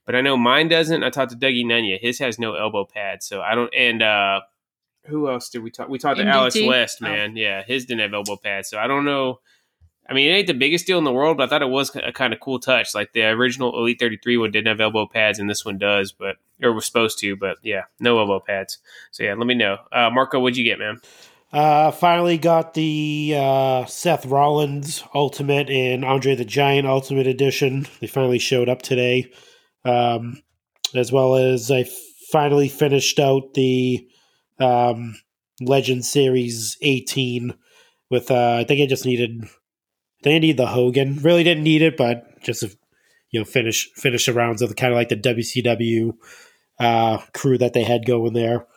but 0.06 0.16
I 0.16 0.22
know 0.22 0.36
mine 0.36 0.68
doesn't. 0.68 1.04
I 1.04 1.10
talked 1.10 1.32
to 1.32 1.38
Dougie 1.38 1.66
Nunya, 1.66 1.98
his 2.00 2.20
has 2.20 2.38
no 2.38 2.56
elbow 2.56 2.86
pads, 2.86 3.26
so 3.26 3.42
I 3.42 3.56
don't. 3.56 3.74
And 3.74 4.02
uh 4.02 4.42
who 5.08 5.30
else 5.30 5.50
did 5.50 5.64
we 5.64 5.72
talk? 5.72 5.90
We 5.90 5.98
talked 6.00 6.18
to 6.18 6.24
MDT? 6.24 6.30
Alex 6.32 6.58
West, 6.66 6.98
Oh. 7.02 7.06
man. 7.08 7.36
Yeah, 7.36 7.64
his 7.64 7.86
didn't 7.86 8.02
have 8.02 8.14
elbow 8.14 8.38
pads, 8.38 8.70
so 8.70 8.78
I 8.78 8.88
don't 8.88 9.06
know. 9.06 9.40
I 10.10 10.14
mean, 10.14 10.32
it 10.32 10.36
ain't 10.36 10.48
the 10.48 10.54
biggest 10.54 10.88
deal 10.88 10.98
in 10.98 11.04
the 11.04 11.12
world, 11.12 11.36
but 11.36 11.44
I 11.44 11.48
thought 11.50 11.62
it 11.62 11.70
was 11.70 11.94
a 12.02 12.14
kind 12.14 12.32
of 12.34 12.40
cool 12.40 12.60
touch. 12.60 12.96
Like 12.96 13.12
the 13.12 13.24
original 13.26 13.78
Elite 13.78 14.00
33 14.00 14.38
one 14.38 14.52
didn't 14.52 14.68
have 14.68 14.80
elbow 14.80 15.06
pads, 15.06 15.38
and 15.40 15.50
this 15.50 15.66
one 15.66 15.78
does, 15.78 16.12
but 16.14 16.38
or 16.64 16.72
was 16.74 16.86
supposed 16.86 17.20
to, 17.20 17.36
but 17.36 17.58
yeah, 17.62 17.84
no 18.00 18.18
elbow 18.20 18.40
pads. 18.40 18.78
So 19.12 19.24
yeah, 19.24 19.34
let 19.34 19.46
me 19.48 19.54
know, 19.54 19.78
uh, 19.92 20.10
Marco. 20.10 20.40
What'd 20.40 20.56
you 20.58 20.64
get, 20.64 20.80
man? 20.80 21.00
Uh, 21.52 21.92
finally 21.92 22.38
got 22.38 22.74
the 22.74 23.34
uh, 23.38 23.86
Seth 23.86 24.26
Rollins 24.26 25.04
Ultimate 25.14 25.70
and 25.70 26.04
Andre 26.04 26.36
the 26.36 26.44
Giant 26.46 26.88
Ultimate 26.88 27.26
Edition. 27.28 27.86
They 28.02 28.08
finally 28.08 28.40
showed 28.40 28.68
up 28.70 28.82
today, 28.82 29.32
um, 29.86 30.42
as 30.96 31.12
well 31.12 31.36
as 31.36 31.70
I 31.72 31.86
finally 32.32 32.68
finished 32.70 33.20
out 33.20 33.54
the 33.54 34.06
um, 34.60 35.16
Legend 35.62 36.06
Series 36.06 36.78
18 36.82 37.54
with. 38.10 38.32
Uh, 38.32 38.58
I 38.60 38.64
think 38.64 38.82
I 38.82 38.86
just 38.86 39.06
needed. 39.06 39.44
I 39.44 40.24
think 40.24 40.36
I 40.36 40.40
need 40.40 40.58
the 40.58 40.68
Hogan. 40.68 41.20
Really 41.22 41.44
didn't 41.44 41.64
need 41.64 41.82
it, 41.82 41.98
but 41.98 42.42
just 42.42 42.62
to, 42.62 42.76
you 43.32 43.40
know 43.40 43.46
finish 43.46 43.90
finish 43.96 44.26
the 44.26 44.34
rounds 44.34 44.62
of 44.62 44.70
the, 44.70 44.76
kind 44.76 44.94
of 44.94 44.98
like 44.98 45.10
the 45.10 45.16
WCW 45.16 46.14
uh, 46.80 47.18
crew 47.34 47.58
that 47.58 47.74
they 47.74 47.84
had 47.84 48.06
going 48.06 48.34
there. 48.34 48.68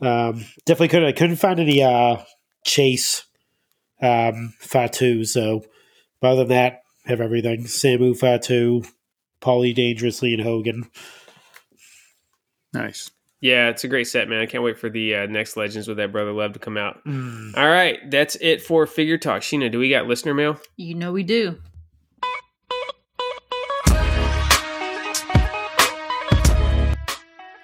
Um, 0.00 0.44
definitely 0.64 0.88
couldn't. 0.88 1.08
I 1.08 1.12
couldn't 1.12 1.36
find 1.36 1.60
any 1.60 1.82
uh, 1.82 2.18
Chase 2.64 3.24
um, 4.02 4.54
Fatu. 4.58 5.24
So, 5.24 5.64
other 6.22 6.44
than 6.44 6.48
that, 6.48 6.82
have 7.06 7.20
everything. 7.20 7.64
Samu 7.64 8.16
Fatu, 8.16 8.82
Paulie 9.40 9.74
Dangerously, 9.74 10.34
and 10.34 10.42
Hogan. 10.42 10.90
Nice. 12.72 13.10
Yeah, 13.44 13.68
it's 13.68 13.84
a 13.84 13.88
great 13.88 14.04
set, 14.06 14.26
man. 14.26 14.40
I 14.40 14.46
can't 14.46 14.64
wait 14.64 14.78
for 14.78 14.88
the 14.88 15.14
uh, 15.16 15.26
next 15.26 15.54
Legends 15.58 15.86
with 15.86 15.98
that 15.98 16.10
brother 16.10 16.32
love 16.32 16.54
to 16.54 16.58
come 16.58 16.78
out. 16.78 17.04
Mm. 17.04 17.54
All 17.54 17.68
right, 17.68 17.98
that's 18.10 18.38
it 18.40 18.62
for 18.62 18.86
Figure 18.86 19.18
Talk. 19.18 19.42
Sheena, 19.42 19.70
do 19.70 19.78
we 19.78 19.90
got 19.90 20.06
listener 20.06 20.32
mail? 20.32 20.58
you 20.78 20.94
know 20.94 21.12
we 21.12 21.24
do. 21.24 21.58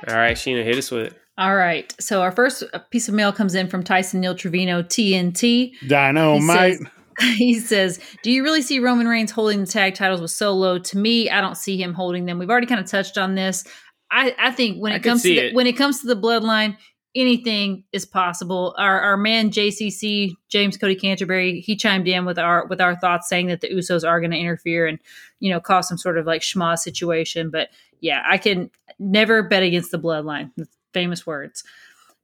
All 0.08 0.16
right, 0.16 0.36
Sheena, 0.36 0.64
hit 0.64 0.76
us 0.76 0.90
with 0.90 1.06
it. 1.06 1.20
All 1.38 1.54
right. 1.54 1.94
So 1.98 2.20
our 2.20 2.32
first 2.32 2.62
piece 2.90 3.08
of 3.08 3.14
mail 3.14 3.32
comes 3.32 3.54
in 3.54 3.68
from 3.68 3.82
Tyson 3.82 4.20
Neil 4.20 4.34
Trevino, 4.34 4.82
TNT. 4.82 5.72
Dynamite. 5.88 6.74
says- 6.78 6.86
he 7.36 7.58
says, 7.58 8.00
"Do 8.22 8.30
you 8.30 8.42
really 8.42 8.62
see 8.62 8.78
Roman 8.80 9.06
Reigns 9.08 9.30
holding 9.30 9.60
the 9.60 9.66
tag 9.66 9.94
titles 9.94 10.20
with 10.20 10.30
Solo? 10.30 10.78
To 10.78 10.98
me, 10.98 11.28
I 11.30 11.40
don't 11.40 11.56
see 11.56 11.80
him 11.80 11.92
holding 11.94 12.24
them. 12.26 12.38
We've 12.38 12.50
already 12.50 12.66
kind 12.66 12.80
of 12.80 12.86
touched 12.86 13.18
on 13.18 13.34
this. 13.34 13.64
I, 14.10 14.34
I 14.38 14.50
think 14.50 14.78
when 14.78 14.92
it 14.92 15.02
could 15.02 15.10
comes 15.10 15.22
to 15.22 15.28
the, 15.28 15.38
it. 15.48 15.54
when 15.54 15.66
it 15.66 15.76
comes 15.76 16.00
to 16.00 16.06
the 16.06 16.16
bloodline, 16.16 16.76
anything 17.14 17.84
is 17.92 18.04
possible. 18.04 18.74
Our 18.78 19.00
our 19.00 19.16
man 19.16 19.50
JCC 19.50 20.32
James 20.48 20.76
Cody 20.76 20.94
Canterbury 20.94 21.60
he 21.60 21.76
chimed 21.76 22.08
in 22.08 22.24
with 22.24 22.38
our 22.38 22.66
with 22.66 22.80
our 22.80 22.96
thoughts, 22.96 23.28
saying 23.28 23.46
that 23.48 23.60
the 23.60 23.68
Usos 23.68 24.06
are 24.06 24.20
going 24.20 24.30
to 24.32 24.38
interfere 24.38 24.86
and 24.86 24.98
you 25.38 25.50
know 25.50 25.60
cause 25.60 25.88
some 25.88 25.98
sort 25.98 26.18
of 26.18 26.26
like 26.26 26.42
schma 26.42 26.78
situation. 26.78 27.50
But 27.50 27.68
yeah, 28.00 28.22
I 28.26 28.38
can 28.38 28.70
never 28.98 29.42
bet 29.42 29.62
against 29.62 29.90
the 29.90 29.98
bloodline. 29.98 30.50
Famous 30.92 31.26
words. 31.26 31.62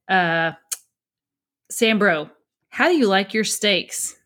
Uh, 0.09 0.53
Sambro, 1.70 2.30
how 2.68 2.89
do 2.89 2.97
you 2.97 3.09
like 3.09 3.34
your 3.34 3.45
steaks? 3.45 4.16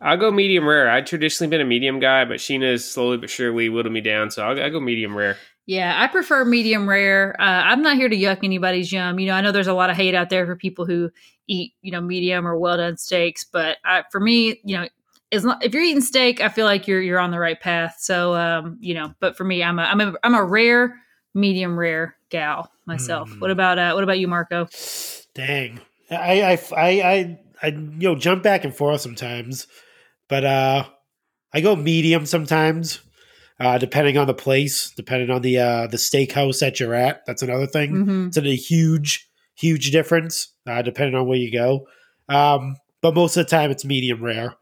I'll 0.00 0.16
go 0.16 0.32
medium 0.32 0.66
rare. 0.66 0.90
I've 0.90 1.04
traditionally 1.04 1.48
been 1.48 1.60
a 1.60 1.64
medium 1.64 2.00
guy, 2.00 2.24
but 2.24 2.38
Sheena's 2.38 2.88
slowly 2.88 3.18
but 3.18 3.30
surely 3.30 3.68
whittled 3.68 3.92
me 3.92 4.00
down, 4.00 4.32
so 4.32 4.42
I'll, 4.42 4.60
I'll 4.60 4.70
go 4.70 4.80
medium 4.80 5.16
rare. 5.16 5.36
Yeah, 5.66 5.94
I 5.96 6.08
prefer 6.08 6.44
medium 6.44 6.88
rare. 6.88 7.36
Uh, 7.40 7.44
I'm 7.44 7.82
not 7.82 7.96
here 7.96 8.08
to 8.08 8.16
yuck 8.16 8.40
anybody's 8.42 8.92
yum. 8.92 9.20
You 9.20 9.28
know, 9.28 9.34
I 9.34 9.40
know 9.40 9.52
there's 9.52 9.68
a 9.68 9.74
lot 9.74 9.90
of 9.90 9.96
hate 9.96 10.14
out 10.14 10.28
there 10.28 10.44
for 10.44 10.56
people 10.56 10.86
who 10.86 11.10
eat, 11.46 11.74
you 11.82 11.92
know, 11.92 12.00
medium 12.00 12.46
or 12.46 12.58
well 12.58 12.76
done 12.76 12.96
steaks, 12.96 13.44
but 13.44 13.78
I, 13.84 14.02
for 14.10 14.20
me, 14.20 14.60
you 14.64 14.76
know, 14.76 14.88
as 15.30 15.44
long, 15.44 15.58
if 15.62 15.72
you're 15.72 15.82
eating 15.82 16.02
steak, 16.02 16.40
I 16.40 16.48
feel 16.48 16.66
like 16.66 16.86
you're 16.86 17.00
you're 17.00 17.18
on 17.18 17.30
the 17.30 17.38
right 17.38 17.58
path. 17.58 17.96
So, 18.00 18.34
um, 18.34 18.76
you 18.80 18.94
know, 18.94 19.14
but 19.20 19.36
for 19.36 19.44
me, 19.44 19.62
I'm 19.62 19.78
a 19.78 19.82
I'm 19.82 20.00
a 20.00 20.14
I'm 20.22 20.34
a 20.34 20.44
rare, 20.44 21.00
medium 21.34 21.78
rare 21.78 22.16
gal 22.28 22.70
myself. 22.86 23.30
Mm. 23.30 23.40
What 23.40 23.50
about 23.50 23.78
uh, 23.78 23.92
what 23.92 24.04
about 24.04 24.18
you, 24.18 24.28
Marco? 24.28 24.68
Dang. 25.34 25.80
I 26.10 26.42
I 26.42 26.52
I 26.52 26.88
I, 26.88 27.38
I 27.62 27.66
you 27.68 28.08
know 28.08 28.14
jump 28.16 28.42
back 28.42 28.64
and 28.64 28.74
forth 28.74 29.00
sometimes, 29.00 29.66
but 30.28 30.44
uh, 30.44 30.84
I 31.52 31.60
go 31.60 31.76
medium 31.76 32.26
sometimes, 32.26 33.00
uh, 33.62 33.78
depending 33.78 34.18
on 34.18 34.26
the 34.26 34.34
place, 34.34 34.90
depending 34.96 35.30
on 35.30 35.40
the 35.42 35.58
uh 35.58 35.86
the 35.86 35.96
steakhouse 35.96 36.58
that 36.60 36.80
you're 36.80 36.94
at. 36.94 37.24
That's 37.26 37.42
another 37.42 37.66
thing. 37.66 37.92
Mm-hmm. 37.92 38.26
It's 38.28 38.36
a 38.36 38.56
huge 38.56 39.28
huge 39.54 39.90
difference 39.92 40.52
uh, 40.66 40.82
depending 40.82 41.14
on 41.14 41.26
where 41.26 41.38
you 41.38 41.52
go. 41.52 41.86
Um, 42.28 42.76
but 43.00 43.14
most 43.14 43.36
of 43.36 43.44
the 43.46 43.50
time 43.50 43.70
it's 43.70 43.84
medium 43.84 44.22
rare. 44.22 44.54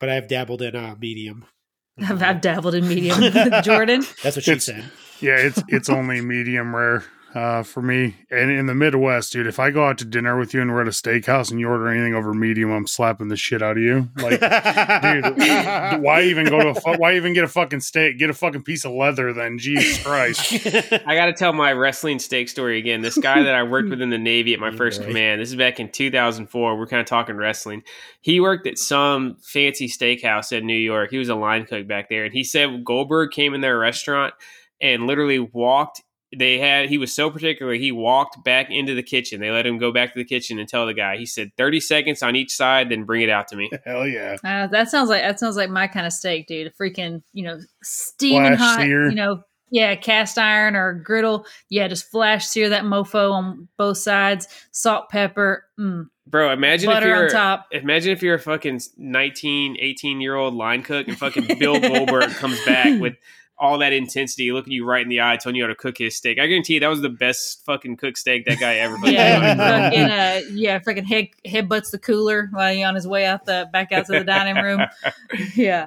But 0.00 0.08
I've 0.10 0.28
dabbled 0.28 0.62
in 0.62 0.74
uh, 0.76 0.96
medium. 1.00 1.44
I've, 1.98 2.22
I've 2.22 2.40
dabbled 2.40 2.74
in 2.74 2.88
medium. 2.88 3.20
Jordan, 3.62 4.04
That's 4.22 4.36
what 4.36 4.44
she 4.44 4.52
It's- 4.52 4.66
said. 4.66 4.84
Yeah, 5.20 5.36
it's 5.36 5.62
it's 5.68 5.88
only 5.88 6.20
medium 6.20 6.74
rare 6.74 7.04
uh, 7.34 7.62
for 7.62 7.80
me. 7.82 8.14
And 8.30 8.50
in 8.50 8.66
the 8.66 8.74
Midwest, 8.74 9.32
dude, 9.32 9.46
if 9.46 9.58
I 9.58 9.70
go 9.70 9.86
out 9.86 9.98
to 9.98 10.04
dinner 10.04 10.38
with 10.38 10.52
you 10.52 10.60
and 10.60 10.70
we're 10.72 10.82
at 10.82 10.86
a 10.88 10.90
steakhouse 10.90 11.50
and 11.50 11.58
you 11.58 11.68
order 11.68 11.88
anything 11.88 12.14
over 12.14 12.34
medium, 12.34 12.70
I'm 12.70 12.86
slapping 12.86 13.28
the 13.28 13.36
shit 13.36 13.62
out 13.62 13.76
of 13.76 13.82
you. 13.82 14.08
Like, 14.16 14.40
dude, 15.02 16.02
why 16.02 16.22
even 16.24 16.46
go 16.46 16.60
to 16.60 16.68
a 16.68 16.74
fu- 16.74 16.98
why 16.98 17.16
even 17.16 17.32
get 17.32 17.44
a 17.44 17.48
fucking 17.48 17.80
steak? 17.80 18.18
Get 18.18 18.30
a 18.30 18.34
fucking 18.34 18.62
piece 18.64 18.84
of 18.84 18.92
leather 18.92 19.32
then. 19.32 19.58
Jesus 19.58 20.02
Christ. 20.02 20.52
I 21.06 21.14
got 21.14 21.26
to 21.26 21.32
tell 21.32 21.52
my 21.52 21.72
wrestling 21.72 22.18
steak 22.18 22.48
story 22.48 22.78
again. 22.78 23.00
This 23.02 23.16
guy 23.16 23.42
that 23.42 23.54
I 23.54 23.62
worked 23.62 23.88
with 23.88 24.02
in 24.02 24.10
the 24.10 24.18
Navy 24.18 24.52
at 24.54 24.60
my 24.60 24.70
first 24.76 25.00
Okay. 25.00 25.08
command, 25.08 25.40
this 25.40 25.48
is 25.48 25.56
back 25.56 25.80
in 25.80 25.90
2004. 25.90 26.76
We're 26.78 26.86
kind 26.86 27.00
of 27.00 27.06
talking 27.06 27.36
wrestling. 27.36 27.82
He 28.20 28.40
worked 28.40 28.66
at 28.66 28.78
some 28.78 29.36
fancy 29.42 29.88
steakhouse 29.88 30.52
in 30.52 30.66
New 30.66 30.76
York. 30.76 31.10
He 31.10 31.18
was 31.18 31.28
a 31.28 31.34
line 31.34 31.64
cook 31.64 31.86
back 31.88 32.08
there. 32.08 32.24
And 32.24 32.32
he 32.32 32.44
said 32.44 32.84
Goldberg 32.84 33.30
came 33.30 33.54
in 33.54 33.60
their 33.62 33.78
restaurant 33.78 34.34
and 34.80 35.06
literally 35.06 35.38
walked. 35.38 36.02
They 36.36 36.58
had, 36.58 36.88
he 36.88 36.98
was 36.98 37.12
so 37.12 37.30
particular, 37.30 37.74
he 37.74 37.92
walked 37.92 38.42
back 38.44 38.70
into 38.70 38.94
the 38.94 39.02
kitchen. 39.02 39.40
They 39.40 39.50
let 39.50 39.66
him 39.66 39.78
go 39.78 39.92
back 39.92 40.12
to 40.12 40.18
the 40.18 40.24
kitchen 40.24 40.58
and 40.58 40.68
tell 40.68 40.86
the 40.86 40.94
guy, 40.94 41.16
he 41.16 41.26
said, 41.26 41.50
30 41.56 41.80
seconds 41.80 42.22
on 42.22 42.36
each 42.36 42.54
side, 42.54 42.88
then 42.88 43.04
bring 43.04 43.22
it 43.22 43.30
out 43.30 43.48
to 43.48 43.56
me. 43.56 43.70
Hell 43.84 44.06
yeah. 44.06 44.36
uh, 44.44 44.66
that 44.68 44.88
sounds 44.88 45.08
like 45.08 45.22
that 45.22 45.38
sounds 45.38 45.56
like 45.56 45.70
my 45.70 45.86
kind 45.86 46.06
of 46.06 46.12
steak, 46.12 46.46
dude. 46.46 46.66
A 46.66 46.70
freaking 46.70 47.22
you 47.32 47.44
know 47.44 47.58
steaming 47.82 48.56
Flash 48.56 48.58
hot, 48.58 48.80
sear. 48.80 49.08
you 49.08 49.14
know, 49.14 49.42
yeah, 49.70 49.94
cast 49.94 50.38
iron 50.38 50.76
or 50.76 50.94
griddle. 50.94 51.46
Yeah, 51.68 51.88
just 51.88 52.10
flash 52.10 52.46
sear 52.46 52.70
that 52.70 52.84
mofo 52.84 53.32
on 53.32 53.68
both 53.76 53.98
sides. 53.98 54.48
Salt, 54.70 55.08
pepper, 55.10 55.66
mm, 55.78 56.06
Bro, 56.26 56.52
imagine 56.52 56.90
if 56.90 57.04
you're 57.04 57.24
on 57.24 57.30
top. 57.30 57.66
Imagine 57.72 58.12
if 58.12 58.22
you're 58.22 58.36
a 58.36 58.40
fucking 58.40 58.80
19, 58.96 59.76
18 59.78 60.20
year 60.20 60.36
old 60.36 60.54
line 60.54 60.82
cook 60.82 61.08
and 61.08 61.18
fucking 61.18 61.58
Bill 61.58 61.80
Goldberg 61.80 62.30
comes 62.30 62.64
back 62.64 63.00
with 63.00 63.14
all 63.62 63.78
that 63.78 63.92
intensity, 63.92 64.50
looking 64.50 64.72
you 64.72 64.84
right 64.84 65.02
in 65.02 65.08
the 65.08 65.20
eye, 65.20 65.36
telling 65.36 65.54
you 65.54 65.62
how 65.62 65.68
to 65.68 65.74
cook 65.76 65.96
his 65.96 66.16
steak. 66.16 66.40
I 66.40 66.48
guarantee 66.48 66.74
you 66.74 66.80
that 66.80 66.88
was 66.88 67.00
the 67.00 67.08
best 67.08 67.64
fucking 67.64 67.96
cooked 67.96 68.18
steak 68.18 68.44
that 68.46 68.58
guy 68.58 68.74
ever 68.74 68.96
fucking 68.96 69.14
Yeah, 69.14 69.54
fucking 69.54 70.00
uh, 70.02 70.40
yeah, 70.52 70.80
freaking 70.80 71.06
head 71.06 71.28
headbutts 71.46 71.92
the 71.92 71.98
cooler 72.00 72.48
while 72.50 72.74
he's 72.74 72.84
on 72.84 72.96
his 72.96 73.06
way 73.06 73.24
out 73.24 73.44
the 73.44 73.68
back 73.72 73.92
out 73.92 74.06
to 74.06 74.12
the 74.12 74.24
dining 74.24 74.56
room. 74.56 74.80
yeah. 75.54 75.86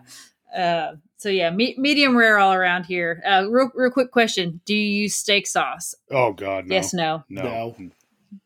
Uh, 0.55 0.93
so 1.17 1.27
yeah, 1.27 1.49
me- 1.49 1.75
medium 1.77 2.15
rare 2.15 2.39
all 2.39 2.53
around 2.53 2.85
here. 2.85 3.21
Uh, 3.27 3.45
real 3.49 3.69
real 3.75 3.91
quick 3.91 4.11
question: 4.11 4.61
Do 4.65 4.73
you 4.73 5.03
use 5.03 5.15
steak 5.15 5.45
sauce? 5.45 5.95
Oh 6.09 6.31
God, 6.31 6.67
no. 6.67 6.75
Yes, 6.75 6.93
no. 6.93 7.25
no. 7.29 7.43
No. 7.43 7.75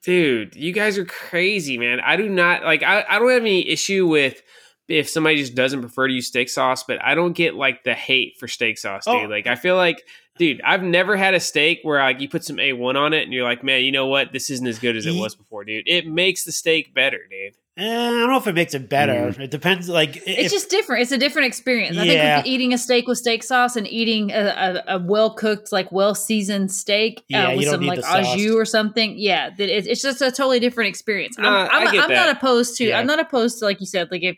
Dude, 0.02 0.56
you 0.56 0.74
guys 0.74 0.98
are 0.98 1.06
crazy, 1.06 1.78
man. 1.78 2.00
I 2.00 2.16
do 2.16 2.28
not 2.28 2.64
like 2.64 2.82
I, 2.82 3.06
I 3.08 3.20
don't 3.20 3.30
have 3.30 3.42
any 3.42 3.68
issue 3.70 4.08
with 4.08 4.42
if 4.90 5.08
somebody 5.10 5.38
just 5.38 5.56
doesn't 5.56 5.82
prefer 5.82 6.08
to 6.08 6.14
use 6.14 6.28
steak 6.28 6.50
sauce, 6.50 6.84
but 6.84 7.04
I 7.04 7.16
don't 7.16 7.34
get 7.34 7.56
like 7.56 7.84
the 7.84 7.94
hate 7.94 8.38
for 8.40 8.48
steak 8.48 8.78
sauce, 8.78 9.06
dude. 9.06 9.16
Oh. 9.16 9.28
Like 9.28 9.48
I 9.48 9.56
feel 9.56 9.76
like 9.76 10.04
dude, 10.38 10.62
I've 10.62 10.84
never 10.84 11.16
had 11.18 11.34
a 11.34 11.40
steak 11.40 11.80
where 11.84 12.00
like 12.00 12.22
you 12.22 12.30
put 12.30 12.44
some 12.46 12.58
A1 12.58 12.96
on 12.96 13.14
it 13.14 13.24
and 13.24 13.34
you're 13.34 13.44
like, 13.44 13.64
man, 13.64 13.84
you 13.84 13.92
know 13.92 14.08
what? 14.08 14.32
This 14.34 14.50
isn't 14.50 14.66
as 14.68 14.80
good 14.80 14.96
as 14.96 15.06
it 15.06 15.14
was 15.14 15.36
before, 15.36 15.66
dude. 15.66 15.84
It 15.88 16.08
makes 16.08 16.44
the 16.46 16.52
steak 16.52 16.94
better, 16.94 17.20
dude. 17.30 17.56
Eh, 17.78 17.84
I 18.08 18.10
don't 18.10 18.30
know 18.30 18.38
if 18.38 18.48
it 18.48 18.56
makes 18.56 18.74
it 18.74 18.90
better. 18.90 19.34
It 19.42 19.52
depends. 19.52 19.88
Like, 19.88 20.22
It's 20.26 20.52
just 20.52 20.70
different. 20.70 21.04
It's 21.04 21.12
a 21.14 21.18
different 21.18 21.48
experience. 21.48 21.98
I 21.98 22.04
Yeah. 22.04 22.36
think 22.36 22.46
with 22.46 22.52
eating 22.54 22.74
a 22.74 22.78
steak 22.78 23.08
with 23.08 23.18
steak 23.18 23.42
sauce 23.44 23.76
and 23.78 23.88
eating 23.88 24.32
a, 24.32 24.84
a, 24.88 24.96
a 24.96 25.00
well 25.00 25.34
cooked, 25.34 25.72
like 25.72 25.90
well 25.92 26.14
seasoned 26.16 26.72
steak 26.72 27.24
Yeah, 27.30 27.48
uh, 27.48 27.52
you 27.52 27.58
with 27.58 27.68
some 27.68 27.82
like 27.86 28.02
the 28.02 28.18
au 28.18 28.36
jus 28.38 28.54
or 28.56 28.66
something, 28.66 29.16
yeah, 29.18 29.50
that 29.50 29.70
it's, 29.70 29.88
it's 29.88 30.02
just 30.02 30.22
a 30.22 30.26
totally 30.32 30.60
different 30.60 30.90
experience. 30.90 31.38
I'm, 31.38 31.44
Nah, 31.44 31.68
I 31.72 31.78
I'm, 31.86 31.92
get 31.94 32.04
I'm 32.04 32.10
that. 32.10 32.28
not 32.28 32.36
opposed 32.38 32.76
to. 32.78 32.86
Yeah. 32.86 33.00
I'm 33.00 33.08
not 33.08 33.20
opposed 33.20 33.60
to 33.60 33.66
like 33.66 33.80
you 33.82 33.86
said. 33.86 34.10
Like 34.12 34.24
if 34.24 34.38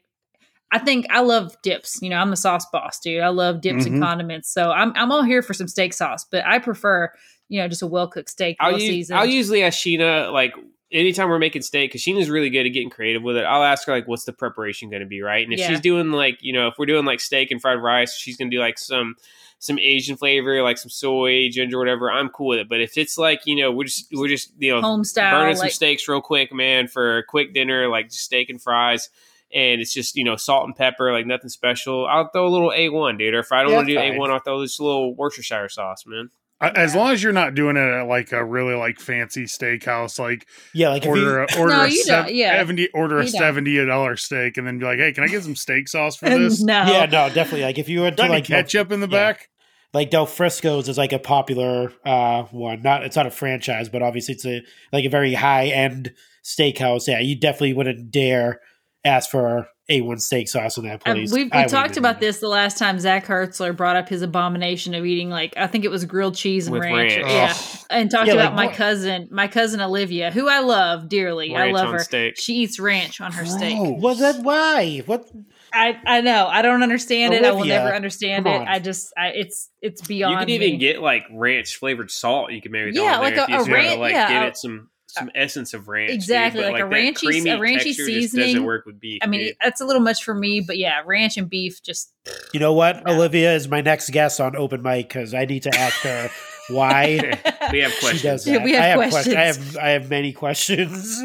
I 0.72 0.80
think 0.80 1.05
I 1.09 1.19
love 1.22 1.55
dips. 1.61 1.99
You 2.01 2.09
know, 2.09 2.17
I'm 2.17 2.32
a 2.32 2.38
sauce 2.38 2.65
boss, 2.72 2.99
dude. 2.99 3.22
I 3.22 3.28
love 3.30 3.61
dips 3.61 3.86
and 3.86 3.95
Mhm. 3.95 3.99
condiments. 3.99 4.49
So 4.53 4.72
I'm 4.72 4.93
I'm 4.95 5.11
all 5.11 5.24
here 5.24 5.41
for 5.41 5.53
some 5.53 5.67
steak 5.67 5.93
sauce, 5.93 6.26
but 6.30 6.45
I 6.45 6.59
prefer 6.59 7.11
you 7.49 7.59
know 7.61 7.67
just 7.67 7.82
a 7.82 7.88
well 7.88 8.07
cooked 8.07 8.30
steak, 8.30 8.55
I'll, 8.59 8.80
use. 8.80 9.11
I'll 9.11 9.26
usually 9.26 9.63
ask 9.63 9.78
Sheena 9.80 10.32
like 10.32 10.53
anytime 10.91 11.30
we're 11.30 11.39
making 11.39 11.61
steak 11.61 11.89
because 11.89 12.01
Sheena's 12.01 12.30
really 12.30 12.49
good 12.49 12.65
at 12.65 12.69
getting 12.74 12.89
creative 12.89 13.24
with 13.24 13.38
it. 13.38 13.43
I'll 13.43 13.63
ask 13.63 13.86
her 13.88 13.93
like, 13.93 14.07
what's 14.07 14.26
the 14.26 14.34
preparation 14.34 14.89
going 14.89 15.01
to 15.01 15.05
be, 15.07 15.22
right? 15.22 15.43
And 15.43 15.53
if 15.53 15.59
Yeah. 15.59 15.69
she's 15.69 15.82
doing 15.82 16.11
like 16.11 16.38
you 16.41 16.53
know 16.53 16.67
if 16.67 16.76
we're 16.78 16.86
doing 16.86 17.05
like 17.05 17.19
steak 17.19 17.51
and 17.51 17.61
fried 17.61 17.82
rice, 17.82 18.15
she's 18.15 18.38
going 18.38 18.49
to 18.49 18.55
do 18.55 18.61
like 18.61 18.78
some 18.78 19.15
some 19.59 19.78
Asian 19.78 20.15
flavor, 20.17 20.63
like 20.63 20.78
some 20.78 20.89
soy, 20.89 21.47
ginger, 21.49 21.78
whatever. 21.78 22.09
I'm 22.09 22.30
cool 22.30 22.47
with 22.47 22.59
it. 22.59 22.69
But 22.69 22.82
if 22.82 22.97
it's 22.97 23.17
like 23.17 23.41
you 23.45 23.57
know 23.57 23.72
we're 23.72 23.84
just 23.84 24.07
we're 24.13 24.30
just 24.30 24.53
you 24.57 24.72
know 24.74 24.82
home 24.82 25.03
style. 25.03 25.38
burning 25.39 25.55
some 25.57 25.69
steaks 25.69 26.07
real 26.07 26.22
quick, 26.22 26.53
man, 26.53 26.88
for 26.88 27.17
a 27.17 27.24
quick 27.24 27.53
dinner, 27.53 27.89
like 27.89 28.07
just 28.09 28.24
steak 28.24 28.49
and 28.49 28.61
fries. 28.61 29.09
And 29.54 29.82
it's 29.82 29.93
just 29.93 30.16
you 30.16 30.24
know 30.24 30.36
salt 30.36 30.66
and 30.66 30.76
pepper, 30.76 31.12
like 31.12 31.26
nothing 31.26 31.49
special. 31.49 32.06
I'll 32.08 32.30
throw 32.30 32.47
a 32.47 32.49
little 32.49 32.72
A 32.76 32.89
one, 32.89 33.18
dude. 33.18 33.34
Or 33.34 33.39
if 33.39 33.52
I 33.52 33.62
don't 33.64 33.72
Yeah, 33.72 33.76
want 33.78 33.88
to 33.88 33.93
do 33.93 33.99
fine. 33.99 34.14
A 34.14 34.18
one, 34.20 34.32
I'll 34.32 34.39
throw 34.39 34.62
this 34.62 34.80
little 34.80 35.16
Worcestershire 35.16 35.70
sauce, 35.70 36.04
man. 36.06 36.30
As 36.64 36.93
long 36.93 37.10
as 37.12 37.24
you're 37.24 37.34
not 37.34 37.56
doing 37.56 37.76
it 37.76 37.80
at 37.80 38.04
like 38.08 38.32
a 38.34 38.45
really 38.45 38.76
like 38.76 38.99
fancy 38.99 39.45
steakhouse, 39.45 40.20
like 40.20 40.47
yeah, 40.76 40.89
like 40.89 41.02
if 41.04 41.10
order 41.10 41.22
you, 41.49 41.56
a, 41.56 41.60
order 41.60 41.74
No, 41.74 41.84
a 41.86 41.89
sev- 41.91 42.30
yeah. 42.30 42.56
70 42.60 42.89
order 42.93 43.18
a 43.20 43.26
You 43.26 43.32
don't. 43.32 43.39
seventy 43.39 43.84
dollar 43.84 44.16
steak, 44.16 44.58
and 44.58 44.68
then 44.68 44.78
be 44.78 44.86
like, 44.86 44.99
"Hey, 44.99 45.12
can 45.12 45.24
I 45.24 45.28
get 45.28 45.41
some 45.43 45.56
steak 45.56 45.88
sauce 45.88 46.18
for 46.18 46.30
this? 46.30 46.62
no, 46.62 46.84
yeah, 46.86 47.08
no, 47.08 47.30
definitely. 47.30 47.64
Like 47.64 47.80
if 47.80 47.89
you 47.89 48.02
went 48.02 48.16
to 48.18 48.22
Got 48.22 48.26
any 48.26 48.36
like 48.36 48.45
ketchup 48.45 48.91
in 48.91 48.99
the 48.99 49.08
yeah. 49.08 49.32
back?" 49.32 49.49
like 49.93 50.12
Del 50.12 50.28
Frisco's 50.28 50.88
is 50.88 50.99
like 50.99 51.14
a 51.14 51.20
popular 51.20 51.91
uh 52.06 52.43
one. 52.52 52.84
Not 52.84 53.06
it's 53.06 53.16
not 53.16 53.26
a 53.26 53.32
franchise, 53.32 53.89
but 53.89 54.04
obviously 54.04 54.36
it's 54.36 54.45
a 54.45 54.62
like 54.93 55.04
a 55.06 55.10
very 55.10 55.34
high 55.34 55.66
end 55.70 56.14
steakhouse. 56.43 57.08
Yeah, 57.08 57.22
you 57.22 57.39
definitely 57.39 57.74
wouldn't 57.74 58.12
dare 58.12 58.60
ask 59.04 59.30
for 59.30 59.68
a 59.89 59.99
one 60.02 60.20
steak 60.20 60.47
sauce 60.47 60.78
on 60.78 60.86
that 60.86 61.02
Um, 61.06 61.16
place. 61.16 61.34
we've 61.34 61.49
we 61.54 61.66
talked 61.66 61.97
about 61.97 62.20
this 62.22 62.39
the 62.39 62.47
last 62.47 62.78
time 62.78 62.97
Zach 62.99 63.26
Hertzler 63.26 63.76
brought 63.76 63.95
up 63.97 64.08
his 64.08 64.22
abomination 64.22 64.93
of 64.93 65.06
eating 65.06 65.30
like 65.30 65.54
I 65.58 65.68
think 65.68 65.84
it 65.84 65.91
was 65.91 66.06
grilled 66.06 66.36
cheese 66.36 66.68
and 66.68 66.74
With 66.74 66.84
ranch. 66.84 67.16
ranch. 67.18 67.28
Yeah, 67.30 67.56
and 67.89 68.10
talked 68.10 68.28
Yeah, 68.28 68.36
about 68.36 68.54
like 68.54 68.56
my 68.56 68.66
what? 68.68 68.76
cousin, 68.76 69.28
my 69.32 69.47
cousin 69.47 69.82
Olivia, 69.82 70.32
who 70.32 70.47
I 70.47 70.60
love 70.60 71.10
dearly. 71.10 71.54
I 71.56 71.72
love 71.72 71.91
her. 71.91 71.99
steak. 71.99 72.36
She 72.39 72.54
eats 72.58 72.80
ranch 72.80 73.20
on 73.20 73.34
her 73.34 73.45
steak. 73.45 73.76
Gross. 73.78 73.99
Well, 74.02 74.16
that 74.16 74.43
why? 74.43 75.02
What? 75.08 75.26
I 75.74 75.97
I 76.06 76.22
know. 76.22 76.47
I 76.47 76.62
don't 76.62 76.84
understand 76.84 77.34
it. 77.34 77.43
I 77.43 77.52
will 77.52 77.66
never 77.66 77.93
understand 77.93 78.45
it. 78.47 78.62
I 78.68 78.80
just 78.80 79.12
I, 79.18 79.30
it's 79.30 79.70
it's 79.82 80.02
beyond. 80.02 80.32
You 80.32 80.36
beyond. 80.36 80.39
could 80.47 80.54
even 80.54 80.72
me. 80.74 80.78
get 80.78 81.02
like 81.02 81.24
ranch 81.34 81.76
flavored 81.78 82.12
salt. 82.12 82.52
You 82.52 82.62
could 82.62 82.72
maybe 82.72 82.91
Yeah, 82.93 83.18
like 83.18 83.36
there 83.36 83.45
a- 83.45 83.52
if 83.62 83.68
a 83.68 83.72
just 83.72 83.97
like 83.99 84.14
yeah, 84.14 84.30
give 84.30 84.43
a- 84.43 84.47
it 84.47 84.58
some 84.58 84.89
Uh, 85.16 85.20
some 85.22 85.32
essence 85.36 85.74
of 85.74 85.88
ranch. 85.88 86.12
Exactly, 86.12 86.62
But, 86.64 86.74
like 86.74 86.82
a 86.84 86.86
ranchy- 86.86 87.26
creamy 87.26 87.49
a 87.49 87.57
ranchy 87.57 87.74
texture 87.84 87.91
just 87.93 88.05
seasoning. 88.05 88.45
doesn't 88.47 88.64
work 88.64 88.86
with 88.86 88.99
beef. 88.99 89.20
I 89.24 89.28
mean, 89.28 89.41
dude. 89.41 89.55
that's 89.64 89.82
a 89.82 89.86
little 89.86 90.01
much 90.01 90.24
for 90.24 90.34
me, 90.34 90.62
but 90.62 90.78
yeah, 90.78 91.01
ranch 91.05 91.38
and 91.38 91.49
beef 91.49 91.82
just 91.84 92.14
You 92.53 92.59
know 92.59 92.74
what? 92.74 92.97
Yeah. 93.05 93.14
Olivia 93.14 93.53
is 93.55 93.68
my 93.68 93.82
next 93.82 94.09
guest 94.12 94.39
on 94.39 94.55
open 94.55 94.82
mic 94.82 95.07
because 95.09 95.34
I 95.34 95.45
need 95.45 95.64
to 95.64 95.76
ask 95.78 95.95
her 96.01 96.30
why 96.70 97.39
we 97.72 97.80
have 97.80 97.91
she 97.91 97.99
questions. 97.99 98.22
does 98.22 98.47
Yeah, 98.47 98.64
we 98.64 98.72
have 98.74 98.82
I 98.84 98.88
have 98.88 99.09
questions. 99.12 99.36
I 99.36 99.41
have 99.41 99.78
I 99.78 99.89
have 99.89 100.09
many 100.09 100.32
questions. 100.34 101.22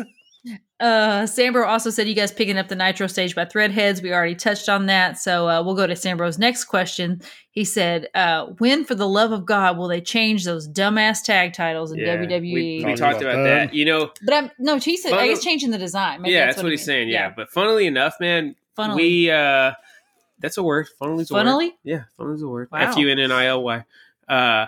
Uh, 0.78 1.22
Sambro 1.22 1.66
also 1.66 1.88
said 1.88 2.06
you 2.06 2.14
guys 2.14 2.30
picking 2.30 2.58
up 2.58 2.68
the 2.68 2.76
Nitro 2.76 3.06
stage 3.06 3.34
by 3.34 3.46
Threadheads. 3.46 4.02
We 4.02 4.12
already 4.12 4.34
touched 4.34 4.68
on 4.68 4.86
that, 4.86 5.18
so 5.18 5.48
uh, 5.48 5.62
we'll 5.62 5.74
go 5.74 5.86
to 5.86 5.94
Sambro's 5.94 6.38
next 6.38 6.64
question. 6.64 7.22
He 7.50 7.64
said, 7.64 8.08
uh, 8.14 8.46
"When, 8.58 8.84
for 8.84 8.94
the 8.94 9.08
love 9.08 9.32
of 9.32 9.46
God, 9.46 9.78
will 9.78 9.88
they 9.88 10.02
change 10.02 10.44
those 10.44 10.68
dumbass 10.68 11.22
tag 11.24 11.54
titles 11.54 11.92
in 11.92 11.98
Yeah, 12.00 12.16
WWE?" 12.18 12.40
We, 12.42 12.52
we 12.52 12.82
Talked 12.84 12.98
talked 12.98 13.22
about 13.22 13.34
about 13.36 13.42
that. 13.44 13.66
that. 13.68 13.74
You 13.74 13.86
know, 13.86 14.10
but 14.22 14.34
I'm 14.34 14.50
no, 14.58 14.76
he 14.76 14.98
said 14.98 15.14
I 15.14 15.28
guess 15.28 15.42
changing 15.42 15.70
the 15.70 15.78
design. 15.78 16.20
Maybe 16.20 16.34
yeah, 16.34 16.44
that's, 16.46 16.56
that's, 16.56 16.62
what 16.64 16.72
he 16.72 16.76
he's 16.76 16.80
meant. 16.80 16.86
saying. 16.86 17.08
Yeah. 17.08 17.32
but 17.34 17.50
funnily 17.50 17.86
enough, 17.86 18.16
man, 18.20 18.54
Funnily. 18.74 19.02
we 19.02 19.30
uh, 19.30 19.72
that's 20.40 20.58
a 20.58 20.62
word. 20.62 20.88
Funnely's 21.00 21.30
a 21.30 21.34
word. 21.34 21.38
funnily. 21.44 21.74
Yeah, 21.84 22.02
funnely's 22.18 22.42
a 22.42 22.48
word. 22.48 22.68
Wow. 22.70 22.80
F 22.80 22.98
U 22.98 23.08
N 23.08 23.18
N 23.18 23.32
I 23.32 23.46
L 23.46 23.62
Y. 23.62 23.82
Uh, 24.28 24.66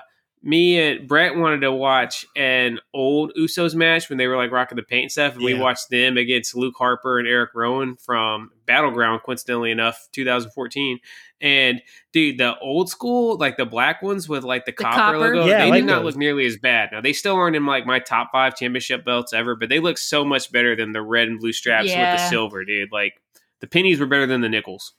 me 0.49 0.80
and 0.80 1.07
Brett 1.07 1.36
wanted 1.36 1.61
to 1.61 1.70
watch 1.70 2.24
an 2.34 2.78
old 2.94 3.32
Usos 3.38 3.74
match 3.74 4.09
when 4.09 4.16
they 4.16 4.26
were 4.26 4.36
like 4.36 4.51
rocking 4.51 4.76
the 4.76 4.82
paint 4.82 5.03
and 5.03 5.12
stuff, 5.12 5.34
and 5.34 5.44
we 5.44 5.53
watched 5.55 5.90
them 5.90 6.16
against 6.16 6.57
Luke 6.57 6.74
Harper 6.78 7.18
and 7.18 7.28
Eric 7.28 7.51
Rowan 7.55 7.96
from 7.96 8.51
Battleground, 8.64 9.20
coincidentally 9.25 9.70
enough, 9.70 10.08
2014. 10.12 11.00
And 11.41 11.83
dude, 12.12 12.38
the 12.38 12.58
old 12.61 12.88
school, 12.88 13.37
like 13.37 13.57
the 13.58 13.66
black 13.66 14.00
ones 14.03 14.29
with 14.29 14.42
like 14.42 14.64
the, 14.64 14.72
The 14.72 14.76
copper, 14.83 14.96
copper? 14.96 15.18
logo, 15.18 15.45
Yeah, 15.46 15.64
they 15.64 15.70
like 15.70 15.80
did 15.80 15.87
not 15.87 15.96
those. 16.03 16.14
look 16.14 16.16
nearly 16.16 16.46
as 16.46 16.57
bad. 16.57 16.88
Now 16.92 17.00
they 17.00 17.12
still 17.12 17.34
aren't 17.37 17.54
in 17.54 17.66
like 17.66 17.84
my 17.87 17.99
top 17.99 18.30
five 18.33 18.57
championship 18.57 19.04
belts 19.04 19.33
ever, 19.33 19.54
but 19.54 19.68
they 19.68 19.80
look 19.80 19.99
so 19.99 20.25
much 20.25 20.50
better 20.50 20.75
than 20.75 20.92
the 20.92 21.03
red 21.03 21.29
and 21.29 21.38
blue 21.38 21.53
straps 21.53 21.84
with 21.84 21.95
the 21.95 22.29
silver, 22.29 22.64
dude. 22.64 22.91
Like 22.91 23.20
the 23.61 23.66
pennies 23.66 24.00
were 24.00 24.07
better 24.07 24.26
than 24.26 24.41
the 24.41 24.49
nickels. 24.49 24.95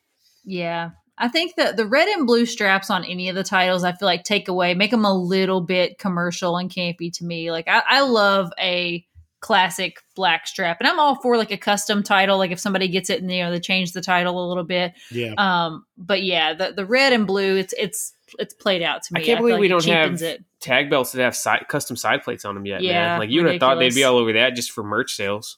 Yeah. 0.46 0.92
I 1.20 1.28
think 1.28 1.56
that 1.56 1.76
the 1.76 1.86
red 1.86 2.08
and 2.08 2.26
blue 2.26 2.46
straps 2.46 2.90
on 2.90 3.04
any 3.04 3.28
of 3.28 3.36
the 3.36 3.44
titles, 3.44 3.84
I 3.84 3.92
feel 3.92 4.06
like 4.06 4.24
take 4.24 4.48
away, 4.48 4.74
make 4.74 4.92
them 4.92 5.06
a 5.06 5.14
little 5.14 5.60
bit 5.60 6.00
commercial 6.00 6.58
and 6.58 6.70
campy 6.70 7.12
to 7.18 7.26
me. 7.26 7.52
Like 7.52 7.68
I, 7.68 7.84
I 7.86 8.02
love 8.02 8.52
a 8.58 9.06
classic 9.42 10.02
black 10.16 10.48
strap, 10.48 10.78
and 10.80 10.88
I'm 10.88 11.00
all 11.00 11.22
for 11.22 11.38
like 11.38 11.52
a 11.52 11.58
custom 11.58 12.04
title. 12.04 12.38
Like 12.38 12.52
if 12.52 12.60
somebody 12.60 12.88
gets 12.88 13.10
it 13.10 13.22
and 13.22 13.32
you 13.32 13.44
know 13.44 13.52
they 13.52 13.60
change 13.60 13.92
the 13.92 14.02
title 14.02 14.44
a 14.44 14.48
little 14.48 14.64
bit. 14.64 14.94
Yeah. 15.12 15.34
Um, 15.38 15.86
but 15.98 16.24
yeah, 16.24 16.54
the 16.54 16.72
the 16.72 16.86
red 16.86 17.12
and 17.12 17.28
blue, 17.28 17.58
it's 17.58 17.74
it's 17.78 18.14
it's 18.38 18.54
played 18.54 18.82
out 18.82 19.04
to 19.04 19.14
me. 19.14 19.20
I 19.20 19.22
me. 19.22 19.26
can't 19.26 19.38
feel 19.40 19.48
believe 19.48 19.54
like 19.56 19.62
we 19.62 19.68
don't 19.68 19.86
have 19.86 20.22
it. 20.22 20.44
tag 20.62 20.90
belts 20.90 21.12
that 21.12 21.22
have 21.22 21.36
side, 21.36 21.66
custom 21.68 21.98
side 21.98 22.24
plates 22.24 22.46
on 22.46 22.56
them 22.56 22.66
yet, 22.66 22.82
Yeah, 22.82 22.94
man. 22.94 23.20
Like 23.20 23.30
you 23.30 23.44
would 23.44 23.52
have 23.52 23.60
thought 23.60 23.80
they'd 23.80 23.94
be 23.94 24.04
all 24.04 24.18
over 24.18 24.34
that 24.34 24.56
just 24.56 24.72
for 24.72 24.84
merch 24.84 25.16
sales. 25.16 25.58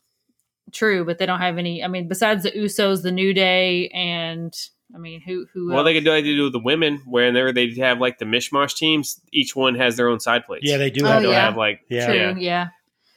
True, 0.72 1.04
but 1.04 1.18
they 1.18 1.26
don't 1.26 1.42
have 1.42 1.58
any. 1.58 1.84
I 1.84 1.88
mean, 1.88 2.08
besides 2.08 2.44
the 2.44 2.52
Usos, 2.52 3.04
the 3.04 3.12
New 3.12 3.34
Day, 3.34 3.90
and 3.90 4.54
I 4.94 4.98
mean, 4.98 5.22
who 5.22 5.46
who? 5.54 5.70
Well, 5.70 5.80
else? 5.80 5.86
they 5.86 5.94
could 5.94 6.04
do 6.04 6.12
like 6.12 6.24
they 6.24 6.36
do 6.36 6.44
with 6.44 6.54
the 6.54 6.60
women, 6.60 7.02
whenever 7.06 7.52
they 7.52 7.74
have 7.76 8.00
like 8.00 8.18
the 8.18 8.26
mishmash 8.26 8.76
teams, 8.76 9.20
each 9.32 9.56
one 9.56 9.76
has 9.76 9.98
their 9.98 10.10
own 10.10 10.20
side 10.20 10.46
plates. 10.46 10.64
Yeah, 10.70 10.78
they 10.78 10.90
do 10.90 11.06
Oh, 11.06 11.08
have 11.10 11.22
They'll 11.22 11.32
yeah. 11.32 11.46
have 11.46 11.58
like 11.58 11.82
Yeah. 11.90 12.06
True, 12.08 12.16
yeah. 12.16 12.34
yeah. 12.38 12.68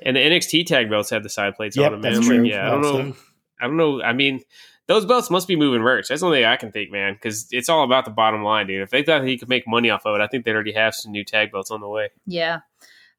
and 0.01 0.17
the 0.17 0.21
NXT 0.21 0.67
tag 0.67 0.89
belts 0.91 1.11
have 1.11 1.23
the 1.23 1.29
side 1.29 1.55
plates 1.57 1.77
Yep, 1.77 1.87
on 1.87 1.93
them. 1.93 2.03
that's 2.03 2.19
man. 2.21 2.29
true. 2.29 2.43
Like, 2.45 2.51
yeah, 2.53 2.67
I 2.67 2.71
don't 2.71 2.83
know. 2.83 3.17
I 3.61 3.67
don't 3.67 3.77
know. 3.77 4.03
I 4.03 4.13
mean, 4.13 4.41
those 4.87 5.07
belts 5.07 5.31
must 5.31 5.49
be 5.49 5.57
moving 5.57 5.81
merch. 5.81 6.09
That's 6.09 6.21
the 6.21 6.27
only 6.27 6.39
thing 6.41 6.45
I 6.47 6.57
can 6.57 6.71
think, 6.73 6.91
man, 6.93 7.15
because 7.15 7.47
it's 7.51 7.69
all 7.69 7.85
about 7.85 8.05
the 8.05 8.11
bottom 8.11 8.43
line, 8.43 8.67
dude. 8.67 8.83
If 8.83 8.91
they 8.91 9.03
thought 9.03 9.25
he 9.25 9.39
could 9.39 9.49
make 9.49 9.67
money 9.67 9.89
off 9.91 10.05
of 10.05 10.15
it, 10.15 10.21
I 10.23 10.27
think 10.27 10.45
they'd 10.45 10.55
already 10.55 10.73
have 10.75 10.95
some 10.95 11.11
new 11.13 11.25
tag 11.25 11.53
belts 11.53 11.71
on 11.71 11.81
the 11.81 11.89
way. 11.89 12.11
Yeah. 12.27 12.59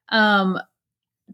Um 0.10 0.60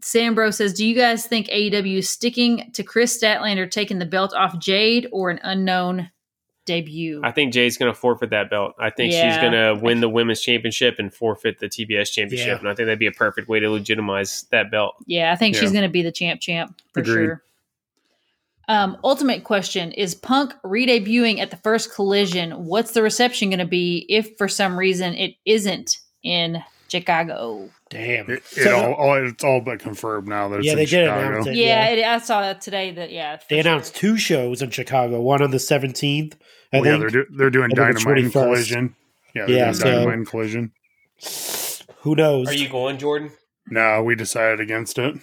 Sambro 0.00 0.54
says, 0.54 0.72
"Do 0.72 0.86
you 0.86 0.94
guys 0.94 1.26
think 1.26 1.48
AEW 1.48 1.98
is 1.98 2.08
sticking 2.08 2.70
to 2.72 2.82
Kris 2.82 3.20
Statlander 3.22 3.70
taking 3.70 3.98
the 3.98 4.06
belt 4.06 4.32
off 4.32 4.58
Jade 4.58 5.06
or 5.12 5.28
an 5.28 5.38
unknown 5.42 6.10
debut?" 6.64 7.20
I 7.24 7.30
think 7.30 7.52
Jay's 7.52 7.76
going 7.76 7.92
to 7.92 7.98
forfeit 7.98 8.30
that 8.30 8.50
belt. 8.50 8.74
I 8.78 8.90
think 8.90 9.12
she's 9.12 9.36
going 9.36 9.52
to 9.52 9.78
win 9.80 10.00
the 10.00 10.08
women's 10.08 10.40
championship 10.40 10.96
and 10.98 11.12
forfeit 11.12 11.58
the 11.58 11.68
TBS 11.68 12.10
championship. 12.12 12.46
Yeah. 12.46 12.58
And 12.58 12.68
I 12.68 12.74
think 12.74 12.86
that'd 12.86 12.98
be 12.98 13.06
a 13.06 13.12
perfect 13.12 13.48
way 13.48 13.60
to 13.60 13.70
legitimize 13.70 14.46
that 14.50 14.70
belt. 14.70 14.94
yeah, 15.06 15.32
I 15.32 15.36
think 15.36 15.56
she's 15.56 15.72
going 15.72 15.84
to 15.84 15.90
be 15.90 16.02
the 16.02 16.12
champ 16.12 16.40
champ 16.40 16.80
for 16.92 17.00
Agreed. 17.00 17.14
sure. 17.14 17.42
Um, 18.68 18.96
ultimate 19.02 19.44
question 19.44 19.92
is 19.92 20.14
Punk 20.14 20.54
re-debuting 20.62 21.40
at 21.40 21.50
the 21.50 21.56
first 21.56 21.92
collision. 21.92 22.52
What's 22.52 22.92
the 22.92 23.02
reception 23.02 23.50
going 23.50 23.58
to 23.58 23.66
be 23.66 24.06
if 24.08 24.36
for 24.38 24.48
some 24.48 24.78
reason 24.78 25.14
it 25.14 25.34
isn't 25.44 25.98
in 26.22 26.62
Chicago? 26.88 27.68
Damn. 27.92 28.30
It, 28.30 28.38
it 28.56 28.64
So- 28.64 28.76
all, 28.76 28.94
all 28.94 29.26
it's 29.26 29.44
all 29.44 29.60
but 29.60 29.78
confirmed 29.78 30.28
now 30.28 30.48
that 30.48 30.58
it's 30.60 30.66
Yeah, 30.66 30.74
they 30.74 30.86
did 30.86 31.06
Chicago. 31.06 31.28
announce 31.28 31.46
it. 31.46 31.54
Yeah, 31.56 31.88
Yeah. 31.90 31.94
It, 31.94 32.04
I 32.04 32.18
saw 32.18 32.40
that 32.40 32.60
today. 32.60 32.90
That 32.92 33.10
yeah, 33.12 33.36
for 33.36 33.44
They 33.50 33.60
announced 33.60 33.94
two 33.94 34.16
shows 34.16 34.62
in 34.62 34.70
Chicago. 34.70 35.20
One 35.20 35.42
on 35.42 35.50
the 35.50 35.58
seventeenth. 35.58 36.36
I 36.72 36.80
Well, 36.80 36.86
yeah, 36.92 36.96
they're 36.98 37.10
do, 37.10 37.26
they're 37.36 37.50
doing 37.50 37.70
I 37.72 37.74
think 37.76 37.90
it's 37.96 38.04
dynamite 38.04 38.24
and 38.24 38.32
collision. 38.32 38.96
Yeah, 39.34 39.46
they're 39.46 39.56
Yeah, 39.56 39.64
doing 39.64 39.74
so- 39.74 39.84
dynamite 39.84 40.14
and 40.14 40.26
collision. 40.26 40.72
Who 42.00 42.14
knows? 42.16 42.48
Are 42.48 42.54
you 42.54 42.68
going, 42.68 42.98
Jordan? 42.98 43.30
No, 43.68 44.02
we 44.02 44.14
decided 44.16 44.58
against 44.60 44.98
it. 44.98 45.16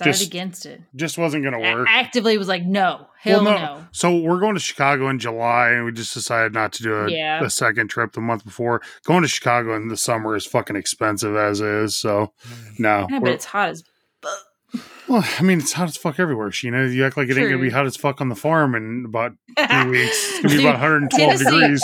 Decided 0.00 0.12
just- 0.18 0.26
against 0.26 0.66
it. 0.66 0.80
Just 0.96 1.18
wasn't 1.18 1.44
going 1.44 1.60
to 1.60 1.68
A- 1.70 1.74
work. 1.76 1.86
actively 1.90 2.36
was 2.38 2.48
like, 2.48 2.64
no, 2.64 3.06
hell 3.18 3.44
Well, 3.44 3.58
no. 3.58 3.86
So 3.92 4.16
we're 4.18 4.40
going 4.40 4.54
to 4.54 4.60
Chicago 4.60 5.08
in 5.08 5.18
July, 5.18 5.70
and 5.70 5.84
we 5.84 5.92
just 5.92 6.12
decided 6.14 6.52
not 6.52 6.72
to 6.74 6.82
do 6.82 6.94
a, 6.94 7.10
Yeah. 7.10 7.44
a 7.44 7.50
second 7.50 7.88
trip 7.88 8.12
the 8.12 8.20
month 8.20 8.44
before. 8.44 8.82
Going 9.04 9.22
to 9.22 9.28
Chicago 9.28 9.76
in 9.76 9.88
the 9.88 9.96
summer 9.96 10.34
is 10.36 10.46
fucking 10.46 10.76
expensive 10.76 11.36
as 11.36 11.60
is. 11.60 11.96
So 11.96 12.32
mm. 12.48 12.78
no, 12.80 13.06
Yeah, 13.10 13.20
but 13.20 13.30
it's 13.30 13.44
hot 13.44 13.68
as 13.70 13.84
well, 15.08 15.24
I 15.38 15.42
mean, 15.42 15.58
it's 15.58 15.72
hot 15.72 15.88
as 15.88 15.96
fuck 15.96 16.20
everywhere. 16.20 16.50
Sheena, 16.50 16.64
you 16.64 16.70
know, 16.70 16.84
you 16.84 17.04
act 17.04 17.16
like 17.16 17.28
it 17.28 17.36
ain't 17.36 17.50
gonna 17.50 17.60
be 17.60 17.70
hot 17.70 17.86
as 17.86 17.96
fuck 17.96 18.20
on 18.20 18.28
the 18.28 18.36
farm 18.36 18.76
in 18.76 19.04
about 19.08 19.32
two 19.58 19.90
weeks. 19.90 20.12
It's 20.12 20.42
gonna 20.42 20.54
be 20.54 20.60
about 20.60 20.74
112 20.74 21.10
Tennessee- 21.38 21.44
degrees. 21.60 21.82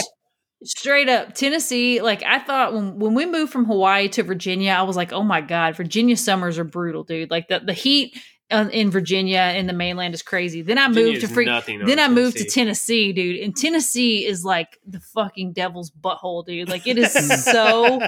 Straight 0.65 1.09
up 1.09 1.35
Tennessee. 1.35 2.01
Like 2.01 2.23
I 2.23 2.39
thought 2.39 2.75
when 2.75 2.99
when 2.99 3.15
we 3.15 3.27
moved 3.27 3.53
from 3.53 3.65
Hawaii 3.65 4.09
to 4.11 4.23
Virginia, 4.23 4.73
I 4.73 4.83
was 4.83 4.97
like, 4.97 5.13
oh 5.13 5.23
my 5.23 5.41
god, 5.41 5.77
Virginia 5.77 6.17
summers 6.17 6.59
are 6.59 6.65
brutal, 6.65 7.05
dude. 7.05 7.31
Like 7.31 7.49
the 7.49 7.61
the 7.61 7.73
heat 7.73 8.17
in 8.49 8.91
Virginia 8.93 9.53
in 9.57 9.67
the 9.67 9.73
mainland 9.73 10.15
is 10.15 10.23
crazy. 10.23 10.63
Then 10.63 10.79
I 10.79 10.87
Virginia 10.89 11.13
moved 11.13 11.21
to 11.21 11.27
is 11.27 11.33
freak. 11.33 11.47
nothing 11.49 11.81
on 11.81 11.87
Then 11.89 11.99
I 11.99 12.09
moved 12.09 12.37
to 12.37 12.45
Tennessee. 12.45 13.13
Dude. 13.13 13.41
And 13.41 13.57
Tennessee 13.57 14.25
is 14.25 14.45
like 14.45 14.79
the 14.87 15.01
fucking 15.01 15.53
devil's 15.53 15.91
butthole, 15.91 16.47
dude. 16.47 16.69
Like 16.69 16.87
it 16.87 16.97
is 16.97 17.13
so 17.45 18.01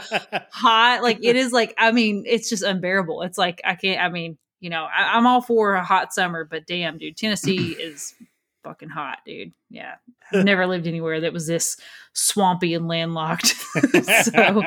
hot. 0.52 1.02
Like 1.02 1.18
it 1.22 1.36
is 1.36 1.52
like 1.52 1.74
I 1.76 1.92
mean, 1.92 2.24
it's 2.26 2.48
just 2.48 2.62
unbearable. 2.62 3.22
It's 3.22 3.38
like 3.38 3.60
I 3.64 3.74
can't. 3.74 4.00
I 4.00 4.08
mean, 4.08 4.38
you 4.60 4.70
know, 4.70 4.84
I, 4.84 5.16
I'm 5.16 5.26
all 5.26 5.40
for 5.40 5.74
a 5.74 5.84
hot 5.84 6.14
summer, 6.14 6.44
but 6.44 6.66
damn, 6.66 6.98
dude, 6.98 7.16
Tennessee 7.16 7.72
is 7.72 8.14
fucking 8.62 8.88
hot, 8.88 9.18
dude. 9.24 9.52
Yeah, 9.70 9.94
I've 10.32 10.44
never 10.44 10.66
lived 10.66 10.86
anywhere 10.86 11.20
that 11.20 11.32
was 11.32 11.46
this 11.46 11.76
swampy 12.12 12.74
and 12.74 12.88
landlocked. 12.88 13.46
so, 14.24 14.62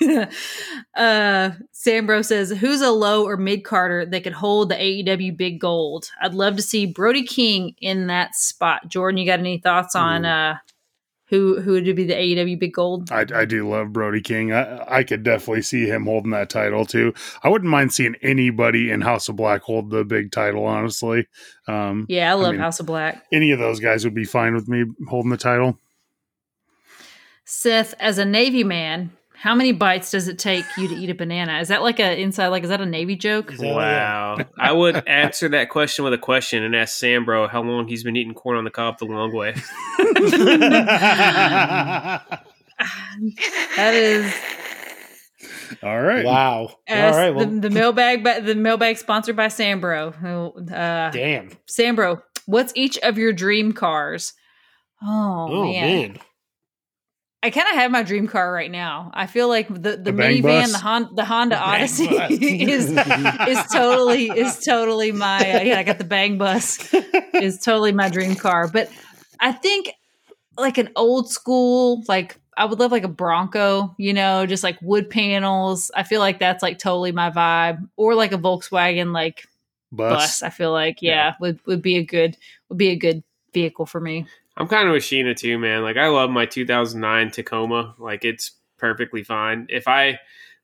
uh, 0.96 1.50
Sambro 1.72 2.24
says, 2.24 2.50
"Who's 2.50 2.80
a 2.80 2.90
low 2.90 3.26
or 3.26 3.36
mid 3.36 3.64
carder 3.64 4.06
that 4.06 4.24
could 4.24 4.32
hold 4.32 4.68
the 4.68 4.76
AEW 4.76 5.36
big 5.36 5.60
gold? 5.60 6.10
I'd 6.20 6.34
love 6.34 6.56
to 6.56 6.62
see 6.62 6.86
Brody 6.86 7.24
King 7.24 7.74
in 7.80 8.06
that 8.08 8.34
spot. 8.34 8.88
Jordan, 8.88 9.18
you 9.18 9.26
got 9.26 9.40
any 9.40 9.58
thoughts 9.58 9.94
on 9.96 10.24
Ooh. 10.24 10.28
uh, 10.28 10.56
who 11.30 11.60
who 11.60 11.72
would 11.72 11.84
be 11.84 12.04
the 12.04 12.14
AEW 12.14 12.58
big 12.58 12.72
gold? 12.72 13.10
I, 13.12 13.26
I 13.34 13.44
do 13.44 13.68
love 13.68 13.92
Brody 13.92 14.20
King. 14.20 14.52
I, 14.52 14.98
I 14.98 15.02
could 15.04 15.22
definitely 15.22 15.62
see 15.62 15.86
him 15.86 16.04
holding 16.06 16.30
that 16.30 16.48
title 16.50 16.84
too. 16.86 17.12
I 17.42 17.48
wouldn't 17.48 17.70
mind 17.70 17.92
seeing 17.92 18.14
anybody 18.22 18.90
in 18.90 19.00
House 19.02 19.28
of 19.28 19.36
Black 19.36 19.62
hold 19.62 19.90
the 19.90 20.04
big 20.04 20.32
title. 20.32 20.64
Honestly, 20.64 21.26
um, 21.66 22.06
Yeah, 22.08 22.30
I 22.30 22.34
love 22.34 22.52
mean- 22.52 22.60
House 22.60 22.80
of 22.80 22.86
Black. 22.86 23.24
any 23.32 23.50
of 23.52 23.58
those 23.58 23.78
guys 23.80 24.04
would 24.04 24.14
be 24.14 24.24
fine 24.24 24.54
with 24.54 24.68
me 24.68 24.84
holding 25.08 25.30
the 25.30 25.36
title. 25.36 25.78
Seth, 27.44 27.94
as 27.98 28.18
a 28.18 28.24
Navy 28.24 28.62
man, 28.64 29.10
how 29.40 29.54
many 29.54 29.70
bites 29.72 30.10
does 30.10 30.26
it 30.26 30.38
take 30.38 30.64
you 30.76 30.88
to 30.88 30.94
eat 30.94 31.10
a 31.10 31.14
banana? 31.14 31.60
Is 31.60 31.68
that 31.68 31.82
like 31.82 32.00
a 32.00 32.20
inside? 32.20 32.48
Like, 32.48 32.64
is 32.64 32.70
that 32.70 32.80
a 32.80 32.86
Navy 32.86 33.14
joke? 33.16 33.52
Wow. 33.58 34.38
I 34.58 34.72
would 34.72 35.06
answer 35.06 35.48
that 35.50 35.68
question 35.68 36.04
with 36.04 36.12
a 36.12 36.18
question 36.18 36.64
and 36.64 36.74
ask 36.74 37.00
Sambro 37.00 37.48
how 37.48 37.62
long 37.62 37.86
he's 37.86 38.02
been 38.02 38.16
eating 38.16 38.34
corn 38.34 38.56
on 38.58 38.64
the 38.64 38.70
cob 38.70 38.98
the 38.98 39.04
long 39.04 39.32
way. 39.32 39.54
That 43.76 43.94
is 43.94 44.32
All 45.82 46.00
right. 46.00 46.24
wow. 46.24 46.70
as 46.86 47.14
All 47.14 47.20
right. 47.20 47.34
Well, 47.34 47.46
the, 47.46 47.60
the 47.68 47.70
mailbag. 47.70 48.22
ba- 48.24 48.40
The 48.42 48.54
mailbag 48.54 48.98
sponsored 48.98 49.36
by 49.36 49.46
Sambro. 49.46 50.14
Who, 50.14 50.72
Uh, 50.72 51.10
damn. 51.10 51.50
Sambro, 51.68 52.22
what's 52.46 52.72
each 52.76 52.98
of 52.98 53.18
your 53.18 53.32
dream 53.32 53.72
cars? 53.72 54.32
Oh, 55.02 55.48
Oh 55.50 55.72
man. 55.72 56.12
man. 56.12 56.18
I 57.42 57.50
kind 57.50 57.68
of 57.68 57.74
have 57.74 57.90
my 57.92 58.02
dream 58.02 58.26
car 58.26 58.52
right 58.52 58.70
now. 58.70 59.12
I 59.14 59.26
feel 59.26 59.46
like 59.48 59.68
the, 59.68 59.96
the, 59.96 59.96
The 59.96 60.12
minivan, 60.12 60.42
bus? 60.42 60.72
the 60.72 60.78
Honda, 60.78 61.10
the 61.14 61.24
Honda 61.24 61.54
The 61.54 61.60
Odyssey 61.62 62.04
is 62.66 62.90
is 62.90 63.66
totally 63.72 64.26
is 64.26 64.58
totally 64.64 65.12
my 65.12 65.38
uh, 65.38 65.60
yeah. 65.62 65.78
I 65.78 65.84
got 65.84 65.98
the 65.98 66.04
bang 66.04 66.36
bus 66.36 66.92
is 67.34 67.60
totally 67.60 67.92
my 67.92 68.08
dream 68.08 68.34
car. 68.34 68.66
But 68.66 68.90
I 69.38 69.52
think 69.52 69.92
like 70.56 70.78
an 70.78 70.90
old 70.96 71.30
school 71.30 72.02
like 72.08 72.40
I 72.56 72.64
would 72.64 72.80
love 72.80 72.90
like 72.90 73.04
a 73.04 73.08
Bronco, 73.08 73.94
you 73.98 74.12
know, 74.12 74.44
just 74.44 74.64
like 74.64 74.76
wood 74.82 75.08
panels. 75.08 75.92
I 75.94 76.02
feel 76.02 76.18
like 76.18 76.40
that's 76.40 76.60
like 76.60 76.80
totally 76.80 77.12
my 77.12 77.30
vibe. 77.30 77.88
Or 77.96 78.16
like 78.16 78.32
a 78.32 78.38
Volkswagen 78.38 79.12
like 79.14 79.46
Bus. 79.92 80.12
bus. 80.12 80.42
I 80.42 80.50
feel 80.50 80.72
like 80.72 81.02
yeah, 81.02 81.34
would 81.40 81.60
would 81.66 81.82
be 81.82 81.98
a 81.98 82.02
good 82.04 82.36
would 82.68 82.78
be 82.78 82.88
a 82.88 82.96
good 82.96 83.22
vehicle 83.54 83.86
for 83.86 84.00
me. 84.00 84.26
I'm 84.58 84.68
kind 84.68 84.88
of 84.88 84.92
with 84.92 85.04
Sheena 85.04 85.36
too, 85.36 85.58
man. 85.58 85.82
Like 85.82 85.96
I 85.96 86.08
love 86.08 86.30
my 86.30 86.44
2009 86.44 87.30
Tacoma. 87.30 87.94
Like 87.98 88.24
it's 88.24 88.52
perfectly 88.76 89.22
fine. 89.22 89.66
If 89.70 89.88
I 89.88 90.18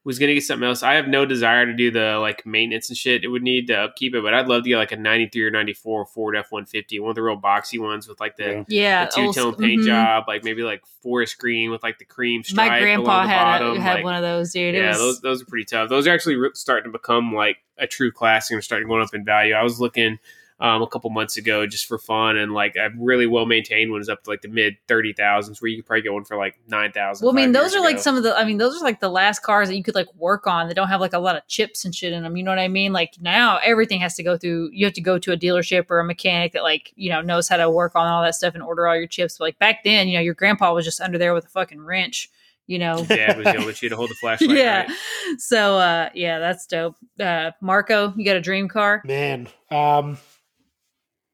was 0.05 0.19
gonna 0.19 0.35
get 0.35 0.43
something 0.43 0.67
else. 0.67 0.83
I 0.83 0.93
have 0.93 1.07
no 1.07 1.25
desire 1.25 1.65
to 1.65 1.73
do 1.73 1.89
the 1.89 2.19
like 2.19 2.45
maintenance 2.45 2.89
and 2.89 2.97
shit 2.97 3.23
it 3.23 3.27
would 3.27 3.41
need 3.41 3.67
to 3.67 3.73
upkeep 3.75 4.13
it, 4.13 4.21
but 4.21 4.35
I'd 4.35 4.47
love 4.47 4.63
to 4.63 4.69
get 4.69 4.77
like 4.77 4.91
a 4.91 4.97
ninety 4.97 5.27
three 5.27 5.43
or 5.43 5.49
ninety 5.49 5.73
four 5.73 6.05
Ford 6.05 6.35
F150, 6.35 7.01
one 7.01 7.09
of 7.09 7.15
the 7.15 7.23
real 7.23 7.41
boxy 7.41 7.79
ones 7.79 8.07
with 8.07 8.19
like 8.19 8.37
the 8.37 8.63
Yeah. 8.67 9.05
Yeah, 9.05 9.05
two 9.07 9.33
tone 9.33 9.45
old- 9.45 9.57
paint 9.57 9.81
mhm. 9.81 9.87
job, 9.87 10.25
like 10.27 10.43
maybe 10.43 10.61
like 10.61 10.83
forest 11.01 11.39
green 11.39 11.71
with 11.71 11.81
like 11.81 11.97
the 11.97 12.05
cream 12.05 12.43
stripe. 12.43 12.69
My 12.69 12.79
grandpa 12.81 13.03
along 13.03 13.23
the 13.23 13.33
had 13.33 13.43
bottom, 13.59 13.77
a, 13.77 13.81
had 13.81 13.93
like- 13.95 14.03
one 14.03 14.15
of 14.15 14.21
those, 14.21 14.53
dude. 14.53 14.75
It 14.75 14.77
yeah, 14.77 14.89
was, 14.89 14.97
those 14.99 15.21
those 15.21 15.41
are 15.41 15.45
pretty 15.45 15.65
tough. 15.65 15.89
Those 15.89 16.05
are 16.05 16.11
actually 16.13 16.35
re- 16.35 16.51
starting 16.53 16.91
to 16.91 16.97
become 16.97 17.33
like 17.33 17.57
a 17.79 17.87
true 17.87 18.11
classic 18.11 18.53
and 18.53 18.63
starting 18.63 18.87
going 18.87 19.01
up 19.01 19.13
in 19.15 19.25
value. 19.25 19.55
I 19.55 19.63
was 19.63 19.79
looking 19.81 20.19
um, 20.57 20.81
a 20.81 20.87
couple 20.87 21.09
months 21.09 21.35
ago 21.35 21.67
just 21.67 21.85
for 21.85 21.97
fun, 21.97 22.37
and 22.37 22.53
like 22.53 22.77
a 22.77 22.89
really 22.97 23.27
well 23.27 23.45
maintained 23.45 23.91
one 23.91 23.99
is 23.99 24.07
up 24.07 24.23
to 24.23 24.29
like 24.29 24.41
the 24.41 24.47
mid 24.47 24.77
thirty 24.87 25.11
thousands, 25.11 25.61
where 25.61 25.67
you 25.69 25.77
could 25.77 25.85
probably 25.85 26.03
get 26.03 26.13
one 26.13 26.23
for 26.23 26.37
like 26.37 26.57
nine 26.67 26.93
thousand. 26.93 27.25
well, 27.25 27.35
I 27.35 27.41
mean, 27.41 27.51
those 27.51 27.75
are 27.75 27.81
like 27.81 27.99
some 27.99 28.15
of 28.15 28.23
the. 28.23 28.33
I 28.37 28.45
mean, 28.45 28.57
those 28.57 28.79
are 28.79 28.83
like 28.83 29.01
the 29.01 29.09
last 29.09 29.39
cars 29.39 29.67
that 29.67 29.75
you 29.75 29.83
could 29.83 29.95
like 29.95 30.07
work 30.15 30.47
on 30.47 30.69
that 30.69 30.75
don't 30.75 30.87
have 30.87 31.01
like 31.01 31.11
a 31.11 31.19
lot 31.19 31.35
of 31.35 31.45
chips 31.47 31.83
and 31.83 31.93
shit 31.93 32.13
in 32.13 32.23
them. 32.23 32.37
You 32.37 32.43
know 32.43 32.51
what 32.51 32.59
I 32.59 32.69
mean? 32.69 32.93
Like 32.93 33.15
now, 33.19 33.57
everything 33.65 33.99
has 33.99 34.15
to 34.15 34.23
go 34.23 34.37
through. 34.37 34.69
You 34.71 34.85
have 34.85 34.93
to 34.93 35.01
go 35.01 35.19
to 35.19 35.33
a 35.33 35.37
dealership 35.37 35.87
or 35.89 35.99
a 35.99 36.05
mechanic 36.05 36.53
that 36.53 36.63
like 36.63 36.93
you 36.95 37.09
know 37.09 37.21
knows 37.21 37.49
how 37.49 37.57
to 37.57 37.69
work 37.69 37.93
on 37.95 38.07
all 38.07 38.23
that 38.23 38.35
stuff 38.35 38.53
and 38.53 38.63
order 38.63 38.87
all 38.87 38.95
your 38.95 39.07
chips. 39.07 39.37
But 39.37 39.45
like 39.45 39.59
back 39.59 39.83
then, 39.83 40.07
you 40.07 40.13
know, 40.15 40.21
your 40.21 40.35
grandpa 40.35 40.73
was 40.73 40.85
just 40.85 41.01
under 41.01 41.17
there 41.17 41.33
with 41.33 41.45
a 41.45 41.49
fucking 41.49 41.81
wrench. 41.81 42.29
You 42.67 42.79
know. 42.79 43.03
Dad 43.09 43.37
was 43.37 43.45
yelling 43.45 43.67
at 43.67 43.81
you 43.81 43.89
to 43.89 43.95
hold 43.97 44.09
the 44.09 44.15
flashlight. 44.21 44.57
yeah. 44.57 44.83
right? 44.87 44.91
So 45.37 45.77
uh 45.77 46.09
yeah, 46.15 46.39
that's 46.39 46.65
dope. 46.65 46.95
Uh 47.19 47.51
Marco, 47.59 48.13
you 48.15 48.23
got 48.23 48.37
a 48.37 48.41
dream 48.41 48.69
car? 48.69 49.01
Man, 49.05 49.49
um, 49.69 50.17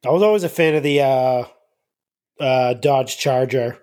I 0.05 0.09
was 0.09 0.23
always 0.23 0.43
a 0.43 0.49
fan 0.49 0.75
of 0.75 0.83
the 0.83 1.01
uh, 1.01 1.43
uh, 2.39 2.73
Dodge 2.73 3.17
Charger. 3.17 3.77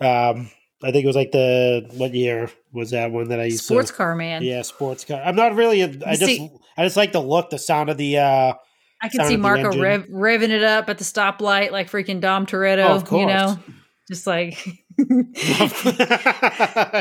Um, 0.00 0.50
I 0.82 0.92
think 0.92 1.04
it 1.04 1.06
was 1.06 1.16
like 1.16 1.32
the 1.32 1.88
what 1.94 2.14
year 2.14 2.50
was 2.72 2.90
that 2.90 3.10
one 3.10 3.28
that 3.28 3.40
I 3.40 3.44
used 3.44 3.60
to? 3.60 3.64
Sports 3.64 3.90
to? 3.90 3.96
car 3.96 4.14
man. 4.14 4.42
Yeah, 4.42 4.62
sports 4.62 5.04
car. 5.04 5.20
I'm 5.24 5.36
not 5.36 5.54
really. 5.54 5.82
A, 5.82 5.86
I 6.06 6.16
just 6.16 6.40
I 6.76 6.84
just 6.84 6.96
like 6.96 7.12
the 7.12 7.20
look, 7.20 7.50
the 7.50 7.58
sound 7.58 7.90
of 7.90 7.96
the. 7.96 8.18
uh 8.18 8.52
I 9.00 9.08
can 9.08 9.26
see 9.26 9.36
Marco 9.36 9.80
rev- 9.80 10.08
revving 10.08 10.50
it 10.50 10.64
up 10.64 10.88
at 10.88 10.98
the 10.98 11.04
stoplight 11.04 11.70
like 11.70 11.90
freaking 11.90 12.20
Dom 12.20 12.46
Toretto. 12.46 12.84
Oh, 12.84 12.96
of 12.96 13.04
course. 13.04 13.20
You 13.20 13.26
know, 13.28 13.58
just 14.08 14.26
like 14.26 14.58
I 14.98 15.04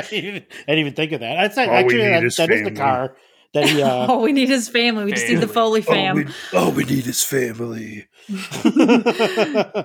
didn't 0.10 0.46
even 0.68 0.94
think 0.94 1.12
of 1.12 1.22
that. 1.22 1.40
I'd 1.40 1.54
say 1.54 1.66
All 1.66 1.74
actually 1.74 1.98
need 1.98 2.04
that, 2.04 2.24
is 2.24 2.36
that 2.36 2.52
is 2.52 2.64
the 2.64 2.72
car 2.72 3.16
that 3.54 3.70
he. 3.70 3.82
Uh, 3.82 4.08
all 4.08 4.22
we 4.24 4.32
need 4.32 4.50
his 4.50 4.68
family. 4.70 5.06
We 5.06 5.12
just 5.12 5.28
need 5.28 5.42
the 5.42 5.48
Foley 5.48 5.82
fam. 5.82 6.32
Oh, 6.54 6.70
we 6.70 6.84
need 6.84 7.06
his 7.06 7.24
family. 7.24 8.08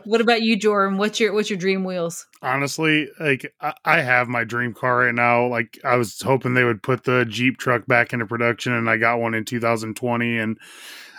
what 0.05 0.21
about 0.21 0.43
you, 0.43 0.57
Jordan? 0.57 0.99
What's 0.99 1.21
your 1.21 1.33
what's 1.33 1.51
your 1.51 1.59
dream 1.59 1.85
wheels? 1.85 2.27
honestly, 2.43 3.09
like 3.21 3.53
I, 3.61 3.75
I 3.85 4.01
have 4.01 4.29
my 4.29 4.45
dream 4.45 4.75
car 4.75 4.99
right 4.99 5.15
now. 5.15 5.47
Like 5.47 5.79
I 5.85 5.97
was 5.97 6.21
hoping 6.21 6.55
they 6.55 6.65
would 6.65 6.83
put 6.83 7.05
the 7.05 7.25
Jeep 7.25 7.59
truck 7.59 7.87
back 7.87 8.13
into 8.13 8.27
production, 8.27 8.73
and 8.73 8.91
I 8.91 8.97
got 8.97 9.21
one 9.21 9.35
in 9.35 9.45
2020. 9.45 10.39
And 10.39 10.59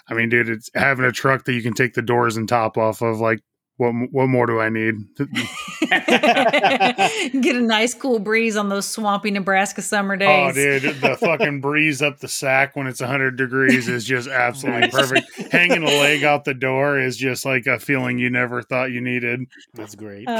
I 0.09 0.13
mean, 0.13 0.29
dude, 0.29 0.49
it's 0.49 0.69
having 0.75 1.05
a 1.05 1.11
truck 1.11 1.45
that 1.45 1.53
you 1.53 1.63
can 1.63 1.73
take 1.73 1.93
the 1.93 2.01
doors 2.01 2.37
and 2.37 2.47
top 2.47 2.77
off 2.77 3.01
of. 3.01 3.19
Like, 3.19 3.39
what 3.77 3.91
what 4.11 4.27
more 4.27 4.45
do 4.45 4.59
I 4.59 4.69
need? 4.69 4.95
Get 7.41 7.55
a 7.55 7.61
nice 7.61 7.93
cool 7.93 8.19
breeze 8.19 8.55
on 8.55 8.69
those 8.69 8.87
swampy 8.87 9.31
Nebraska 9.31 9.81
summer 9.81 10.13
oh, 10.15 10.17
days. 10.17 10.57
Oh, 10.57 10.79
dude, 10.79 11.01
the 11.01 11.17
fucking 11.19 11.61
breeze 11.61 12.01
up 12.01 12.19
the 12.19 12.27
sack 12.27 12.75
when 12.75 12.87
it's 12.87 13.01
100 13.01 13.35
degrees 13.35 13.87
is 13.87 14.05
just 14.05 14.27
absolutely 14.27 14.89
perfect. 14.89 15.27
Hanging 15.51 15.83
a 15.83 15.87
leg 15.87 16.23
out 16.23 16.45
the 16.45 16.53
door 16.53 16.99
is 16.99 17.17
just 17.17 17.45
like 17.45 17.65
a 17.65 17.79
feeling 17.79 18.19
you 18.19 18.29
never 18.29 18.61
thought 18.61 18.91
you 18.91 19.01
needed. 19.01 19.41
That's 19.73 19.95
great. 19.95 20.27
Oh, 20.27 20.31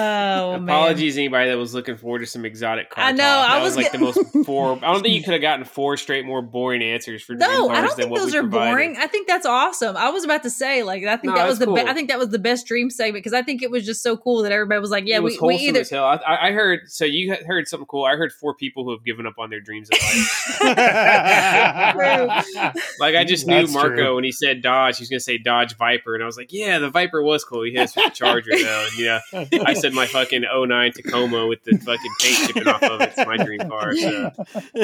man. 0.59 0.63
Apologies, 0.63 1.17
anybody 1.17 1.49
that 1.49 1.57
was 1.57 1.73
looking 1.73 1.97
forward 1.97 2.19
to 2.19 2.25
some 2.25 2.45
exotic 2.45 2.89
car. 2.91 3.05
I 3.05 3.11
know, 3.11 3.23
talk. 3.23 3.49
I 3.49 3.55
That 3.55 3.63
was 3.63 3.75
was 3.75 3.77
like 3.77 3.91
get- 3.91 3.99
the 3.99 4.05
most 4.05 4.45
four. 4.45 4.73
I 4.77 4.93
don't 4.93 5.01
think 5.01 5.15
you 5.15 5.23
could 5.23 5.33
have 5.33 5.41
gotten 5.41 5.65
four 5.65 5.97
straight 5.97 6.25
more 6.25 6.41
boring 6.41 6.83
answers 6.83 7.23
for 7.23 7.33
dream 7.33 7.49
No, 7.49 7.67
cars 7.67 7.77
I 7.77 7.81
don't 7.81 7.97
than 7.97 8.09
think 8.09 8.17
those 8.19 8.35
are 8.35 8.41
provided. 8.41 8.71
boring. 8.71 8.97
I 8.97 9.07
think 9.07 9.27
that's 9.27 9.45
awesome. 9.45 9.97
I 9.97 10.09
was 10.09 10.23
about 10.23 10.43
to 10.43 10.49
say, 10.49 10.83
like, 10.83 11.03
I 11.03 11.17
think 11.17 11.33
No, 11.33 11.35
that 11.35 11.47
was 11.47 11.59
that's 11.59 11.69
the. 11.69 11.83
Be- 11.83 11.89
I 11.89 11.93
think 11.93 12.09
that 12.09 12.19
was 12.19 12.29
the 12.29 12.39
best 12.39 12.67
dream 12.67 12.89
segment 12.89 13.22
because 13.23 13.33
I 13.33 13.41
think 13.41 13.63
it 13.63 13.71
was 13.71 13.85
just 13.85 14.03
so 14.03 14.17
cool 14.17 14.43
that 14.43 14.51
everybody 14.51 14.79
was 14.79 14.91
like, 14.91 15.07
"Yeah, 15.07 15.15
it 15.17 15.23
was 15.23 15.39
we, 15.41 15.47
we 15.47 15.55
either." 15.55 15.79
as 15.81 15.89
hell. 15.89 16.05
I, 16.05 16.15
I 16.15 16.47
I 16.47 16.51
heard. 16.51 16.91
So 16.91 17.05
you 17.05 17.35
heard 17.45 17.67
something 17.67 17.87
cool. 17.87 18.05
I 18.05 18.15
heard 18.15 18.31
four 18.31 18.53
people 18.53 18.83
who 18.83 18.91
have 18.91 19.03
given 19.03 19.25
up 19.25 19.39
on 19.39 19.49
their 19.49 19.61
dreams 19.61 19.89
in 19.89 19.97
life. 19.97 20.61
like 22.99 23.15
I 23.15 23.23
just 23.25 23.47
knew 23.47 23.61
That's 23.61 23.73
Marco 23.73 23.95
true. 23.95 24.15
when 24.15 24.23
he 24.23 24.31
said 24.31 24.61
Dodge, 24.61 24.97
he 24.97 25.03
was 25.03 25.09
gonna 25.09 25.19
say 25.19 25.37
Dodge 25.37 25.77
Viper, 25.77 26.15
and 26.15 26.23
I 26.23 26.25
was 26.25 26.37
like, 26.37 26.51
yeah, 26.51 26.79
the 26.79 26.89
Viper 26.89 27.23
was 27.23 27.43
cool. 27.43 27.63
He 27.63 27.71
hit 27.71 27.81
us 27.81 27.93
the 27.93 28.11
Charger 28.13 28.51
though, 28.51 28.87
and 28.91 28.99
yeah, 28.99 29.19
I 29.65 29.73
said 29.73 29.93
my 29.93 30.05
fucking 30.05 30.43
09 30.43 30.91
Tacoma 30.91 31.47
with 31.47 31.63
the 31.63 31.77
fucking 31.77 32.11
paint 32.19 32.37
chipping 32.47 32.67
off 32.67 32.83
of 32.83 33.01
it. 33.01 33.13
It's 33.15 33.25
my 33.25 33.37
dream 33.37 33.61
car. 33.69 33.95
So 33.95 34.31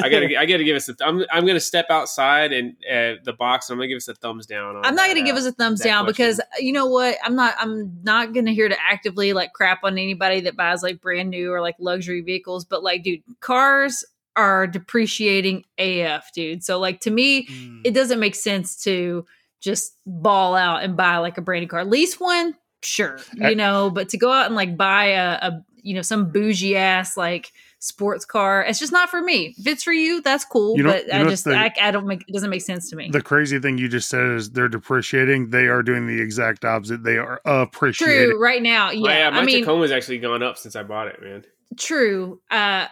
I 0.02 0.08
gotta, 0.08 0.38
I 0.38 0.46
gotta 0.46 0.64
give 0.64 0.76
us. 0.76 0.88
A, 0.88 0.96
I'm, 1.04 1.24
I'm 1.30 1.46
gonna 1.46 1.60
step 1.60 1.86
outside 1.90 2.52
and 2.52 2.76
uh, 2.90 3.20
the 3.24 3.34
box. 3.38 3.68
And 3.68 3.74
I'm 3.74 3.78
gonna 3.78 3.88
give 3.88 3.96
us 3.96 4.08
a 4.08 4.14
thumbs 4.14 4.46
down. 4.46 4.76
On 4.76 4.84
I'm 4.84 4.94
not 4.94 5.08
that, 5.08 5.14
going 5.14 5.24
to 5.24 5.28
give 5.28 5.36
uh, 5.36 5.40
us 5.40 5.46
a 5.46 5.52
thumbs 5.52 5.80
down 5.80 6.04
question. 6.04 6.12
because 6.12 6.40
you 6.58 6.72
know 6.72 6.86
what? 6.86 7.16
I'm 7.24 7.34
not. 7.34 7.54
I'm 7.58 8.00
not 8.02 8.29
going 8.32 8.46
to 8.46 8.52
here 8.54 8.68
to 8.68 8.76
actively 8.80 9.32
like 9.32 9.52
crap 9.52 9.84
on 9.84 9.98
anybody 9.98 10.40
that 10.40 10.56
buys 10.56 10.82
like 10.82 11.00
brand 11.00 11.30
new 11.30 11.52
or 11.52 11.60
like 11.60 11.76
luxury 11.78 12.20
vehicles. 12.20 12.64
But 12.64 12.82
like, 12.82 13.02
dude, 13.02 13.22
cars 13.40 14.04
are 14.36 14.66
depreciating 14.66 15.64
AF, 15.78 16.32
dude. 16.32 16.62
So 16.64 16.78
like 16.78 17.00
to 17.00 17.10
me, 17.10 17.46
Mm. 17.46 17.80
it 17.84 17.92
doesn't 17.94 18.20
make 18.20 18.34
sense 18.34 18.82
to 18.84 19.26
just 19.60 19.96
ball 20.06 20.54
out 20.54 20.82
and 20.82 20.96
buy 20.96 21.18
like 21.18 21.36
a 21.36 21.42
brand 21.42 21.62
new 21.62 21.68
car. 21.68 21.84
Lease 21.84 22.18
one, 22.18 22.54
sure, 22.82 23.18
you 23.34 23.48
I- 23.48 23.54
know, 23.54 23.90
but 23.90 24.08
to 24.10 24.18
go 24.18 24.30
out 24.32 24.46
and 24.46 24.54
like 24.54 24.76
buy 24.76 25.06
a, 25.06 25.32
a 25.48 25.64
you 25.82 25.94
know 25.94 26.02
some 26.02 26.30
bougie 26.30 26.76
ass 26.76 27.16
like 27.16 27.52
sports 27.82 28.24
car, 28.26 28.62
it's 28.62 28.78
just 28.78 28.92
not 28.92 29.08
for 29.10 29.20
me. 29.22 29.54
If 29.58 29.66
it's 29.66 29.82
for 29.82 29.92
you, 29.92 30.20
that's 30.22 30.44
cool. 30.44 30.76
You 30.76 30.82
know- 30.84 30.90
but 30.92 31.06
you 31.06 31.12
I 31.12 31.24
just 31.24 31.44
the- 31.44 31.56
I, 31.56 31.72
I 31.80 31.90
don't 31.90 32.06
make 32.06 32.20
it 32.28 32.32
doesn't 32.32 32.50
make 32.50 32.62
sense 32.62 32.88
to 32.90 32.96
me. 32.96 33.10
The 33.10 33.22
crazy 33.22 33.58
thing 33.58 33.78
you 33.78 33.88
just 33.88 34.08
said 34.08 34.24
is 34.26 34.50
they're 34.50 34.68
depreciating. 34.68 35.50
They 35.50 35.66
are 35.66 35.82
doing 35.82 36.06
the 36.06 36.20
exact 36.22 36.64
opposite. 36.64 37.02
They 37.02 37.16
are 37.16 37.40
appreciating. 37.44 38.30
True, 38.32 38.40
right 38.40 38.62
now, 38.62 38.90
yeah. 38.90 39.10
Yeah, 39.24 39.30
my 39.30 39.40
I 39.40 39.44
mean, 39.44 39.60
Tacoma's 39.64 39.90
actually 39.90 40.18
gone 40.18 40.42
up 40.42 40.58
since 40.58 40.76
I 40.76 40.82
bought 40.82 41.08
it, 41.08 41.20
man. 41.22 41.44
true. 41.78 42.40
Uh, 42.50 42.86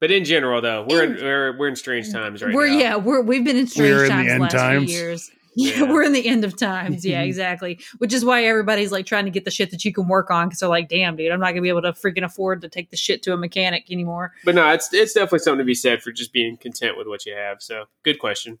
But 0.00 0.10
in 0.10 0.24
general, 0.24 0.60
though, 0.60 0.84
we're 0.88 1.04
in, 1.04 1.16
In- 1.16 1.24
we're, 1.24 1.56
we're 1.58 1.68
in 1.68 1.76
strange 1.76 2.10
times 2.12 2.42
right 2.42 2.52
we're 2.52 2.66
now. 2.66 2.78
yeah, 2.78 2.96
we're 2.96 3.20
we've 3.22 3.44
been 3.44 3.56
in 3.56 3.68
strange 3.68 3.90
We're 3.90 4.04
in 4.06 4.08
the 4.08 4.28
times 4.28 4.40
last 4.40 4.52
times. 4.52 4.90
few 4.90 4.98
years. 5.00 5.30
Yeah. 5.56 5.72
Yeah, 5.80 5.92
we're 5.92 6.02
in 6.02 6.14
the 6.14 6.26
end 6.26 6.44
of 6.44 6.56
times. 6.56 7.04
Yeah, 7.04 7.20
mm-hmm. 7.20 7.28
exactly. 7.28 7.78
Which 7.98 8.14
is 8.14 8.24
why 8.24 8.44
everybody's 8.44 8.90
like 8.90 9.04
trying 9.04 9.26
to 9.26 9.30
get 9.30 9.44
the 9.44 9.50
shit 9.50 9.70
that 9.70 9.84
you 9.84 9.92
can 9.92 10.08
work 10.08 10.30
on 10.30 10.48
because 10.48 10.60
they're 10.60 10.68
like, 10.68 10.88
damn, 10.88 11.14
dude, 11.14 11.30
I'm 11.30 11.40
not 11.40 11.50
gonna 11.50 11.60
be 11.60 11.68
able 11.68 11.82
to 11.82 11.92
freaking 11.92 12.24
afford 12.24 12.62
to 12.62 12.70
take 12.70 12.90
the 12.90 12.96
shit 12.96 13.22
to 13.24 13.34
a 13.34 13.36
mechanic 13.36 13.90
anymore. 13.90 14.32
But 14.46 14.54
no, 14.54 14.70
it's 14.70 14.92
it's 14.94 15.12
definitely 15.12 15.40
something 15.40 15.58
to 15.58 15.64
be 15.64 15.74
said 15.74 16.02
for 16.02 16.10
just 16.10 16.32
being 16.32 16.56
content 16.56 16.96
with 16.96 17.06
what 17.06 17.26
you 17.26 17.34
have. 17.34 17.60
So 17.60 17.84
good 18.02 18.18
question. 18.18 18.58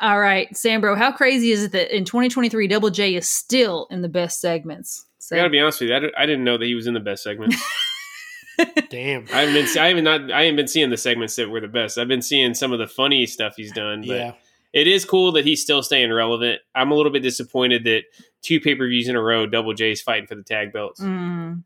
All 0.00 0.20
right, 0.20 0.48
Sambro, 0.52 0.96
how 0.96 1.10
crazy 1.12 1.50
is 1.50 1.64
it 1.64 1.72
that 1.72 1.94
in 1.94 2.04
2023 2.04 2.68
Double 2.68 2.90
J 2.90 3.14
is 3.16 3.28
still 3.28 3.86
in 3.90 4.02
the 4.02 4.08
best 4.08 4.40
segments? 4.40 5.06
So 5.18 5.34
I 5.34 5.40
gotta 5.40 5.50
be 5.50 5.60
honest 5.60 5.80
with 5.80 5.90
you, 5.90 5.96
I, 5.96 6.00
didn't- 6.00 6.14
I 6.18 6.26
didn't 6.26 6.44
know 6.44 6.58
that 6.58 6.64
he 6.66 6.74
was 6.74 6.86
in 6.86 6.94
the 6.94 7.00
best 7.00 7.22
segments. 7.22 7.56
Damn. 8.90 9.26
I 9.32 9.40
haven't 9.40 9.54
been 9.54 9.78
I 9.78 9.88
haven't 9.88 10.04
not 10.04 10.30
I 10.30 10.42
haven't 10.42 10.56
been 10.56 10.68
seeing 10.68 10.90
the 10.90 10.96
segments 10.96 11.36
that 11.36 11.48
were 11.50 11.60
the 11.60 11.68
best. 11.68 11.98
I've 11.98 12.08
been 12.08 12.22
seeing 12.22 12.54
some 12.54 12.72
of 12.72 12.78
the 12.78 12.86
funny 12.86 13.26
stuff 13.26 13.54
he's 13.56 13.72
done, 13.72 14.02
but 14.06 14.16
Yeah. 14.16 14.32
It 14.72 14.86
is 14.86 15.04
cool 15.04 15.32
that 15.32 15.44
he's 15.44 15.62
still 15.62 15.82
staying 15.82 16.12
relevant. 16.12 16.60
I'm 16.74 16.90
a 16.90 16.94
little 16.94 17.12
bit 17.12 17.22
disappointed 17.22 17.84
that 17.84 18.02
two 18.42 18.60
pay 18.60 18.74
per 18.74 18.88
views 18.88 19.08
in 19.08 19.16
a 19.16 19.22
row, 19.22 19.46
Double 19.46 19.74
J's 19.74 20.00
fighting 20.00 20.26
for 20.26 20.34
the 20.34 20.42
tag 20.42 20.72
belts. 20.72 21.00
Mm. 21.00 21.64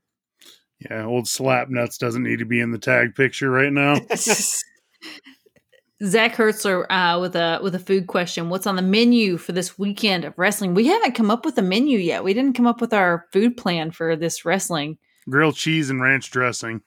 Yeah, 0.90 1.04
old 1.04 1.26
slap 1.26 1.68
nuts 1.70 1.98
doesn't 1.98 2.22
need 2.22 2.40
to 2.40 2.44
be 2.44 2.60
in 2.60 2.70
the 2.70 2.78
tag 2.78 3.14
picture 3.14 3.50
right 3.50 3.72
now. 3.72 3.94
Zach 6.04 6.34
Hertzler 6.34 6.84
uh, 6.90 7.18
with 7.20 7.34
a 7.34 7.58
with 7.62 7.74
a 7.74 7.78
food 7.78 8.06
question. 8.06 8.50
What's 8.50 8.66
on 8.66 8.76
the 8.76 8.82
menu 8.82 9.38
for 9.38 9.52
this 9.52 9.78
weekend 9.78 10.26
of 10.26 10.38
wrestling? 10.38 10.74
We 10.74 10.86
haven't 10.86 11.14
come 11.14 11.30
up 11.30 11.46
with 11.46 11.56
a 11.56 11.62
menu 11.62 11.98
yet. 11.98 12.22
We 12.22 12.34
didn't 12.34 12.52
come 12.52 12.66
up 12.66 12.82
with 12.82 12.92
our 12.92 13.24
food 13.32 13.56
plan 13.56 13.90
for 13.92 14.14
this 14.14 14.44
wrestling. 14.44 14.98
Grilled 15.28 15.56
cheese 15.56 15.88
and 15.88 16.02
ranch 16.02 16.30
dressing. 16.30 16.82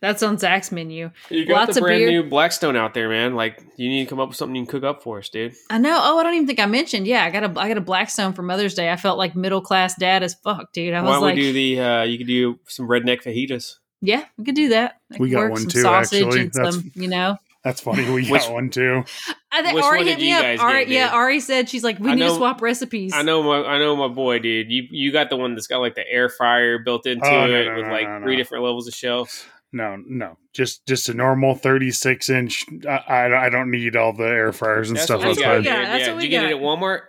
That's 0.00 0.22
on 0.22 0.38
Zach's 0.38 0.72
menu. 0.72 1.10
You 1.28 1.44
got 1.46 1.54
Lots 1.68 1.74
the 1.74 1.80
of 1.80 1.86
brand 1.86 2.00
beer. 2.00 2.10
new 2.10 2.22
Blackstone 2.22 2.76
out 2.76 2.94
there, 2.94 3.08
man. 3.08 3.34
Like 3.34 3.62
you 3.76 3.88
need 3.88 4.04
to 4.04 4.08
come 4.08 4.20
up 4.20 4.28
with 4.28 4.36
something 4.36 4.54
you 4.56 4.62
can 4.64 4.70
cook 4.70 4.84
up 4.84 5.02
for 5.02 5.18
us, 5.18 5.28
dude. 5.28 5.54
I 5.68 5.78
know. 5.78 5.98
Oh, 6.00 6.18
I 6.18 6.22
don't 6.22 6.34
even 6.34 6.46
think 6.46 6.60
I 6.60 6.66
mentioned. 6.66 7.06
Yeah, 7.06 7.24
I 7.24 7.30
got 7.30 7.42
a 7.44 7.60
I 7.60 7.68
got 7.68 7.76
a 7.76 7.82
Blackstone 7.82 8.32
for 8.32 8.42
Mother's 8.42 8.74
Day. 8.74 8.90
I 8.90 8.96
felt 8.96 9.18
like 9.18 9.34
middle 9.36 9.60
class 9.60 9.94
dad 9.96 10.22
as 10.22 10.34
fuck, 10.34 10.72
dude. 10.72 10.94
I 10.94 11.00
Why 11.02 11.08
was 11.08 11.14
don't 11.16 11.22
like, 11.22 11.34
we 11.36 11.42
do 11.42 11.52
the 11.52 11.80
uh 11.80 12.02
you 12.04 12.16
could 12.18 12.26
do 12.28 12.58
some 12.66 12.88
redneck 12.88 13.22
fajitas. 13.22 13.76
yeah, 14.00 14.24
we 14.38 14.44
could 14.44 14.54
do 14.54 14.68
that. 14.70 15.00
I 15.12 15.16
We 15.18 15.30
got 15.30 15.40
work 15.40 15.50
one 15.52 15.60
some 15.62 15.70
too, 15.70 15.82
sausage 15.82 16.22
actually. 16.22 16.40
and 16.42 16.52
That's- 16.52 16.74
some, 16.74 16.92
you 16.94 17.08
know. 17.08 17.36
That's 17.62 17.80
funny. 17.82 18.08
We 18.10 18.26
got 18.26 18.50
one 18.52 18.70
too. 18.70 19.04
I 19.52 19.62
think 19.62 19.74
Which 19.74 19.84
Ari 19.84 19.98
one 19.98 20.06
hit 20.06 20.18
did 20.18 20.22
me 20.22 20.30
you 20.30 20.36
up. 20.36 20.42
guys 20.42 20.60
Ari, 20.60 20.84
get, 20.86 20.88
yeah. 20.94 21.08
Ari 21.10 21.40
said 21.40 21.68
she's 21.68 21.84
like, 21.84 21.98
we 21.98 22.10
I 22.10 22.14
need 22.14 22.22
to 22.22 22.34
swap 22.34 22.62
recipes. 22.62 23.12
I 23.14 23.22
know 23.22 23.42
my 23.42 23.58
I 23.68 23.78
know 23.78 23.94
my 23.96 24.08
boy, 24.08 24.38
dude. 24.38 24.70
You 24.70 24.84
you 24.90 25.12
got 25.12 25.28
the 25.28 25.36
one 25.36 25.54
that's 25.54 25.66
got 25.66 25.78
like 25.80 25.94
the 25.94 26.08
air 26.10 26.28
fryer 26.30 26.78
built 26.78 27.06
into 27.06 27.26
Oh, 27.26 27.46
no, 27.46 27.54
it 27.54 27.66
no, 27.66 27.74
with 27.76 27.86
no, 27.86 27.92
like 27.92 28.08
no, 28.08 28.20
three 28.22 28.32
no. 28.36 28.38
different 28.38 28.64
levels 28.64 28.88
of 28.88 28.94
shelves. 28.94 29.44
No, 29.72 29.96
no, 30.06 30.36
just 30.54 30.86
just 30.86 31.08
a 31.10 31.14
normal 31.14 31.54
thirty 31.54 31.90
six 31.90 32.28
inch. 32.30 32.64
I, 32.88 32.96
I 32.96 33.46
I 33.46 33.48
don't 33.50 33.70
need 33.70 33.94
all 33.94 34.12
the 34.14 34.24
air 34.24 34.52
fryers 34.52 34.88
and 34.88 34.96
That's 34.96 35.04
stuff 35.06 35.20
what 35.20 35.36
we 35.36 35.42
got, 35.42 35.48
what 35.48 35.56
we 35.58 35.62
dude. 35.64 35.72
got. 35.72 35.82
That's 35.84 36.06
yeah. 36.06 36.12
what 36.14 36.20
Did 36.20 36.28
we 36.30 36.34
you 36.34 36.40
get 36.40 36.44
it 36.50 36.56
at 36.56 36.62
Walmart? 36.62 37.00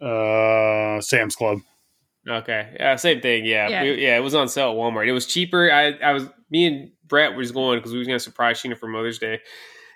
Uh, 0.00 1.00
Sam's 1.00 1.34
Club. 1.36 1.58
Okay, 2.28 2.74
yeah, 2.78 2.96
same 2.96 3.20
thing. 3.20 3.44
Yeah, 3.44 3.68
Yeah. 3.68 3.82
yeah, 3.82 3.92
yeah 3.92 4.16
it 4.16 4.20
was 4.20 4.34
on 4.34 4.48
sale 4.48 4.70
at 4.70 4.76
Walmart. 4.76 5.06
It 5.08 5.12
was 5.12 5.26
cheaper. 5.26 5.70
I 5.70 5.92
I 5.92 6.12
was 6.12 6.28
me 6.50 6.66
and 6.66 6.90
Brett 7.06 7.34
was 7.36 7.52
going 7.52 7.78
because 7.78 7.92
we 7.92 7.98
was 7.98 8.06
gonna 8.06 8.18
surprise 8.20 8.60
Sheena 8.62 8.78
for 8.78 8.86
Mother's 8.88 9.18
Day, 9.18 9.40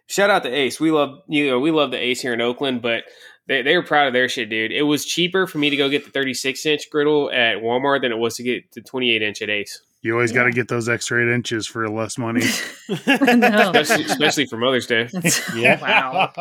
Shout 0.09 0.31
out 0.31 0.43
to 0.45 0.51
Ace. 0.51 0.81
We 0.81 0.91
love 0.91 1.21
you 1.29 1.51
know 1.51 1.61
we 1.61 1.71
love 1.71 1.91
the 1.91 2.03
Ace 2.03 2.21
here 2.21 2.33
in 2.33 2.41
Oakland, 2.41 2.83
but 2.83 3.05
they 3.47 3.63
they 3.63 3.77
were 3.77 3.83
proud 3.83 4.07
of 4.07 4.15
their 4.15 4.29
shit, 4.29 4.49
dude. 4.49 4.73
It 4.73 4.83
was 4.83 5.05
cheaper 5.05 5.47
for 5.47 5.59
me 5.59 5.71
to 5.71 5.77
go 5.77 5.89
get 5.89 6.05
the 6.05 6.11
36 6.11 6.65
inch 6.67 6.91
griddle 6.91 7.31
at 7.31 7.59
Walmart 7.59 8.03
than 8.03 8.13
it 8.13 8.19
was 8.19 8.37
to 8.37 8.43
get 8.43 8.73
the 8.73 8.81
28 8.81 9.23
inch 9.23 9.43
at 9.43 9.51
Ace, 9.51 9.83
You 10.01 10.13
always 10.13 10.31
got 10.31 10.45
to 10.45 10.53
get 10.53 10.69
those 10.69 10.89
extra 10.89 11.21
eight 11.23 11.35
inches 11.35 11.67
for 11.67 11.89
less 11.89 12.17
money. 12.19 12.45
No. 12.89 13.73
especially, 13.75 14.05
especially 14.05 14.47
for 14.47 14.57
Mother's 14.57 14.87
Day. 14.87 15.09
Yeah. 15.57 15.79
wow. 15.81 16.33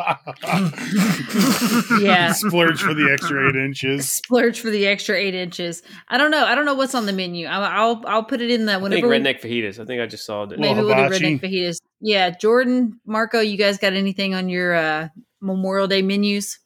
Yeah. 2.00 2.32
Splurge 2.32 2.80
for 2.80 2.94
the 2.94 3.10
extra 3.12 3.48
eight 3.48 3.56
inches. 3.56 4.08
Splurge 4.08 4.60
for 4.60 4.70
the 4.70 4.86
extra 4.86 5.16
eight 5.16 5.34
inches. 5.34 5.82
I 6.08 6.18
don't 6.18 6.30
know. 6.30 6.44
I 6.44 6.54
don't 6.54 6.64
know 6.64 6.74
what's 6.74 6.94
on 6.94 7.06
the 7.06 7.12
menu. 7.12 7.46
I'll 7.46 7.62
I'll, 7.64 8.02
I'll 8.06 8.24
put 8.24 8.40
it 8.40 8.50
in 8.50 8.66
the 8.66 8.72
I 8.72 8.74
think 8.76 8.82
whenever 8.84 9.08
we- 9.08 9.18
redneck 9.18 9.40
fajitas. 9.40 9.78
I 9.80 9.84
think 9.84 10.00
I 10.00 10.06
just 10.06 10.24
saw 10.24 10.44
it. 10.44 10.50
maybe 10.58 10.60
Well, 10.80 10.86
we'll 10.86 11.08
do 11.08 11.14
redneck 11.14 11.40
fajitas. 11.40 11.78
Yeah, 12.00 12.30
Jordan, 12.30 13.00
Marco, 13.06 13.40
you 13.40 13.56
guys 13.58 13.78
got 13.78 13.92
anything 13.92 14.34
on 14.34 14.48
your 14.48 14.74
uh, 14.74 15.08
Memorial 15.40 15.86
Day 15.88 16.02
menus? 16.02 16.58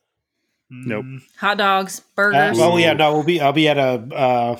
Nope. 0.71 1.05
Hot 1.39 1.59
dogs, 1.59 2.01
Uh, 2.01 2.03
burgers. 2.17 2.59
oh 2.61 2.77
yeah, 2.77 2.93
no, 2.95 3.15
we'll 3.15 3.25
be. 3.25 3.41
I'll 3.41 3.53
be 3.53 3.69
at 3.69 3.79
a 3.79 3.83
uh, 4.15 4.59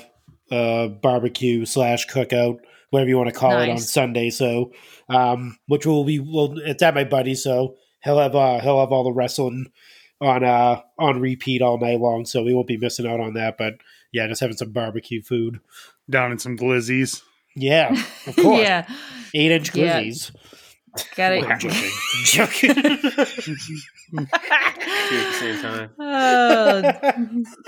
uh, 0.53 0.87
barbecue 0.87 1.65
slash 1.65 2.07
cookout, 2.07 2.59
whatever 2.91 3.09
you 3.09 3.17
want 3.17 3.29
to 3.29 3.35
call 3.35 3.59
it, 3.59 3.69
on 3.69 3.77
Sunday. 3.77 4.29
So, 4.29 4.71
um, 5.09 5.57
which 5.67 5.85
will 5.85 6.03
be 6.03 6.19
well, 6.19 6.55
it's 6.59 6.83
at 6.83 6.95
my 6.95 7.03
buddy, 7.03 7.35
so 7.35 7.75
he'll 8.03 8.19
have 8.19 8.35
uh, 8.35 8.59
he'll 8.59 8.79
have 8.79 8.91
all 8.91 9.03
the 9.03 9.11
wrestling 9.11 9.71
on 10.21 10.43
uh 10.43 10.81
on 10.99 11.19
repeat 11.19 11.61
all 11.61 11.79
night 11.79 11.99
long. 11.99 12.25
So 12.25 12.43
we 12.43 12.53
won't 12.53 12.67
be 12.67 12.77
missing 12.77 13.07
out 13.07 13.19
on 13.19 13.33
that. 13.33 13.57
But 13.57 13.75
yeah, 14.11 14.27
just 14.27 14.41
having 14.41 14.57
some 14.57 14.71
barbecue 14.71 15.21
food. 15.21 15.59
Down 16.09 16.31
in 16.31 16.39
some 16.39 16.57
glizzies. 16.57 17.21
Yeah, 17.55 17.93
of 18.27 18.35
course. 18.35 18.61
yeah, 18.61 18.87
Eight 19.33 19.51
inch 19.51 19.75
Yeah. 19.75 20.03
Glizzies. 20.95 21.15
got 21.15 21.31
I'm 21.33 21.51
it. 21.51 21.59
joking. 21.59 21.91
I'm 22.15 22.23
joking. 22.25 22.73
Two 24.13 24.19
at 24.19 25.31
the 25.31 25.37
same 25.39 25.61
time. 25.61 25.89
Oh, 25.99 26.81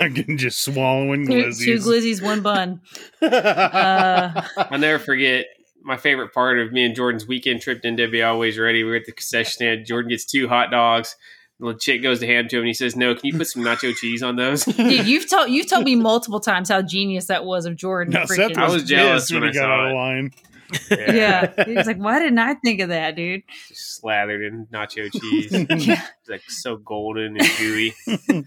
Again, 0.00 0.36
just 0.38 0.62
swallowing 0.62 1.26
two, 1.26 1.32
glizzies. 1.32 1.64
two 1.64 1.76
glizzies, 1.78 2.22
one 2.22 2.40
bun. 2.42 2.80
Uh, 3.20 4.42
I'll 4.56 4.78
never 4.78 4.98
forget 5.02 5.46
my 5.82 5.96
favorite 5.96 6.32
part 6.32 6.58
of 6.58 6.72
me 6.72 6.84
and 6.84 6.94
Jordan's 6.94 7.26
weekend 7.26 7.60
trip 7.62 7.82
to 7.82 7.88
NWA 7.88 8.28
Always 8.28 8.58
Ready. 8.58 8.84
We're 8.84 8.96
at 8.96 9.04
the 9.06 9.12
concession 9.12 9.52
stand. 9.52 9.86
Jordan 9.86 10.10
gets 10.10 10.24
two 10.24 10.48
hot 10.48 10.70
dogs. 10.70 11.16
The 11.58 11.66
little 11.66 11.78
chick 11.80 12.02
goes 12.02 12.20
to 12.20 12.26
hand 12.26 12.50
to 12.50 12.56
him 12.56 12.60
and 12.62 12.68
he 12.68 12.74
says, 12.74 12.96
No, 12.96 13.14
can 13.14 13.22
you 13.24 13.36
put 13.38 13.46
some 13.48 13.62
nacho 13.62 13.94
cheese 13.96 14.22
on 14.22 14.36
those? 14.36 14.64
dude, 14.64 15.06
you've 15.06 15.28
told 15.28 15.48
you've 15.50 15.68
told 15.68 15.84
me 15.84 15.96
multiple 15.96 16.40
times 16.40 16.68
how 16.68 16.82
genius 16.82 17.26
that 17.26 17.44
was 17.44 17.64
of 17.66 17.76
Jordan. 17.76 18.12
No, 18.12 18.20
freaking- 18.20 18.48
Seth 18.48 18.58
I 18.58 18.64
was, 18.64 18.74
was 18.74 18.84
jealous 18.84 19.30
when 19.32 19.40
when 19.42 19.52
he 19.52 19.58
I 19.58 19.62
got 19.62 19.66
saw 19.68 19.72
out 19.72 20.18
of 20.18 20.24
it. 20.26 20.32
Line. 20.70 21.16
yeah, 21.16 21.64
He's 21.66 21.86
like, 21.86 21.98
"Why 21.98 22.18
didn't 22.18 22.38
I 22.38 22.54
think 22.54 22.80
of 22.80 22.88
that, 22.90 23.16
dude?" 23.16 23.42
Just 23.68 23.96
slathered 23.96 24.42
in 24.42 24.66
nacho 24.66 25.10
cheese. 25.12 25.52
Yeah. 25.86 26.02
like 26.28 26.42
so 26.48 26.76
golden 26.76 27.36
and 27.38 27.50
gooey. 27.58 27.94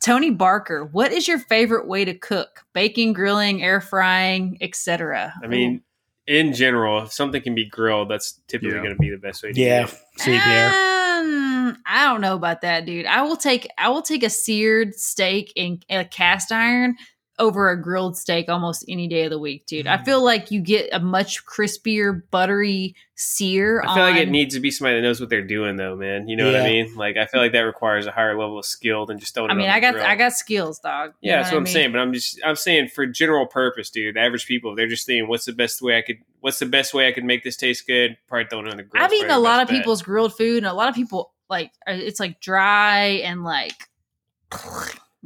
Tony 0.00 0.30
Barker, 0.30 0.84
what 0.84 1.12
is 1.12 1.26
your 1.26 1.38
favorite 1.38 1.86
way 1.88 2.04
to 2.04 2.14
cook? 2.14 2.64
Baking, 2.72 3.12
grilling, 3.12 3.62
air 3.62 3.80
frying, 3.80 4.56
etc. 4.60 5.34
I 5.42 5.48
mean, 5.48 5.82
in 6.26 6.52
general, 6.54 7.02
if 7.02 7.12
something 7.12 7.42
can 7.42 7.54
be 7.54 7.64
grilled, 7.68 8.08
that's 8.10 8.40
typically 8.46 8.76
Yeah. 8.76 8.82
going 8.82 8.94
to 8.94 8.98
be 9.00 9.10
the 9.10 9.16
best 9.16 9.42
way 9.42 9.48
to 9.50 9.52
do 9.54 9.60
yeah, 9.60 9.84
it. 9.86 9.94
same 10.16 10.40
here. 10.40 10.66
Um, 10.68 11.76
I 11.84 12.06
don't 12.06 12.20
know 12.20 12.36
about 12.36 12.60
that, 12.60 12.86
dude. 12.86 13.06
I 13.06 13.22
will 13.22 13.36
take 13.36 13.66
I 13.76 13.88
will 13.88 14.02
take 14.02 14.22
a 14.22 14.30
seared 14.30 14.94
steak 14.94 15.52
in 15.56 15.80
a 15.90 16.04
cast 16.04 16.52
iron 16.52 16.96
over 17.38 17.70
a 17.70 17.80
grilled 17.80 18.16
steak 18.16 18.48
almost 18.48 18.84
any 18.88 19.06
day 19.08 19.24
of 19.24 19.30
the 19.30 19.38
week, 19.38 19.66
dude. 19.66 19.86
Mm. 19.86 20.00
I 20.00 20.04
feel 20.04 20.22
like 20.24 20.50
you 20.50 20.60
get 20.60 20.88
a 20.92 20.98
much 21.00 21.44
crispier, 21.46 22.22
buttery 22.30 22.94
sear. 23.14 23.82
I 23.86 23.94
feel 23.94 24.02
like 24.04 24.16
it 24.16 24.28
needs 24.28 24.54
to 24.54 24.60
be 24.60 24.70
somebody 24.70 24.96
that 24.96 25.02
knows 25.02 25.20
what 25.20 25.28
they're 25.28 25.46
doing, 25.46 25.76
though, 25.76 25.96
man. 25.96 26.28
You 26.28 26.36
know 26.36 26.46
what 26.46 26.60
I 26.60 26.64
mean? 26.64 26.94
Like, 26.96 27.16
I 27.16 27.26
feel 27.26 27.40
like 27.40 27.52
that 27.52 27.60
requires 27.60 28.06
a 28.06 28.10
higher 28.10 28.38
level 28.38 28.58
of 28.58 28.64
skill 28.64 29.06
than 29.06 29.18
just 29.18 29.34
throwing. 29.34 29.50
I 29.50 29.54
it 29.54 29.56
mean, 29.56 29.68
on 29.68 29.74
I 29.74 29.80
got 29.80 29.94
grill. 29.94 30.06
I 30.06 30.14
got 30.16 30.32
skills, 30.32 30.78
dog. 30.80 31.12
You 31.20 31.30
Yeah, 31.30 31.36
know 31.36 31.42
that's 31.42 31.52
what 31.52 31.58
I'm 31.58 31.62
I 31.62 31.64
mean? 31.64 31.72
saying. 31.72 31.92
But 31.92 31.98
I'm 31.98 32.12
just 32.12 32.40
I'm 32.44 32.56
saying 32.56 32.88
for 32.88 33.06
general 33.06 33.46
purpose, 33.46 33.90
dude. 33.90 34.16
The 34.16 34.20
average 34.20 34.46
people, 34.46 34.74
they're 34.74 34.88
just 34.88 35.06
thinking, 35.06 35.28
what's 35.28 35.44
the 35.44 35.52
best 35.52 35.80
way 35.82 35.96
I 35.98 36.02
could 36.02 36.18
what's 36.40 36.58
the 36.58 36.66
best 36.66 36.94
way 36.94 37.08
I 37.08 37.12
could 37.12 37.24
make 37.24 37.42
this 37.44 37.56
taste 37.56 37.86
good? 37.86 38.16
Probably 38.28 38.46
throwing 38.48 38.66
it 38.66 38.70
on 38.70 38.76
the 38.76 38.82
grill. 38.84 39.02
I've 39.02 39.12
eaten 39.12 39.30
a 39.30 39.38
lot 39.38 39.60
of 39.60 39.66
best 39.68 39.74
bet. 39.74 39.80
people's 39.80 40.02
grilled 40.02 40.36
food, 40.36 40.58
and 40.58 40.66
a 40.66 40.72
lot 40.74 40.88
of 40.88 40.94
people 40.94 41.32
like 41.50 41.72
uh, 41.88 41.92
it's 41.92 42.20
like 42.20 42.40
dry 42.40 43.04
and 43.24 43.42
like, 43.44 43.88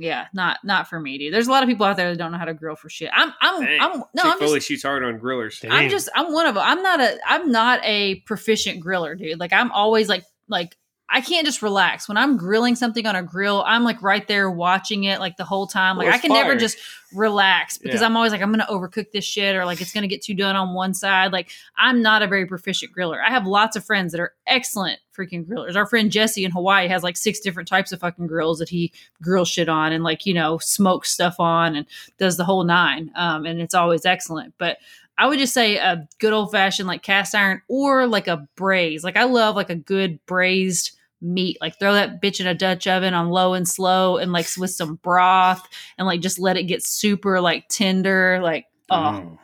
yeah, 0.02 0.26
not 0.34 0.58
not 0.64 0.88
for 0.88 0.98
me, 0.98 1.18
dude. 1.18 1.32
There's 1.32 1.46
a 1.46 1.50
lot 1.50 1.62
of 1.62 1.68
people 1.68 1.86
out 1.86 1.96
there 1.96 2.10
that 2.10 2.16
don't 2.16 2.32
know 2.32 2.38
how 2.38 2.44
to 2.44 2.54
grill 2.54 2.76
for 2.76 2.88
shit. 2.88 3.10
I'm 3.12 3.32
I'm 3.40 3.64
Dang. 3.64 3.80
I'm 3.80 3.90
no, 4.14 4.22
I'm 4.24 4.32
Chick 4.32 4.40
Foley 4.40 4.58
just 4.58 4.68
shoots 4.68 4.82
hard 4.82 5.04
on 5.04 5.18
grillers. 5.18 5.60
Damn. 5.60 5.72
I'm 5.72 5.90
just 5.90 6.08
I'm 6.14 6.32
one 6.32 6.46
of 6.46 6.54
them. 6.54 6.64
I'm 6.66 6.82
not 6.82 7.00
a 7.00 7.18
I'm 7.26 7.50
not 7.50 7.80
a 7.84 8.16
proficient 8.20 8.84
griller, 8.84 9.16
dude. 9.16 9.38
Like 9.38 9.52
I'm 9.52 9.70
always 9.72 10.08
like 10.08 10.24
like 10.48 10.76
I 11.14 11.20
can't 11.20 11.44
just 11.44 11.60
relax 11.60 12.08
when 12.08 12.16
I'm 12.16 12.38
grilling 12.38 12.74
something 12.74 13.06
on 13.06 13.14
a 13.14 13.22
grill. 13.22 13.62
I'm 13.66 13.84
like 13.84 14.02
right 14.02 14.26
there 14.26 14.50
watching 14.50 15.04
it 15.04 15.20
like 15.20 15.36
the 15.36 15.44
whole 15.44 15.66
time. 15.66 15.98
Like 15.98 16.06
Well, 16.06 16.14
I 16.14 16.18
can 16.18 16.32
never 16.32 16.56
just 16.56 16.78
relax 17.12 17.76
because 17.76 18.00
Yeah. 18.00 18.06
I'm 18.06 18.16
always 18.16 18.32
like 18.32 18.40
I'm 18.40 18.50
gonna 18.50 18.66
overcook 18.66 19.12
this 19.12 19.26
shit 19.26 19.54
or 19.54 19.66
like 19.66 19.82
it's 19.82 19.92
gonna 19.92 20.06
get 20.06 20.22
too 20.22 20.32
done 20.32 20.56
on 20.56 20.72
one 20.72 20.94
side. 20.94 21.30
Like 21.30 21.50
I'm 21.76 22.00
not 22.00 22.22
a 22.22 22.26
very 22.26 22.46
proficient 22.46 22.92
griller. 22.96 23.22
I 23.22 23.30
have 23.30 23.46
lots 23.46 23.76
of 23.76 23.84
friends 23.84 24.12
that 24.12 24.22
are 24.22 24.32
excellent 24.46 25.00
freaking 25.14 25.44
grillers. 25.44 25.76
Our 25.76 25.84
friend 25.84 26.10
Jesse 26.10 26.46
in 26.46 26.50
Hawaii 26.50 26.88
has 26.88 27.02
like 27.02 27.18
six 27.18 27.40
different 27.40 27.68
types 27.68 27.92
of 27.92 28.00
fucking 28.00 28.26
grills 28.26 28.58
that 28.60 28.70
he 28.70 28.90
grills 29.20 29.48
shit 29.48 29.68
on 29.68 29.92
and 29.92 30.02
like 30.02 30.24
you 30.24 30.32
know 30.32 30.56
smokes 30.56 31.10
stuff 31.10 31.36
on 31.38 31.76
and 31.76 31.86
does 32.16 32.38
the 32.38 32.44
whole 32.46 32.64
nine. 32.64 33.12
Um, 33.16 33.44
and 33.44 33.60
it's 33.60 33.74
always 33.74 34.06
excellent. 34.06 34.54
But 34.56 34.78
I 35.18 35.26
would 35.26 35.38
just 35.38 35.52
say 35.52 35.76
a 35.76 36.08
good 36.20 36.32
old 36.32 36.52
fashioned 36.52 36.88
like 36.88 37.02
cast 37.02 37.34
iron 37.34 37.60
or 37.68 38.06
like 38.06 38.28
a 38.28 38.48
braise. 38.56 39.04
Like 39.04 39.18
I 39.18 39.24
love 39.24 39.56
like 39.56 39.68
a 39.68 39.74
good 39.76 40.18
braised 40.24 40.92
meat. 41.22 41.58
Like 41.60 41.78
throw 41.78 41.94
that 41.94 42.20
bitch 42.20 42.40
in 42.40 42.46
a 42.46 42.54
Dutch 42.54 42.86
oven 42.86 43.14
on 43.14 43.30
low 43.30 43.54
and 43.54 43.68
slow 43.68 44.18
and 44.18 44.32
like 44.32 44.46
with 44.58 44.70
some 44.70 44.96
broth 44.96 45.66
and 45.96 46.06
like 46.06 46.20
just 46.20 46.38
let 46.38 46.56
it 46.56 46.64
get 46.64 46.84
super 46.84 47.40
like 47.40 47.68
tender. 47.68 48.40
Like 48.42 48.66
oh, 48.90 48.96
Oh, 48.96 49.38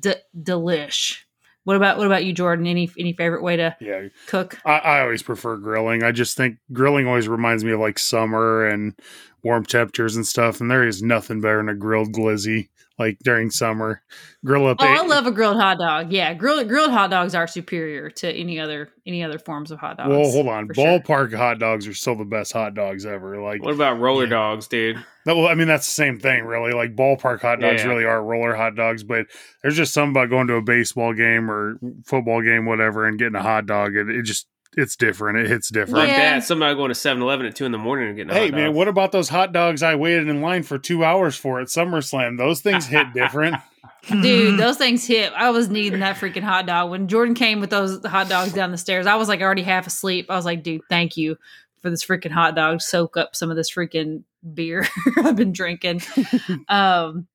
d- 0.00 0.14
delish. 0.36 1.18
What 1.64 1.76
about 1.76 1.96
what 1.96 2.06
about 2.06 2.24
you, 2.24 2.34
Jordan? 2.34 2.66
Any 2.66 2.90
any 2.98 3.14
favorite 3.14 3.42
way 3.42 3.56
to 3.56 3.74
yeah. 3.80 4.08
cook? 4.26 4.58
I, 4.66 4.78
I 4.78 5.00
always 5.00 5.22
prefer 5.22 5.56
grilling. 5.56 6.02
I 6.02 6.12
just 6.12 6.36
think 6.36 6.58
grilling 6.72 7.06
always 7.06 7.26
reminds 7.26 7.64
me 7.64 7.72
of 7.72 7.80
like 7.80 7.98
summer 7.98 8.66
and 8.66 8.94
warm 9.42 9.64
temperatures 9.64 10.14
and 10.16 10.26
stuff. 10.26 10.60
And 10.60 10.70
there 10.70 10.86
is 10.86 11.02
nothing 11.02 11.40
better 11.40 11.56
than 11.58 11.70
a 11.70 11.74
grilled 11.74 12.12
glizzy, 12.12 12.68
like 12.98 13.18
during 13.24 13.50
summer. 13.50 14.02
Grill 14.44 14.66
up. 14.66 14.76
Oh, 14.80 14.84
eight- 14.86 15.00
I 15.00 15.06
love 15.06 15.26
a 15.26 15.32
grilled 15.32 15.56
hot 15.56 15.78
dog. 15.78 16.12
Yeah, 16.12 16.32
grilled 16.34 16.68
grilled 16.68 16.90
hot 16.92 17.10
dogs 17.10 17.34
are 17.34 17.46
superior 17.46 18.10
to 18.10 18.30
any 18.32 18.60
other 18.60 18.90
any 19.06 19.22
other 19.24 19.38
forms 19.38 19.70
of 19.70 19.78
hot 19.78 19.96
dogs. 19.96 20.10
Well, 20.10 20.30
hold 20.30 20.48
on. 20.48 20.66
for 20.68 20.74
sure. 20.74 21.00
Ballpark 21.00 21.34
hot 21.34 21.58
dogs 21.58 21.86
are 21.86 21.94
still 21.94 22.16
the 22.16 22.24
best 22.24 22.52
hot 22.52 22.74
dogs 22.74 23.04
ever. 23.04 23.40
Like, 23.42 23.62
What 23.62 23.74
about 23.74 23.98
roller 24.00 24.24
Yeah. 24.24 24.30
dogs, 24.30 24.68
dude? 24.68 24.96
that- 25.26 25.36
well, 25.36 25.46
I 25.48 25.54
mean, 25.54 25.66
that's 25.68 25.86
the 25.86 25.92
same 25.92 26.18
thing, 26.18 26.44
really. 26.44 26.72
Like, 26.72 26.94
ballpark 26.94 27.40
hot 27.42 27.60
dogs 27.60 27.82
Yeah. 27.82 27.88
really 27.88 28.04
are 28.04 28.22
roller 28.22 28.54
hot 28.54 28.74
dogs, 28.76 29.02
but 29.04 29.26
there's 29.62 29.76
just 29.76 29.92
something 29.92 30.10
about 30.12 30.30
going 30.30 30.46
to 30.48 30.54
a 30.54 30.62
baseball 30.62 31.12
game 31.14 31.50
or 31.50 31.78
football 32.06 32.42
game, 32.42 32.64
whatever, 32.66 33.06
and 33.06 33.18
getting 33.18 33.34
a 33.34 33.42
hot 33.42 33.66
dog. 33.66 33.96
It, 33.96 34.08
it 34.08 34.22
just, 34.22 34.46
it's 34.76 34.96
different. 34.96 35.38
It 35.38 35.48
hits 35.48 35.70
different. 35.70 35.98
Like 35.98 36.08
Yeah. 36.08 36.38
that. 36.38 36.44
Somebody 36.44 36.74
going 36.74 36.88
to 36.90 36.94
7-Eleven 36.94 37.46
at 37.46 37.56
two 37.56 37.64
in 37.64 37.72
the 37.72 37.78
morning 37.78 38.08
and 38.08 38.16
getting 38.16 38.30
a 38.30 38.34
Hey 38.34 38.46
hot 38.46 38.54
man, 38.54 38.66
dog. 38.66 38.74
what 38.76 38.88
about 38.88 39.12
those 39.12 39.28
hot 39.28 39.52
dogs 39.52 39.82
I 39.82 39.94
waited 39.94 40.28
in 40.28 40.40
line 40.40 40.62
for 40.62 40.78
two 40.78 41.04
hours 41.04 41.36
for 41.36 41.60
at 41.60 41.68
SummerSlam? 41.68 42.38
Those 42.38 42.60
things 42.60 42.86
hit 42.86 43.06
different. 43.14 43.56
Dude, 44.08 44.58
those 44.60 44.76
things 44.76 45.06
hit. 45.06 45.32
I 45.34 45.50
was 45.50 45.68
needing 45.68 46.00
that 46.00 46.16
freaking 46.16 46.42
hot 46.42 46.66
dog. 46.66 46.90
When 46.90 47.08
Jordan 47.08 47.34
came 47.34 47.60
with 47.60 47.70
those 47.70 48.04
hot 48.04 48.28
dogs 48.28 48.52
down 48.52 48.70
the 48.70 48.78
stairs, 48.78 49.06
I 49.06 49.16
was 49.16 49.28
like 49.28 49.40
already 49.40 49.62
half 49.62 49.86
asleep. 49.86 50.26
I 50.30 50.36
was 50.36 50.44
like, 50.44 50.62
dude, 50.62 50.82
thank 50.88 51.16
you 51.16 51.36
for 51.82 51.90
this 51.90 52.04
freaking 52.04 52.30
hot 52.30 52.54
dog. 52.54 52.80
Soak 52.80 53.16
up 53.16 53.34
some 53.36 53.50
of 53.50 53.56
this 53.56 53.70
freaking 53.70 54.22
beer 54.54 54.86
I've 55.16 55.36
been 55.36 55.52
drinking. 55.52 56.02
um, 56.68 57.26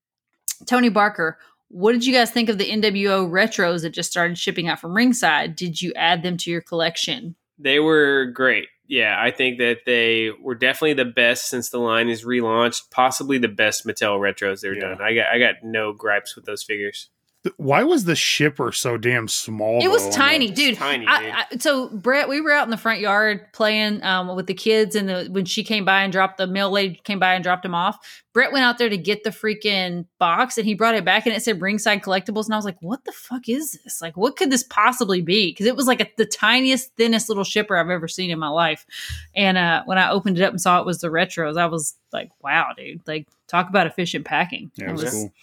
Tony 0.65 0.89
Barker, 0.89 1.37
what 1.69 1.93
did 1.93 2.05
you 2.05 2.13
guys 2.13 2.29
think 2.31 2.49
of 2.49 2.57
the 2.57 2.69
NWO 2.69 3.29
retros 3.29 3.81
that 3.83 3.91
just 3.91 4.11
started 4.11 4.37
shipping 4.37 4.67
out 4.67 4.79
from 4.79 4.95
Ringside? 4.95 5.55
Did 5.55 5.81
you 5.81 5.93
add 5.95 6.23
them 6.23 6.37
to 6.37 6.51
your 6.51 6.61
collection? 6.61 7.35
They 7.57 7.79
were 7.79 8.25
great. 8.33 8.67
Yeah, 8.87 9.15
I 9.19 9.29
think 9.31 9.59
that 9.59 9.79
they 9.85 10.31
were 10.41 10.55
definitely 10.55 10.93
the 10.93 11.05
best 11.05 11.47
since 11.47 11.69
the 11.69 11.77
line 11.77 12.09
is 12.09 12.25
relaunched. 12.25 12.89
Possibly 12.89 13.37
the 13.37 13.47
best 13.47 13.85
Mattel 13.85 14.19
retros 14.19 14.61
they've 14.61 14.75
Yeah. 14.75 14.89
done. 14.95 15.01
I 15.01 15.13
got 15.13 15.27
I 15.27 15.37
got 15.39 15.55
no 15.63 15.93
gripes 15.93 16.35
with 16.35 16.45
those 16.45 16.63
figures. 16.63 17.09
Why 17.55 17.83
was 17.83 18.03
the 18.03 18.17
shipper 18.17 18.73
so 18.73 18.97
damn 18.97 19.29
small? 19.29 19.81
It 19.81 19.89
was 19.89 20.03
though, 20.03 20.11
tiny, 20.11 20.47
those? 20.47 20.57
dude. 20.57 20.75
tiny, 20.75 21.05
I, 21.07 21.45
I, 21.49 21.57
so 21.57 21.87
Brett, 21.87 22.27
we 22.27 22.41
were 22.41 22.51
out 22.51 22.65
in 22.65 22.69
the 22.69 22.75
front 22.75 22.99
yard 22.99 23.45
playing 23.53 24.03
um, 24.03 24.35
with 24.35 24.47
the 24.47 24.53
kids, 24.53 24.93
and 24.93 25.07
the, 25.07 25.29
when 25.31 25.45
she 25.45 25.63
came 25.63 25.85
by 25.85 26.03
and 26.03 26.11
dropped 26.11 26.37
the 26.37 26.47
mail 26.47 26.69
lady 26.69 26.99
came 27.05 27.17
by 27.17 27.35
and 27.35 27.43
dropped 27.43 27.63
him 27.63 27.73
off. 27.73 27.97
Brett 28.33 28.51
went 28.51 28.65
out 28.65 28.77
there 28.77 28.89
to 28.89 28.97
get 28.97 29.23
the 29.23 29.29
freaking 29.29 30.05
box, 30.17 30.57
and 30.57 30.67
he 30.67 30.73
brought 30.73 30.95
it 30.95 31.05
back, 31.05 31.25
and 31.25 31.33
it 31.33 31.41
said 31.41 31.61
Ringside 31.61 32.01
Collectibles, 32.01 32.43
and 32.43 32.53
I 32.53 32.57
was 32.57 32.65
like, 32.65 32.81
"What 32.81 33.05
the 33.05 33.13
fuck 33.13 33.47
is 33.47 33.79
this? 33.85 34.01
Like, 34.01 34.17
what 34.17 34.35
could 34.35 34.51
this 34.51 34.63
possibly 34.63 35.21
be?" 35.21 35.51
Because 35.51 35.65
it 35.65 35.77
was 35.77 35.87
like 35.87 36.01
a, 36.01 36.07
the 36.17 36.25
tiniest, 36.25 36.93
thinnest 36.97 37.29
little 37.29 37.45
shipper 37.45 37.77
I've 37.77 37.89
ever 37.89 38.09
seen 38.09 38.31
in 38.31 38.39
my 38.39 38.49
life. 38.49 38.85
And 39.33 39.57
uh, 39.57 39.83
when 39.85 39.97
I 39.97 40.11
opened 40.11 40.37
it 40.37 40.43
up 40.43 40.51
and 40.51 40.59
saw 40.59 40.81
it 40.81 40.85
was 40.85 40.99
the 40.99 41.07
retros, 41.07 41.57
I 41.57 41.67
was 41.67 41.95
like, 42.11 42.31
"Wow, 42.41 42.73
dude! 42.75 43.07
Like, 43.07 43.29
talk 43.47 43.69
about 43.69 43.87
efficient 43.87 44.25
packing." 44.25 44.71
Yeah, 44.75 44.89
it 44.89 44.97
was 44.97 45.09
cool. 45.09 45.33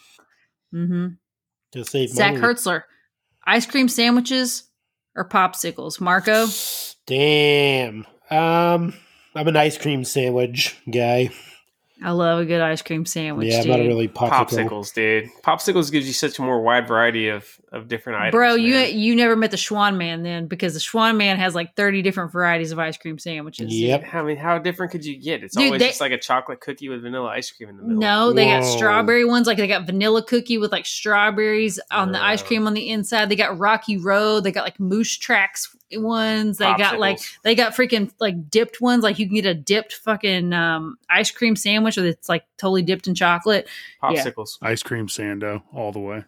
hmm 0.72 1.06
Just 1.72 1.90
save 1.90 2.10
Zach 2.10 2.34
money. 2.34 2.46
Hertzler, 2.46 2.82
ice 3.44 3.66
cream 3.66 3.88
sandwiches 3.88 4.64
or 5.14 5.28
popsicles? 5.28 6.00
Marco. 6.00 6.46
Damn. 7.06 8.06
Um, 8.30 8.94
I'm 9.34 9.48
an 9.48 9.56
ice 9.56 9.78
cream 9.78 10.04
sandwich 10.04 10.76
guy. 10.90 11.30
I 12.02 12.10
love 12.10 12.40
a 12.40 12.44
good 12.44 12.60
ice 12.60 12.82
cream 12.82 13.06
sandwich. 13.06 13.48
yeah, 13.48 13.56
I'm 13.56 13.62
dude. 13.62 13.70
not 13.70 13.80
a 13.80 13.88
really 13.88 14.08
popsicle. 14.08 14.30
Popsicles, 14.30 14.92
dude. 14.92 15.30
Popsicles 15.42 15.90
gives 15.90 16.06
you 16.06 16.12
such 16.12 16.38
a 16.38 16.42
more 16.42 16.60
wide 16.60 16.86
variety 16.86 17.28
of, 17.28 17.58
of 17.72 17.88
different 17.88 18.18
items. 18.20 18.32
Bro, 18.32 18.56
you 18.56 18.74
man. 18.74 18.98
you 18.98 19.16
never 19.16 19.34
met 19.34 19.50
the 19.50 19.56
Schwan 19.56 19.96
Man 19.96 20.22
then 20.22 20.46
because 20.46 20.74
the 20.74 20.80
Schwan 20.80 21.16
Man 21.16 21.38
has 21.38 21.54
like 21.54 21.74
30 21.74 22.02
different 22.02 22.32
varieties 22.32 22.70
of 22.70 22.78
ice 22.78 22.98
cream 22.98 23.18
sandwiches. 23.18 23.72
Yep. 23.72 24.12
I 24.12 24.22
mean, 24.22 24.36
how 24.36 24.58
different 24.58 24.92
could 24.92 25.06
you 25.06 25.18
get? 25.18 25.42
It's 25.42 25.56
Dude, 25.56 25.66
always 25.66 25.80
they- 25.80 25.88
just 25.88 26.00
like 26.02 26.12
a 26.12 26.18
chocolate 26.18 26.60
cookie 26.60 26.90
with 26.90 27.00
vanilla 27.02 27.28
ice 27.28 27.50
cream 27.50 27.70
in 27.70 27.76
the 27.78 27.82
middle. 27.82 27.98
No, 27.98 28.32
they 28.34 28.44
got 28.44 28.64
strawberry 28.64 29.24
ones. 29.24 29.46
Like 29.46 29.56
they 29.56 29.66
got 29.66 29.86
vanilla 29.86 30.22
cookie 30.22 30.58
with 30.58 30.72
like 30.72 30.84
strawberries 30.84 31.80
on 31.90 32.12
the 32.12 32.22
ice 32.22 32.42
cream 32.42 32.66
on 32.66 32.74
the 32.74 32.90
inside. 32.90 33.30
They 33.30 33.36
got 33.36 33.58
Rocky 33.58 33.96
Road. 33.96 34.44
They 34.44 34.52
got 34.52 34.64
like 34.64 34.78
Moose 34.78 35.16
Tracks 35.16 35.74
ones. 35.92 36.58
They 36.58 36.64
got 36.76 36.98
like 36.98 37.18
they 37.42 37.54
got 37.54 37.74
freaking 37.74 38.10
like 38.18 38.50
dipped 38.50 38.80
ones. 38.80 39.02
Like 39.02 39.18
you 39.18 39.26
can 39.26 39.34
get 39.36 39.46
a 39.46 39.54
dipped 39.54 39.94
fucking 39.94 40.52
um, 40.52 40.98
ice 41.08 41.30
cream 41.30 41.56
sandwich 41.56 41.96
that's 41.96 42.28
like 42.28 42.44
totally 42.58 42.82
dipped 42.82 43.06
in 43.06 43.14
chocolate. 43.14 43.68
yeah. 44.02 44.10
popsicles. 44.24 44.58
Ice 44.62 44.82
cream 44.82 45.06
sando 45.06 45.62
all 45.72 45.92
the 45.92 46.00
way. 46.00 46.24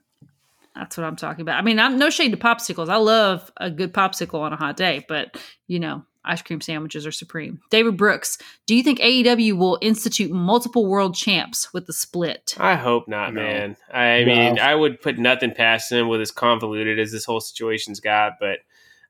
That's 0.75 0.97
what 0.97 1.05
I'm 1.05 1.17
talking 1.17 1.43
about. 1.43 1.59
I 1.59 1.63
mean, 1.63 1.81
I'm 1.81 1.99
no 1.99 2.09
shade 2.09 2.31
to 2.31 2.37
popsicles. 2.37 2.89
I 2.89 2.97
love 2.97 3.51
a 3.57 3.69
good 3.71 3.93
popsicle 3.93 4.41
on 4.41 4.53
a 4.53 4.57
hot 4.57 4.77
day, 4.77 5.05
but 5.09 5.37
you 5.67 5.81
know, 5.81 6.05
ice 6.25 6.41
cream 6.41 6.61
sandwiches 6.61 7.05
are 7.05 7.11
supreme. 7.11 7.61
David 7.71 7.97
Brooks, 7.97 8.39
do 8.67 8.77
you 8.77 8.85
think 8.85 9.01
AEW 9.01 9.57
will 9.59 9.79
institute 9.81 10.31
multiple 10.31 10.87
world 10.87 11.17
champs 11.17 11.73
with 11.75 11.87
the 11.87 11.93
split? 11.93 12.55
I 12.59 12.77
hope 12.77 13.09
not, 13.09 13.35
No. 13.35 13.41
man. 13.43 13.77
I 13.93 14.21
No. 14.21 14.27
mean, 14.27 14.59
I 14.61 14.73
would 14.77 15.01
put 15.03 15.19
nothing 15.19 15.53
past 15.53 15.91
him 15.91 16.07
with 16.07 16.21
as 16.21 16.31
convoluted 16.31 17.01
as 17.01 17.11
this 17.11 17.25
whole 17.25 17.41
situation's 17.41 17.99
got, 17.99 18.35
but 18.39 18.61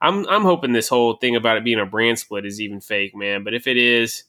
I'm 0.00 0.26
I'm 0.28 0.42
hoping 0.42 0.72
this 0.72 0.88
whole 0.88 1.14
thing 1.16 1.34
about 1.36 1.56
it 1.56 1.64
being 1.64 1.80
a 1.80 1.86
brand 1.86 2.18
split 2.18 2.46
is 2.46 2.60
even 2.60 2.80
fake, 2.80 3.16
man. 3.16 3.44
But 3.44 3.54
if 3.54 3.66
it 3.66 3.76
is, 3.76 4.24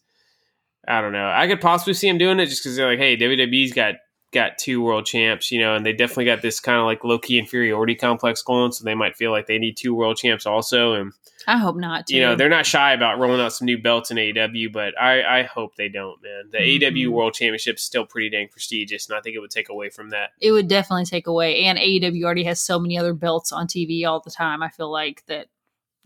I 0.88 1.02
don't 1.02 1.14
know. 1.14 1.30
I 1.30 1.48
could 1.48 1.62
possibly 1.62 1.94
see 1.94 2.08
him 2.08 2.18
doing 2.18 2.40
it 2.40 2.48
just 2.48 2.64
because 2.64 2.76
they're 2.76 2.90
like, 2.90 3.00
hey, 3.00 3.16
WWE's 3.18 3.74
got 3.74 3.96
got 4.32 4.60
two 4.60 4.80
world 4.80 5.08
champs, 5.08 5.52
you 5.52 5.60
know, 5.60 5.74
and 5.76 5.84
they 5.84 5.92
definitely 5.92 6.26
got 6.26 6.42
this 6.44 6.60
kind 6.60 6.78
of 6.80 6.86
like 6.86 7.04
low 7.04 7.18
key 7.18 7.40
inferiority 7.40 7.96
complex 7.96 8.44
going, 8.44 8.72
so 8.72 8.84
they 8.84 8.94
might 8.94 9.16
feel 9.18 9.32
like 9.32 9.48
they 9.48 9.58
need 9.58 9.76
two 9.76 9.94
world 9.96 10.18
champs 10.18 10.46
also, 10.46 10.94
and 10.94 11.14
I 11.48 11.58
hope 11.58 11.76
not. 11.76 12.06
Too. 12.08 12.16
you 12.16 12.22
know 12.22 12.36
they're 12.36 12.48
not 12.48 12.66
shy 12.68 12.94
about 12.94 13.18
rolling 13.18 13.42
out 13.42 13.54
some 13.54 13.66
new 13.66 13.80
belts 13.82 14.12
in 14.12 14.18
AEW, 14.18 14.72
but 14.72 15.00
I 15.02 15.40
I 15.40 15.44
hope 15.44 15.76
they 15.78 15.90
don't, 15.90 16.22
man. 16.22 16.50
The 16.52 16.60
Mhm. 16.60 16.80
AEW 16.82 17.10
World 17.12 17.34
Championship 17.34 17.78
is 17.78 17.82
still 17.84 18.06
pretty 18.06 18.30
dang 18.30 18.50
prestigious, 18.50 19.08
and 19.10 19.18
I 19.18 19.22
think 19.22 19.36
it 19.36 19.40
would 19.40 19.50
take 19.52 19.70
away 19.70 19.90
from 19.90 20.10
that. 20.12 20.30
it 20.40 20.52
would 20.52 20.68
definitely 20.68 21.06
take 21.06 21.26
away. 21.28 21.64
And 21.64 21.80
AEW 21.80 22.24
already 22.24 22.44
has 22.44 22.60
so 22.62 22.78
many 22.80 22.98
other 23.00 23.14
belts 23.16 23.52
on 23.52 23.66
TV 23.68 24.06
all 24.06 24.20
the 24.20 24.32
time. 24.32 24.62
I 24.64 24.70
feel 24.70 24.92
like 24.92 25.24
that. 25.28 25.48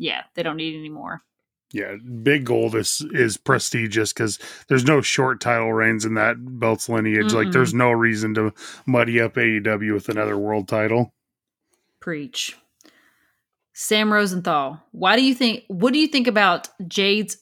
Yeah, 0.03 0.23
they 0.35 0.43
don't 0.43 0.57
need 0.57 0.77
any 0.77 0.89
more. 0.89 1.21
Yeah, 1.71 1.95
Big 2.21 2.43
Gold 2.43 2.75
is 2.75 3.03
is 3.13 3.37
prestigious 3.37 4.11
because 4.11 4.37
there's 4.67 4.83
no 4.83 4.99
short 4.99 5.39
title 5.39 5.71
reigns 5.71 6.03
in 6.03 6.15
that 6.15 6.35
belt's 6.37 6.89
lineage. 6.89 7.31
Like, 7.31 7.47
Mm-mm. 7.47 7.53
there's 7.53 7.73
no 7.73 7.89
reason 7.91 8.33
to 8.33 8.53
muddy 8.85 9.21
up 9.21 9.35
AEW 9.35 9.93
with 9.93 10.09
another 10.09 10.37
world 10.37 10.67
title. 10.67 11.13
Preach. 12.01 12.57
Sam 13.73 14.11
Rosenthal, 14.11 14.83
why 14.91 15.15
do 15.15 15.23
you 15.23 15.33
think? 15.33 15.63
What 15.69 15.93
do 15.93 15.99
you 15.99 16.07
think 16.07 16.27
about 16.27 16.67
Jade's? 16.85 17.37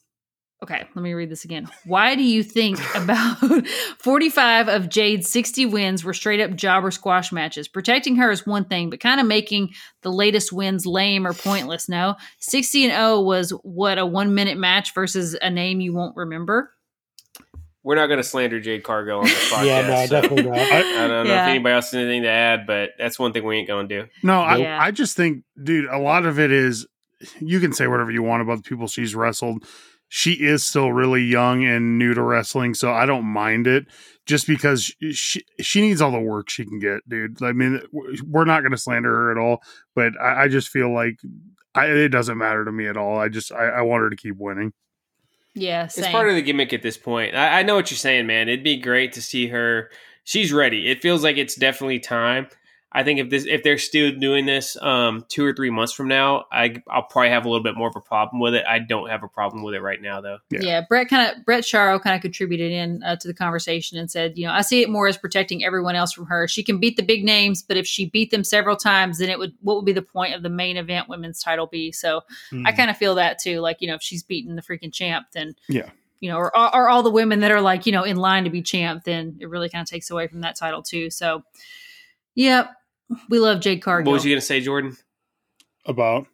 Okay, 0.64 0.86
let 0.94 1.02
me 1.02 1.14
read 1.14 1.32
this 1.32 1.44
again. 1.44 1.68
Why 1.86 2.14
do 2.14 2.22
you 2.22 2.44
think 2.44 2.78
about 2.96 3.38
45 4.00 4.68
of 4.68 4.90
Jade's 4.90 5.28
60 5.30 5.66
wins 5.66 6.04
were 6.04 6.14
straight 6.14 6.40
up 6.40 6.52
jobber 6.56 6.92
squash 6.92 7.32
matches? 7.32 7.68
Protecting 7.68 8.18
her 8.18 8.30
is 8.30 8.46
one 8.46 8.66
thing, 8.66 8.92
but 8.92 9.00
kind 9.00 9.20
of 9.20 9.26
making 9.26 9.72
the 10.04 10.12
latest 10.12 10.54
wins 10.54 10.86
lame 10.86 11.26
or 11.26 11.34
pointless. 11.34 11.90
No, 11.90 12.16
60 12.40 12.84
and 12.86 12.94
0 12.94 13.22
was 13.22 13.50
what 13.64 13.98
a 13.98 14.06
one 14.06 14.36
minute 14.36 14.58
match 14.58 14.94
versus 14.94 15.36
a 15.42 15.50
name 15.50 15.82
you 15.82 15.94
won't 15.94 16.16
remember. 16.16 16.72
We're 17.84 17.96
not 17.96 18.06
going 18.06 18.18
to 18.20 18.24
slander 18.24 18.60
Jade 18.60 18.84
Cargill 18.84 19.18
on 19.22 19.24
this 19.26 19.52
podcast. 19.52 19.66
yeah, 19.66 19.82
no, 19.88 20.06
so 20.06 20.22
definitely 20.22 20.44
not. 20.52 20.60
I 20.60 20.82
don't 21.08 21.10
know 21.10 21.24
Yeah. 21.34 21.46
if 21.46 21.50
anybody 21.50 21.74
else 21.74 21.86
has 21.86 21.96
anything 21.96 22.22
to 22.22 22.30
add, 22.30 22.68
but 22.68 22.92
that's 23.00 23.18
one 23.18 23.34
thing 23.34 23.44
we 23.44 23.58
ain't 23.58 23.68
going 23.68 23.90
to 23.90 24.02
do. 24.04 24.08
No, 24.22 24.40
I, 24.42 24.58
Yeah. 24.58 24.78
I 24.80 24.92
just 24.92 25.18
think, 25.18 25.44
dude, 25.64 25.86
a 25.90 25.98
lot 25.98 26.28
of 26.28 26.38
it 26.38 26.52
is 26.52 26.86
you 27.40 27.60
can 27.60 27.74
say 27.74 27.88
whatever 27.88 28.12
you 28.12 28.22
want 28.22 28.44
about 28.44 28.58
the 28.58 28.64
people 28.70 28.86
she's 28.88 29.16
wrestled. 29.16 29.66
She 30.14 30.34
is 30.34 30.62
still 30.62 30.92
really 30.92 31.24
young 31.24 31.64
and 31.64 31.98
new 31.98 32.14
to 32.14 32.22
wrestling, 32.22 32.74
so 32.74 32.92
I 32.92 33.06
don't 33.06 33.24
mind 33.24 33.66
it 33.66 33.86
just 34.26 34.46
because 34.46 34.94
she 35.14 35.42
she 35.62 35.80
needs 35.80 36.02
all 36.02 36.12
the 36.12 36.20
work 36.20 36.50
she 36.50 36.66
can 36.66 36.80
get, 36.80 37.08
dude. 37.08 37.42
I 37.42 37.54
mean, 37.54 37.82
we're 37.94 38.44
not 38.44 38.60
going 38.60 38.74
to 38.74 38.78
slander 38.78 39.10
her 39.10 39.32
at 39.32 39.38
all, 39.38 39.64
but 39.96 40.12
I, 40.20 40.44
I 40.44 40.48
just 40.50 40.68
feel 40.68 40.94
like 40.94 41.22
I, 41.74 41.86
it 41.86 42.10
doesn't 42.10 42.38
matter 42.38 42.66
to 42.66 42.74
me 42.74 42.88
at 42.88 42.98
all. 42.98 43.20
I 43.20 43.30
just 43.30 43.54
I, 43.54 43.68
I 43.68 43.82
want 43.84 44.02
her 44.02 44.10
to 44.10 44.18
keep 44.18 44.36
winning. 44.38 44.74
Yeah, 45.56 45.88
same. 45.88 46.04
It's 46.04 46.12
part 46.12 46.28
of 46.28 46.36
the 46.36 46.42
gimmick 46.42 46.74
at 46.74 46.82
this 46.82 46.98
point. 46.98 47.34
I, 47.34 47.60
I 47.60 47.64
know 47.64 47.76
what 47.76 47.90
you're 47.90 47.98
saying, 47.98 48.28
man. 48.28 48.50
It'd 48.50 48.66
be 48.66 48.82
great 48.82 49.14
to 49.14 49.22
see 49.22 49.48
her. 49.48 49.92
She's 50.26 50.52
ready. 50.52 50.92
It 50.92 51.02
feels 51.02 51.24
like 51.24 51.38
it's 51.38 51.56
definitely 51.56 52.00
time. 52.00 52.48
I 52.94 53.04
think 53.04 53.20
if 53.22 53.30
this 53.30 53.46
if 53.46 53.64
they're 53.64 53.78
still 53.78 54.12
doing 54.12 54.46
this 54.46 54.76
um, 54.82 55.24
two 55.30 55.46
or 55.46 55.54
three 55.54 55.70
months 55.70 55.94
from 55.94 56.10
now, 56.10 56.44
I, 56.52 56.84
I'll 56.90 57.04
probably 57.04 57.30
have 57.30 57.46
a 57.46 57.50
little 57.50 57.64
bit 57.64 57.78
more 57.78 57.88
of 57.88 57.96
a 57.96 58.02
problem 58.02 58.42
with 58.42 58.54
it. 58.54 58.66
I 58.68 58.80
don't 58.80 59.10
have 59.10 59.24
a 59.24 59.30
problem 59.30 59.64
with 59.64 59.76
it 59.76 59.82
right 59.82 60.02
now, 60.02 60.20
though. 60.20 60.40
Yeah. 60.50 60.60
Yeah, 60.62 60.82
Brett 60.90 61.08
kind 61.08 61.32
of 61.32 61.46
Brett 61.46 61.64
Charo 61.64 62.02
kind 62.02 62.18
of 62.18 62.22
contributed 62.22 62.72
in 62.72 63.02
uh, 63.02 63.16
to 63.16 63.28
the 63.30 63.34
conversation 63.34 63.98
and 63.98 64.12
said, 64.12 64.38
you 64.38 64.46
know, 64.46 64.52
I 64.52 64.60
see 64.62 64.82
it 64.82 64.90
more 64.90 65.08
as 65.08 65.18
protecting 65.18 65.64
everyone 65.64 65.96
else 65.96 66.12
from 66.12 66.26
her. 66.26 66.50
She 66.50 66.64
can 66.64 66.80
beat 66.80 66.98
the 66.98 67.04
big 67.04 67.24
names, 67.24 67.64
but 67.64 67.78
if 67.78 67.88
she 67.88 68.08
beat 68.10 68.30
them 68.30 68.44
several 68.44 68.76
times, 68.76 69.20
then 69.20 69.30
it 69.30 69.40
would 69.40 69.54
what 69.62 69.78
would 69.78 69.86
be 69.86 69.94
the 69.94 70.02
point 70.02 70.34
of 70.36 70.44
the 70.44 70.50
main 70.50 70.76
event 70.76 71.08
women's 71.08 71.42
title 71.42 71.68
be? 71.68 71.94
So 71.94 72.22
Hmm. 72.50 72.68
I 72.68 72.74
kind 72.74 72.90
of 72.90 72.98
feel 72.98 73.16
that 73.16 73.40
too. 73.40 73.62
Like 73.62 73.78
you 73.80 73.88
know, 73.88 73.96
if 73.96 74.02
she's 74.02 74.24
beating 74.24 74.56
the 74.56 74.62
freaking 74.62 74.92
champ, 74.92 75.28
then 75.32 75.56
Yeah. 75.70 75.90
you 76.20 76.30
know, 76.30 76.36
or, 76.38 76.52
or 76.58 76.90
all 76.90 77.04
the 77.04 77.10
women 77.10 77.40
that 77.40 77.52
are 77.52 77.62
like 77.62 77.86
you 77.86 77.94
know 77.94 78.04
in 78.04 78.18
line 78.18 78.44
to 78.44 78.50
be 78.50 78.62
champ, 78.62 79.06
then 79.06 79.38
it 79.40 79.48
really 79.50 79.70
kind 79.70 79.82
of 79.82 79.90
takes 79.90 80.10
away 80.12 80.28
from 80.28 80.42
that 80.42 80.58
title 80.58 80.84
too. 80.84 81.10
So, 81.10 81.44
yeah, 82.36 82.68
we 83.30 83.40
love 83.40 83.60
Jade 83.62 83.82
Cargill. 83.82 84.12
What 84.12 84.16
was 84.16 84.26
you 84.26 84.32
going 84.32 84.40
to 84.42 84.46
say, 84.46 84.62
Jordan? 84.62 84.98
About 85.86 86.28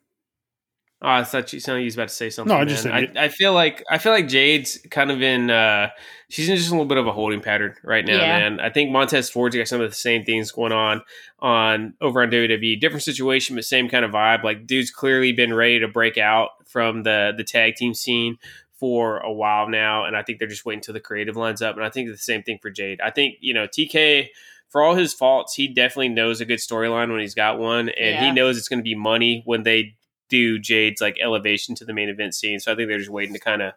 Oh, 0.99 1.09
I 1.09 1.23
thought 1.23 1.53
you 1.53 1.59
sounded 1.59 1.81
you 1.81 1.85
was 1.85 1.93
about 1.93 2.07
to 2.07 2.13
say 2.15 2.31
something. 2.31 2.55
No, 2.55 2.59
I 2.59 2.65
just 2.65 2.81
said 2.81 2.91
I, 3.15 3.25
I 3.25 3.27
feel 3.29 3.53
like 3.53 3.83
I 3.87 3.99
feel 3.99 4.11
like 4.11 4.27
Jade's 4.27 4.79
kind 4.89 5.11
of 5.11 5.21
in. 5.21 5.51
uh 5.51 5.89
She's 6.29 6.49
in 6.49 6.55
just 6.57 6.69
a 6.69 6.71
little 6.71 6.87
bit 6.87 6.97
of 6.97 7.05
a 7.05 7.11
holding 7.13 7.39
pattern 7.39 7.75
right 7.83 8.03
now, 8.03 8.15
Yeah. 8.17 8.39
man. 8.39 8.59
I 8.59 8.71
think 8.71 8.91
Montez 8.91 9.29
Ford's 9.29 9.55
got 9.55 9.67
some 9.67 9.79
of 9.79 9.89
the 9.91 9.95
same 9.95 10.23
things 10.25 10.51
going 10.51 10.71
on 10.71 11.03
on 11.39 11.93
over 12.01 12.23
on 12.23 12.31
WWE. 12.31 12.79
Different 12.81 13.03
situation, 13.03 13.55
but 13.55 13.63
same 13.63 13.87
kind 13.89 14.03
of 14.03 14.11
vibe. 14.11 14.43
Like, 14.43 14.65
dude's 14.65 14.89
clearly 14.89 15.31
been 15.33 15.53
ready 15.53 15.79
to 15.79 15.87
break 15.87 16.17
out 16.17 16.49
from 16.67 17.03
the 17.03 17.31
the 17.37 17.43
tag 17.43 17.75
team 17.75 17.93
scene 17.93 18.37
for 18.73 19.19
a 19.19 19.31
while 19.31 19.69
now, 19.69 20.03
and 20.05 20.17
I 20.17 20.23
think 20.23 20.39
they're 20.39 20.47
just 20.47 20.65
waiting 20.65 20.79
until 20.79 20.95
the 20.95 20.99
creative 20.99 21.37
lines 21.37 21.61
up. 21.61 21.75
And 21.75 21.85
I 21.85 21.89
think 21.91 22.09
the 22.09 22.17
same 22.17 22.41
thing 22.41 22.57
for 22.59 22.71
Jade. 22.71 23.01
I 23.01 23.11
think 23.11 23.35
you 23.39 23.53
know 23.53 23.67
TK. 23.67 24.29
For 24.69 24.81
all 24.83 24.95
his 24.95 25.13
faults, 25.13 25.53
he 25.53 25.67
definitely 25.67 26.09
knows 26.09 26.41
a 26.41 26.45
good 26.45 26.59
storyline 26.59 27.09
when 27.11 27.21
he's 27.21 27.35
got 27.35 27.57
one, 27.57 27.89
and 27.89 28.15
Yeah. 28.15 28.25
he 28.25 28.31
knows 28.31 28.57
it's 28.57 28.67
going 28.67 28.79
to 28.79 28.83
be 28.83 28.95
money 28.95 29.41
when 29.45 29.63
they 29.63 29.95
do 30.29 30.59
Jade's 30.59 30.99
like 30.99 31.17
elevation 31.21 31.73
to 31.75 31.85
the 31.85 31.93
main 31.93 32.09
event 32.09 32.35
scene. 32.35 32.59
So 32.59 32.71
I 32.71 32.75
think 32.75 32.89
they're 32.89 32.97
just 32.97 33.09
waiting 33.09 33.33
to 33.33 33.39
kind 33.39 33.61
of 33.61 33.73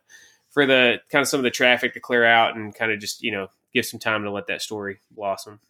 for 0.50 0.66
the 0.66 1.00
kind 1.08 1.22
of 1.22 1.28
some 1.28 1.38
of 1.38 1.44
the 1.44 1.50
traffic 1.50 1.94
to 1.94 2.00
clear 2.00 2.24
out 2.24 2.56
and 2.56 2.74
kind 2.74 2.90
of 2.90 2.98
just 2.98 3.22
you 3.22 3.30
know 3.30 3.48
give 3.72 3.86
some 3.86 4.00
time 4.00 4.24
to 4.24 4.30
let 4.32 4.48
that 4.48 4.62
story 4.62 4.98
blossom. 5.12 5.60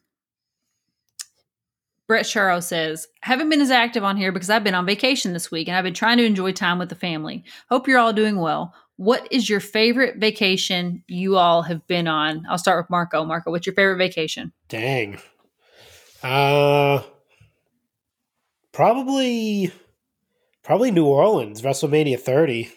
Brett 2.06 2.24
Charo 2.24 2.60
says, 2.60 3.06
haven't 3.20 3.51
been 3.51 3.60
as 3.60 3.70
active 3.70 4.02
on 4.02 4.16
here 4.16 4.32
because 4.32 4.51
I've 4.51 4.64
been 4.64 4.74
on 4.74 4.84
vacation 4.84 5.32
this 5.32 5.51
week 5.52 5.68
and 5.68 5.76
I've 5.76 5.84
been 5.84 5.94
trying 5.94 6.18
to 6.18 6.24
enjoy 6.24 6.51
time 6.51 6.78
with 6.80 6.88
the 6.88 6.97
family. 6.97 7.44
Hope 7.68 7.86
you're 7.86 8.01
all 8.01 8.12
doing 8.12 8.36
well. 8.40 8.74
What 9.01 9.28
is 9.31 9.48
your 9.48 9.60
favorite 9.60 10.16
vacation 10.18 11.02
you 11.06 11.39
all 11.39 11.62
have 11.62 11.86
been 11.86 12.06
on? 12.06 12.44
I'll 12.51 12.59
start 12.59 12.85
with 12.85 12.90
Marco. 12.90 13.24
Marco, 13.24 13.51
what's 13.51 13.64
your 13.64 13.74
favorite 13.74 13.97
vacation? 13.97 14.52
Dang. 14.68 15.18
Uh 16.22 17.02
probably 18.72 19.72
probably 20.62 20.90
New 20.90 21.06
Orleans, 21.06 21.62
WrestleMania 21.62 22.20
30. 22.20 22.70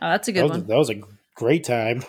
Oh, 0.00 0.10
that's 0.10 0.28
a 0.28 0.32
That 0.32 0.40
good 0.40 0.42
was, 0.50 0.58
one. 0.58 0.66
that 0.68 0.76
was 0.78 0.90
a 0.90 1.00
great 1.34 1.64
time. 1.64 2.04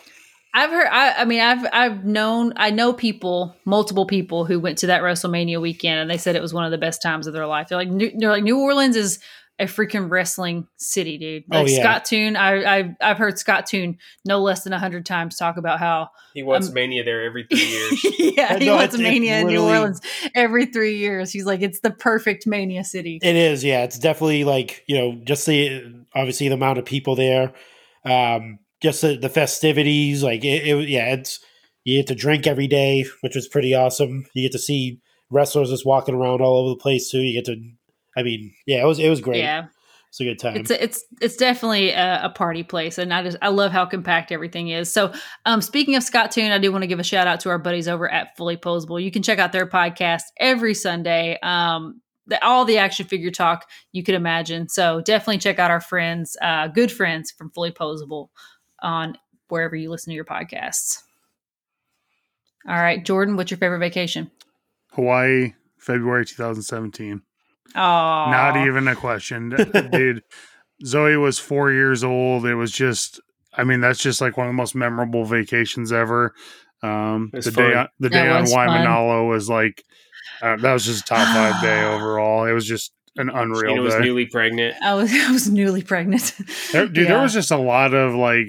I've 0.53 0.69
heard. 0.69 0.87
I, 0.91 1.21
I 1.21 1.25
mean, 1.25 1.39
I've 1.41 1.65
I've 1.73 2.05
known. 2.05 2.53
I 2.57 2.69
know 2.69 2.93
people, 2.93 3.55
multiple 3.65 4.05
people 4.05 4.45
who 4.45 4.59
went 4.59 4.77
to 4.79 4.87
that 4.87 5.01
WrestleMania 5.01 5.59
weekend, 5.59 5.99
and 5.99 6.11
they 6.11 6.17
said 6.17 6.35
it 6.35 6.41
was 6.43 6.53
one 6.53 6.65
of 6.65 6.71
the 6.71 6.77
best 6.77 7.01
times 7.01 7.25
of 7.25 7.33
their 7.33 7.47
life. 7.47 7.69
They're 7.69 7.77
like, 7.77 7.89
New, 7.89 8.11
they're 8.15 8.29
like, 8.29 8.43
New 8.43 8.59
Orleans 8.59 8.95
is 8.97 9.17
a 9.61 9.65
freaking 9.65 10.09
wrestling 10.09 10.67
city, 10.77 11.17
dude. 11.17 11.43
Oh, 11.51 11.61
Like 11.61 11.69
yeah. 11.71 11.79
Scott 11.81 12.05
Toon, 12.05 12.35
I, 12.35 12.77
I've 12.79 12.95
I've 12.99 13.17
heard 13.17 13.37
Scott 13.39 13.65
Toon 13.67 13.97
no 14.25 14.39
less 14.41 14.63
than 14.63 14.73
a 14.73 14.79
hundred 14.79 15.05
times 15.05 15.37
talk 15.37 15.57
about 15.57 15.79
how 15.79 16.09
He 16.33 16.43
wants 16.43 16.67
Um, 16.69 16.73
Mania 16.73 17.03
there 17.03 17.23
every 17.23 17.45
three 17.49 17.59
years. 17.65 18.05
yeah, 18.37 18.57
he 18.57 18.65
know, 18.65 18.75
wants 18.75 18.95
it's- 18.95 19.09
mania 19.11 19.35
it's 19.35 19.41
in 19.43 19.47
New 19.47 19.63
Orleans 19.63 20.01
every 20.35 20.65
three 20.65 20.97
years. 20.97 21.31
He's 21.31 21.45
like, 21.45 21.61
it's 21.61 21.79
the 21.81 21.91
perfect 21.91 22.45
mania 22.47 22.83
city. 22.83 23.19
It 23.21 23.35
is, 23.35 23.63
yeah. 23.63 23.83
It's 23.83 23.99
definitely 23.99 24.43
like, 24.43 24.83
you 24.87 24.97
know, 24.97 25.21
just 25.23 25.45
the 25.45 26.05
obviously 26.15 26.47
the 26.49 26.55
amount 26.55 26.79
of 26.79 26.85
people 26.85 27.15
there. 27.15 27.53
Um 28.03 28.59
just 28.81 29.01
the, 29.03 29.15
the 29.15 29.29
festivities, 29.29 30.23
like 30.23 30.43
it, 30.43 30.67
it 30.67 30.89
yeah, 30.89 31.13
it's 31.13 31.39
you 31.83 31.99
get 31.99 32.07
to 32.07 32.15
drink 32.15 32.47
every 32.47 32.67
day, 32.67 33.05
which 33.21 33.35
was 33.35 33.47
pretty 33.47 33.73
awesome. 33.75 34.25
You 34.33 34.43
get 34.45 34.51
to 34.53 34.59
see 34.59 35.01
wrestlers 35.29 35.69
just 35.69 35.85
walking 35.85 36.15
around 36.15 36.41
all 36.41 36.57
over 36.57 36.69
the 36.69 36.75
place 36.81 37.09
too. 37.09 37.19
You 37.21 37.33
get 37.39 37.45
to 37.45 37.55
I 38.15 38.23
mean, 38.23 38.53
yeah, 38.65 38.81
it 38.81 38.85
was 38.85 38.99
it 38.99 39.09
was 39.09 39.21
great. 39.21 39.39
yeah, 39.39 39.67
It's 40.09 40.19
a 40.19 40.23
good 40.23 40.39
time. 40.39 40.57
It's 40.57 40.71
a, 40.71 40.83
it's 40.83 41.03
it's 41.21 41.35
definitely 41.37 41.91
a, 41.91 42.25
a 42.25 42.29
party 42.29 42.63
place, 42.63 42.97
and 42.97 43.13
I 43.13 43.23
just 43.23 43.37
I 43.41 43.49
love 43.49 43.71
how 43.71 43.85
compact 43.85 44.31
everything 44.31 44.69
is. 44.69 44.91
So, 44.91 45.13
um, 45.45 45.61
speaking 45.61 45.95
of 45.95 46.03
Scott 46.03 46.31
Toon, 46.31 46.51
I 46.51 46.57
do 46.57 46.71
want 46.71 46.83
to 46.83 46.87
give 46.87 46.99
a 46.99 47.03
shout 47.03 47.27
out 47.27 47.39
to 47.41 47.49
our 47.49 47.59
buddies 47.59 47.87
over 47.87 48.09
at 48.09 48.35
Fully 48.37 48.57
Posable. 48.57 49.01
You 49.01 49.11
can 49.11 49.23
check 49.23 49.39
out 49.39 49.51
their 49.51 49.67
podcast 49.67 50.23
every 50.37 50.73
Sunday. 50.73 51.39
Um, 51.41 52.01
the, 52.27 52.43
all 52.45 52.65
the 52.65 52.77
action 52.77 53.05
figure 53.07 53.31
talk 53.31 53.67
you 53.91 54.03
could 54.03 54.15
imagine. 54.15 54.69
So 54.69 55.01
definitely 55.01 55.39
check 55.39 55.59
out 55.59 55.71
our 55.71 55.81
friends, 55.81 56.37
uh, 56.41 56.67
good 56.67 56.91
friends 56.91 57.31
from 57.31 57.51
Fully 57.51 57.71
Posable, 57.71 58.29
on 58.81 59.17
wherever 59.47 59.75
you 59.75 59.89
listen 59.89 60.11
to 60.11 60.15
your 60.15 60.25
podcasts. 60.25 61.01
All 62.67 62.75
right, 62.75 63.03
Jordan, 63.03 63.37
what's 63.37 63.49
your 63.49 63.57
favorite 63.57 63.79
vacation? 63.79 64.29
Hawaii, 64.91 65.53
February 65.77 66.25
2017. 66.25 67.21
Oh, 67.75 67.79
Not 67.79 68.57
even 68.67 68.87
a 68.87 68.95
question, 68.95 69.49
dude. 69.91 70.23
Zoe 70.85 71.15
was 71.17 71.37
four 71.39 71.71
years 71.71 72.03
old. 72.03 72.45
It 72.45 72.55
was 72.55 72.71
just, 72.71 73.19
I 73.53 73.63
mean, 73.63 73.81
that's 73.81 73.99
just 73.99 74.19
like 74.21 74.37
one 74.37 74.47
of 74.47 74.51
the 74.51 74.57
most 74.57 74.75
memorable 74.75 75.25
vacations 75.25 75.91
ever. 75.91 76.33
Um, 76.83 77.29
the 77.33 77.41
fun. 77.43 77.53
day 77.53 77.73
on, 77.75 77.87
the 77.99 78.09
That 78.09 78.23
day 78.23 78.29
on 78.29 78.41
was 78.41 78.53
fun. 78.53 78.67
Waimanalo 78.69 79.29
was 79.29 79.47
like, 79.49 79.83
uh, 80.41 80.55
that 80.57 80.73
was 80.73 80.85
just 80.85 81.03
a 81.03 81.07
top 81.07 81.27
five 81.27 81.61
day 81.61 81.83
overall. 81.93 82.45
It 82.45 82.53
was 82.53 82.65
just 82.65 82.91
an 83.17 83.29
unreal 83.29 83.75
Sheena 83.75 83.83
was 83.83 83.93
day. 83.93 83.99
newly 84.01 84.25
pregnant. 84.25 84.75
I 84.81 84.93
was 84.95 85.11
I 85.13 85.31
was 85.31 85.49
newly 85.49 85.83
pregnant. 85.83 86.33
There, 86.71 86.87
dude, 86.87 87.07
there 87.07 87.21
was 87.21 87.33
just 87.33 87.51
a 87.51 87.57
lot 87.57 87.93
of 87.93 88.15
like, 88.15 88.47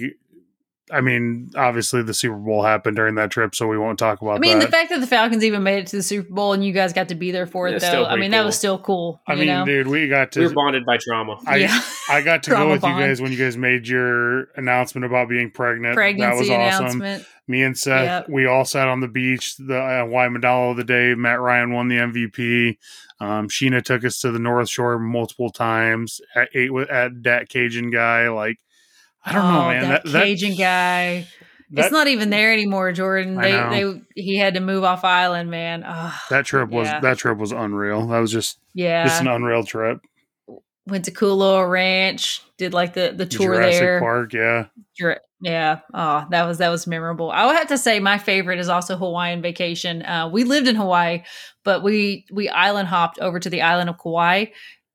I 0.92 1.00
mean, 1.00 1.50
obviously 1.56 2.02
the 2.02 2.14
Super 2.14 2.36
Bowl 2.36 2.62
happened 2.62 2.96
during 2.96 3.14
that 3.16 3.30
trip, 3.30 3.54
so 3.54 3.66
we 3.66 3.78
won't 3.78 3.98
talk 3.98 4.20
about 4.20 4.40
that. 4.40 4.46
I 4.46 4.48
mean, 4.48 4.58
that. 4.58 4.66
the 4.66 4.70
fact 4.70 4.90
that 4.90 5.00
the 5.00 5.06
Falcons 5.06 5.42
even 5.42 5.62
made 5.62 5.78
it 5.78 5.86
to 5.88 5.96
the 5.96 6.02
Super 6.02 6.32
Bowl 6.32 6.52
and 6.52 6.64
you 6.64 6.72
guys 6.72 6.92
got 6.92 7.08
to 7.08 7.14
be 7.14 7.30
there 7.30 7.46
for 7.46 7.68
it, 7.68 7.72
That's 7.72 7.84
though. 7.90 8.04
I 8.04 8.08
pretty 8.08 8.20
mean, 8.22 8.30
that 8.32 8.44
was 8.44 8.56
still 8.56 8.78
cool. 8.78 9.20
I 9.26 9.32
you 9.32 9.38
mean, 9.40 9.48
know? 9.48 9.64
dude, 9.64 9.86
we 9.88 10.08
got 10.08 10.32
to. 10.32 10.40
We 10.40 10.44
to. 10.46 10.48
were 10.50 10.54
bonded 10.54 10.84
by 10.84 10.98
trauma. 10.98 11.38
I, 11.46 11.56
yeah, 11.56 11.80
I 12.08 12.20
got 12.22 12.42
to 12.44 12.50
go 12.52 12.70
with 12.70 12.82
bond. 12.82 12.98
you 12.98 13.06
guys 13.06 13.20
when 13.20 13.32
you 13.32 13.38
guys 13.38 13.56
made 13.56 13.88
your 13.88 14.44
announcement 14.56 15.04
about 15.04 15.28
being 15.28 15.50
pregnant. 15.50 15.94
pregnancy 15.94 16.30
that 16.30 16.38
was 16.38 16.50
awesome. 16.50 16.84
announcement. 17.00 17.26
Me 17.48 17.62
and 17.62 17.76
Seth, 17.76 18.04
Yep. 18.04 18.28
we 18.28 18.46
all 18.46 18.64
sat 18.64 18.86
on 18.88 19.00
the 19.00 19.08
beach. 19.08 19.56
The 19.56 19.76
uh, 19.76 20.70
of 20.70 20.76
the 20.76 20.84
day 20.84 21.14
Matt 21.14 21.40
Ryan 21.40 21.72
won 21.72 21.88
the 21.88 21.96
MVP. 21.96 22.78
Um, 23.20 23.48
Sheena 23.48 23.82
took 23.82 24.04
us 24.04 24.20
to 24.20 24.30
the 24.30 24.38
North 24.38 24.68
Shore 24.68 24.98
multiple 24.98 25.50
times. 25.50 26.20
At, 26.34 26.48
ate 26.54 26.72
with 26.72 26.88
at 26.90 27.22
that 27.24 27.48
Cajun 27.48 27.90
guy. 27.90 28.28
Like, 28.28 28.58
I 29.24 29.32
don't 29.32 29.42
know, 29.52 29.60
Oh, 29.60 29.68
man. 29.68 29.82
That, 29.88 30.04
That, 30.04 30.12
that, 30.12 30.24
Cajun 30.24 30.56
guy. 30.56 31.26
that, 31.70 31.84
it's 31.84 31.92
not 31.92 32.08
even 32.08 32.30
there 32.30 32.52
anymore, 32.52 32.92
Jordan. 32.92 33.36
They, 33.36 33.52
know. 33.52 33.70
they 34.14 34.22
he 34.22 34.36
had 34.36 34.54
to 34.54 34.60
move 34.60 34.84
off 34.84 35.04
island, 35.04 35.50
man. 35.50 35.84
Oh, 35.86 36.18
that 36.30 36.44
trip 36.44 36.70
was 36.70 36.88
Yeah. 36.88 37.00
that 37.00 37.18
trip 37.18 37.38
was 37.38 37.52
unreal. 37.52 38.06
That 38.08 38.18
was 38.18 38.32
just 38.32 38.58
yeah. 38.74 39.04
just 39.04 39.20
an 39.20 39.28
unreal 39.28 39.64
trip. 39.64 40.00
Went 40.86 41.04
to 41.04 41.12
Kualoa 41.12 41.70
Ranch. 41.70 42.42
Did 42.58 42.74
like 42.74 42.94
the 42.94 43.12
the 43.16 43.24
tour 43.26 43.54
Jurassic 43.54 43.80
there. 43.80 44.00
Park, 44.00 44.32
yeah. 44.32 44.66
Jura- 44.98 45.20
Yeah. 45.40 45.78
Oh, 45.94 46.26
that 46.30 46.44
was 46.46 46.58
that 46.58 46.70
was 46.70 46.88
memorable. 46.88 47.30
I 47.30 47.46
would 47.46 47.54
have 47.56 47.68
to 47.68 47.78
say 47.78 48.00
my 48.00 48.18
favorite 48.18 48.58
is 48.58 48.68
also 48.68 48.96
Hawaiian 48.96 49.42
vacation. 49.42 50.02
Uh, 50.02 50.28
we 50.32 50.42
lived 50.42 50.66
in 50.66 50.74
Hawaii, 50.74 51.22
but 51.64 51.84
we 51.84 52.26
we 52.32 52.48
island 52.48 52.88
hopped 52.88 53.20
over 53.20 53.38
to 53.38 53.48
the 53.48 53.62
island 53.62 53.88
of 53.90 53.98
Kauai, 53.98 54.46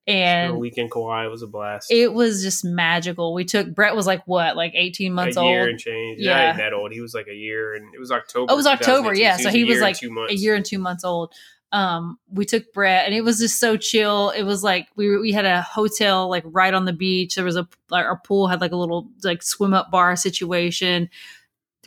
And 0.08 0.58
weekend 0.58 0.90
Kauai 0.90 1.28
was 1.28 1.42
a 1.42 1.48
blast. 1.48 1.92
it 1.92 2.14
was 2.14 2.42
just 2.42 2.64
magical. 2.64 3.34
We 3.34 3.44
took 3.44 3.74
Brett 3.76 3.96
was 3.96 4.08
like 4.08 4.26
what, 4.26 4.56
like 4.56 4.72
eighteen 4.74 5.12
months 5.14 5.36
a 5.36 5.44
year 5.44 5.62
old, 5.62 5.70
and 5.70 5.80
change. 5.80 6.20
Yeah. 6.22 6.56
That 6.56 6.74
old. 6.74 6.94
He 6.94 7.02
was 7.02 7.14
like 7.14 7.28
a 7.28 7.36
year, 7.36 7.76
and 7.76 7.94
it 7.94 8.00
was 8.00 8.10
October. 8.10 8.50
Oh, 8.50 8.54
it 8.54 8.58
was 8.58 8.68
October, 8.68 9.14
yeah. 9.14 9.36
So 9.36 9.50
he 9.50 9.66
was 9.66 9.82
like 9.82 10.02
a 10.02 10.34
year 10.34 10.56
and 10.56 10.66
two 10.66 10.80
months 10.80 11.04
old. 11.04 11.34
Um, 11.74 12.18
we 12.32 12.46
took 12.46 12.72
Brett, 12.72 13.06
and 13.06 13.14
it 13.14 13.26
was 13.26 13.40
just 13.40 13.60
so 13.60 13.76
chill. 13.76 14.30
It 14.30 14.44
was 14.44 14.64
like 14.64 14.88
we 14.96 15.18
we 15.18 15.34
had 15.34 15.44
a 15.44 15.62
hotel 15.62 16.30
like 16.30 16.44
right 16.46 16.74
on 16.74 16.86
the 16.86 16.94
beach. 16.94 17.36
There 17.36 17.44
was 17.44 17.58
a 17.58 17.68
like 17.90 18.06
our 18.06 18.20
pool 18.20 18.48
had 18.48 18.62
like 18.62 18.72
a 18.72 18.78
little 18.78 19.10
like 19.24 19.44
swim 19.44 19.74
up 19.74 19.92
bar 19.92 20.16
situation. 20.16 21.10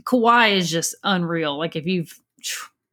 Kauai 0.04 0.48
is 0.48 0.70
just 0.70 0.94
unreal. 1.04 1.58
Like 1.58 1.76
if 1.76 1.86
you've, 1.86 2.18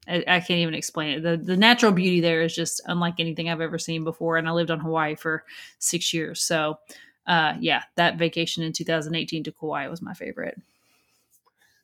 I, 0.07 0.23
I 0.27 0.39
can't 0.39 0.59
even 0.59 0.73
explain 0.73 1.17
it. 1.17 1.23
The 1.23 1.37
the 1.37 1.57
natural 1.57 1.91
beauty 1.91 2.21
there 2.21 2.41
is 2.41 2.55
just 2.55 2.81
unlike 2.85 3.15
anything 3.19 3.49
I've 3.49 3.61
ever 3.61 3.77
seen 3.79 4.03
before. 4.03 4.37
And 4.37 4.47
I 4.47 4.51
lived 4.51 4.71
on 4.71 4.79
Hawaii 4.79 5.15
for 5.15 5.43
six 5.79 6.13
years, 6.13 6.41
so. 6.41 6.79
Uh, 7.25 7.57
yeah, 7.59 7.83
that 7.95 8.17
vacation 8.17 8.63
in 8.63 8.71
2018 8.71 9.43
to 9.43 9.51
Kauai 9.51 9.89
was 9.89 10.01
my 10.01 10.13
favorite. 10.13 10.57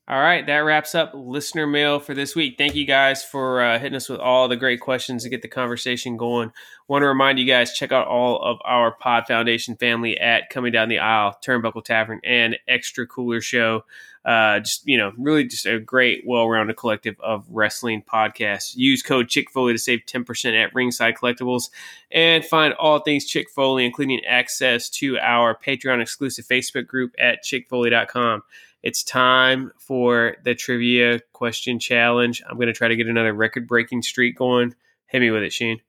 All 0.05 0.19
right, 0.19 0.45
that 0.47 0.57
wraps 0.57 0.95
up 0.95 1.13
listener 1.13 1.65
mail 1.65 1.97
for 1.97 2.13
this 2.13 2.35
week. 2.35 2.55
Thank 2.57 2.75
you 2.75 2.85
guys 2.85 3.23
for 3.23 3.61
uh, 3.61 3.79
hitting 3.79 3.95
us 3.95 4.09
with 4.09 4.19
all 4.19 4.49
the 4.49 4.57
great 4.57 4.81
questions 4.81 5.23
to 5.23 5.29
get 5.29 5.41
the 5.41 5.47
conversation 5.47 6.17
going. 6.17 6.51
Want 6.89 7.03
to 7.03 7.07
remind 7.07 7.39
you 7.39 7.45
guys 7.45 7.71
check 7.71 7.93
out 7.93 8.07
all 8.07 8.41
of 8.43 8.57
our 8.65 8.91
Pod 8.91 9.27
Foundation 9.27 9.77
family 9.77 10.19
at 10.19 10.49
Coming 10.49 10.73
Down 10.73 10.89
the 10.89 10.99
Aisle, 10.99 11.37
Turnbuckle 11.41 11.85
Tavern, 11.85 12.19
and 12.25 12.57
Extra 12.67 13.07
Cooler 13.07 13.39
Show. 13.39 13.85
Uh, 14.25 14.59
just 14.61 14.87
you 14.87 14.97
know, 14.97 15.11
really 15.17 15.43
just 15.43 15.65
a 15.65 15.79
great, 15.79 16.23
well-rounded 16.25 16.77
collective 16.77 17.15
of 17.19 17.45
wrestling 17.49 18.01
podcasts. 18.01 18.73
Use 18.75 19.01
code 19.03 19.27
Chick 19.27 19.51
Foley 19.51 19.73
to 19.73 19.79
save 19.79 20.05
ten 20.05 20.23
percent 20.23 20.55
at 20.55 20.73
Ringside 20.73 21.15
Collectibles, 21.15 21.69
and 22.09 22.45
find 22.45 22.73
all 22.75 22.99
things 22.99 23.25
Chick 23.25 23.49
Foley, 23.49 23.85
including 23.85 24.23
access 24.25 24.89
to 24.91 25.17
our 25.19 25.57
Patreon 25.57 26.01
exclusive 26.01 26.45
Facebook 26.45 26.87
group 26.87 27.13
at 27.19 27.43
chickfoley.com. 27.43 28.43
It's 28.81 29.03
time 29.03 29.71
for 29.77 30.35
the 30.43 30.55
trivia 30.55 31.19
question 31.33 31.79
challenge. 31.79 32.41
I'm 32.49 32.55
going 32.55 32.67
to 32.67 32.73
try 32.73 32.89
to 32.89 32.95
get 32.95 33.07
another 33.07 33.33
record 33.33 33.67
breaking 33.67 34.01
streak 34.01 34.37
going. 34.37 34.75
Hit 35.07 35.19
me 35.21 35.31
with 35.31 35.43
it, 35.43 35.53
Sheen. 35.53 35.79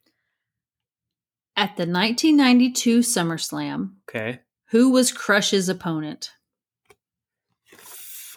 At 1.57 1.77
the 1.77 1.87
1992 1.87 2.99
SummerSlam, 3.01 3.93
Okay. 4.09 4.41
who 4.71 4.91
was 4.91 5.13
Crush's 5.13 5.69
opponent? 5.69 6.33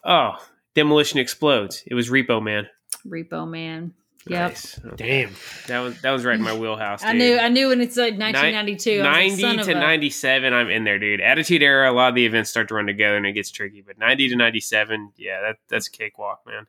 Oh, 0.07 0.38
Demolition 0.73 1.19
Explodes. 1.19 1.84
It 1.85 1.93
was 1.93 2.09
Repo 2.09 2.41
Man. 2.41 2.67
Repo 3.05 3.47
Man. 3.47 3.93
Yep. 4.29 4.49
Nice. 4.49 4.79
Okay. 4.85 5.23
Damn. 5.23 5.35
That 5.67 5.79
was 5.79 6.01
that 6.01 6.11
was 6.11 6.25
right 6.25 6.35
in 6.35 6.41
my 6.41 6.53
wheelhouse. 6.57 7.03
I 7.03 7.13
knew 7.13 7.38
I 7.38 7.49
knew 7.49 7.69
when 7.69 7.79
it's 7.81 7.95
like 7.95 8.17
1992. 8.17 9.01
I 9.01 9.25
was 9.25 9.41
like, 9.41 9.57
son 9.57 9.65
to 9.65 9.71
a- 9.71 9.79
97 9.79 10.53
i'm 10.53 10.69
in 10.69 10.84
there 10.84 10.99
dude 10.99 11.21
attitude 11.21 11.61
era 11.63 11.89
a 11.89 11.93
lot 11.93 12.09
of 12.09 12.15
the 12.15 12.25
events 12.25 12.49
start 12.49 12.67
to 12.67 12.73
run 12.73 12.88
together 12.88 13.15
and 13.15 13.25
it 13.25 13.34
gets 13.34 13.51
tricky 13.51 13.81
but 13.81 13.97
90 13.97 14.29
to 14.29 14.35
97 14.35 15.11
yeah 15.17 15.39
that, 15.41 15.55
that's 15.69 15.88
a 15.88 15.91
cakewalk 15.91 16.41
man 16.45 16.67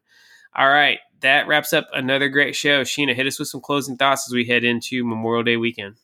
all 0.54 0.68
right 0.68 1.00
that 1.20 1.48
wraps 1.48 1.72
up 1.72 1.88
another 1.92 2.28
great 2.28 2.54
show 2.54 2.82
sheena 2.82 3.14
hit 3.14 3.26
us 3.26 3.38
with 3.40 3.48
some 3.48 3.60
closing 3.60 3.96
thoughts 3.96 4.28
as 4.28 4.32
we 4.32 4.44
head 4.44 4.62
into 4.62 5.04
memorial 5.04 5.42
day 5.42 5.56
weekend 5.56 5.96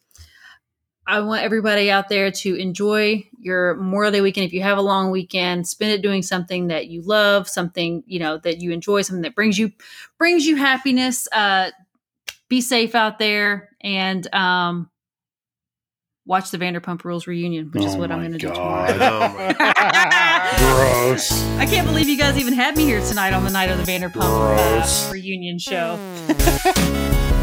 I 1.07 1.21
want 1.21 1.43
everybody 1.43 1.91
out 1.91 2.09
there 2.09 2.31
to 2.31 2.55
enjoy 2.55 3.29
your 3.39 3.75
Memorial 3.75 4.13
Day 4.13 4.21
weekend. 4.21 4.47
If 4.47 4.53
you 4.53 4.63
have 4.63 4.79
a 4.79 4.83
long 4.83 5.11
weekend, 5.11 5.67
spend 5.67 5.93
it 5.93 6.03
doing 6.03 6.23
something 6.23 6.69
that 6.69 6.87
you 6.87 7.03
love, 7.03 7.49
something 7.49 8.03
you 8.07 8.19
know 8.19 8.39
that 8.39 8.61
you 8.61 8.73
enjoy, 8.73 9.03
something 9.03 9.23
that 9.23 9.35
brings 9.35 9.59
you 9.59 9.73
brings 10.19 10.47
you 10.47 10.57
happiness. 10.57 11.29
Uh, 11.31 11.71
be 12.49 12.61
safe 12.61 12.95
out 12.95 13.19
there 13.19 13.71
and 13.83 14.33
um, 14.35 14.91
watch 16.27 16.51
the 16.51 16.59
Vanderpump 16.59 17.05
Rules 17.05 17.27
reunion, 17.27 17.71
which 17.73 17.85
is 17.85 17.95
Oh 17.95 17.99
what 17.99 18.11
I'm 18.11 18.21
going 18.21 18.33
to 18.33 18.39
do 18.39 18.49
tomorrow. 18.49 18.93
Oh 19.01 19.55
Gross. 21.05 21.43
I 21.59 21.67
can't 21.67 21.87
believe 21.87 22.09
you 22.09 22.17
guys 22.17 22.39
even 22.39 22.55
had 22.55 22.77
me 22.77 22.85
here 22.85 23.01
tonight 23.01 23.33
on 23.33 23.45
the 23.45 23.51
night 23.51 23.71
of 23.71 23.79
the 23.79 23.85
Vanderpump 23.85 24.23
uh, 24.23 25.13
reunion 25.13 25.59
show. 25.59 25.99